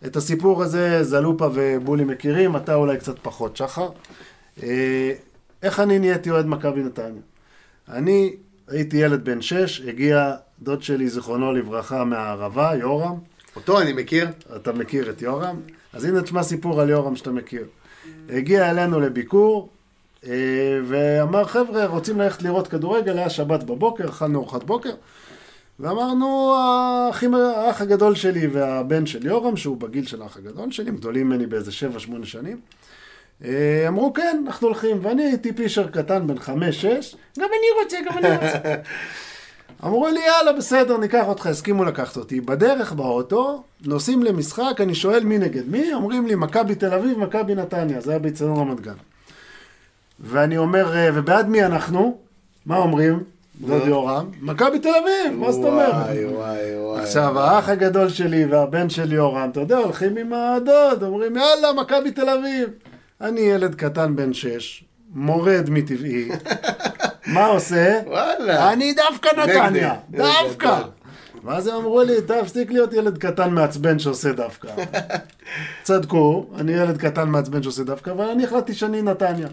את 0.05 0.15
הסיפור 0.15 0.63
הזה 0.63 1.03
זלופה 1.03 1.47
ובולי 1.53 2.03
מכירים, 2.03 2.55
אתה 2.55 2.75
אולי 2.75 2.97
קצת 2.97 3.15
פחות, 3.21 3.57
שחר. 3.57 3.89
אה, 4.63 5.13
איך 5.63 5.79
אני 5.79 5.99
נהייתי 5.99 6.29
אוהד 6.31 6.45
מכבי 6.45 6.83
נתניה? 6.83 7.21
אני 7.89 8.35
הייתי 8.67 8.97
ילד 8.97 9.25
בן 9.25 9.41
שש, 9.41 9.81
הגיע 9.87 10.31
דוד 10.61 10.83
שלי, 10.83 11.09
זיכרונו 11.09 11.53
לברכה, 11.53 12.03
מהערבה, 12.03 12.71
יורם. 12.75 13.15
אותו 13.55 13.81
אני 13.81 13.93
מכיר. 13.93 14.27
אתה 14.55 14.73
מכיר 14.73 15.09
את 15.09 15.21
יורם? 15.21 15.59
אז 15.93 16.05
הנה 16.05 16.21
תשמע 16.21 16.43
סיפור 16.43 16.81
על 16.81 16.89
יורם 16.89 17.15
שאתה 17.15 17.31
מכיר. 17.31 17.65
הגיע 18.29 18.69
אלינו 18.71 18.99
לביקור, 18.99 19.69
אה, 20.27 20.31
ואמר, 20.87 21.45
חבר'ה, 21.45 21.85
רוצים 21.85 22.19
ללכת 22.19 22.41
לראות 22.43 22.67
כדורגל, 22.67 23.17
היה 23.17 23.29
שבת 23.29 23.63
בבוקר, 23.63 24.09
אכלנו 24.09 24.39
ארוחת 24.39 24.63
בוקר, 24.63 24.93
ואמרנו, 25.79 26.55
האחים, 26.57 27.35
האח 27.35 27.81
הגדול 27.81 28.15
שלי 28.15 28.47
והבן 28.47 29.05
של 29.05 29.25
יורם, 29.25 29.57
שהוא 29.57 29.77
בגיל 29.77 30.05
של 30.05 30.21
האח 30.21 30.37
הגדול 30.37 30.71
שלי, 30.71 30.91
גדולים 30.91 31.29
ממני 31.29 31.45
באיזה 31.45 31.71
שבע, 31.71 31.99
שמונה 31.99 32.25
שנים, 32.25 32.59
אה, 33.45 33.85
אמרו, 33.87 34.13
כן, 34.13 34.43
אנחנו 34.47 34.67
הולכים, 34.67 34.97
ואני 35.01 35.23
הייתי 35.23 35.53
פישר 35.53 35.87
קטן, 35.87 36.27
בן 36.27 36.39
חמש, 36.39 36.81
שש, 36.81 37.15
גם 37.39 37.45
אני 37.49 37.83
רוצה, 37.83 37.97
גם 38.05 38.17
אני 38.17 38.35
רוצה. 38.35 38.57
אמרו 39.85 40.07
לי, 40.07 40.19
יאללה, 40.19 40.53
בסדר, 40.57 40.97
ניקח 40.97 41.23
אותך, 41.27 41.45
הסכימו 41.47 41.85
לקחת 41.85 42.17
אותי. 42.17 42.41
בדרך 42.41 42.93
באוטו, 42.93 43.63
נוסעים 43.85 44.23
למשחק, 44.23 44.77
אני 44.79 44.95
שואל 44.95 45.23
מי 45.23 45.37
נגד 45.37 45.67
מי, 45.67 45.93
אומרים 45.93 46.27
לי, 46.27 46.35
מכבי 46.35 46.75
תל 46.75 46.93
אביב, 46.93 47.19
מכבי 47.19 47.55
נתניה, 47.55 48.01
זה 48.01 48.11
היה 48.11 48.19
באיצטדיון 48.19 48.57
רמת 48.57 48.79
גן. 48.79 48.93
ואני 50.19 50.57
אומר, 50.57 50.97
"אה, 50.97 51.09
ובעד 51.13 51.49
מי 51.49 51.65
אנחנו? 51.65 52.17
מה 52.65 52.77
אומרים? 52.77 53.23
דוד 53.61 53.87
יורם, 53.87 54.25
מכבי 54.41 54.79
תל 54.79 54.89
אביב, 54.89 55.39
מה 55.39 55.51
זאת 55.51 55.65
אומרת? 55.65 55.93
וואי, 55.93 56.25
וואי, 56.25 56.77
וואי. 56.77 57.01
עכשיו, 57.01 57.39
האח 57.39 57.69
הגדול 57.69 58.09
שלי 58.09 58.45
והבן 58.45 58.89
של 58.89 59.13
יורם, 59.13 59.49
אתה 59.51 59.59
יודע, 59.59 59.77
הולכים 59.77 60.17
עם 60.17 60.33
הדוד, 60.33 61.03
אומרים, 61.03 61.37
יאללה, 61.37 61.73
מכבי 61.81 62.11
תל 62.11 62.29
אביב. 62.29 62.69
אני 63.21 63.41
ילד 63.41 63.75
קטן 63.75 64.15
בן 64.15 64.33
שש, 64.33 64.83
מורד 65.13 65.69
מטבעי, 65.69 66.29
מה 67.33 67.45
עושה? 67.45 67.99
וואלה. 68.07 68.73
אני 68.73 68.93
דווקא 68.93 69.29
נתניה. 69.37 69.95
דווקא. 70.09 70.81
ואז 71.43 71.67
הם 71.67 71.75
אמרו 71.75 72.01
לי, 72.03 72.21
תפסיק 72.21 72.71
להיות 72.71 72.93
ילד 72.93 73.17
קטן 73.17 73.49
מעצבן 73.49 73.99
שעושה 73.99 74.31
דווקא. 74.31 74.69
צדקו, 75.83 76.45
אני 76.57 76.71
ילד 76.71 76.97
קטן 76.97 77.29
מעצבן 77.29 77.63
שעושה 77.63 77.83
דווקא, 77.83 78.09
אבל 78.09 78.29
אני 78.29 78.43
החלטתי 78.43 78.73
שאני 78.73 79.01
נתניה. 79.01 79.47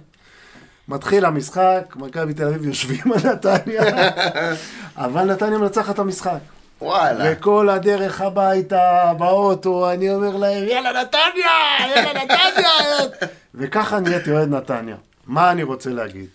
מתחיל 0.89 1.25
המשחק, 1.25 1.97
מכבי 1.97 2.35
תל 2.35 2.47
אביב 2.47 2.65
יושבים 2.65 3.13
על 3.13 3.33
נתניה, 3.33 3.83
אבל 4.97 5.25
נתניה 5.25 5.59
מנצחת 5.59 5.95
את 5.95 5.99
המשחק. 5.99 6.39
וואלה. 6.81 7.25
וכל 7.33 7.69
הדרך 7.69 8.21
הביתה, 8.21 9.13
באוטו, 9.19 9.91
אני 9.91 10.15
אומר 10.15 10.37
להם, 10.37 10.65
יאללה 10.65 11.03
נתניה, 11.03 11.51
יאללה 11.81 12.25
נתניה. 12.25 12.71
וככה 13.55 14.01
נהייתי 14.01 14.31
אוהד 14.31 14.49
נתניה. 14.49 14.97
מה 15.27 15.51
אני 15.51 15.63
רוצה 15.63 15.91
להגיד? 15.91 16.27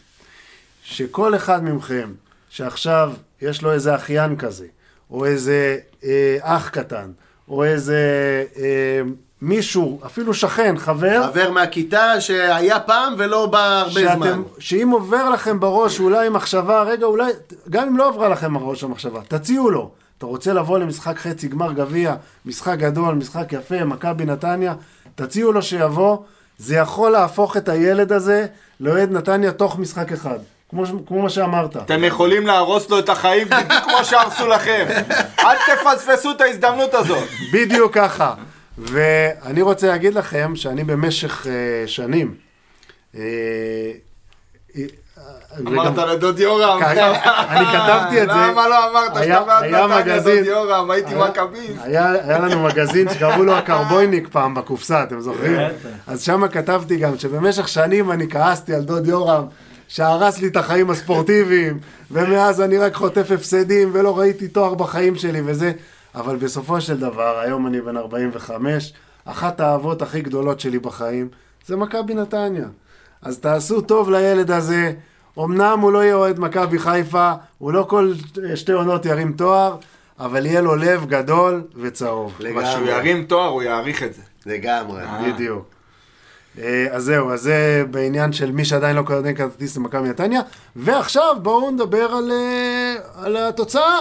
שכל 0.83 1.35
אחד 1.35 1.63
מכם, 1.63 2.13
שעכשיו 2.49 3.13
יש 3.41 3.61
לו 3.61 3.71
איזה 3.71 3.95
אחיין 3.95 4.35
כזה, 4.35 4.65
או 5.11 5.25
איזה 5.25 5.77
אה, 6.03 6.37
אח 6.41 6.69
קטן, 6.69 7.11
או 7.49 7.63
איזה 7.63 7.99
אה, 8.57 9.01
מישהו, 9.43 9.99
אפילו 10.05 10.33
שכן, 10.33 10.75
חבר, 10.77 11.23
חבר 11.23 11.51
מהכיתה 11.51 12.21
שהיה 12.21 12.79
פעם 12.79 13.13
ולא 13.17 13.45
בא 13.45 13.79
הרבה 13.79 14.15
זמן. 14.15 14.27
שאתם, 14.27 14.43
שאם 14.59 14.89
עובר 14.89 15.29
לכם 15.29 15.59
בראש 15.59 15.99
אולי 15.99 16.29
מחשבה, 16.29 16.81
רגע, 16.81 17.05
אולי, 17.05 17.31
גם 17.69 17.87
אם 17.87 17.97
לא 17.97 18.07
עברה 18.07 18.29
לכם 18.29 18.53
בראש 18.53 18.83
המחשבה, 18.83 19.19
תציעו 19.27 19.69
לו. 19.69 19.91
אתה 20.17 20.25
רוצה 20.25 20.53
לבוא 20.53 20.79
למשחק 20.79 21.17
חצי 21.17 21.47
גמר 21.47 21.73
גביע, 21.73 22.15
משחק 22.45 22.77
גדול, 22.77 23.15
משחק 23.15 23.53
יפה, 23.53 23.83
מכבי 23.83 24.25
נתניה, 24.25 24.73
תציעו 25.15 25.51
לו 25.51 25.61
שיבוא, 25.61 26.17
זה 26.57 26.75
יכול 26.75 27.11
להפוך 27.11 27.57
את 27.57 27.69
הילד 27.69 28.11
הזה 28.11 28.45
לאוהד 28.79 29.11
נתניה 29.11 29.51
תוך 29.51 29.79
משחק 29.79 30.11
אחד. 30.11 30.39
כמו, 30.69 30.83
כמו 31.07 31.21
מה 31.21 31.29
שאמרת. 31.29 31.77
אתם 31.77 32.03
יכולים 32.03 32.47
להרוס 32.47 32.89
לו 32.89 32.99
את 32.99 33.09
החיים 33.09 33.47
בדיוק 33.47 33.83
כמו 33.83 34.05
שהרסו 34.05 34.47
לכם. 34.47 34.85
אל 35.39 35.55
תפספסו 35.65 36.31
את 36.31 36.41
ההזדמנות 36.41 36.93
הזאת. 36.93 37.27
בדיוק 37.53 37.93
ככה. 37.93 38.33
ואני 38.77 39.61
רוצה 39.61 39.87
להגיד 39.87 40.13
לכם 40.13 40.51
שאני 40.55 40.83
במשך 40.83 41.45
uh, 41.45 41.47
שנים 41.87 42.33
uh, 43.13 43.17
אמרת 45.59 45.93
וגם- 45.93 46.07
לדוד 46.09 46.39
יורם. 46.39 46.79
אני 46.83 47.65
כתבתי 47.65 48.21
את 48.23 48.27
זה. 48.27 48.33
למה 48.33 48.67
לא 48.67 48.91
אמרת 48.91 49.17
היה- 49.17 49.35
שאתה 49.35 49.45
בעד 49.45 49.63
נתניה 49.63 49.87
מגזין. 49.87 50.35
דוד 50.37 50.45
יורם, 50.47 50.91
הייתי 50.91 51.15
מכביסט. 51.15 51.81
היה 51.83 52.11
היה 52.11 52.39
לנו 52.39 52.63
מגזין 52.63 53.09
שקראו 53.13 53.43
לו 53.43 53.53
הקרבויניק 53.55 54.27
פעם 54.31 54.53
בקופסה, 54.55 55.03
אתם 55.03 55.19
זוכרים? 55.21 55.59
אז 56.07 56.21
שם 56.21 56.47
כתבתי 56.47 56.97
גם 56.97 57.17
שבמשך 57.17 57.67
שנים 57.67 58.11
אני 58.11 58.29
כעסתי 58.29 58.73
על 58.75 58.81
דוד 58.81 59.07
יורם, 59.07 59.45
שהרס 59.87 60.39
לי 60.39 60.47
את 60.47 60.57
החיים 60.57 60.89
הספורטיביים, 60.89 61.79
ומאז 62.11 62.61
אני 62.61 62.77
רק 62.77 62.95
חוטף 62.95 63.31
הפסדים 63.31 63.89
ולא 63.93 64.19
ראיתי 64.19 64.47
תואר 64.47 64.73
בחיים 64.73 65.15
שלי 65.15 65.41
וזה, 65.45 65.71
אבל 66.15 66.35
בסופו 66.35 66.81
של 66.81 66.99
דבר, 66.99 67.39
היום 67.39 67.67
אני 67.67 67.81
בן 67.81 67.97
45, 67.97 68.93
אחת 69.25 69.59
האהבות 69.59 70.01
הכי 70.01 70.21
גדולות 70.21 70.59
שלי 70.59 70.79
בחיים 70.79 71.29
זה 71.65 71.75
מכבי 71.75 72.13
נתניה. 72.13 72.67
אז 73.21 73.39
תעשו 73.39 73.81
טוב 73.81 74.09
לילד 74.09 74.51
הזה, 74.51 74.93
אמנם 75.39 75.79
הוא 75.81 75.91
לא 75.91 76.03
יהיה 76.03 76.15
אוהד 76.15 76.39
מכבי 76.39 76.79
חיפה, 76.79 77.31
הוא 77.57 77.73
לא 77.73 77.85
כל 77.89 78.13
שתי 78.55 78.71
עונות 78.71 79.05
ירים 79.05 79.33
תואר, 79.33 79.77
אבל 80.19 80.45
יהיה 80.45 80.61
לו 80.61 80.75
לב 80.75 81.05
גדול 81.05 81.63
וצהוב. 81.75 82.33
אבל 82.53 82.65
כשהוא 82.65 82.87
ירים 82.87 83.25
תואר 83.25 83.49
הוא 83.49 83.63
יעריך 83.63 84.03
את 84.03 84.13
זה. 84.13 84.21
לגמרי. 84.45 85.01
בדיוק. 85.25 85.65
אה, 86.61 86.87
אז 86.91 87.03
זהו, 87.03 87.31
אז 87.31 87.41
זה 87.41 87.83
בעניין 87.91 88.33
של 88.33 88.51
מי 88.51 88.65
שעדיין 88.65 88.95
לא 88.95 89.01
קודם 89.01 89.33
כרטיס 89.33 89.77
למכבי 89.77 90.09
נתניה. 90.09 90.41
ועכשיו 90.75 91.35
בואו 91.41 91.71
נדבר 91.71 92.11
על, 92.11 92.31
אה, 92.31 92.95
על 93.15 93.37
התוצאה. 93.37 93.99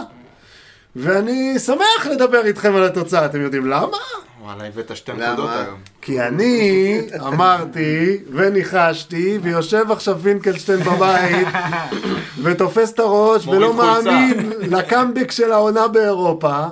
ואני 0.96 1.58
שמח 1.58 2.06
לדבר 2.10 2.44
איתכם 2.46 2.76
על 2.76 2.84
התוצאה, 2.84 3.26
אתם 3.26 3.40
יודעים 3.40 3.66
למה? 3.66 3.96
וואלה, 4.42 4.64
הבאת 4.66 4.96
שתי? 4.96 5.12
נקודות 5.12 5.50
היום. 5.50 5.78
כי 6.02 6.20
אני 6.20 7.00
אמרתי 7.26 8.18
וניחשתי, 8.32 9.38
ויושב 9.42 9.90
עכשיו 9.90 10.18
וינקלשטיין 10.20 10.80
בבית, 10.80 11.48
ותופס 12.42 12.92
את 12.92 12.98
הראש, 12.98 13.46
ולא. 13.46 13.74
מאמין 13.74 14.52
לקאמבק 14.60 15.30
של 15.30 15.52
העונה 15.52 15.88
באירופה. 15.88 16.64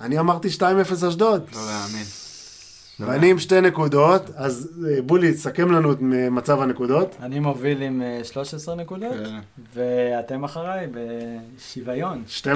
אני 0.00 0.18
אמרתי 0.18 0.48
2-0 0.48 0.62
אשדוד. 1.08 1.42
לא 1.54 1.60
להאמין. 1.66 2.04
ואני 3.00 3.30
עם 3.30 3.38
שתי 3.38 3.60
נקודות, 3.60 4.30
אז 4.36 4.68
אה, 4.88 5.02
בולי, 5.02 5.32
תסכם 5.32 5.72
לנו 5.72 5.92
את 5.92 5.98
אה, 6.14 6.30
מצב 6.30 6.60
הנקודות. 6.62 7.16
אני 7.22 7.38
מוביל 7.40 7.82
עם 7.82 8.02
אה, 8.02 8.20
13 8.24 8.74
נקודות, 8.74 9.12
כן. 9.12 9.38
ואתם 9.76 10.44
אחריי 10.44 10.86
בשוויון. 10.94 12.22
12-12. 12.42 12.46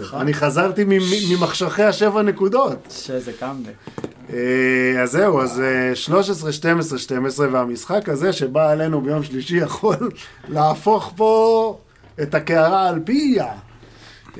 נכון. 0.00 0.20
אני 0.20 0.34
חזרתי 0.34 0.84
ממ- 0.84 1.00
ממחשכי 1.38 1.82
השבע 1.82 2.22
נקודות. 2.22 2.78
שזה 2.90 3.32
קאמבק. 3.32 3.72
אה, 4.32 5.02
אז 5.02 5.10
זהו, 5.10 5.40
אז 5.40 5.60
אה, 5.60 5.94
13, 5.94 6.52
12, 6.52 6.98
12, 6.98 7.46
והמשחק 7.52 8.08
הזה 8.08 8.32
שבא 8.32 8.70
עלינו 8.70 9.00
ביום 9.00 9.22
שלישי 9.22 9.56
יכול 9.56 9.96
להפוך 10.48 11.12
פה 11.16 11.78
את 12.22 12.34
הקערה 12.34 12.88
על 12.88 13.00
פיה. 13.04 13.46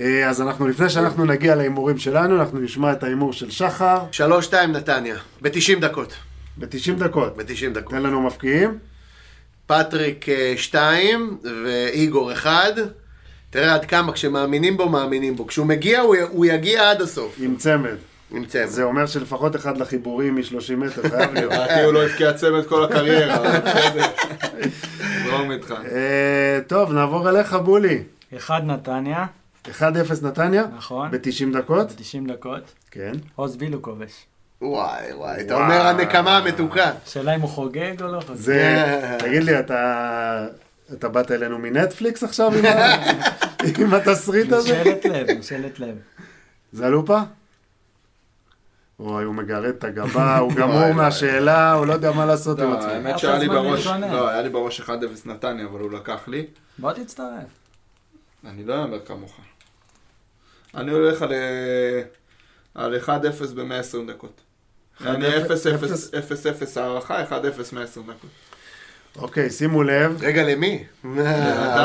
אה, 0.01 0.29
אז 0.29 0.43
אנחנו, 0.43 0.69
לפני 0.69 0.91
שאנחנו 0.91 1.25
נגיע 1.25 1.55
להימורים 1.55 1.99
שלנו, 1.99 2.41
אנחנו 2.41 2.61
נשמע 2.61 2.93
את 2.93 3.03
ההימור 3.03 3.33
של 3.33 3.51
שחר 3.51 3.99
שלוש, 4.11 4.45
שתיים, 4.45 4.73
נתניה. 4.73 5.17
ב-90 5.43 5.81
דקות. 5.81 6.13
ב-90 6.59 6.99
דקות. 6.99 7.37
ב-90 7.37 7.75
דקות. 7.75 7.91
תן 7.93 8.03
לנו 8.03 8.23
מפקיעים. 8.23 8.79
פטריק 9.67 10.29
אה, 10.29 10.55
שתיים 10.57 11.39
ואיגור 11.65 12.33
אחד. 12.33 12.73
תראה 13.51 13.75
עד 13.75 13.85
כמה 13.85 14.13
כשמאמינים 14.13 14.77
בו, 14.77 14.89
מאמינים 14.89 15.37
בו. 15.37 15.47
כשהוא 15.47 15.67
מגיע, 15.67 16.01
הוא, 16.01 16.47
יגיע 16.47 16.91
עד 16.91 17.01
הסוף. 17.01 17.37
עם 17.41 17.57
צמד. 17.57 17.97
עם 18.31 18.45
צמד. 18.45 18.67
זה 18.67 18.83
אומר 18.83 19.07
שלפחות 19.07 19.57
אחד 19.57 19.77
לחיבורים 19.79 20.35
מ-30 20.35 20.77
מטר 20.77 21.09
חייב 21.09 21.33
להיות. 21.35 21.53
לדעתי 21.53 21.83
הוא 21.83 21.93
לא 21.93 22.05
הבקיע 22.05 22.33
צמד 22.33 22.67
כל 22.67 22.85
הקריירה, 22.85 23.37
אבל 23.37 23.61
בסדר. 23.61 24.07
זרום 25.25 25.51
איתך. 25.51 25.75
אה, 25.93 26.59
טוב, 26.67 26.93
נעבור 26.93 27.29
אליך, 27.29 27.53
בולי. 27.55 28.03
אחד 28.37 28.61
נתניה, 28.65 29.27
1-0 29.69 29.83
נתניה, 30.23 30.65
נכון, 30.77 31.11
ב-90 31.11 31.59
דקות. 31.59 31.93
ב-90 31.93 32.33
דקות. 32.33 32.73
כן. 32.91 33.13
עוז 33.37 33.57
בילו 33.57 33.83
כובש. 33.83 34.27
וואי 34.61 35.13
וואי, 35.13 35.41
אתה. 35.41 35.55
אומר 35.55 35.87
הנקמה 35.87 36.39
המתוקה. 36.39 36.93
שאלה 37.07 37.35
אם 37.35 37.41
הוא 37.41 37.51
חוגג 37.51 38.03
או 38.03 38.09
לא 38.09 38.21
חוגג. 38.21 38.39
זה, 38.39 39.17
תגיד 39.19 39.43
לי, 39.43 39.59
אתה, 39.61 40.47
אתה 40.93 41.09
באת 41.09 41.31
אלינו 41.31 41.59
מנטפליקס 41.59 42.23
עכשיו 42.23 42.55
עם, 42.55 42.65
ה... 42.65 42.95
עם 43.79 43.95
התסריט 43.95 44.53
הזה? 44.53 44.81
משאלת 44.81 45.05
לב, 45.05 45.39
משאלת 45.39 45.81
לב. 45.81 45.97
זה 46.73 46.87
הלופה? 46.87 47.21
אוי, 49.01 49.25
הוא 49.25 49.35
מגרד 49.35 49.65
את 49.65 49.85
הגבה, 49.85 50.39
הוא 50.39 50.53
גמור 50.61 50.93
מהשאלה, 50.93 51.73
הוא 51.73 51.87
לא 51.87 51.93
יודע 51.93 52.13
מה 52.13 52.27
לעשות 52.27 52.59
עם 52.61 52.71
לא, 52.71 52.79
עצמו. 52.79 52.91
האמת 52.91 53.19
שהיה 53.19 53.39
לי 53.39 53.49
בראש. 53.49 53.87
לא, 53.87 54.29
היה 54.29 54.43
לי 54.43 54.49
בראש 54.49 54.81
1-0 54.81 54.91
נתניה, 55.25 55.67
אבל 55.67 55.81
הוא 55.81 55.93
לקח 55.93 56.29
לי. 56.29 56.47
בוא 56.79 56.93
תצטרף. 56.93 57.45
אני 58.47 58.65
לא 58.65 58.83
אומר 58.83 58.99
כמוך. 59.05 59.41
אני 60.77 60.91
הולך 60.91 61.23
על, 61.23 61.33
אה, 61.33 62.03
על 62.75 62.97
1-0 62.97 63.09
ב-120 63.55 64.09
דקות. 64.09 64.41
אני 65.07 65.27
0-0 65.29 66.77
הערכה, 66.77 67.23
1-0 67.25 67.33
120 67.73 68.07
דקות. 68.07 68.31
אוקיי, 69.19 69.51
שימו 69.51 69.83
לב. 69.83 70.19
רגע, 70.23 70.43
למי? 70.43 70.85
הוא 71.03 71.13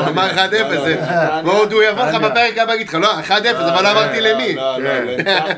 אמר 0.08 0.30
1-0. 0.30 0.52
לא, 0.52 0.58
לא, 0.60 0.88
נתניה. 0.88 1.42
ועוד 1.44 1.72
הוא 1.72 1.82
יבוא 1.82 2.02
לך. 2.06 2.14
בפרק 2.14 2.58
הבא 2.58 2.70
ויגיד 2.72 2.88
לך, 2.88 2.94
לא, 2.94 3.20
1-0, 3.20 3.30
אבל 3.56 3.82
לא 3.82 3.90
אמרתי 3.92 4.20
למי. 4.20 4.54
לא, 4.54 4.78
לא, 4.78 4.88
כן. 4.90 5.06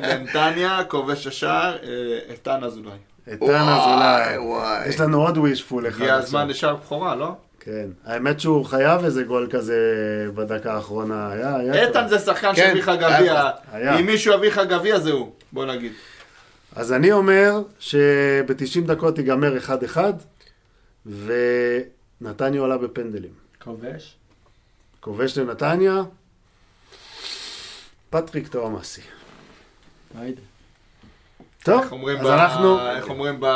לנתניה- 0.03 0.85
כובש 0.89 1.27
השער, 1.27 1.77
אה, 1.83 1.89
איתן 2.31 2.65
אזולאי. 2.65 2.93
איתן 3.27 3.45
אזולאי. 3.69 4.39
וואי. 4.39 4.89
יש 4.89 5.01
לנו 5.01 5.23
עוד 5.23 5.39
ווישפול 5.39 5.89
אחד. 5.89 6.01
הגיע. 6.03 6.15
הזמן 6.15 6.49
לשער 6.49 6.77
בכורה, 6.77 7.15
לא? 7.15 7.33
כן. 7.65 7.87
האמת 8.05 8.41
שהוא 8.41 8.65
חייב 8.65 9.05
איזה 9.05 9.23
גול 9.23 9.49
כזה 9.51 9.77
בדקה 10.35 10.75
האחרונה. 10.75 11.33
היה, 11.33 11.57
היה. 11.57 11.87
איתן 11.87 12.09
זה 12.09 12.19
שחקן 12.19 12.55
כן, 12.55 12.67
שהביא 12.67 12.83
לך 12.83 12.89
גביע. 12.89 13.51
היה. 13.73 13.99
אם 13.99 14.07
מישהו 14.07 14.35
יביא 14.35 14.49
לך 14.49 14.61
גביע 14.69 14.99
זה 14.99 15.11
הוא, 15.11 15.33
בוא 15.53 15.67
נגיד. 15.67 15.93
אז 16.77 16.93
אני 16.93 17.13
אומר 17.13 17.63
שב-90 17.79 18.87
דקות 18.87 19.19
ייגמר 19.19 19.57
1-1, 19.97 19.99
ונתניה 21.07 22.61
עולה 22.61 22.79
בפנדלים. 22.79 23.33
כובש. 23.65 24.17
כובש 25.01 25.39
לנתניה, 25.39 26.03
פטריק 28.11 28.49
תואמאסי. 28.49 29.01
לא 30.15 30.25
יודע. 30.25 30.52
טוב, 31.65 31.83
איך 31.83 31.93
אומרים, 31.93 32.19
אז 32.19 32.27
ב... 32.27 32.29
אנחנו... 32.29 32.79
איך 32.97 33.09
אומרים, 33.09 33.37
ב... 33.41 33.47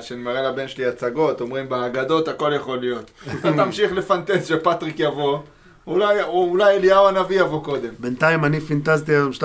שאני 0.00 0.20
מראה 0.20 0.42
לבן 0.42 0.68
שלי 0.68 0.86
הצגות, 0.86 1.40
אומרים 1.40 1.68
באגדות 1.68 2.28
הכל 2.28 2.52
יכול 2.56 2.78
להיות. 2.78 3.10
אתה 3.40 3.52
תמשיך 3.52 3.92
לפנטז 3.92 4.48
שפטריק 4.48 4.94
יבוא, 4.98 5.38
אולי, 5.86 6.22
או 6.22 6.48
אולי 6.50 6.76
אליהו 6.76 7.08
הנביא 7.08 7.40
יבוא 7.40 7.64
קודם. 7.64 7.88
בינתיים 7.98 8.44
אני 8.44 8.60
פינטזתי 8.60 9.12
היום 9.12 9.30
2-0 9.32 9.42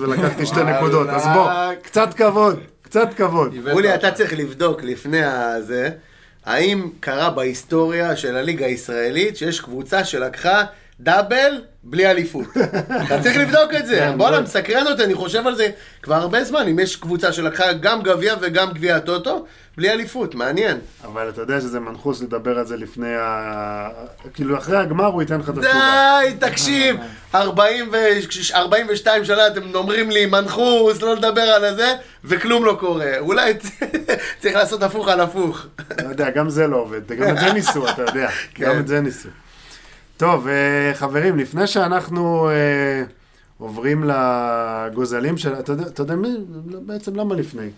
ולקחתי 0.00 0.46
שתי. 0.46 0.64
נקודות, 0.72 1.08
אז 1.08 1.26
בוא, 1.34 1.50
קצת 1.82 2.14
כבוד, 2.14 2.58
קצת 2.82 3.08
כבוד. 3.16 3.54
אולי. 3.72 3.94
אתה 3.94 4.10
צריך 4.10 4.32
לבדוק 4.32 4.82
לפני 4.82 5.24
הזה, 5.24 5.90
האם 6.44 6.88
קרה 7.00 7.30
בהיסטוריה 7.30 8.16
של 8.16 8.36
הליגה 8.36 8.66
הישראלית 8.66 9.36
שיש 9.36 9.60
קבוצה 9.60 10.04
שלקחה 10.04 10.64
דאבל 11.00 11.60
בלי 11.82 12.06
אליפות. 12.10 12.46
אתה 13.06 13.22
צריך 13.22 13.36
לבדוק 13.36 13.74
את 13.78 13.86
זה. 13.86 13.96
כן, 13.98 14.18
בואנה, 14.18 14.36
בוא. 14.36 14.44
מסקרן 14.44 14.86
אותי, 14.86 15.04
אני 15.04 15.14
חושב 15.14 15.46
על 15.46 15.54
זה 15.54 15.70
כבר 16.02 16.14
הרבה 16.14 16.44
זמן, 16.44 16.68
אם 16.68 16.78
יש 16.78 16.96
קבוצה 16.96 17.32
שלקחה 17.32 17.72
גם 17.72 18.02
גביע 18.02 18.34
וגם 18.40 18.72
גביע 18.72 18.96
הטוטו, 18.96 19.46
בלי 19.76 19.90
אליפות, 19.90 20.34
מעניין. 20.34 20.78
אבל 21.04 21.28
אתה 21.28 21.40
יודע 21.40 21.60
שזה 21.60 21.80
מנחוס 21.80 22.22
לדבר 22.22 22.58
על 22.58 22.66
זה 22.66 22.76
לפני 22.76 23.14
ה... 23.14 23.88
כאילו 24.34 24.58
אחרי 24.58 24.76
הגמר 24.76 25.04
הוא 25.06 25.22
ייתן 25.22 25.40
לך 25.40 25.48
את 25.50 25.58
התשובה. 25.58 26.20
די, 26.20 26.46
תקשיב, 26.50 26.96
40 27.34 27.88
ו- 27.92 28.54
42 28.54 29.24
שנה 29.24 29.46
אתם 29.46 29.74
אומרים 29.74 30.10
לי 30.10 30.26
מנחוס, 30.26 31.02
לא 31.02 31.14
לדבר 31.16 31.40
על 31.42 31.76
זה, 31.76 31.94
וכלום 32.24 32.64
לא 32.64 32.76
קורה. 32.80 33.18
אולי 33.18 33.54
צריך 34.40 34.54
לעשות 34.56 34.82
הפוך 34.82 35.08
על 35.08 35.20
הפוך. 35.20 35.66
לא 36.02 36.08
יודע, 36.08 36.30
גם 36.30 36.50
זה 36.50 36.66
לא 36.66 36.76
עובד, 36.76 37.12
גם 37.12 37.28
את 37.28 37.38
זה 37.40 37.52
ניסו, 37.52 37.88
אתה 37.88 38.02
יודע. 38.02 38.28
גם 38.60 38.72
כן. 38.72 38.78
את 38.78 38.88
זה 38.88 39.00
ניסו. 39.00 39.28
טוב, 40.18 40.46
אה, 40.48 40.90
חברים, 40.94 41.38
לפני 41.38 41.66
שאנחנו 41.66 42.50
אה, 42.50 43.02
עוברים 43.58 44.04
לגוזלים 44.04 45.36
של... 45.38 45.52
אתה 45.58 45.72
יודע- 45.72 45.86
אתה 45.86 46.02
יודע 46.02 46.14
מי? 46.14 46.28
בעצם 46.86 47.16
למה 47.16 47.34
לפני? 47.34 47.68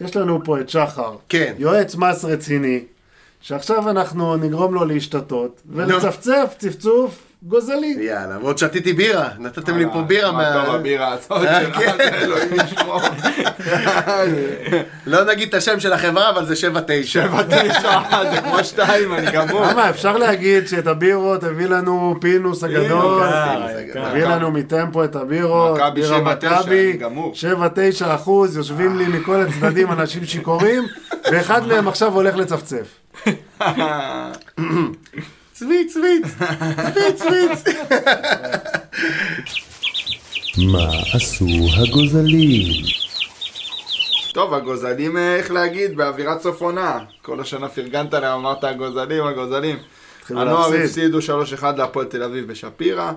יש 0.00 0.16
לנו 0.16 0.44
פה 0.44 0.60
את 0.60 0.68
שחר, 0.68 1.16
כן. 1.28 1.54
יועץ 1.58 1.94
מס 1.96 2.24
רציני, 2.24 2.84
שעכשיו 3.40 3.90
אנחנו 3.90 4.36
נגרום 4.36 4.74
לו 4.74 4.84
להשתתות, 4.84 5.62
ולצפצף 5.70 6.54
צפצוף 6.58 7.25
גוזלי. 7.48 7.96
יאללה, 8.00 8.38
ועוד 8.42 8.58
שתיתי 8.58 8.92
בירה, 8.92 9.28
נתתם 9.38 9.78
לי 9.78 9.84
פה 9.92 10.02
בירה 10.02 10.32
מה 10.32 10.52
טוב 10.52 10.66
מה... 10.66 10.74
הבירה 10.74 11.12
הזאת 11.12 11.32
אה, 11.32 11.60
שלך, 11.62 11.76
כן. 11.76 11.96
אלוהים 12.00 12.48
ישמור. 12.64 13.00
לא 15.06 15.24
נגיד 15.24 15.48
את 15.48 15.54
השם 15.54 15.80
של 15.80 15.92
החברה, 15.92 16.30
אבל 16.30 16.46
זה 16.46 16.54
7-9. 16.54 16.56
שבע 17.04 17.42
תשע, 17.42 18.00
זה 18.30 18.40
כמו 18.40 18.64
שתיים, 18.64 19.14
אני 19.14 19.30
גמור. 19.30 19.66
למה, 19.66 19.90
אפשר 19.90 20.16
להגיד 20.16 20.68
שאת 20.68 20.86
הבירות 20.86 21.44
הביא 21.44 21.66
לנו 21.66 22.14
פינוס 22.20 22.64
הגדול. 22.64 23.22
הביא 23.94 24.24
לנו 24.24 24.50
מטמפו 24.50 25.04
את 25.04 25.16
הבירות, 25.16 25.80
בירה 25.94 26.18
7-9, 26.18 26.20
מכבי, 26.20 26.90
אני 26.90 26.98
גמור. 26.98 27.34
7-9 28.02 28.04
אחוז, 28.14 28.56
יושבים 28.56 28.96
לי 28.98 29.08
מכל 29.08 29.40
הצדדים 29.40 29.92
אנשים 29.92 30.24
שיכורים, 30.24 30.84
ואחד 31.32 31.66
מהם 31.66 31.88
עכשיו 31.88 32.12
הולך 32.12 32.36
לצפצף. 32.36 33.00
צבי, 35.58 35.86
צבי, 35.88 36.20
צבי, 37.14 37.56
צבי. 37.56 37.72
מה 40.72 40.88
עשו 41.14 41.44
הגוזלים? 41.76 42.84
טוב, 44.34 44.54
הגוזלים, 44.54 45.16
אה, 45.16 45.36
איך 45.36 45.50
להגיד, 45.50 45.96
באווירת 45.96 46.40
סוף 46.40 46.60
עונה. 46.60 46.98
כל 47.22 47.40
השנה 47.40 47.68
פרגנת 47.68 48.14
להם, 48.14 48.38
אמרת 48.38 48.64
הגוזלים, 48.64 49.24
הגוזלים. 49.24 49.76
הנוער. 50.28 50.74
הפסידו 50.74 51.18
3-1 51.18 51.76
להפועל 51.76 52.06
תל 52.06 52.22
אביב 52.22 52.48
בשפירא. 52.48 53.12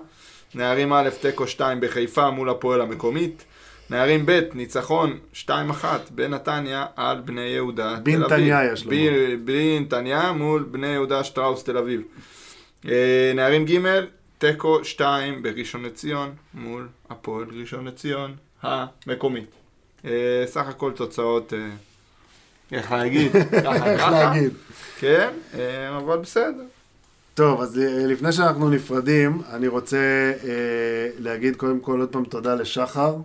נערים 0.56 0.94
א', 0.94 1.10
תיקו 1.22 1.48
2 1.48 1.80
בחיפה 1.82 2.30
מול 2.30 2.50
הפועל 2.50 2.82
המקומית. 2.82 3.44
נערים 3.90 4.26
ב', 4.26 4.40
ניצחון 4.54 5.18
2-1 5.48 5.50
בנתניה 6.12 6.86
על 6.96 7.22
בני 7.26 7.42
יהודה 7.42 7.90
תל 7.90 7.96
אביב. 8.00 8.20
בנתניה 8.20 8.72
יש. 8.74 8.86
ב- 8.88 9.36
בנתניה 9.46 10.32
מול 10.32 10.64
בני 10.72 10.88
יהודה 10.88 11.24
שטראוס 11.24 11.64
תל 11.64 11.78
אביב. 11.78 12.02
אה, 12.88 13.32
נערים 13.36 13.66
ג', 13.66 13.80
תיקו 14.38 14.86
2 14.86 15.44
בראשון 15.44 15.84
לציון 15.86 16.30
מול 16.54 16.88
הפועל 17.10 17.46
ראשון 17.60 17.88
לציון 17.88 18.36
המקומית. 18.62 19.46
אה, 20.06 20.44
סך 20.46 20.68
הכל 20.68 20.92
תוצאות, 20.96 21.54
אה, 21.54 21.70
איך 22.72 22.92
להגיד? 22.92 23.32
ככה, 23.64 23.92
איך. 23.92 24.02
להגיד. 24.12 24.54
כן, 25.00 25.30
אבל 25.98 26.18
בסדר. 26.18 26.64
טוב, 27.34 27.62
אז 27.62 27.78
לפני 28.08 28.32
שאנחנו 28.32 28.70
נפרדים, 28.70 29.42
אני 29.54 29.68
רוצה 29.68 29.98
אה, 30.44 30.50
להגיד 31.20 31.56
קודם 31.56 31.80
כל 31.80 32.00
עוד 32.00 32.10
פעם 32.10 32.24
תודה 32.26 32.56
לשחר, 32.56 33.16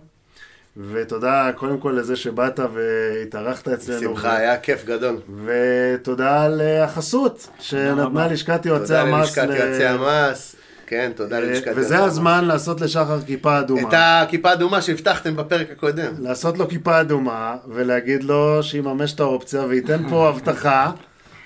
ותודה 0.91 1.49
קודם 1.55 1.77
כל 1.77 1.95
לזה 1.99 2.15
שבאת 2.15 2.59
והתארחת 2.73 3.67
אצלנו. 3.67 3.99
שמחה, 3.99 4.35
היה 4.37 4.57
כיף 4.57 4.85
גדול. 4.85 5.17
ותודה 5.45 6.43
על 6.43 6.61
החסות 6.83 7.47
שנתנה. 7.59 8.27
לשכת 8.27 8.65
יועצי 8.65 8.85
תודה 8.87 9.01
המס. 9.01 9.37
ללשכת 9.37 9.47
ל- 9.49 9.55
יועצי 9.55 9.85
המס. 9.85 10.55
כן, 10.87 11.11
תודה 11.15 11.35
אה, 11.35 11.41
ללשכת 11.41 11.65
יועצי 11.65 11.79
המס. 11.79 11.85
וזה 11.85 12.03
הזמן 12.03 12.45
לעשות 12.45 12.81
לשחר 12.81 13.21
כיפה 13.21 13.59
אדומה. 13.59 13.89
את 13.89 13.93
הכיפה 13.97 14.49
האדומה 14.49 14.81
שהבטחתם 14.81 15.35
בפרק 15.35 15.67
הקודם. 15.71 16.13
לעשות 16.19 16.57
לו 16.57 16.67
כיפה 16.69 17.01
אדומה 17.01 17.55
ולהגיד 17.67 18.23
לו 18.23 18.63
שיממש 18.63 19.13
את 19.13 19.19
האופציה 19.19 19.61
וייתן 19.61 20.09
פה 20.09 20.27
הבטחה 20.29 20.91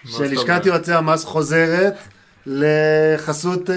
שלשכת? 0.06 0.66
יועצי 0.66 0.94
המס 0.94 1.26
חוזרת 1.26 1.94
לחסות 2.46 3.70
אה, 3.70 3.76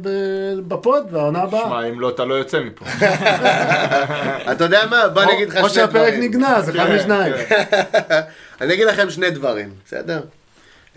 ב- 0.00 0.58
בפוד 0.68 1.06
בעונה 1.12 1.42
הבאה. 1.42 1.60
שמע, 1.66 1.88
אם 1.88 2.00
לא, 2.00 2.08
אתה 2.08 2.24
לא 2.24 2.34
יוצא 2.34 2.60
מפה. 2.60 2.84
אתה 4.52 4.64
יודע 4.64 4.80
מה? 4.90 5.08
בוא 5.08 5.22
אני 5.22 5.30
או- 5.32 5.36
אגיד 5.36 5.48
לך 5.48 5.56
או 5.56 5.68
שני 5.68 5.74
שהפרק 5.74 5.90
דברים. 6.14 6.20
נגנז, 6.20 6.70
אחד 6.70 6.86
כן, 6.86 6.96
משניים. 6.96 7.32
כן. 7.48 7.62
אני 8.60 8.74
אגיד 8.74 8.86
לכם 8.86 9.10
שני 9.10 9.30
דברים, 9.30 9.70
בסדר? 9.86 10.20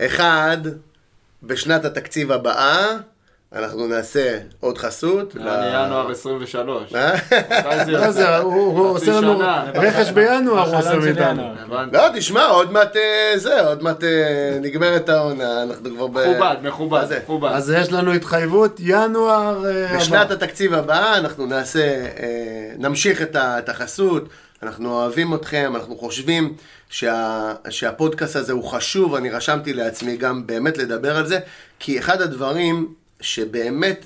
אחד, 0.00 0.58
בשנת 1.42 1.84
התקציב 1.84 2.32
הבאה, 2.32 2.86
אנחנו 3.54 3.86
נעשה 3.86 4.38
עוד 4.60 4.78
חסות. 4.78 5.34
ינואר 5.34 6.10
23. 6.10 6.94
אה? 6.94 7.14
מתי 7.14 7.84
זה 7.84 7.92
מה 7.92 8.10
זה? 8.10 8.36
הוא 8.38 8.88
עושה 8.88 9.20
לנו. 9.20 9.40
רכש 9.74 10.10
בינואר, 10.10 10.68
הוא 10.68 10.78
עושה 10.78 10.96
מאיתנו. 10.96 11.54
לא, 11.92 12.02
תשמע, 12.14 12.44
עוד 12.44 12.72
מעט 12.72 12.96
אה, 12.96 13.32
זה, 13.36 13.60
עוד 13.60 13.82
מעט 13.82 14.04
אה, 14.04 14.58
נגמרת 14.60 15.08
העונה, 15.08 15.62
אנחנו 15.62 15.90
כבר 15.94 16.06
ב... 16.06 16.10
מכובד, 16.10 16.38
מה 16.40 16.68
מכובד, 16.68 17.04
זה? 17.08 17.18
מכובד. 17.22 17.50
אז 17.52 17.70
יש 17.70 17.92
לנו 17.92 18.12
התחייבות 18.12 18.80
ינואר 18.80 19.66
אה, 19.66 19.96
בשנת. 19.96 20.30
התקציב 20.30 20.74
הבאה 20.74 21.18
אנחנו 21.18 21.46
נעשה, 21.46 22.04
נמשיך 22.78 23.22
את 23.38 23.68
החסות, 23.68 24.28
אנחנו 24.62 24.92
אוהבים 24.92 25.34
אתכם, 25.34 25.72
אנחנו 25.76 25.96
חושבים 25.96 26.54
שה, 26.90 27.52
שהפודקאסט 27.68 28.36
הזה 28.36 28.52
הוא 28.52 28.64
חשוב, 28.64 29.14
אני 29.14 29.30
רשמתי 29.30 29.72
לעצמי 29.72 30.16
גם 30.16 30.46
באמת 30.46 30.78
לדבר 30.78 31.16
על 31.16 31.26
זה, 31.26 31.38
כי 31.78 31.98
אחד 31.98 32.20
הדברים 32.20 33.03
שבאמת 33.20 34.04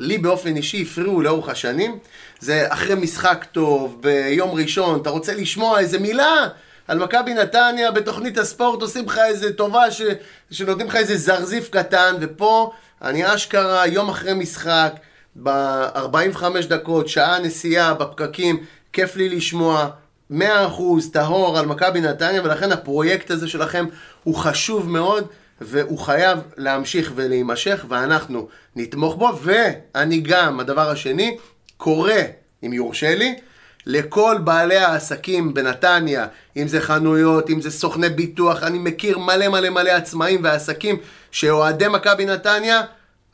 לי 0.00 0.18
באופן 0.18 0.56
אישי 0.56 0.82
הפריעו 0.82 1.22
לאורך 1.22 1.48
השנים, 1.48 1.98
זה 2.40 2.66
אחרי 2.68 2.94
משחק 2.94 3.46
טוב, 3.52 3.98
ביום 4.00 4.50
ראשון, 4.50 5.00
אתה 5.00 5.10
רוצה 5.10 5.34
לשמוע 5.34 5.78
איזה 5.78 5.98
מילה 5.98 6.48
על 6.88 6.98
מכבי 6.98 7.34
נתניה 7.34 7.90
בתוכנית 7.90 8.38
הספורט, 8.38 8.82
עושים 8.82 9.06
לך 9.06 9.18
איזה 9.18 9.52
טובה 9.52 9.90
ש... 9.90 10.02
שנותנים 10.50 10.86
לך 10.86 10.96
איזה 10.96 11.16
זרזיף 11.16 11.70
קטן, 11.70 12.14
ופה 12.20 12.72
אני 13.02 13.34
אשכרה 13.34 13.86
יום 13.86 14.08
אחרי 14.08 14.34
משחק, 14.34 14.92
ב-45 15.42 16.44
דקות, 16.68 17.08
שעה 17.08 17.38
נסיעה 17.38 17.94
בפקקים, 17.94 18.64
כיף 18.92 19.16
לי 19.16 19.28
לשמוע. 19.28 19.88
100% 20.32 20.34
טהור 21.12 21.58
על 21.58 21.66
מכבי 21.66 22.00
נתניה, 22.00 22.42
ולכן 22.44 22.72
הפרויקט 22.72 23.30
הזה 23.30 23.48
שלכם 23.48 23.86
הוא 24.24 24.34
חשוב 24.34 24.90
מאוד, 24.90 25.26
והוא 25.60 25.98
חייב 25.98 26.38
להמשיך 26.56 27.12
ולהימשך, 27.14 27.84
ואנחנו 27.88 28.48
נתמוך 28.76 29.14
בו. 29.14 29.38
ואני 29.42 30.20
גם, 30.20 30.60
הדבר 30.60 30.90
השני, 30.90 31.36
קורא, 31.76 32.12
אם 32.62 32.72
יורשה 32.72 33.14
לי, 33.14 33.34
לכל 33.86 34.36
בעלי 34.44 34.76
העסקים 34.76 35.54
בנתניה, 35.54 36.26
אם 36.56 36.68
זה 36.68 36.80
חנויות, 36.80 37.50
אם 37.50 37.60
זה 37.60 37.70
סוכני 37.70 38.08
ביטוח, 38.08 38.62
אני 38.62 38.78
מכיר 38.78 39.18
מלא 39.18 39.48
מלא 39.48 39.70
מלא 39.70 39.90
עצמאים 39.90 40.40
ועסקים 40.44 40.96
שאוהדי 41.30 41.88
מכבי 41.88 42.26
נתניה, 42.26 42.82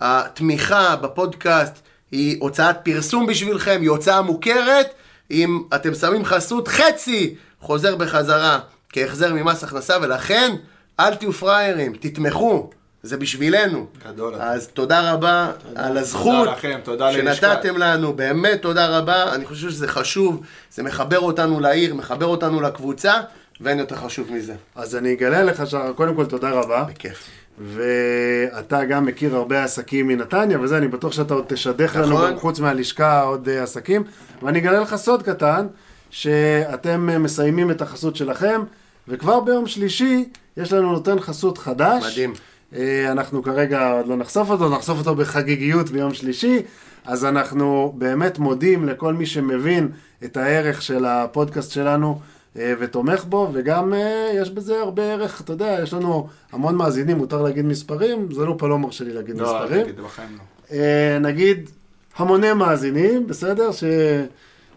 התמיכה 0.00 0.96
בפודקאסט 0.96 1.74
היא 2.10 2.36
הוצאת 2.40 2.76
פרסום 2.82 3.26
בשבילכם, 3.26 3.78
היא 3.80 3.90
הוצאה 3.90 4.22
מוכרת. 4.22 4.86
אם 5.30 5.62
אתם 5.74 5.94
שמים 5.94 6.24
חסות, 6.24 6.68
חצי 6.68 7.34
חוזר 7.60 7.96
בחזרה 7.96 8.58
כהחזר 8.88 9.34
ממס 9.34 9.64
הכנסה, 9.64 9.96
ולכן 10.02 10.54
אל 11.00 11.14
תהיו 11.14 11.32
פראיירים, 11.32 11.92
תתמכו, 12.00 12.70
זה 13.02 13.16
בשבילנו. 13.16 13.86
גדול 14.08 14.34
אתה. 14.34 14.52
אז 14.52 14.66
תודה 14.66 15.12
רבה 15.12 15.50
על 15.74 15.98
הזכות 15.98 16.24
תודה 16.38 16.52
לכם, 16.52 16.80
תודה. 16.84 17.12
שנתתם 17.12 17.76
לנו, 17.76 18.12
באמת 18.12 18.62
תודה 18.62 18.98
רבה, 18.98 19.34
אני 19.34 19.46
חושב 19.46 19.70
שזה 19.70 19.88
חשוב, 19.88 20.42
זה 20.70 20.82
מחבר 20.82 21.20
אותנו 21.20 21.60
לעיר, 21.60 21.94
מחבר 21.94 22.26
אותנו 22.26 22.60
לקבוצה, 22.60 23.14
ואין 23.60 23.78
יותר 23.78 23.96
חשוב 23.96 24.32
מזה. 24.32 24.54
אז 24.76 24.96
אני 24.96 25.12
אגלה 25.12 25.42
לך, 25.42 25.66
שחר, 25.66 25.92
קודם 25.92 26.14
כל 26.14 26.26
תודה 26.26 26.50
רבה. 26.50 26.84
בכיף. 26.84 27.24
ואתה 27.60 28.84
גם 28.84 29.06
מכיר 29.06 29.36
הרבה 29.36 29.64
עסקים 29.64 30.08
מנתניה 30.08 30.60
וזה, 30.60 30.78
אני 30.78 30.88
בטוח 30.88 31.12
שאתה 31.12 31.34
עוד 31.34 31.44
תשדך 31.48 31.96
לנו 31.96 32.14
נכון. 32.14 32.30
גם 32.30 32.38
חוץ 32.38 32.60
מהלשכה 32.60 33.22
עוד 33.22 33.48
אה, 33.48 33.62
עסקים. 33.62 34.04
ואני 34.42 34.58
אגלה 34.58 34.80
לך 34.80 34.96
סוד 34.96 35.22
קטן, 35.22 35.66
שאתם 36.10 37.10
אה, 37.10 37.18
מסיימים 37.18 37.70
את 37.70 37.82
החסות 37.82 38.16
שלכם, 38.16 38.60
וכבר 39.08 39.40
ביום 39.40 39.66
שלישי 39.66 40.28
יש 40.56 40.72
לנו 40.72 40.92
נותן 40.92 41.20
חסות 41.20 41.58
חדש. 41.58 42.12
מדהים. 42.12 42.32
אה, 42.76 43.12
אנחנו 43.12 43.42
כרגע 43.42 43.90
עוד 43.92 44.06
לא 44.06 44.16
נחשוף 44.16 44.50
אותו, 44.50 44.68
נחשוף 44.68 44.98
אותו 44.98 45.14
בחגיגיות 45.14 45.90
ביום 45.90 46.14
שלישי. 46.14 46.62
אז 47.04 47.24
אנחנו 47.24 47.94
באמת 47.98 48.38
מודים 48.38 48.86
לכל 48.86 49.14
מי 49.14 49.26
שמבין 49.26 49.88
את 50.24 50.36
הערך 50.36 50.82
של 50.82 51.04
הפודקאסט 51.04 51.70
שלנו 51.70 52.20
אה, 52.56 52.74
ותומך 52.78 53.24
בו, 53.24 53.50
וגם 53.52 53.94
אה, 53.94 54.30
יש 54.34 54.50
בזה 54.50 54.80
הרבה 54.80 55.02
ערך, 55.02 55.40
אתה 55.40 55.52
יודע, 55.52 55.78
יש 55.82 55.92
לנו 55.92 56.28
המון 56.52 56.74
מאזינים, 56.74 57.16
מותר 57.16 57.42
להגיד 57.42 57.64
מספרים, 57.64 58.28
זה 58.32 58.44
לא 58.44 58.54
פה 58.58 58.68
לא 58.68 58.78
מרשה 58.78 59.04
לי 59.04 59.12
להגיד 59.12 59.36
לא, 59.36 59.44
מספרים. 59.44 59.82
תגיד, 59.82 60.00
בחיים 60.00 60.38
לא. 60.70 61.18
נגיד 61.20 61.70
המוני 62.16 62.52
מאזינים, 62.52 63.26
בסדר? 63.26 63.72
ש... 63.72 63.84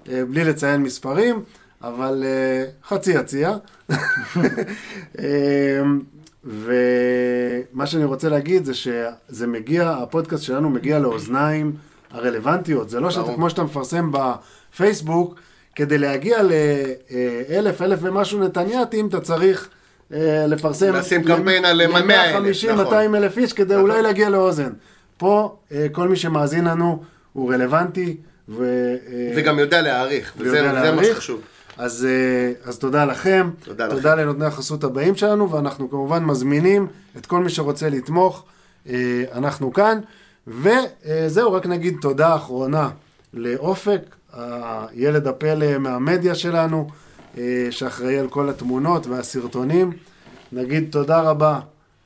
אה, 0.09 0.25
בלי 0.25 0.43
לציין 0.43 0.83
מספרים, 0.83 1.43
אבל 1.83 2.23
אה, 2.25 2.65
חצי 2.87 3.11
יציע. 3.11 3.55
אה, 5.19 5.81
ומה 6.43 7.85
שאני 7.85 8.05
רוצה 8.05 8.29
להגיד 8.29 8.65
זה 8.65 8.73
שזה 8.73 9.47
מגיע, 9.47 9.89
הפודקאסט 9.89 10.43
שלנו 10.43 10.69
מגיע 10.69 10.99
לאוזניים 10.99 11.75
הרלוונטיות. 12.11 12.89
זה 12.89 12.99
לא 12.99 13.11
שאתה. 13.11 13.33
כמו 13.33 13.49
שאתה 13.49 13.63
מפרסם 13.63 14.11
בפייסבוק, 14.11 15.35
כדי 15.75 15.97
להגיע 15.97 16.37
לאלף, 16.43 17.81
אלף 17.81 17.99
ומשהו 18.01 18.39
נתנייתים, 18.39 19.07
אתה 19.07 19.21
צריך 19.21 19.69
אה, 20.13 20.47
לפרסם... 20.47 20.93
לשים 20.95 21.23
קמפיין 21.23 21.65
על 21.65 21.87
100,000, 21.87 22.71
נכון. 22.71 22.85
200 22.85 23.15
אלף 23.15 23.37
איש 23.37 23.53
כדי 23.53 23.75
אולי 23.75 24.01
להגיע 24.01 24.29
לאוזן. 24.29 24.69
פה 25.17 25.55
אה, 25.71 25.87
כל 25.91 26.07
מי 26.07 26.15
שמאזין 26.15 26.65
לנו 26.65 27.03
הוא 27.33 27.53
רלוונטי. 27.53 28.17
ו, 28.49 28.63
אה, 29.07 29.31
וגם 29.35 29.59
יודע 29.59 29.81
להעריך, 29.81 30.33
וזה 30.37 30.91
מה. 30.95 31.03
שחשוב. 31.03 31.41
אז, 31.81 32.07
אה, 32.09 32.69
אז 32.69 32.79
תודה 32.79 33.05
לכם, 33.05 33.49
תודה 33.63 33.89
תודה 33.89 34.13
לכם. 34.15 34.21
לנותני 34.23 34.45
החסות 34.45 34.83
הבאים 34.83 35.15
שלנו, 35.15 35.51
ואנחנו 35.51 35.89
כמובן 35.89 36.23
מזמינים 36.23 36.87
את 37.17 37.25
כל 37.25 37.43
מי 37.43 37.49
שרוצה 37.49 37.89
לתמוך, 37.89 38.45
אה, 38.89 39.23
אנחנו 39.33 39.73
כאן. 39.73 39.99
וזהו, 40.47 41.53
רק 41.53 41.65
נגיד 41.65 41.97
תודה 42.01 42.35
אחרונה 42.35 42.89
לאופק, 43.33 44.15
הילד 44.33 45.27
הפלא 45.27 45.77
מהמדיה 45.77 46.35
שלנו, 46.35 46.87
אה, 47.37 47.67
שאחראי 47.71 48.17
על 48.19 48.27
כל 48.27 48.49
התמונות 48.49 49.07
והסרטונים. 49.07 49.91
נגיד 50.51 50.87
תודה 50.91 51.21
רבה 51.21 51.59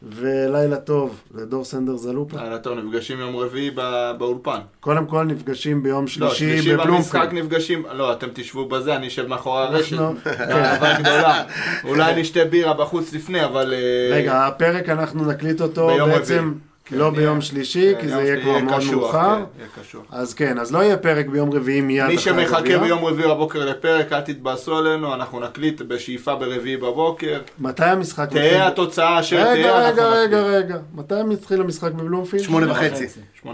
ולילה 0.03 0.77
טוב 0.77 1.21
לדור 1.35 1.65
סנדר 1.65 1.95
זלופה. 1.95 2.37
לילה 2.43 2.57
טוב, 2.57 2.77
נפגשים 2.79 3.19
יום 3.19 3.35
רביעי 3.35 3.71
ב- 3.75 4.11
באולפן. 4.17 4.59
קודם 4.79 5.05
כל 5.05 5.23
נפגשים 5.23 5.83
ביום 5.83 6.01
לא, 6.01 6.07
שלישי 6.07 6.35
שלישי 6.35 6.75
במשחק 6.75 6.85
בבלומפילד. 7.19 7.33
נפגשים, 7.45 7.85
לא, 7.93 8.13
אתם 8.13 8.27
תשבו 8.33 8.65
בזה, 8.65 8.95
אני 8.95 9.07
אשב 9.07 9.27
מאחורי 9.27 9.61
הרשת. 9.63 9.93
אנחנו- 9.93 10.15
אהבה 10.39 10.99
גדולה. 10.99 11.43
אולי 11.83 12.21
נשתה 12.21 12.45
בירה 12.45 12.73
בחוץ 12.73 13.13
לפני, 13.13 13.45
אבל... 13.45 13.73
אה, 13.73 14.15
רגע, 14.15 14.47
הפרק 14.47 14.89
אנחנו 14.89 15.25
נקליט 15.31 15.61
אותו 15.61 15.87
ביום 15.87 16.09
בעצם 16.09 16.35
רביעי. 16.37 16.51
לא 16.91 17.09
כן, 17.09 17.15
ביום 17.15 17.31
יהיה- 17.31 17.41
שלישי, 17.41 17.93
כן, 17.95 18.01
כי 18.01 18.07
זה 18.09 18.21
יהיה 18.21 18.41
כבר 18.41 18.57
מאוד 18.59 18.81
מאוחר. 18.91 19.43
כן. 19.91 19.97
אז 20.11 20.33
כן, 20.33 20.59
אז 20.59 20.71
לא 20.71 20.79
יהיה 20.79 20.97
פרק 20.97 21.25
ביום 21.27 21.51
רביעי 21.53 21.81
מיד 21.81 22.03
מי 22.07 22.15
אחרי 22.15 22.17
שמחכה 22.23 22.57
הגביע. 22.57 22.77
ביום 22.77 23.05
רביעי 23.05 23.29
בבוקר 23.29 23.65
לפרק, 23.65 24.13
אל 24.13 24.21
תתבאסו 24.21 24.77
עלינו, 24.77 25.13
אנחנו 25.13 25.39
נקליט 25.39 25.81
בשאיפה 25.81 26.35
ברביעי 26.35 26.77
בבוקר. 26.77 27.39
מתי 27.59 27.85
המשחק 27.85 28.29
תהא 28.29 28.67
התוצאה 28.67 29.19
אשר 29.19 29.35
רגע, 29.35 29.53
תהיה, 29.53 29.87
רגע, 29.89 30.05
רגע, 30.09 30.37
נקליט. 30.41 30.53
רגע. 30.63 30.77
מתי 30.95 31.15
מתחיל 31.27 31.61
המשחק 31.61 31.91
בבלומפילד? 31.91 32.43
שמונה 32.43 32.71
וחצי. 32.71 33.05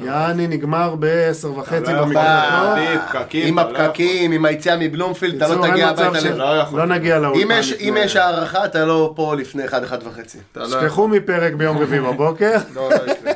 יעני 0.03 0.47
נגמר 0.47 0.95
בעשר 0.95 1.57
וחצי 1.57 1.93
לא 1.93 2.05
במקרה 2.05 2.76
עם 3.34 3.59
לא 3.59 3.61
הפקקים, 3.61 4.31
עם 4.31 4.45
היציאה 4.45 4.76
מבלומפילד, 4.80 5.43
אתה 5.43 5.55
לא 5.55 5.68
תגיע 5.68 5.88
הביתה. 5.88 6.30
לא. 6.35 6.63
לא 6.77 6.85
נגיע 6.85 7.19
לאולפן. 7.19 7.41
אם 7.41 7.57
יש- 7.59 7.72
לפני- 7.72 7.89
אם 7.89 7.97
יש 7.97 8.15
הערכה, 8.15 8.65
אתה 8.65 8.85
לא 8.85 9.13
פה 9.15 9.35
לפני 9.35 9.65
1, 9.65 9.84
1 9.84 9.99
וחצי. 10.07 10.38
שכחו 10.69 11.07
מפרק 11.07 11.53
ביום 11.53 11.77
רביעי 11.77 12.01
בבוקר, 12.01 12.51
לא, 12.76 12.89
לא 12.89 13.11
יקרה. 13.11 13.31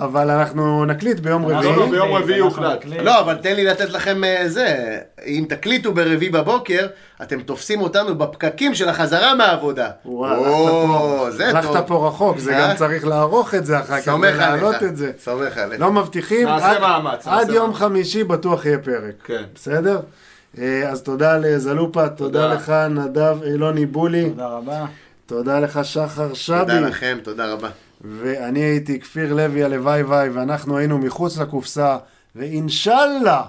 אבל 0.00 0.30
אנחנו 0.30 0.84
נקליט 0.84 1.20
ביום 1.20 1.42
לא, 1.50 1.56
רביעי. 1.56 1.76
לא, 1.76 1.86
ביום 1.90 2.08
נקליט, 2.18 2.22
רביעי. 2.58 2.72
נקליט. 2.76 3.00
לא, 3.02 3.20
אבל 3.20 3.34
תן 3.36 3.54
לי 3.56 3.64
לתת 3.64 3.90
לכם 3.90 4.24
אה, 4.24 4.48
זה. 4.48 4.98
אם 5.26 5.44
תקליטו 5.48 5.92
ברביעי 5.94 6.30
בבוקר, 6.30 6.86
אתם 7.22 7.40
תופסים 7.40 7.80
אותנו 7.80 8.18
בפקקים 8.18 8.74
של 8.74 8.88
החזרה 8.88 9.34
מהעבודה. 9.34 9.90
וואו, 10.04 11.30
זה 11.30 11.48
פה- 11.52 11.58
הלכת 11.58 11.68
טוב. 11.72 11.80
פה 11.86 12.08
רחוק, 12.08 12.38
זה 12.38 12.56
אה? 12.58 12.68
גם 12.70 12.76
צריך 12.76 13.06
לערוך 13.06 13.54
את 13.54 13.66
זה 13.66 13.80
אחר 13.80 13.98
כך 13.98 14.04
סומך 14.04 14.30
ולהעלות 14.34 14.74
עליך. 14.74 14.82
את 14.90 14.96
זה. 14.96 15.12
סומך 15.24 15.56
עליך. 15.58 15.80
לא 15.80 15.92
מבטיחים, 15.92 16.48
נעשה 16.48 16.80
מאמץ, 16.80 17.26
עד 17.28 17.50
יום. 17.50 17.74
חמישי 17.74 18.24
בטוח 18.24 18.66
יהיה 18.66 18.78
פרק. 18.78 19.14
כן. 19.24 19.42
בסדר? 19.54 20.00
אה, 20.58 20.88
אז 20.88 21.02
תודה 21.02 21.36
לזלופה, 21.36 22.08
תודה 22.08 22.42
תודה. 22.42 22.54
לך 22.54 22.70
נדב 22.90 23.36
אילוני 23.44 23.86
בולי, 23.86 24.30
תודה 24.30 24.46
רבה. 24.46 24.84
תודה 25.26 25.60
לך 25.60 25.80
שחר 25.82 26.34
שבי, 26.34 26.58
תודה 26.58 26.80
לכם, 26.80 27.18
תודה 27.22 27.52
רבה. 27.52 27.68
ואני 28.00 28.60
הייתי 28.60 29.00
כפיר 29.00 29.34
לוי 29.34 29.64
הלוואי 29.64 30.02
ויי, 30.02 30.28
ואנחנו 30.28 30.78
היינו 30.78 30.98
מחוץ 30.98 31.38
לקופסה, 31.38 31.96
ואינשאללה 32.36 33.42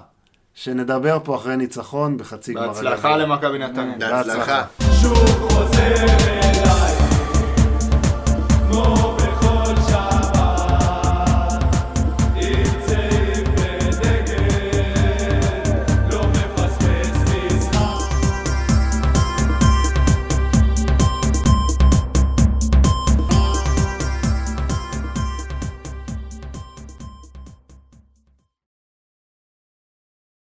שנדבר 0.54 1.18
פה 1.24 1.36
אחרי 1.36 1.56
ניצחון 1.56 2.16
בחצי 2.16 2.54
גמר 2.54 2.66
בהצלחה. 2.68 3.16
למכבי 3.16 3.58
נתניה. 3.58 3.98
בהצלחה. 3.98 4.64
שוב 5.00 5.28
חוזר 5.28 5.94
אליי 5.94 7.01